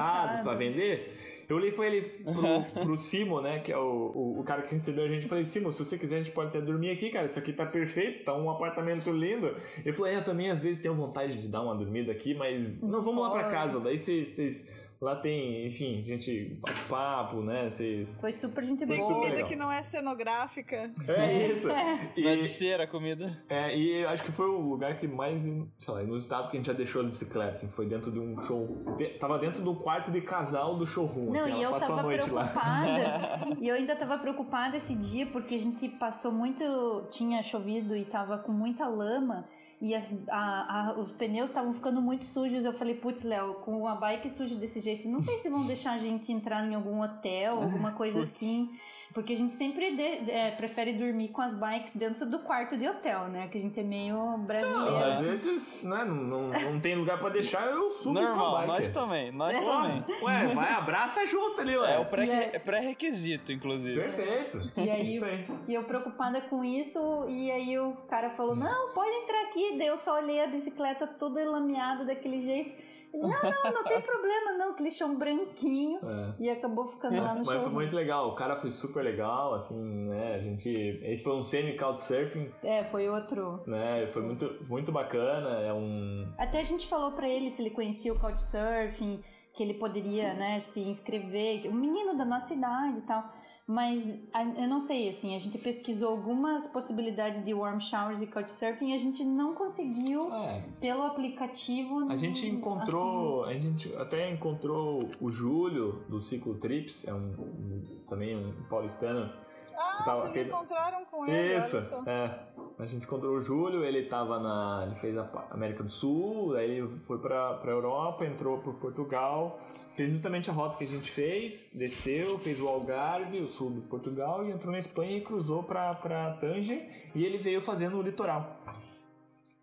Montado. 0.41 0.43
pra 0.43 0.55
vender? 0.55 1.40
Eu 1.51 1.57
olhei 1.57 1.73
pra 1.73 1.85
ele, 1.87 2.03
pro, 2.03 2.83
pro 2.85 2.97
Simo, 2.97 3.41
né, 3.41 3.59
que 3.59 3.73
é 3.73 3.77
o, 3.77 4.13
o, 4.15 4.41
o 4.41 4.45
cara 4.45 4.63
que 4.63 4.73
recebeu 4.73 5.05
a 5.05 5.09
gente, 5.09 5.27
falei, 5.27 5.45
Simo, 5.45 5.73
se 5.73 5.85
você 5.85 5.99
quiser 5.99 6.17
a 6.17 6.19
gente 6.19 6.31
pode 6.31 6.51
até 6.51 6.61
dormir 6.61 6.91
aqui, 6.91 7.11
cara, 7.11 7.27
isso 7.27 7.39
aqui 7.39 7.53
tá 7.53 7.67
perfeito, 7.67 8.25
tá 8.25 8.37
um 8.37 8.49
apartamento 8.49 9.11
lindo. 9.11 9.57
Ele 9.85 9.93
falou, 9.93 10.07
é, 10.07 10.17
eu 10.17 10.25
também 10.25 10.49
às 10.49 10.61
vezes 10.61 10.79
tenho 10.79 10.95
vontade 10.95 11.41
de 11.41 11.49
dar 11.49 11.63
uma 11.63 11.75
dormida 11.75 12.13
aqui, 12.13 12.35
mas 12.35 12.83
não, 12.85 13.03
vamos 13.03 13.21
lá 13.21 13.31
pra 13.31 13.51
casa, 13.51 13.81
daí 13.81 13.99
vocês... 13.99 14.73
Lá 15.01 15.17
tem, 15.17 15.67
enfim, 15.67 16.03
gente 16.05 16.59
bate 16.61 16.83
papo, 16.85 17.41
né? 17.43 17.71
Vocês. 17.71 18.21
Foi 18.21 18.31
super 18.33 18.63
gente 18.63 18.85
Tem 18.87 18.99
boa. 18.99 19.15
comida 19.15 19.33
legal. 19.35 19.49
que 19.49 19.57
não 19.57 19.73
é 19.73 19.81
cenográfica. 19.83 20.91
É 21.09 21.47
isso. 21.49 21.69
E, 22.17 22.23
Não 22.23 22.31
é 22.31 22.37
de 22.37 22.49
cera 22.49 22.85
a 22.85 22.87
comida. 22.87 23.43
é, 23.49 23.75
e 23.75 24.05
acho 24.05 24.23
que 24.23 24.31
foi 24.33 24.47
o 24.47 24.61
lugar 24.61 24.99
que 24.99 25.09
mais, 25.09 25.41
sei 25.43 25.65
lá, 25.95 26.03
inusitado 26.03 26.51
que 26.51 26.57
a 26.57 26.61
gente 26.61 26.67
já 26.67 26.73
deixou 26.75 27.01
as 27.03 27.09
bicicletas. 27.09 27.57
Assim, 27.59 27.69
foi 27.69 27.87
dentro 27.87 28.13
de 28.13 28.19
um 28.21 28.39
show. 28.43 28.67
de- 28.99 29.09
tava 29.19 29.39
dentro 29.39 29.63
do 29.65 29.75
quarto 29.75 30.11
de 30.11 30.21
casal 30.21 30.77
do 30.77 30.87
showroom. 30.87 31.33
Não, 31.33 31.47
assim, 31.47 31.59
e 31.61 31.63
eu 31.63 31.79
tava 31.79 32.05
preocupada. 32.05 33.57
e 33.61 33.69
eu 33.69 33.75
ainda 33.75 33.97
tava 33.97 34.19
preocupada 34.19 34.77
esse 34.77 34.95
dia 34.95 35.25
porque 35.27 35.55
a 35.55 35.59
gente 35.59 35.89
passou 35.89 36.31
muito. 36.31 36.63
Tinha 37.11 37.43
chovido 37.43 37.97
e 37.97 38.05
tava 38.05 38.37
com 38.39 38.53
muita 38.53 38.87
lama. 38.87 39.47
E 39.81 39.94
as- 39.94 40.15
a- 40.28 40.90
a- 40.90 40.98
os 40.98 41.11
pneus 41.11 41.48
estavam 41.48 41.73
ficando 41.73 42.02
muito 42.02 42.27
sujos. 42.27 42.65
Eu 42.66 42.73
falei, 42.73 42.94
putz, 42.94 43.23
Léo, 43.23 43.55
com 43.65 43.78
uma 43.81 43.94
bike 43.94 44.28
suja 44.28 44.55
desse 44.57 44.78
jeito, 44.81 45.09
não 45.09 45.20
sei 45.20 45.39
se 45.39 45.48
vão 45.48 45.65
deixar 45.66 45.93
a 45.93 45.97
gente 45.97 46.31
entrar 46.31 46.62
em 46.69 46.74
algum 46.74 47.01
hotel, 47.01 47.62
alguma 47.62 47.93
coisa 47.93 48.20
assim. 48.20 48.69
Porque 49.12 49.32
a 49.32 49.37
gente 49.37 49.53
sempre 49.53 49.97
de- 49.97 50.31
é, 50.31 50.53
prefere 50.53 50.93
dormir 50.93 51.28
com 51.31 51.43
as 51.43 51.53
bikes 51.53 51.97
dentro 51.97 52.24
do 52.27 52.39
quarto 52.39 52.78
de 52.78 52.89
hotel, 52.89 53.27
né? 53.28 53.49
Que 53.49 53.59
a 53.59 53.61
gente 53.61 53.78
é 53.81 53.82
meio 53.82 54.39
brasileiro. 54.39 54.81
Não, 54.91 55.05
às 55.05 55.20
vezes, 55.20 55.82
né, 55.82 56.05
não, 56.05 56.15
não, 56.15 56.49
não 56.51 56.81
tem 56.81 56.95
lugar 56.95 57.19
pra 57.19 57.28
deixar, 57.28 57.66
eu 57.66 57.91
subo 57.91 58.15
com 58.15 58.20
a 58.20 58.28
Normal, 58.28 58.53
bike. 58.59 58.69
nós 58.69 58.89
também, 58.91 59.32
nós 59.32 59.59
Pô, 59.59 59.65
também. 59.66 60.05
Ué, 60.23 60.55
vai, 60.55 60.73
abraça 60.74 61.27
junto 61.27 61.61
ali, 61.61 61.77
ué. 61.77 61.95
É 61.97 61.99
o 61.99 62.05
pré- 62.05 62.24
E 62.27 62.31
é- 62.31 62.51
é 62.55 62.59
pré-requisito, 62.61 63.51
inclusive. 63.53 64.01
Perfeito. 64.01 64.61
E 64.77 64.89
aí, 64.89 65.16
Isso 65.16 65.24
aí. 65.24 65.45
e 65.66 65.74
eu 65.74 65.82
preocupada 65.82 66.41
com 66.43 66.62
isso, 66.65 67.01
e 67.28 67.51
aí 67.51 67.78
o 67.81 67.93
cara 68.09 68.31
falou: 68.31 68.55
Não, 68.55 68.91
pode 68.95 69.11
entrar 69.11 69.43
aqui. 69.47 69.77
Daí 69.77 69.89
eu 69.89 69.99
só 69.99 70.16
olhei 70.19 70.41
a 70.43 70.47
bicicleta 70.47 71.07
toda 71.07 71.45
lameada 71.51 72.05
daquele 72.05 72.39
jeito. 72.39 73.00
Ele, 73.12 73.23
não, 73.23 73.28
não, 73.31 73.73
não 73.73 73.85
tem 73.85 74.01
problema, 74.03 74.53
não. 74.59 74.70
Aquele 74.70 74.91
chão 74.91 75.16
branquinho. 75.19 75.99
É. 76.03 76.35
E 76.39 76.51
acabou 76.51 76.85
ficando 76.85 77.16
lá 77.16 77.32
no 77.35 77.39
Mas 77.39 77.47
show. 77.49 77.61
foi 77.62 77.70
muito 77.70 77.95
legal, 77.97 78.28
o 78.28 78.35
cara 78.35 78.57
foi 78.57 78.70
super 78.70 79.03
legal, 79.03 79.55
assim, 79.55 79.74
né? 80.09 80.37
A 80.37 80.39
gente. 80.39 80.70
Esse 81.03 81.23
foi 81.24 81.35
um 81.37 81.43
semi-couchsurfing, 81.43 82.51
É, 82.62 82.85
foi 82.85 83.09
outro. 83.09 83.62
né? 83.66 84.07
Foi 84.07 84.23
muito, 84.23 84.49
muito 84.69 84.93
bacana. 84.93 85.61
É 85.61 85.73
um. 85.73 86.32
Até 86.39 86.61
a 86.61 86.62
gente 86.62 86.87
falou 86.89 87.12
pra 87.12 87.28
ele 87.28 87.51
se 87.51 87.61
ele 87.62 87.70
conhecia 87.70 88.12
o 88.12 88.19
Couchsurfing, 88.19 89.20
que 89.55 89.63
ele 89.63 89.75
poderia, 89.75 90.33
né, 90.35 90.61
se 90.61 90.81
inscrever. 90.81 91.69
Um 91.69 91.75
menino 91.75 92.17
da 92.17 92.25
nossa 92.25 92.55
idade 92.55 92.99
e 92.99 93.03
tal. 93.03 93.29
Mas 93.67 94.21
eu 94.59 94.69
não 94.69 94.81
sei, 94.81 95.09
assim, 95.09 95.35
a 95.37 95.39
gente 95.39 95.57
pesquisou 95.59 96.11
algumas 96.11 96.67
possibilidades 96.69 97.45
de 97.45 97.55
warm 97.55 97.79
showers 97.79 98.21
e 98.21 98.27
Couchsurfing 98.27 98.91
e 98.91 98.95
a 98.95 98.99
gente 98.99 99.23
não 99.25 99.55
conseguiu, 99.55 100.33
É, 100.35 100.65
pelo 100.81 101.03
aplicativo. 101.03 102.11
A 102.11 102.17
gente 102.17 102.47
assim, 102.47 102.57
encontrou, 102.57 103.45
a 103.45 103.53
gente 103.55 103.95
até 103.97 104.29
encontrou 104.33 105.09
o 105.21 105.31
Júlio 105.31 106.05
do 106.09 106.21
Ciclo 106.21 106.55
Trips, 106.59 107.07
é 107.07 107.15
um, 107.15 107.19
um- 107.39 107.85
também 108.09 108.37
um 108.37 108.53
paulistano. 108.69 109.33
Ah, 109.77 110.03
Tava- 110.05 110.20
vocês 110.23 110.32
fez- 110.32 110.49
encontraram 110.49 111.05
com 111.07 111.27
ele, 111.27 111.59
Isso, 111.59 111.77
é. 112.07 112.51
A 112.78 112.87
gente 112.87 113.05
encontrou 113.05 113.37
o 113.37 113.41
Júlio, 113.41 113.85
ele 113.85 114.05
tava 114.07 114.39
na, 114.39 114.85
ele 114.87 114.95
fez 114.97 115.16
a 115.19 115.28
América 115.51 115.82
do 115.82 115.91
Sul, 115.93 116.55
aí 116.57 116.70
ele 116.78 116.89
foi 116.89 117.19
pra, 117.19 117.55
pra 117.55 117.70
Europa, 117.70 118.24
entrou 118.24 118.59
por 118.59 118.74
Portugal, 118.74 119.59
fez 119.93 120.11
justamente 120.11 120.49
a 120.49 120.53
rota 120.53 120.77
que 120.78 120.85
a 120.85 120.89
gente 120.89 121.11
fez, 121.11 121.73
desceu, 121.74 122.39
fez 122.39 122.59
o 122.61 122.66
Algarve, 122.69 123.39
o 123.41 123.49
sul 123.49 123.70
de 123.73 123.81
Portugal 123.82 124.45
e 124.47 124.51
entrou 124.51 124.73
na 124.73 124.78
Espanha 124.78 125.16
e 125.19 125.20
cruzou 125.20 125.62
pra, 125.62 125.95
pra 125.95 126.35
Tanger 126.35 127.11
e 127.15 127.24
ele 127.24 127.37
veio 127.37 127.61
fazendo 127.61 127.99
o 127.99 128.03
litoral. 128.03 128.57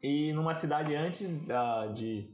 E 0.04 0.32
numa 0.34 0.54
cidade 0.54 0.94
antes 0.94 1.40
da, 1.46 1.88
de 1.88 2.30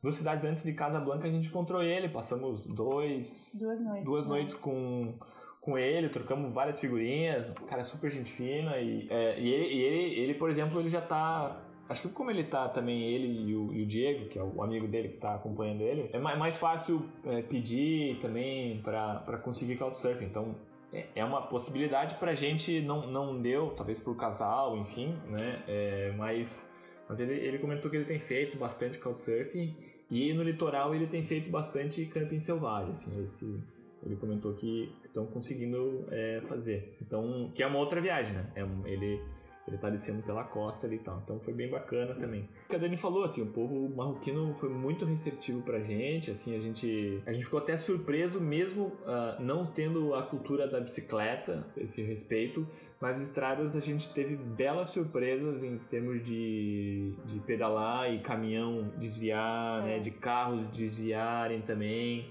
duas 0.00 0.14
cidades 0.14 0.44
antes 0.44 0.62
de 0.62 0.72
Casablanca 0.72 1.26
a 1.26 1.30
gente 1.30 1.48
encontrou 1.48 1.82
ele, 1.82 2.08
passamos 2.08 2.64
dois 2.66 3.50
Duas 3.54 3.80
noites. 3.80 4.04
duas 4.04 4.24
né? 4.24 4.28
noites 4.28 4.54
com, 4.54 5.18
com 5.62 5.78
ele, 5.78 6.08
trocamos 6.08 6.52
várias 6.52 6.80
figurinhas, 6.80 7.48
um 7.48 7.54
cara 7.66 7.84
super 7.84 8.10
gente 8.10 8.32
fina 8.32 8.76
e, 8.78 9.06
é, 9.08 9.38
e, 9.38 9.48
ele, 9.48 9.66
e 9.66 9.82
ele, 9.82 10.20
ele, 10.20 10.34
por 10.34 10.50
exemplo, 10.50 10.78
ele 10.78 10.90
já 10.90 11.00
tá. 11.00 11.62
Acho 11.88 12.08
que 12.08 12.14
como 12.14 12.30
ele 12.30 12.44
tá 12.44 12.68
também, 12.68 13.02
ele 13.02 13.50
e 13.50 13.54
o, 13.54 13.72
e 13.72 13.82
o 13.82 13.86
Diego, 13.86 14.28
que 14.28 14.38
é 14.38 14.42
o 14.42 14.62
amigo 14.62 14.88
dele 14.88 15.08
que 15.08 15.18
tá 15.18 15.34
acompanhando 15.34 15.82
ele, 15.82 16.10
é 16.12 16.18
mais, 16.18 16.38
mais 16.38 16.56
fácil 16.56 17.08
é, 17.24 17.42
pedir 17.42 18.18
também 18.20 18.80
pra 18.82 19.38
conseguir 19.42 19.76
Couchsurfing. 19.76 20.24
Então 20.24 20.54
é, 20.92 21.06
é 21.14 21.24
uma 21.24 21.42
possibilidade 21.42 22.16
pra 22.16 22.34
gente, 22.34 22.80
não, 22.80 23.06
não 23.06 23.40
deu, 23.40 23.70
talvez 23.70 24.00
pro 24.00 24.14
casal, 24.14 24.76
enfim, 24.76 25.14
né? 25.28 25.62
É, 25.68 26.12
mas 26.16 26.72
mas 27.08 27.20
ele, 27.20 27.34
ele 27.34 27.58
comentou 27.58 27.90
que 27.90 27.96
ele 27.96 28.06
tem 28.06 28.18
feito 28.18 28.56
bastante 28.56 28.98
Couchsurfing 28.98 29.76
e 30.10 30.32
no 30.32 30.42
litoral 30.42 30.94
ele 30.94 31.06
tem 31.06 31.22
feito 31.22 31.50
bastante 31.50 32.06
camping 32.06 32.40
selvagem, 32.40 32.92
assim, 32.92 33.22
esse, 33.22 33.60
ele 34.04 34.16
comentou 34.16 34.52
que 34.52 34.92
estão 35.04 35.26
conseguindo 35.26 36.06
é, 36.10 36.42
fazer. 36.48 36.96
Então, 37.00 37.50
que 37.54 37.62
é 37.62 37.66
uma 37.66 37.78
outra 37.78 38.00
viagem, 38.00 38.32
né? 38.32 38.46
É 38.56 38.62
ele, 38.90 39.20
ele 39.66 39.78
tá 39.78 39.88
descendo 39.88 40.22
pela 40.22 40.42
costa 40.42 40.86
ali 40.86 40.96
e 40.96 40.98
tal. 40.98 41.20
Então 41.22 41.38
foi 41.38 41.54
bem 41.54 41.70
bacana 41.70 42.14
também. 42.14 42.48
O 42.64 42.68
que 42.68 42.76
a 42.76 42.78
Dani 42.78 42.96
falou, 42.96 43.22
assim, 43.22 43.42
o 43.42 43.46
povo 43.46 43.88
marroquino 43.94 44.52
foi 44.54 44.68
muito 44.68 45.04
receptivo 45.04 45.62
pra 45.62 45.80
gente, 45.80 46.30
assim, 46.30 46.56
a 46.56 46.60
gente, 46.60 47.22
a 47.24 47.32
gente 47.32 47.44
ficou 47.44 47.60
até 47.60 47.76
surpreso 47.76 48.40
mesmo 48.40 48.92
ah, 49.06 49.36
não 49.38 49.64
tendo 49.64 50.14
a 50.14 50.22
cultura 50.22 50.66
da 50.66 50.80
bicicleta, 50.80 51.64
esse 51.76 52.02
respeito. 52.02 52.66
Nas 53.00 53.20
estradas 53.20 53.74
a 53.74 53.80
gente 53.80 54.12
teve 54.14 54.36
belas 54.36 54.88
surpresas 54.88 55.62
em 55.64 55.76
termos 55.76 56.22
de, 56.22 57.14
de 57.24 57.40
pedalar 57.40 58.12
e 58.12 58.20
caminhão 58.20 58.92
desviar, 58.96 59.82
né, 59.82 59.98
de 59.98 60.12
carros 60.12 60.68
desviarem 60.68 61.62
também 61.62 62.30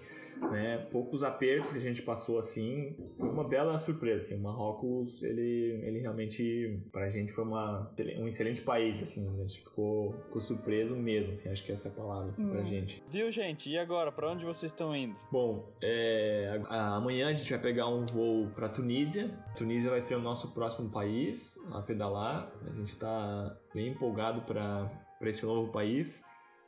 né? 0.49 0.87
Poucos 0.91 1.23
apertos 1.23 1.71
que 1.71 1.77
a 1.77 1.81
gente 1.81 2.01
passou 2.01 2.39
assim, 2.39 2.95
foi 3.19 3.29
uma 3.29 3.43
bela 3.43 3.77
surpresa. 3.77 4.25
Assim. 4.25 4.35
O 4.39 4.43
Marrocos, 4.43 5.21
ele, 5.23 5.79
ele 5.83 5.99
realmente, 5.99 6.79
pra 6.91 7.09
gente, 7.09 7.31
foi 7.31 7.43
uma, 7.43 7.91
um 8.17 8.27
excelente 8.27 8.61
país. 8.61 9.01
Assim, 9.01 9.27
a 9.27 9.41
gente 9.41 9.59
ficou, 9.59 10.13
ficou 10.13 10.41
surpreso 10.41 10.95
mesmo. 10.95 11.31
Assim, 11.33 11.49
acho 11.49 11.63
que 11.63 11.71
essa 11.71 11.87
é 11.87 11.91
a 11.91 11.95
palavra 11.95 12.29
assim, 12.29 12.47
pra 12.47 12.61
Hum. 12.61 12.65
gente. 12.65 13.03
Viu, 13.09 13.29
gente? 13.31 13.69
E 13.69 13.77
agora? 13.77 14.11
Pra 14.11 14.31
onde 14.31 14.43
vocês 14.45 14.71
estão 14.71 14.95
indo? 14.95 15.15
Bom, 15.31 15.71
é, 15.81 16.61
amanhã 16.69 17.27
a 17.27 17.33
gente 17.33 17.49
vai 17.49 17.61
pegar 17.61 17.87
um 17.87 18.05
voo 18.05 18.49
pra 18.55 18.67
Tunísia. 18.69 19.29
Tunísia 19.55 19.89
vai 19.89 20.01
ser 20.01 20.15
o 20.15 20.21
nosso 20.21 20.53
próximo 20.53 20.89
país 20.89 21.57
a 21.71 21.81
pedalar. 21.81 22.51
A 22.67 22.73
gente 22.73 22.95
tá 22.97 23.57
bem 23.73 23.89
empolgado 23.89 24.41
pra 24.41 24.89
pra 25.21 25.29
esse 25.29 25.45
novo 25.45 25.71
país. 25.71 26.23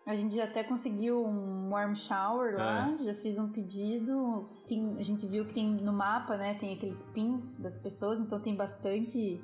A 0.05 0.15
gente 0.15 0.35
já 0.35 0.43
até 0.43 0.63
conseguiu 0.63 1.25
um 1.25 1.69
warm 1.71 1.93
shower 1.95 2.57
lá, 2.57 2.93
É. 2.99 3.03
já 3.05 3.13
fiz 3.13 3.39
um 3.39 3.47
pedido. 3.49 4.43
Tem- 4.67 4.97
a 4.99 5.03
gente 5.03 5.25
viu 5.25 5.45
que 5.45 5.53
tem 5.53 5.65
no 5.69 5.93
mapa, 5.93 6.35
né? 6.35 6.55
Tem 6.55 6.73
aqueles 6.73 7.01
pins 7.03 7.51
das 7.57 7.77
pessoas, 7.77 8.19
então 8.19 8.39
tem 8.39 8.55
bastante. 8.55 9.41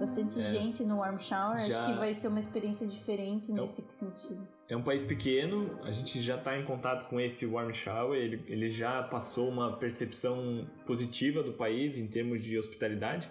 Bastante 0.00 0.40
É. 0.40 0.42
gente 0.42 0.82
no 0.82 1.00
warm 1.00 1.18
shower. 1.18 1.58
Já- 1.58 1.82
Acho 1.82 1.92
que 1.92 1.98
vai 1.98 2.14
ser 2.14 2.28
uma 2.28 2.38
experiência 2.38 2.86
diferente 2.86 3.52
nesse 3.52 3.84
sentido. 3.90 4.48
É 4.66 4.74
um 4.74 4.82
país 4.82 5.04
pequeno, 5.04 5.78
a 5.82 5.90
gente 5.92 6.22
já 6.22 6.36
está 6.36 6.58
em 6.58 6.64
contato 6.64 7.06
com 7.10 7.20
esse 7.20 7.44
warm 7.44 7.70
shower, 7.70 8.18
ele, 8.18 8.42
ele 8.48 8.70
já 8.70 9.02
passou 9.02 9.46
uma 9.50 9.76
percepção 9.76 10.66
positiva 10.86 11.42
do 11.42 11.52
país 11.52 11.98
em 11.98 12.06
termos 12.06 12.42
de 12.42 12.58
hospitalidade. 12.58 13.30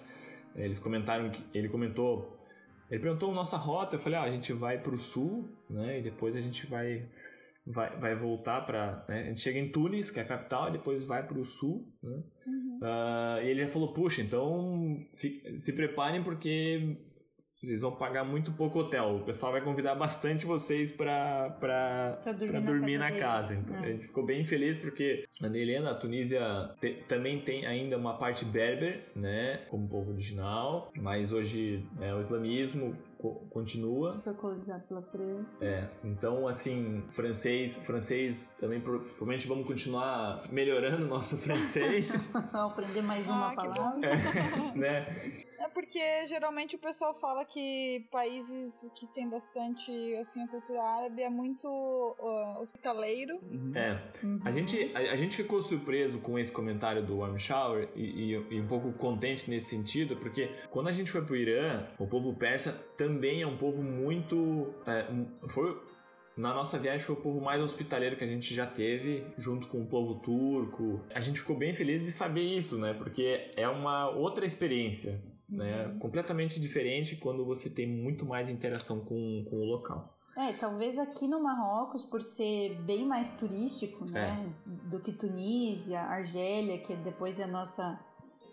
Eles 0.56 0.78
comentaram 0.78 1.32
que 1.32 1.44
ele 1.56 1.68
comentou, 1.68 2.38
ele 2.92 3.02
perguntou 3.02 3.32
a 3.32 3.34
nossa 3.34 3.58
rota, 3.58 3.96
eu 3.96 4.00
falei, 4.00 4.20
ah, 4.20 4.24
a 4.24 4.30
gente 4.32 4.54
vai 4.54 4.78
para 4.78 4.94
o 4.94 4.98
sul, 5.00 5.50
né, 5.74 6.00
e 6.00 6.02
depois 6.02 6.36
a 6.36 6.42
gente 6.42 6.66
vai 6.68 7.06
vai, 7.66 7.98
vai 7.98 8.14
voltar 8.16 8.60
para, 8.66 9.06
a 9.08 9.24
gente 9.24 9.40
chega 9.40 9.58
em 9.58 9.70
Tunis, 9.70 10.12
que 10.12 10.20
é 10.20 10.24
a 10.24 10.26
capital, 10.26 10.68
e 10.68 10.74
depois 10.74 11.06
vai 11.06 11.26
para 11.26 11.40
o 11.40 11.46
sul, 11.46 11.88
né? 12.04 12.22
Ah, 12.82 13.40
e 13.42 13.48
ele 13.48 13.62
já 13.62 13.68
falou, 13.70 13.94
puxa, 13.94 14.22
então 14.22 14.98
se 15.56 15.72
preparem 15.74 16.22
porque 16.22 16.98
vocês 17.62 17.80
vão 17.80 17.96
pagar 17.96 18.26
muito 18.26 18.52
pouco 18.52 18.80
hotel. 18.80 19.16
O 19.16 19.24
pessoal 19.24 19.54
vai 19.54 19.62
convidar 19.62 19.96
bastante 19.96 20.46
vocês 20.46 20.92
para 20.92 21.56
Pra 21.62 22.34
dormir, 22.34 22.48
para 22.52 22.60
na, 22.60 22.66
dormir 22.70 22.98
casa 22.98 23.00
na 23.00 23.08
deles. 23.08 23.22
casa. 23.24 23.56
Então, 23.56 23.76
É. 23.78 23.80
a 23.80 23.92
gente 23.94 24.08
ficou 24.08 24.26
bem 24.26 24.46
feliz 24.46 24.78
porque 24.78 25.24
a 25.42 25.48
Helena, 25.48 25.92
a 25.92 25.96
Tunísia 25.96 26.42
te- 26.82 27.02
também 27.08 27.40
tem 27.40 27.66
ainda 27.66 27.98
uma 27.98 28.18
parte 28.18 28.44
berber, 28.44 29.06
né, 29.16 29.60
como 29.70 29.88
povo 29.88 30.12
original, 30.12 30.90
mas 30.98 31.32
hoje 31.32 31.88
né, 31.98 32.14
o 32.14 32.20
islamismo 32.20 32.98
co- 33.24 33.48
continua. 33.50 34.20
Foi 34.20 34.34
colonizado 34.34 34.84
pela 34.84 35.02
França. 35.02 35.66
É, 35.66 35.90
então 36.04 36.46
assim, 36.46 37.02
francês, 37.10 37.78
francês 37.78 38.58
também 38.60 38.82
pro- 38.82 39.00
provavelmente 39.00 39.48
vamos 39.48 39.66
continuar 39.66 40.44
melhorando 40.52 41.06
o 41.06 41.08
nosso 41.08 41.38
francês, 41.40 42.12
Vou 42.52 42.62
aprender 42.62 43.02
mais 43.02 43.26
uma 43.26 43.52
Ah, 43.52 43.56
que 43.56 43.68
bom. 43.68 43.74
palavra. 43.74 44.00
né? 44.76 45.34
É 45.64 45.68
porque 45.70 46.28
geralmente 46.28 46.76
o 46.76 46.80
pessoal 46.80 47.14
fala 47.14 47.46
que 47.46 48.06
países 48.12 48.92
que 48.96 49.08
tem 49.08 49.30
bastante 49.30 49.92
assim 50.16 50.44
a 50.44 50.48
cultura 50.48 50.82
árabe 50.84 51.22
é 51.22 51.30
muito 51.30 51.68
uh, 51.68 52.60
hospitaleiro. 52.62 53.40
É, 53.74 53.98
a 54.44 54.52
gente, 54.52 54.92
a, 54.94 55.00
a 55.00 55.16
gente 55.16 55.38
ficou 55.38 55.64
surpreso 55.64 56.20
com 56.20 56.38
esse 56.38 56.52
comentário 56.52 57.02
do 57.02 57.18
Warm 57.20 57.38
Shower 57.38 57.88
e, 57.96 58.34
e- 58.34 58.46
e 58.56 58.60
um 58.62 58.68
pouco 58.68 58.92
contente 58.94 59.50
nesse 59.50 59.68
sentido, 59.70 60.18
porque 60.18 60.50
quando 60.70 60.90
a 60.90 60.92
gente 60.94 61.10
foi 61.10 61.24
pro 61.24 61.36
Irã, 61.36 61.88
o 61.98 62.06
povo 62.08 62.34
persa 62.36 62.74
também 62.98 63.42
é 63.42 63.48
um 63.48 63.58
povo 63.58 63.82
muito. 63.82 64.74
é, 64.86 65.08
foi, 65.48 65.80
na 66.36 66.54
nossa 66.54 66.78
viagem 66.80 67.06
foi 67.06 67.16
o 67.16 67.22
povo 67.22 67.40
mais 67.40 67.62
hospitaleiro 67.62 68.16
que 68.18 68.24
a 68.24 68.28
gente 68.28 68.54
já 68.54 68.66
teve, 68.66 69.26
junto 69.38 69.68
com 69.68 69.82
o 69.84 69.88
povo 69.88 70.16
turco. 70.20 71.00
A 71.14 71.22
gente 71.22 71.40
ficou 71.40 71.56
bem 71.56 71.74
feliz 71.74 72.04
de 72.04 72.12
saber 72.12 72.42
isso, 72.42 72.78
né? 72.78 72.94
Porque 72.94 73.52
é 73.56 73.70
uma 73.70 74.10
outra 74.10 74.46
experiência, 74.46 75.22
né? 75.54 75.96
Completamente 76.00 76.60
diferente 76.60 77.16
quando 77.16 77.46
você 77.46 77.70
tem 77.70 77.88
muito 77.88 78.26
mais 78.26 78.50
interação 78.50 79.00
com, 79.00 79.46
com 79.50 79.56
o 79.58 79.66
local. 79.66 80.18
É, 80.36 80.52
talvez 80.54 80.98
aqui 80.98 81.28
no 81.28 81.42
Marrocos, 81.42 82.04
por 82.04 82.22
ser 82.22 82.76
bem 82.82 83.06
mais 83.06 83.32
turístico, 83.38 84.04
né, 84.12 84.52
do 84.66 85.00
que 85.00 85.14
Tunísia, 85.14 86.02
Argélia, 86.02 86.80
que 86.80 86.96
depois 86.96 87.40
é 87.40 87.44
a 87.44 87.48
nossa, 87.48 88.00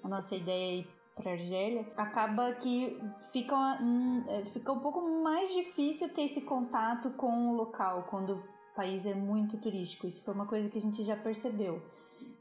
a 0.02 0.08
nossa 0.08 0.36
ideia 0.36 0.86
para 1.14 1.32
Argélia, 1.32 1.90
acaba 1.96 2.52
que 2.52 3.00
fica, 3.32 3.56
hum, 3.80 4.24
é, 4.28 4.44
fica 4.44 4.72
um 4.72 4.80
pouco 4.80 5.00
mais 5.22 5.54
difícil 5.54 6.10
ter 6.10 6.22
esse 6.22 6.42
contato 6.42 7.10
com 7.12 7.48
o 7.48 7.56
local 7.56 8.06
quando 8.10 8.34
o 8.34 8.42
país 8.76 9.06
é 9.06 9.14
muito 9.14 9.56
turístico. 9.56 10.06
Isso 10.06 10.22
foi 10.22 10.34
uma 10.34 10.46
coisa 10.46 10.68
que 10.68 10.76
a 10.76 10.80
gente 10.80 11.02
já 11.02 11.16
percebeu. 11.16 11.82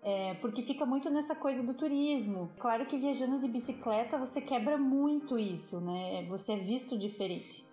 É, 0.02 0.34
porque 0.36 0.62
fica 0.62 0.86
muito 0.86 1.10
nessa 1.10 1.36
coisa 1.36 1.62
do 1.62 1.74
turismo. 1.74 2.50
Claro 2.58 2.86
que 2.86 2.98
viajando 2.98 3.40
de 3.40 3.48
bicicleta 3.48 4.18
você 4.18 4.40
quebra 4.42 4.78
muito 4.78 5.38
isso, 5.38 5.82
né? 5.82 6.26
Você 6.30 6.54
é 6.54 6.58
visto 6.58 6.98
diferente. 6.98 7.66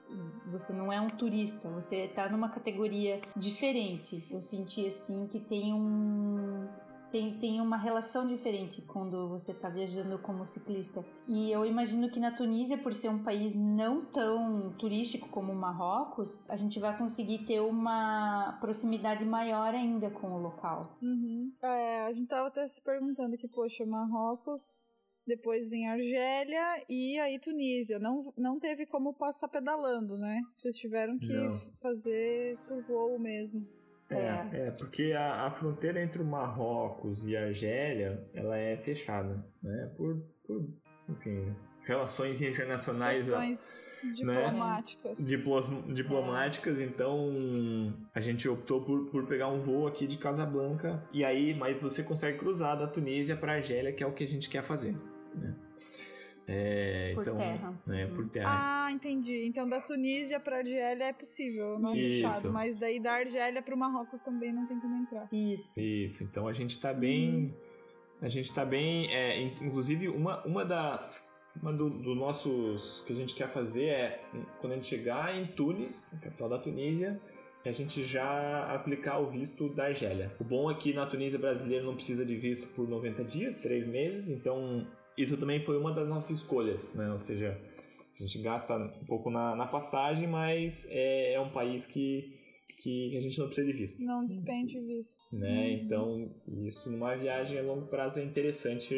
Você 0.50 0.72
não 0.72 0.92
é 0.92 1.00
um 1.00 1.08
turista, 1.08 1.68
você 1.68 2.08
tá 2.08 2.28
numa 2.28 2.48
categoria 2.48 3.20
diferente. 3.36 4.24
Eu 4.30 4.40
senti 4.40 4.86
assim 4.86 5.26
que 5.26 5.40
tem 5.40 5.74
um 5.74 6.68
tem, 7.10 7.38
tem 7.38 7.60
uma 7.60 7.76
relação 7.76 8.26
diferente 8.26 8.82
quando 8.82 9.28
você 9.28 9.54
tá 9.54 9.68
viajando 9.68 10.18
como 10.18 10.44
ciclista. 10.44 11.04
E 11.28 11.50
eu 11.50 11.64
imagino 11.64 12.10
que 12.10 12.20
na 12.20 12.30
Tunísia, 12.30 12.78
por 12.78 12.92
ser 12.92 13.08
um 13.08 13.22
país 13.22 13.54
não 13.54 14.04
tão 14.04 14.72
turístico 14.78 15.28
como 15.28 15.52
o 15.52 15.56
Marrocos, 15.56 16.48
a 16.48 16.56
gente 16.56 16.78
vai 16.78 16.96
conseguir 16.96 17.44
ter 17.46 17.60
uma 17.60 18.58
proximidade 18.60 19.24
maior 19.24 19.74
ainda 19.74 20.10
com 20.10 20.32
o 20.32 20.38
local. 20.38 20.98
Uhum. 21.02 21.52
É, 21.62 22.04
a 22.04 22.12
gente 22.12 22.28
tava 22.28 22.48
até 22.48 22.66
se 22.66 22.82
perguntando 22.82 23.36
que, 23.36 23.48
poxa, 23.48 23.84
Marrocos, 23.86 24.84
depois 25.26 25.68
vem 25.68 25.88
Argélia 25.88 26.84
e 26.88 27.18
aí 27.18 27.38
Tunísia. 27.40 27.98
Não, 27.98 28.32
não 28.36 28.58
teve 28.58 28.86
como 28.86 29.12
passar 29.12 29.48
pedalando, 29.48 30.16
né? 30.16 30.40
Vocês 30.56 30.76
tiveram 30.76 31.18
que 31.18 31.32
Não. 31.32 31.58
fazer 31.82 32.56
por 32.68 32.82
voo 32.84 33.18
mesmo. 33.18 33.60
É, 34.08 34.68
é 34.68 34.70
porque 34.70 35.12
a, 35.12 35.46
a 35.46 35.50
fronteira 35.50 36.02
entre 36.02 36.22
o 36.22 36.24
Marrocos 36.24 37.26
e 37.26 37.36
a 37.36 37.46
Argélia, 37.46 38.24
ela 38.34 38.56
é 38.56 38.76
fechada, 38.76 39.44
né? 39.62 39.90
Por, 39.96 40.22
por 40.46 40.64
enfim, 41.08 41.54
relações 41.84 42.40
internacionais 42.40 43.24
Questões 43.24 43.98
diplomáticas. 44.14 45.26
diplos- 45.26 45.70
diplomáticas, 45.94 46.80
então 46.80 47.94
a 48.14 48.20
gente 48.20 48.48
optou 48.48 48.82
por, 48.84 49.06
por 49.06 49.26
pegar 49.26 49.48
um 49.48 49.60
voo 49.60 49.86
aqui 49.86 50.06
de 50.06 50.18
Casablanca 50.18 51.02
e 51.12 51.24
aí, 51.24 51.54
mas 51.54 51.80
você 51.82 52.02
consegue 52.02 52.38
cruzar 52.38 52.78
da 52.78 52.86
Tunísia 52.86 53.36
para 53.36 53.54
Argélia, 53.54 53.92
que 53.92 54.02
é 54.02 54.06
o 54.06 54.12
que 54.12 54.24
a 54.24 54.28
gente 54.28 54.48
quer 54.48 54.62
fazer, 54.62 54.96
né? 55.34 55.54
É, 56.48 57.12
Por 57.14 57.22
então, 57.22 57.36
terra. 57.36 57.82
né, 57.86 58.06
por 58.06 58.28
terra. 58.28 58.84
Ah, 58.86 58.92
entendi. 58.92 59.44
Então 59.46 59.68
da 59.68 59.80
Tunísia 59.80 60.38
pra 60.38 60.58
Argélia 60.58 61.04
é 61.06 61.12
possível, 61.12 61.78
não 61.78 61.92
é. 61.92 62.48
Mas 62.52 62.76
daí 62.76 63.00
da 63.00 63.12
Argélia 63.14 63.60
pro 63.62 63.76
Marrocos 63.76 64.20
também 64.22 64.52
não 64.52 64.64
tem 64.66 64.78
como 64.78 64.94
entrar. 65.02 65.28
Isso. 65.32 65.80
Isso, 65.80 66.22
então 66.22 66.46
a 66.46 66.52
gente 66.52 66.80
tá 66.80 66.92
bem. 66.92 67.54
A 68.22 68.28
gente 68.28 68.52
tá 68.54 68.64
bem. 68.64 69.12
É, 69.12 69.40
in- 69.40 69.54
inclusive, 69.60 70.08
uma, 70.08 70.44
uma 70.44 70.64
da. 70.64 71.08
Uma 71.60 71.72
do, 71.72 71.88
do 71.88 72.14
nossos. 72.14 73.02
que 73.06 73.12
a 73.12 73.16
gente 73.16 73.34
quer 73.34 73.48
fazer 73.48 73.86
é 73.86 74.20
quando 74.60 74.72
a 74.74 74.76
gente 74.76 74.86
chegar 74.88 75.34
em 75.34 75.46
Tunis, 75.46 76.12
a 76.12 76.18
capital 76.18 76.50
da 76.50 76.58
Tunísia, 76.58 77.18
a 77.64 77.72
gente 77.72 78.04
já 78.04 78.72
aplicar 78.74 79.18
o 79.18 79.26
visto 79.26 79.68
da 79.70 79.86
Argélia. 79.86 80.32
O 80.38 80.44
bom 80.44 80.70
é 80.70 80.74
que 80.74 80.92
na 80.92 81.06
Tunísia 81.06 81.38
brasileiro 81.38 81.86
não 81.86 81.94
precisa 81.96 82.24
de 82.26 82.36
visto 82.36 82.68
por 82.68 82.86
90 82.86 83.24
dias, 83.24 83.58
3 83.58 83.86
meses, 83.88 84.28
então 84.28 84.86
isso 85.16 85.36
também 85.36 85.60
foi 85.60 85.78
uma 85.78 85.92
das 85.92 86.08
nossas 86.08 86.38
escolhas, 86.38 86.94
né? 86.94 87.10
Ou 87.10 87.18
seja, 87.18 87.58
a 88.14 88.18
gente 88.18 88.40
gasta 88.42 88.76
um 88.76 89.04
pouco 89.06 89.30
na, 89.30 89.54
na 89.56 89.66
passagem, 89.66 90.26
mas 90.26 90.86
é, 90.90 91.34
é 91.34 91.40
um 91.40 91.50
país 91.50 91.84
que, 91.86 92.34
que 92.82 93.16
a 93.16 93.20
gente 93.20 93.38
não 93.38 93.46
precisa 93.46 93.66
de 93.66 93.72
visto 93.72 94.02
Não 94.02 94.24
despende 94.26 94.78
visto. 94.80 95.34
né? 95.34 95.72
Então, 95.72 96.30
isso 96.66 96.90
numa 96.90 97.14
viagem 97.16 97.58
a 97.58 97.62
longo 97.62 97.86
prazo 97.86 98.20
é 98.20 98.22
interessante, 98.24 98.94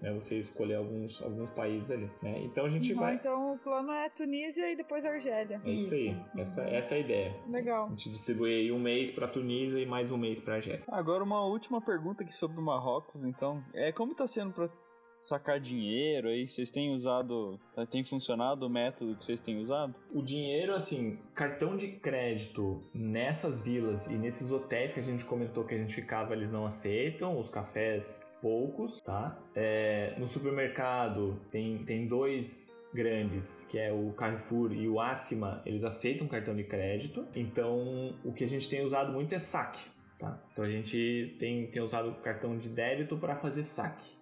né? 0.00 0.12
Você 0.14 0.38
escolher 0.38 0.74
alguns, 0.76 1.22
alguns 1.22 1.50
países 1.50 1.90
ali, 1.90 2.10
né? 2.22 2.40
Então 2.44 2.64
a 2.64 2.68
gente 2.68 2.92
Uhum, 2.92 2.98
vai. 3.00 3.14
Então 3.14 3.54
o 3.54 3.58
plano 3.58 3.90
é 3.92 4.08
Tunísia 4.10 4.70
e 4.72 4.76
depois 4.76 5.04
Argélia. 5.04 5.60
É 5.64 5.70
isso 5.70 5.94
aí. 5.94 6.08
Isso. 6.08 6.24
Essa, 6.38 6.62
essa 6.64 6.94
é 6.94 6.98
a 6.98 7.00
ideia. 7.00 7.36
Legal. 7.48 7.86
A 7.86 7.90
gente 7.90 8.10
distribui 8.10 8.52
aí 8.54 8.72
um 8.72 8.78
mês 8.80 9.10
pra 9.10 9.26
Tunísia 9.28 9.78
e 9.78 9.86
mais 9.86 10.10
um 10.10 10.16
mês 10.18 10.38
pra 10.40 10.54
Argélia. 10.56 10.82
Agora 10.88 11.22
uma 11.22 11.44
última 11.44 11.80
pergunta 11.80 12.22
aqui 12.24 12.34
sobre 12.34 12.58
o 12.58 12.62
Marrocos, 12.62 13.24
então. 13.24 13.62
É 13.74 13.92
como 13.92 14.14
tá 14.14 14.26
sendo 14.26 14.52
pra 14.52 14.68
sacar 15.22 15.60
dinheiro 15.60 16.28
aí? 16.28 16.48
Vocês 16.48 16.70
têm 16.70 16.92
usado, 16.92 17.58
tem 17.90 18.04
funcionado 18.04 18.66
o 18.66 18.70
método 18.70 19.16
que 19.16 19.24
vocês 19.24 19.40
têm 19.40 19.58
usado? 19.58 19.94
O 20.12 20.20
dinheiro, 20.20 20.74
assim, 20.74 21.18
cartão 21.34 21.76
de 21.76 21.88
crédito 21.88 22.82
nessas 22.92 23.62
vilas 23.62 24.08
e 24.08 24.14
nesses 24.14 24.50
hotéis 24.50 24.92
que 24.92 25.00
a 25.00 25.02
gente 25.02 25.24
comentou 25.24 25.64
que 25.64 25.74
a 25.74 25.78
gente 25.78 25.94
ficava, 25.94 26.34
eles 26.34 26.52
não 26.52 26.66
aceitam, 26.66 27.38
os 27.38 27.48
cafés 27.48 28.20
poucos, 28.42 29.00
tá? 29.00 29.38
É, 29.54 30.16
no 30.18 30.26
supermercado 30.26 31.40
tem, 31.52 31.78
tem 31.78 32.08
dois 32.08 32.76
grandes, 32.92 33.66
que 33.70 33.78
é 33.78 33.92
o 33.92 34.12
Carrefour 34.12 34.72
e 34.72 34.88
o 34.88 35.00
Acima, 35.00 35.62
eles 35.64 35.84
aceitam 35.84 36.26
cartão 36.26 36.54
de 36.54 36.64
crédito. 36.64 37.24
Então, 37.34 38.12
o 38.24 38.32
que 38.32 38.42
a 38.42 38.48
gente 38.48 38.68
tem 38.68 38.84
usado 38.84 39.12
muito 39.12 39.32
é 39.32 39.38
saque, 39.38 39.88
tá? 40.18 40.42
Então 40.52 40.64
a 40.64 40.68
gente 40.68 41.36
tem, 41.38 41.68
tem 41.68 41.80
usado 41.80 42.10
o 42.10 42.14
cartão 42.16 42.58
de 42.58 42.68
débito 42.68 43.16
para 43.16 43.36
fazer 43.36 43.62
saque 43.62 44.20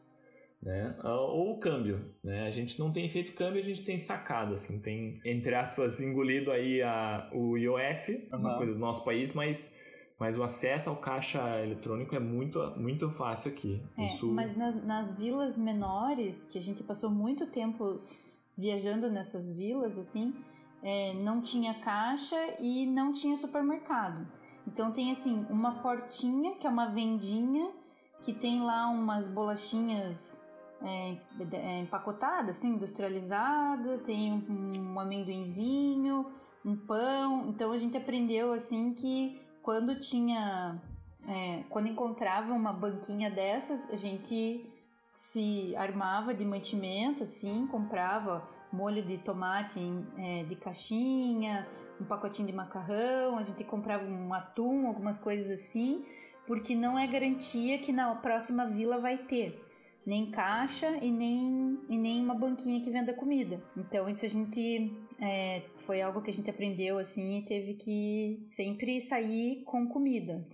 né? 0.62 0.94
Ah, 1.00 1.20
Ou 1.20 1.52
o 1.54 1.58
câmbio, 1.58 2.14
né? 2.22 2.46
A 2.46 2.50
gente 2.50 2.78
não 2.78 2.92
tem 2.92 3.08
feito 3.08 3.32
câmbio, 3.34 3.60
a 3.60 3.64
gente 3.64 3.84
tem 3.84 3.98
sacado, 3.98 4.54
assim, 4.54 4.78
tem, 4.78 5.20
entre 5.24 5.54
aspas, 5.54 6.00
engolido 6.00 6.50
aí 6.50 6.82
a, 6.82 7.30
o 7.32 7.56
IOF, 7.56 8.28
uma 8.30 8.50
Aham. 8.50 8.56
coisa 8.58 8.72
do 8.72 8.78
nosso 8.78 9.02
país, 9.04 9.32
mas, 9.32 9.74
mas 10.18 10.36
o 10.36 10.42
acesso 10.42 10.90
ao 10.90 10.96
caixa 10.96 11.40
eletrônico 11.62 12.14
é 12.14 12.20
muito, 12.20 12.58
muito 12.76 13.10
fácil 13.10 13.50
aqui. 13.50 13.82
É, 13.96 14.04
Isso, 14.06 14.26
mas 14.32 14.56
nas, 14.56 14.84
nas 14.84 15.12
vilas 15.16 15.58
menores, 15.58 16.44
que 16.44 16.58
a 16.58 16.62
gente 16.62 16.82
passou 16.82 17.10
muito 17.10 17.46
tempo 17.46 18.00
viajando 18.56 19.10
nessas 19.10 19.50
vilas, 19.56 19.98
assim, 19.98 20.34
é, 20.82 21.14
não 21.14 21.40
tinha 21.40 21.74
caixa 21.74 22.36
e 22.58 22.86
não 22.86 23.12
tinha 23.12 23.34
supermercado. 23.36 24.26
Então 24.66 24.92
tem, 24.92 25.10
assim, 25.10 25.46
uma 25.48 25.80
portinha, 25.80 26.54
que 26.56 26.66
é 26.66 26.70
uma 26.70 26.86
vendinha, 26.86 27.70
que 28.22 28.32
tem 28.34 28.60
lá 28.62 28.88
umas 28.88 29.26
bolachinhas 29.26 30.39
é, 30.82 31.16
é, 31.52 31.80
empacotadas, 31.80 32.56
assim, 32.56 32.74
industrializada, 32.74 33.98
tem 33.98 34.32
um, 34.32 34.92
um 34.92 35.00
amendoinzinho, 35.00 36.26
um 36.64 36.76
pão. 36.76 37.48
Então 37.48 37.72
a 37.72 37.78
gente 37.78 37.96
aprendeu, 37.96 38.52
assim, 38.52 38.92
que 38.92 39.40
quando 39.62 39.98
tinha 39.98 40.80
é, 41.28 41.64
quando 41.68 41.88
encontrava 41.88 42.52
uma 42.52 42.72
banquinha 42.72 43.30
dessas, 43.30 43.90
a 43.90 43.96
gente 43.96 44.66
se 45.12 45.74
armava 45.76 46.32
de 46.32 46.44
mantimento, 46.44 47.22
assim, 47.22 47.66
comprava 47.66 48.48
molho 48.72 49.02
de 49.02 49.18
tomate 49.18 49.80
é, 50.16 50.44
de 50.44 50.54
caixinha, 50.56 51.66
um 52.00 52.04
pacotinho 52.04 52.46
de 52.46 52.54
macarrão, 52.54 53.36
a 53.36 53.42
gente 53.42 53.62
comprava 53.64 54.04
um 54.04 54.32
atum, 54.32 54.86
algumas 54.86 55.18
coisas 55.18 55.50
assim, 55.50 56.04
porque 56.46 56.74
não 56.74 56.98
é 56.98 57.06
garantia 57.06 57.78
que 57.78 57.92
na 57.92 58.14
próxima 58.14 58.66
vila 58.66 58.98
vai 58.98 59.18
ter 59.18 59.69
nem 60.06 60.30
caixa 60.30 60.88
e 61.02 61.10
nem, 61.10 61.78
e 61.88 61.96
nem 61.96 62.22
uma 62.22 62.34
banquinha 62.34 62.80
que 62.80 62.90
venda 62.90 63.12
comida. 63.12 63.60
Então 63.76 64.08
isso 64.08 64.24
a 64.24 64.28
gente 64.28 64.92
é, 65.20 65.62
foi 65.76 66.00
algo 66.00 66.22
que 66.22 66.30
a 66.30 66.32
gente 66.32 66.50
aprendeu 66.50 66.98
assim 66.98 67.38
e 67.38 67.44
teve 67.44 67.74
que 67.74 68.40
sempre 68.44 69.00
sair 69.00 69.62
com 69.64 69.86
comida. 69.86 70.44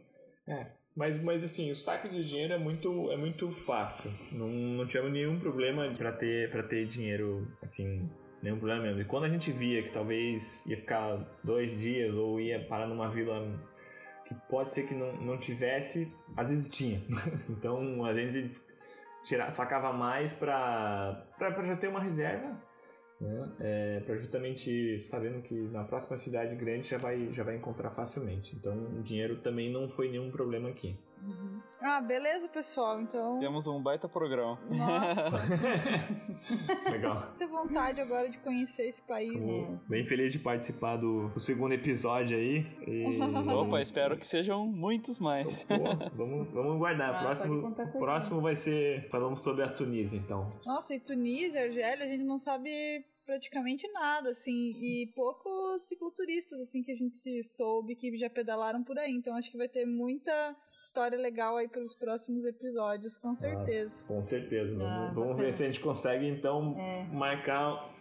mas, 0.97 1.23
mas 1.23 1.45
assim, 1.45 1.71
o 1.71 1.77
saque 1.77 2.09
de 2.09 2.25
dinheiro 2.25 2.55
é 2.55 2.59
muito, 2.59 3.11
é 3.13 3.17
muito 3.19 3.51
fácil. 3.51 4.11
Não, 4.33 4.49
não 4.49 4.87
tivemos 4.87 5.13
nenhum 5.13 5.39
problema 5.39 5.93
para 5.95 6.11
ter, 6.11 6.51
pra 6.51 6.63
ter 6.63 6.87
dinheiro, 6.87 7.47
assim, 7.63 8.09
nenhum 8.43 8.57
problema 8.57 8.83
mesmo. 8.85 9.03
E 9.03 9.05
quando 9.05 9.25
a 9.25 9.29
gente 9.29 9.53
via 9.53 9.83
que 9.83 9.91
talvez 9.93 10.65
ia 10.67 10.77
ficar 10.77 11.17
dois 11.45 11.79
dias 11.79 12.15
ou 12.15 12.41
ia 12.41 12.65
parar 12.67 12.87
numa 12.87 13.11
vila 13.11 13.43
que 14.27 14.35
pode 14.49 14.71
ser 14.71 14.87
que 14.87 14.95
não, 14.95 15.13
não 15.21 15.39
tivesse, 15.39 16.11
às 16.35 16.49
vezes 16.49 16.75
tinha. 16.75 17.03
então, 17.51 18.03
a 18.05 18.15
gente 18.15 18.59
tirar, 19.27 19.51
sacava 19.51 19.93
mais 19.93 20.33
pra 20.33 21.27
já 21.65 21.77
ter 21.77 21.89
uma 21.89 22.01
reserva, 22.01 22.57
né? 23.21 23.53
É, 23.61 24.01
para 24.01 24.15
justamente 24.17 24.99
sabendo 25.01 25.43
que 25.43 25.55
na 25.69 25.85
próxima 25.85 26.17
cidade 26.17 26.55
grande 26.55 26.89
já 26.89 26.99
vai, 26.99 27.33
já 27.33 27.43
vai 27.43 27.57
encontrar 27.57 27.91
facilmente. 27.91 28.55
Então 28.55 28.73
o 28.99 29.03
dinheiro 29.03 29.41
também 29.41 29.73
não 29.73 29.89
foi 29.89 30.11
nenhum 30.11 30.31
problema 30.31 30.69
aqui. 30.69 30.97
Uhum. 31.23 31.56
Ah, 31.87 32.01
beleza, 32.01 32.49
pessoal. 32.49 33.01
Então. 33.01 33.39
Temos 33.39 33.69
um 33.69 33.81
baita 33.81 34.09
programa. 34.09 34.59
Nossa. 34.69 35.31
Legal. 36.91 37.33
Tenho 37.39 37.51
vontade 37.51 38.01
agora 38.01 38.29
de 38.29 38.39
conhecer 38.39 38.89
esse 38.89 39.01
país. 39.03 39.41
Né? 39.41 39.79
Bem 39.89 40.05
feliz 40.05 40.33
de 40.33 40.41
participar 40.41 40.97
do, 40.97 41.29
do 41.29 41.39
segundo 41.39 41.73
episódio 41.73 42.37
aí. 42.37 42.67
E... 42.87 43.21
Opa, 43.55 43.81
espero 43.81 44.17
que 44.17 44.27
sejam 44.27 44.67
muitos 44.67 45.21
mais. 45.21 45.63
Pô, 45.63 45.75
vamos, 46.17 46.49
vamos 46.51 46.77
guardar. 46.77 47.15
Ah, 47.15 47.21
próximo 47.21 47.73
próximo 47.99 48.41
vai 48.41 48.57
ser. 48.57 49.09
Falamos 49.09 49.41
sobre 49.41 49.63
a 49.63 49.69
Tunísia, 49.69 50.17
então. 50.17 50.51
Nossa, 50.67 50.93
e 50.93 50.99
Tunísia, 50.99 51.63
Argélia, 51.63 52.05
a 52.05 52.09
gente 52.09 52.25
não 52.25 52.39
sabe 52.39 53.05
praticamente 53.25 53.91
nada, 53.93 54.31
assim, 54.31 54.73
e 54.81 55.13
poucos 55.15 55.83
cicloturistas, 55.83 56.61
assim, 56.61 56.83
que 56.83 56.93
a 56.93 56.97
gente 56.97 57.43
soube 57.43 57.97
que 57.97 58.17
já 58.17 58.31
pedalaram 58.31 58.83
por 58.85 58.99
aí. 58.99 59.13
Então 59.13 59.37
acho 59.37 59.51
que 59.51 59.59
vai 59.59 59.69
ter 59.69 59.85
muita 59.85 60.57
história 60.87 61.19
legal 61.19 61.57
aí 61.57 61.69
para 61.69 61.83
os 61.83 61.95
próximos 61.95 62.45
episódios, 62.45 63.19
com 63.19 63.35
certeza. 63.35 64.03
Ah, 64.05 64.09
com 64.09 64.23
certeza. 64.23 64.77
Ah, 64.81 65.11
vamos, 65.13 65.15
vamos 65.15 65.37
ver 65.39 65.53
se 65.53 65.63
a 65.65 65.67
gente 65.67 65.81
consegue, 65.81 66.29
então, 66.29 66.77
é. 66.79 67.05
marcar 67.13 67.95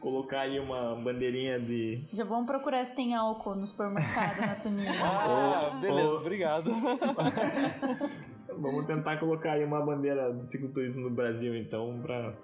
colocar 0.00 0.40
aí 0.40 0.58
uma 0.58 0.96
bandeirinha 0.96 1.60
de. 1.60 2.02
Já 2.12 2.24
vamos 2.24 2.46
procurar 2.46 2.82
se 2.84 2.96
tem 2.96 3.14
álcool 3.14 3.54
no 3.54 3.66
supermercado 3.66 4.40
na 4.40 4.54
Tunísia. 4.54 4.92
Ah, 5.02 5.78
beleza, 5.80 6.14
obrigado. 6.14 6.70
vamos 8.58 8.86
tentar 8.86 9.18
colocar 9.18 9.52
aí 9.52 9.64
uma 9.64 9.84
bandeira 9.84 10.32
do 10.32 10.42
cicloturismo 10.42 11.02
no 11.02 11.10
Brasil, 11.10 11.54
então, 11.54 12.00
para 12.02 12.34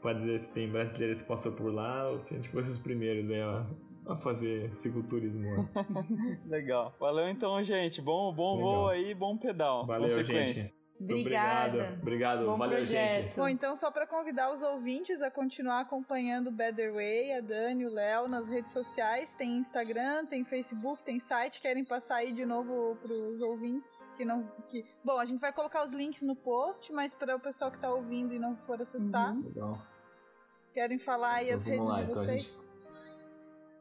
para 0.00 0.12
dizer 0.18 0.38
se 0.38 0.52
tem 0.52 0.68
brasileiros 0.68 1.22
que 1.22 1.28
passou 1.28 1.50
por 1.52 1.72
lá 1.72 2.10
ou 2.10 2.20
se 2.20 2.34
a 2.34 2.36
gente 2.36 2.50
fosse 2.50 2.70
os 2.70 2.78
primeiros 2.78 3.24
né, 3.24 3.42
a, 3.42 3.64
a 4.08 4.16
fazer 4.16 4.74
cicloturismo. 4.76 5.68
Legal. 6.46 6.94
Valeu 6.98 7.28
então, 7.28 7.62
gente. 7.62 8.00
Bom, 8.00 8.32
bom 8.32 8.58
voo 8.58 8.88
aí, 8.88 9.14
bom 9.14 9.36
pedal. 9.36 9.86
Valeu, 9.86 10.22
gente. 10.22 10.72
Obrigada. 11.00 11.68
Obrigado. 11.70 12.00
Obrigado. 12.00 12.46
Bom 12.46 12.56
Valeu, 12.56 12.78
projeto. 12.78 13.22
gente. 13.22 13.36
Bom, 13.36 13.48
então 13.48 13.76
só 13.76 13.90
para 13.90 14.06
convidar 14.06 14.52
os 14.52 14.62
ouvintes 14.62 15.20
a 15.20 15.30
continuar 15.30 15.80
acompanhando 15.80 16.48
o 16.48 16.52
Better 16.52 16.92
Way, 16.94 17.32
a 17.32 17.40
Dani, 17.40 17.84
o 17.84 17.90
Léo 17.90 18.28
nas 18.28 18.48
redes 18.48 18.72
sociais, 18.72 19.34
tem 19.34 19.58
Instagram, 19.58 20.24
tem 20.26 20.44
Facebook, 20.44 21.02
tem 21.02 21.18
site, 21.18 21.60
querem 21.60 21.84
passar 21.84 22.16
aí 22.16 22.32
de 22.32 22.46
novo 22.46 22.96
para 23.02 23.12
os 23.12 23.40
ouvintes 23.40 24.12
que 24.16 24.24
não 24.24 24.48
que 24.68 24.84
Bom, 25.04 25.18
a 25.18 25.24
gente 25.24 25.40
vai 25.40 25.52
colocar 25.52 25.84
os 25.84 25.92
links 25.92 26.22
no 26.22 26.36
post, 26.36 26.92
mas 26.92 27.12
para 27.12 27.34
o 27.36 27.40
pessoal 27.40 27.70
que 27.70 27.76
está 27.76 27.90
ouvindo 27.90 28.32
e 28.32 28.38
não 28.38 28.56
for 28.56 28.80
acessar. 28.80 29.34
Uhum. 29.34 29.42
Legal. 29.42 29.82
Querem 30.72 30.98
falar 30.98 31.34
aí 31.34 31.46
então, 31.46 31.56
as 31.56 31.64
redes 31.64 31.88
lá, 31.88 32.02
de 32.02 32.06
vocês? 32.08 32.16
Então 32.16 32.34
a, 32.34 32.38
gente, 32.38 32.73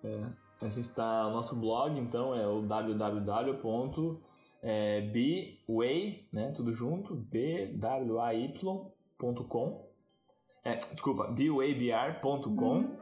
é, 0.03 0.23
a 0.61 0.67
gente 0.67 0.81
está. 0.81 1.27
O 1.27 1.31
nosso 1.31 1.55
blog, 1.55 1.99
então, 1.99 2.35
é 2.35 2.47
o 2.47 2.61
www.bway, 2.61 3.77
né? 6.31 6.51
Tudo 6.55 6.73
junto, 6.73 7.15
bway.com. 7.15 8.63
É, 10.65 10.75
desculpa, 10.75 11.27
bwaybr.com. 11.27 12.77
Uhum. 12.77 12.97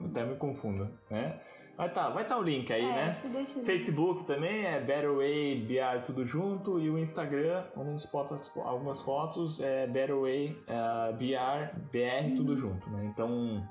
Até 0.06 0.24
me 0.24 0.36
confundo, 0.36 0.88
né? 1.10 1.40
Vai 1.76 1.92
tá, 1.92 2.08
vai 2.08 2.26
tá 2.26 2.38
o 2.38 2.42
link 2.42 2.72
aí, 2.72 2.82
é, 2.82 3.06
né? 3.06 3.12
Facebook 3.12 4.24
também 4.24 4.64
é 4.64 4.80
Better 4.80 5.14
Way 5.14 5.66
BR 5.66 6.06
tudo 6.06 6.24
junto 6.24 6.80
e 6.80 6.88
o 6.88 6.98
Instagram, 6.98 7.64
onde 7.76 7.90
a 7.90 7.92
gente 7.92 8.10
bota 8.10 8.34
algumas 8.64 9.02
fotos, 9.02 9.60
é 9.60 9.86
Better 9.86 10.18
Way 10.18 10.52
uh, 10.52 11.12
BR, 11.14 11.78
BR 11.92 12.34
tudo 12.34 12.52
uhum. 12.52 12.56
junto, 12.56 12.88
né? 12.88 13.04
Então, 13.04 13.62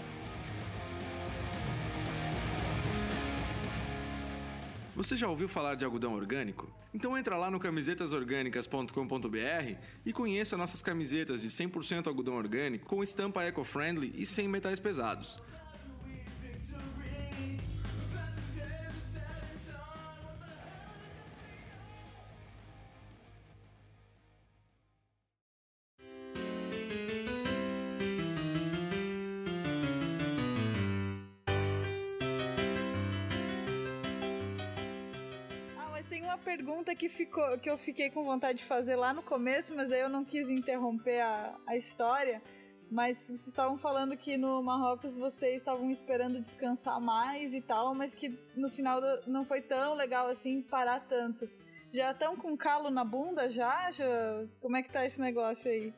Você 4.97 5.14
já 5.14 5.28
ouviu 5.28 5.47
falar 5.47 5.74
de 5.74 5.85
algodão 5.85 6.14
orgânico? 6.14 6.73
Então 6.94 7.18
entra 7.18 7.36
lá 7.36 7.51
no 7.51 7.60
camisetasorgânicas.com.br 7.60 9.74
e 10.06 10.10
conheça 10.10 10.56
nossas 10.56 10.81
camisetas 10.81 11.43
de 11.43 11.51
100% 11.51 12.06
algodão 12.06 12.35
orgânico 12.35 12.86
com 12.86 13.02
estampa 13.02 13.43
eco-friendly 13.43 14.14
e 14.16 14.24
sem 14.24 14.48
metais 14.48 14.81
pesados. 14.81 15.39
Pergunta 36.86 36.94
que, 36.94 37.08
ficou, 37.08 37.58
que 37.58 37.68
eu 37.68 37.76
fiquei 37.76 38.10
com 38.10 38.22
vontade 38.22 38.58
de 38.58 38.64
fazer 38.64 38.94
lá 38.94 39.12
no 39.12 39.22
começo, 39.22 39.74
mas 39.74 39.90
aí 39.90 40.00
eu 40.00 40.08
não 40.08 40.24
quis 40.24 40.48
interromper 40.48 41.20
a, 41.20 41.54
a 41.66 41.76
história. 41.76 42.40
Mas 42.88 43.18
vocês 43.18 43.48
estavam 43.48 43.76
falando 43.76 44.16
que 44.16 44.36
no 44.36 44.62
Marrocos 44.62 45.16
vocês 45.16 45.56
estavam 45.56 45.90
esperando 45.90 46.40
descansar 46.40 47.00
mais 47.00 47.52
e 47.52 47.60
tal, 47.60 47.92
mas 47.96 48.14
que 48.14 48.38
no 48.54 48.70
final 48.70 49.00
não 49.26 49.44
foi 49.44 49.60
tão 49.60 49.94
legal 49.94 50.28
assim 50.28 50.62
parar 50.62 51.00
tanto. 51.00 51.50
Já 51.97 52.10
estão 52.10 52.36
com 52.36 52.55
calo 52.55 52.90
na 52.90 53.02
bunda 53.02 53.48
já? 53.48 53.90
já? 53.90 54.05
Como 54.60 54.77
é 54.77 54.82
que 54.82 54.93
tá 54.93 55.06
esse 55.06 55.18
negócio 55.18 55.70
aí? 55.70 55.94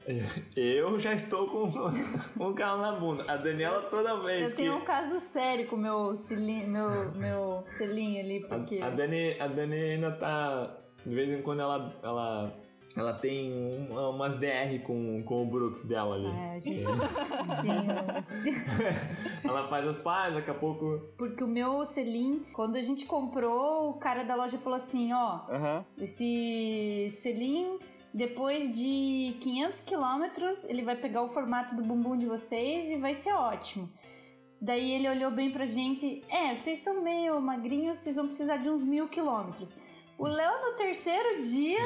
Eu 0.55 1.01
já 1.01 1.12
estou 1.12 1.49
com 1.49 1.65
um 2.39 2.55
calo 2.55 2.81
na 2.81 2.93
bunda. 2.93 3.25
A 3.27 3.35
Daniela 3.35 3.83
toda 3.91 4.15
vez 4.20 4.49
Eu 4.49 4.57
tenho 4.57 4.77
um 4.77 4.83
caso 4.83 5.19
sério 5.19 5.66
com 5.66 5.75
o 5.75 5.79
meu 5.79 6.15
selinho, 6.15 6.69
meu, 6.69 7.12
meu 7.15 7.65
selinho 7.66 8.20
ali, 8.20 8.47
porque... 8.47 8.79
A, 8.79 8.87
a, 8.87 8.91
Dani, 8.91 9.41
a 9.41 9.49
Dani 9.49 9.75
ainda 9.75 10.12
tá... 10.12 10.73
De 11.05 11.12
vez 11.12 11.33
em 11.33 11.43
quando 11.43 11.62
ela, 11.62 11.93
ela 12.01 12.53
ela 12.97 13.12
tem 13.12 13.52
um, 13.52 14.10
umas 14.10 14.39
DR 14.39 14.78
com, 14.85 15.23
com 15.23 15.43
o 15.43 15.47
Brooks 15.47 15.85
dela 15.85 16.15
ali. 16.15 16.27
É, 16.27 16.60
gente. 16.60 16.86
ela 19.44 19.69
faz 19.69 19.86
as 19.86 19.98
pás, 19.98 20.35
daqui 20.35 20.51
a 20.51 20.55
pouco. 20.55 21.01
Porque 21.16 21.44
o 21.44 21.47
meu 21.47 21.85
selim, 21.85 22.44
quando 22.52 22.77
a 22.77 22.81
gente 22.81 23.06
comprou, 23.06 23.90
o 23.90 23.94
cara 23.94 24.24
da 24.24 24.35
loja 24.35 24.59
falou 24.59 24.77
assim: 24.77 25.12
ó, 25.12 25.43
uhum. 25.48 25.85
esse 25.98 27.09
selim. 27.10 27.78
Depois 28.12 28.73
de 28.73 29.36
500 29.39 29.81
quilômetros, 29.82 30.65
ele 30.65 30.82
vai 30.82 30.97
pegar 30.97 31.23
o 31.23 31.28
formato 31.28 31.77
do 31.77 31.82
bumbum 31.82 32.16
de 32.16 32.24
vocês 32.24 32.90
e 32.90 32.97
vai 32.97 33.12
ser 33.12 33.35
ótimo. 33.35 33.89
Daí 34.60 34.93
ele 34.93 35.09
olhou 35.09 35.31
bem 35.31 35.52
pra 35.52 35.66
gente: 35.66 36.24
É, 36.28 36.56
vocês 36.56 36.78
são 36.78 37.02
meio 37.02 37.40
magrinhos, 37.40 37.98
vocês 37.98 38.16
vão 38.16 38.27
precisar 38.27 38.56
de 38.56 38.70
uns 38.70 38.82
mil 38.82 39.09
quilômetros. 39.09 39.74
O 40.19 40.27
Léo 40.27 40.61
no 40.62 40.73
terceiro 40.73 41.40
dia 41.40 41.78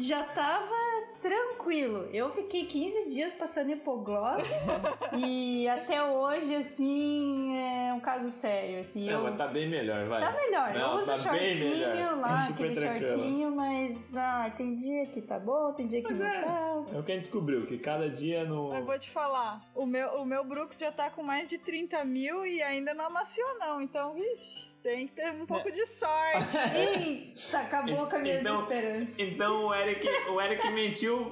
já 0.00 0.24
tava 0.24 0.74
tranquilo. 1.20 2.08
Eu 2.12 2.28
fiquei 2.30 2.66
15 2.66 3.08
dias 3.08 3.32
passando 3.32 3.70
hipoglós 3.70 4.42
e 5.16 5.68
até 5.68 6.02
hoje, 6.02 6.56
assim, 6.56 7.56
é 7.56 7.94
um 7.94 8.00
caso 8.00 8.30
sério. 8.30 8.80
Assim, 8.80 9.06
Não, 9.06 9.18
eu... 9.18 9.22
mas 9.22 9.36
tá 9.36 9.46
bem 9.46 9.68
melhor, 9.68 10.06
vai. 10.08 10.20
Tá 10.20 10.32
melhor. 10.32 10.74
Não, 10.74 10.92
eu 10.92 10.98
uso 10.98 11.06
tá 11.06 11.18
shortinho 11.18 12.20
lá, 12.20 12.46
Super 12.46 12.52
aquele 12.52 12.74
tranquilo. 12.74 13.08
shortinho, 13.08 13.50
mas 13.54 14.16
ah, 14.16 14.52
tem 14.56 14.74
dia 14.74 15.06
que 15.06 15.22
tá 15.22 15.38
bom, 15.38 15.72
tem 15.72 15.86
dia 15.86 16.02
que 16.02 16.12
não 16.12 16.18
tá. 16.18 16.84
É 16.92 16.98
o 16.98 17.02
que 17.02 17.12
a 17.12 17.14
gente 17.14 17.24
descobriu, 17.24 17.66
que 17.66 17.78
cada 17.78 18.08
dia 18.10 18.44
no. 18.44 18.70
Mas 18.70 18.84
vou 18.84 18.98
te 18.98 19.10
falar, 19.10 19.64
o 19.74 19.86
meu, 19.86 20.08
o 20.14 20.24
meu 20.24 20.44
Brooks 20.44 20.78
já 20.78 20.90
tá 20.90 21.10
com 21.10 21.22
mais 21.22 21.48
de 21.48 21.58
30 21.58 22.04
mil 22.04 22.44
e 22.44 22.60
ainda 22.62 22.92
não 22.92 23.06
amaciou, 23.06 23.58
não. 23.58 23.80
Então, 23.80 24.14
vixe, 24.14 24.76
tem 24.88 25.06
que 25.06 25.12
ter 25.12 25.30
um 25.32 25.44
pouco 25.44 25.70
de 25.70 25.84
sorte. 25.86 26.56
Eita, 26.74 27.58
acabou 27.58 28.06
com 28.06 28.16
as 28.16 28.22
minhas 28.22 28.40
Então- 28.40 28.62
esperanças. 28.62 29.14
Então 29.18 29.66
o 29.66 29.74
Eric, 29.74 30.08
o 30.30 30.40
Eric 30.40 30.70
mentiu 30.70 31.30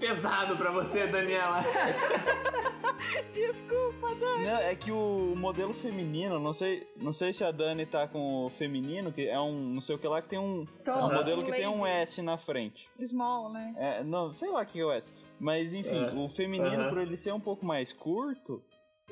pesado 0.00 0.56
pra 0.56 0.72
você, 0.72 1.06
Daniela. 1.06 1.60
Desculpa, 3.32 4.14
Dani. 4.16 4.44
Não, 4.44 4.56
é 4.58 4.74
que 4.74 4.90
o 4.90 5.34
modelo 5.36 5.72
feminino, 5.72 6.40
não 6.40 6.52
sei, 6.52 6.86
não 6.96 7.12
sei 7.12 7.32
se 7.32 7.44
a 7.44 7.50
Dani 7.52 7.86
tá 7.86 8.08
com 8.08 8.46
o 8.46 8.50
feminino, 8.50 9.12
que 9.12 9.28
é 9.28 9.38
um, 9.40 9.52
não 9.74 9.80
sei 9.80 9.94
o 9.94 9.98
que 9.98 10.08
lá, 10.08 10.20
que 10.20 10.28
tem 10.28 10.38
um, 10.38 10.66
Tô. 10.84 10.90
é 10.90 11.04
um 11.04 11.14
modelo 11.14 11.44
que 11.44 11.52
tem 11.52 11.68
um 11.68 11.86
S 11.86 12.20
na 12.22 12.36
frente. 12.36 12.88
Small, 13.04 13.50
né? 13.50 13.74
É, 13.78 14.02
não, 14.02 14.34
sei 14.34 14.50
lá 14.50 14.62
o 14.62 14.66
que 14.66 14.80
é 14.80 14.84
o 14.84 14.90
S. 14.90 15.14
Mas 15.38 15.72
enfim, 15.74 16.06
É. 16.06 16.10
o 16.18 16.28
feminino, 16.28 16.74
Aham. 16.82 16.88
por 16.88 16.98
ele 16.98 17.16
ser 17.16 17.32
um 17.32 17.40
pouco 17.40 17.64
mais 17.64 17.92
curto, 17.92 18.62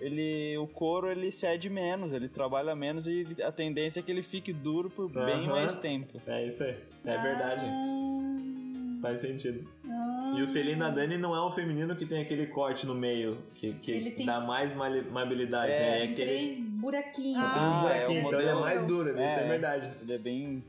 ele, 0.01 0.57
o 0.59 0.67
couro 0.67 1.11
ele 1.11 1.31
cede 1.31 1.71
menos, 1.71 2.13
ele 2.13 2.29
trabalha 2.29 2.75
menos 2.75 3.07
e 3.07 3.27
a 3.43 3.53
tendência 3.53 4.01
é 4.01 4.03
que 4.03 4.11
ele 4.11 4.23
fique 4.23 4.53
duro 4.53 4.91
por 4.91 5.09
bem 5.09 5.45
Aham. 5.45 5.47
mais 5.47 5.77
tempo. 5.77 6.21
É 6.27 6.47
isso 6.47 6.63
aí. 6.65 6.77
É 7.05 7.19
verdade. 7.19 7.65
Ah, 7.67 9.01
Faz 9.01 9.21
sentido. 9.21 9.69
ah. 9.89 10.35
E 10.37 10.43
o 10.43 10.47
Celina 10.49 10.91
Dani 10.91 11.17
não 11.19 11.35
é 11.37 11.47
um 11.47 11.51
feminino 11.53 11.95
que 11.95 12.07
tem 12.07 12.23
aquele 12.23 12.47
corte 12.47 12.87
no 12.87 12.95
meio, 12.95 13.37
que, 13.55 13.73
que 13.75 13.93
Ele 13.93 14.11
tem- 14.11 14.27
dá 14.27 14.41
mais 14.41 14.75
male- 14.75 15.03
maleabilidade, 15.03 15.73
É. 15.73 15.79
né? 15.79 15.87
É 15.97 16.01
Tem 16.01 16.13
aquele. 16.13 16.31
três 16.31 16.59
buraquinhos. 16.61 17.39
Ah, 17.41 17.53
tem 17.55 17.63
um 17.63 17.81
buraquinho, 17.83 18.19
é 18.19 18.25
o 18.25 18.29
então 18.29 18.41
ele 18.41 18.49
é 18.49 18.53
modelo- 18.55 18.61
mais 18.61 18.83
duro, 18.87 19.11
isso 19.11 19.21
é 19.21 19.45
É. 19.45 19.49
verdade. 19.49 19.91
Ele 20.03 20.13
é 20.13 20.19
bem. 20.19 20.65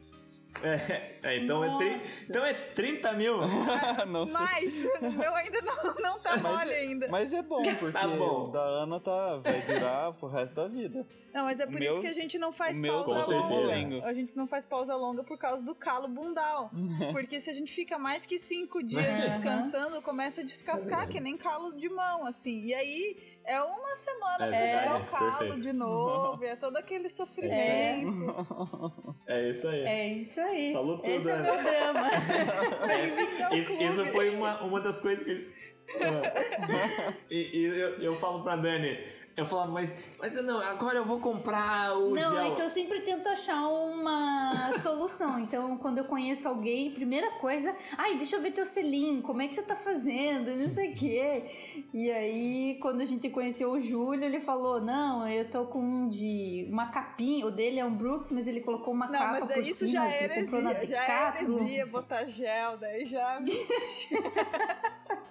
É, 0.64 1.18
é, 1.22 1.38
então, 1.38 1.64
é 1.64 1.78
tri- 1.78 2.02
então 2.30 2.46
é 2.46 2.54
30 2.54 3.14
mil. 3.14 3.38
não 4.08 4.26
sei. 4.26 4.34
Mas 4.34 4.86
o 4.86 5.12
meu 5.12 5.36
ainda 5.36 5.62
não, 5.62 5.96
não 5.96 6.20
tá 6.20 6.38
mole 6.38 6.74
ainda. 6.74 7.08
Mas 7.10 7.34
é 7.34 7.42
bom, 7.42 7.62
porque 7.62 7.92
Tá 7.92 8.08
bom. 8.08 8.44
o 8.44 8.48
da 8.48 8.62
Ana 8.62 9.00
tá, 9.00 9.36
vai 9.38 9.62
durar 9.62 10.14
pro 10.14 10.28
resto 10.30 10.56
da 10.56 10.68
vida. 10.68 11.06
Não, 11.34 11.44
mas 11.44 11.60
é 11.60 11.66
por 11.66 11.76
O 11.76 11.84
isso 11.84 11.92
meu- 11.94 12.02
que 12.02 12.08
a 12.08 12.14
gente 12.14 12.40
não 12.40 12.54
faz 12.54 12.80
meu, 12.80 13.04
pausa 13.04 13.36
longa. 13.36 14.06
A 14.06 14.14
gente 14.14 14.36
não 14.36 14.48
faz 14.48 14.66
pausa 14.66 14.96
longa 14.96 15.24
por 15.24 15.38
causa 15.38 15.64
do 15.64 15.76
calo 15.76 16.08
bundal. 16.08 16.72
Porque 17.12 17.40
se 17.42 17.50
a 17.50 17.54
gente 17.54 17.74
fica 17.74 18.00
mais 18.00 18.26
que 18.26 18.40
cinco 18.40 18.82
dias 18.82 19.04
descansando, 19.26 20.02
começa 20.02 20.40
a 20.42 20.44
descascar, 20.44 21.10
que 21.10 21.20
nem 21.20 21.36
calo 21.38 21.74
de 21.74 21.90
mão, 21.90 22.26
assim. 22.26 22.64
E 22.64 22.74
aí 22.74 23.18
é 23.46 23.62
uma 23.62 23.96
semana 23.96 24.46
É 24.46 24.50
verdade, 24.50 25.02
o 25.02 25.06
calo 25.08 25.38
perfeito. 25.38 25.62
de 25.62 25.74
novo, 25.74 26.44
é 26.44 26.56
todo 26.56 26.78
aquele 26.78 27.10
sofrimento. 27.10 29.16
É 29.28 29.50
isso 29.50 29.68
aí. 29.68 29.80
É 29.86 30.08
isso 30.08 30.42
aí. 30.42 30.74
Falou 30.74 30.98
tudo, 30.98 31.10
Esse 31.10 31.30
é 31.30 31.36
o 31.36 31.42
meu 31.42 31.64
drama. 31.64 32.10
Isso, 33.56 33.74
isso 33.74 34.06
foi 34.08 34.36
uma, 34.36 34.62
uma 34.64 34.82
das 34.82 35.00
coisas 35.00 35.24
que. 35.24 35.76
Ah. 36.02 37.14
e 37.30 37.60
e 37.60 37.66
eu, 37.66 37.90
eu 38.00 38.16
falo 38.16 38.42
pra 38.42 38.56
Dani, 38.56 38.98
eu 39.38 39.46
falo, 39.46 39.70
mas, 39.74 39.94
mas 40.18 40.38
eu 40.38 40.44
não, 40.44 40.60
agora 40.62 40.98
eu 40.98 41.04
vou 41.04 41.20
comprar 41.20 41.98
o 41.98 42.16
Não, 42.16 42.32
gel. 42.32 42.40
é 42.40 42.52
que 42.52 42.62
eu 42.62 42.70
sempre 42.70 43.02
tento 43.02 43.28
achar 43.28 43.68
uma 43.68 44.72
solução. 44.82 45.38
Então, 45.38 45.78
quando 45.78 45.98
eu 45.98 46.06
conheço 46.06 46.48
alguém, 46.48 46.92
primeira 46.92 47.30
coisa, 47.32 47.76
ai, 47.98 48.16
deixa 48.16 48.38
eu 48.38 48.42
ver 48.42 48.52
teu 48.52 48.66
selinho, 48.66 49.22
como 49.22 49.42
é 49.42 49.48
que 49.50 49.56
você 49.56 49.64
tá 49.64 49.76
fazendo, 49.76 50.56
não 50.56 50.70
sei 50.70 50.92
o 50.92 50.96
quê. 50.96 51.46
E 51.94 52.10
aí, 52.10 52.80
quando 52.82 53.02
a 53.02 53.06
gente 53.06 53.30
conheceu 53.30 53.72
o 53.72 53.80
Júlio, 53.80 54.24
ele 54.24 54.40
falou: 54.40 54.80
Não, 54.80 55.28
eu 55.28 55.50
tô 55.50 55.66
com 55.66 55.80
um 55.80 56.08
de 56.08 56.68
uma 56.72 56.88
capinha, 56.88 57.46
o 57.46 57.52
dele 57.52 57.80
é 57.80 57.84
um 57.86 57.94
Brooks, 57.94 58.32
mas 58.32 58.48
ele 58.48 58.62
colocou 58.62 58.94
uma 58.94 59.08
Não, 59.08 59.20
capa 59.20 59.32
mas 59.32 59.40
por 59.42 59.48
daí 59.50 59.70
isso 59.70 59.86
cima, 59.86 59.92
já 59.92 60.14
é 60.14 60.24
heresia, 60.24 60.86
já 60.86 61.04
é 61.04 61.42
heresia 61.42 61.86
botar 61.88 62.26
gel, 62.26 62.78
daí 62.78 63.06
já... 63.06 63.42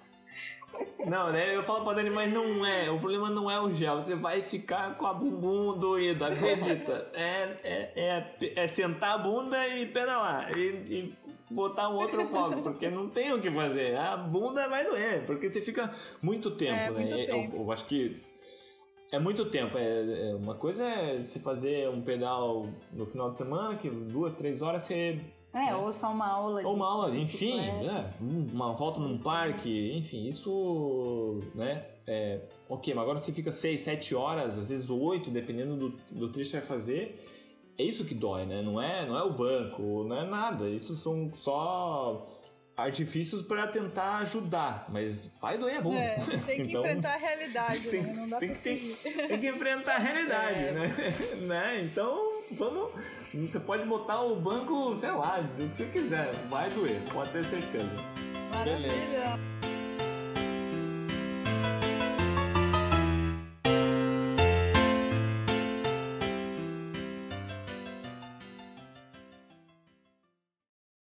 Não, 1.05 1.31
né? 1.31 1.55
Eu 1.55 1.63
falo 1.63 1.83
pra 1.83 1.93
Dani, 1.93 2.09
mas 2.09 2.31
não 2.33 2.65
é. 2.65 2.89
O 2.89 2.99
problema 2.99 3.29
não 3.29 3.49
é 3.49 3.59
o 3.59 3.71
gel. 3.73 3.97
Você 3.97 4.15
vai 4.15 4.41
ficar 4.41 4.95
com 4.97 5.05
a 5.05 5.13
bumbum 5.13 5.77
doída, 5.77 6.27
acredita. 6.27 7.09
É, 7.13 7.57
é, 7.63 7.93
é, 7.95 8.53
é 8.63 8.67
sentar 8.67 9.15
a 9.15 9.17
bunda 9.19 9.67
e 9.67 9.85
pedalar. 9.85 10.51
E, 10.57 10.69
e 10.89 11.13
botar 11.51 11.89
um 11.89 11.95
outro 11.95 12.27
foco, 12.29 12.63
porque 12.63 12.89
não 12.89 13.07
tem 13.09 13.31
o 13.33 13.39
que 13.39 13.51
fazer. 13.51 13.95
A 13.97 14.17
bunda 14.17 14.67
vai 14.67 14.83
doer, 14.83 15.23
porque 15.25 15.47
você 15.49 15.61
fica 15.61 15.91
muito 16.21 16.51
tempo, 16.51 16.73
É, 16.73 16.89
né? 16.89 16.91
muito 16.91 17.13
Eu- 17.13 17.25
tempo. 17.27 17.55
Eu, 17.57 17.71
acho 17.71 17.85
que. 17.85 18.21
É 19.11 19.19
muito 19.19 19.45
tempo. 19.45 19.77
É, 19.77 20.31
é- 20.31 20.35
uma 20.35 20.55
coisa 20.55 20.83
é 20.83 21.21
você 21.23 21.39
fazer 21.39 21.87
um 21.89 22.01
pedal 22.01 22.67
no 22.91 23.05
final 23.05 23.29
de 23.29 23.37
semana, 23.37 23.75
que 23.75 23.89
duas, 23.89 24.33
três 24.33 24.63
horas 24.63 24.81
você 24.83 25.19
É, 25.55 25.73
ou 25.73 25.91
só 25.93 26.11
uma 26.11 26.27
aula 26.27 26.61
ou 26.67 26.75
uma 26.75 26.85
aula, 26.85 27.15
enfim, 27.17 27.55
né? 27.61 28.13
uma 28.19 28.73
volta 28.73 28.99
num 28.99 29.17
parque, 29.17 29.93
enfim, 29.95 30.27
isso, 30.27 31.41
né? 31.55 31.85
É, 32.05 32.41
ok, 32.69 32.93
mas 32.93 33.01
agora 33.03 33.19
você 33.19 33.31
fica 33.31 33.53
6, 33.53 33.79
7 33.79 34.13
horas, 34.13 34.57
às 34.57 34.69
vezes 34.69 34.89
8, 34.89 35.31
dependendo 35.31 35.75
do, 35.77 35.89
do 36.11 36.27
trecho 36.29 36.51
que 36.51 36.57
você 36.57 36.59
vai 36.59 36.67
fazer. 36.67 37.25
É 37.77 37.83
isso 37.83 38.03
que 38.05 38.13
dói, 38.13 38.45
né? 38.45 38.61
Não 38.61 38.81
é, 38.81 39.05
não 39.05 39.17
é 39.17 39.23
o 39.23 39.31
banco, 39.31 40.03
não 40.03 40.17
é 40.17 40.25
nada. 40.25 40.69
Isso 40.69 40.95
são 40.95 41.33
só 41.33 42.27
artifícios 42.75 43.41
para 43.41 43.65
tentar 43.67 44.17
ajudar, 44.17 44.85
mas 44.89 45.31
vai 45.41 45.57
doer 45.57 45.77
a 45.77 45.81
bunda. 45.81 45.97
É, 45.97 46.15
tem 46.45 46.63
que 46.63 46.69
Então, 46.69 46.81
enfrentar 46.81 47.13
a 47.13 47.17
realidade, 47.17 47.79
tem, 47.87 48.01
né? 48.01 48.13
Não 48.13 48.29
dá 48.29 48.37
tem 48.39 48.49
pra 48.49 48.57
que, 48.57 48.63
tem, 48.63 49.27
tem 49.27 49.39
que 49.39 49.47
enfrentar 49.47 49.95
a 49.95 49.99
realidade, 49.99 50.59
É. 50.67 50.71
né? 50.73 50.95
né? 51.41 51.81
Então, 51.83 52.34
vamos. 52.51 52.91
Você 53.33 53.59
pode 53.59 53.85
botar 53.85 54.21
o 54.21 54.35
banco, 54.35 54.95
sei 54.95 55.11
lá, 55.11 55.39
do 55.41 55.69
que 55.69 55.75
você 55.75 55.85
quiser. 55.85 56.33
Vai 56.49 56.69
doer, 56.69 57.01
pode 57.11 57.31
ter 57.31 57.45
certeza. 57.45 57.91
Maravilha. 58.51 59.54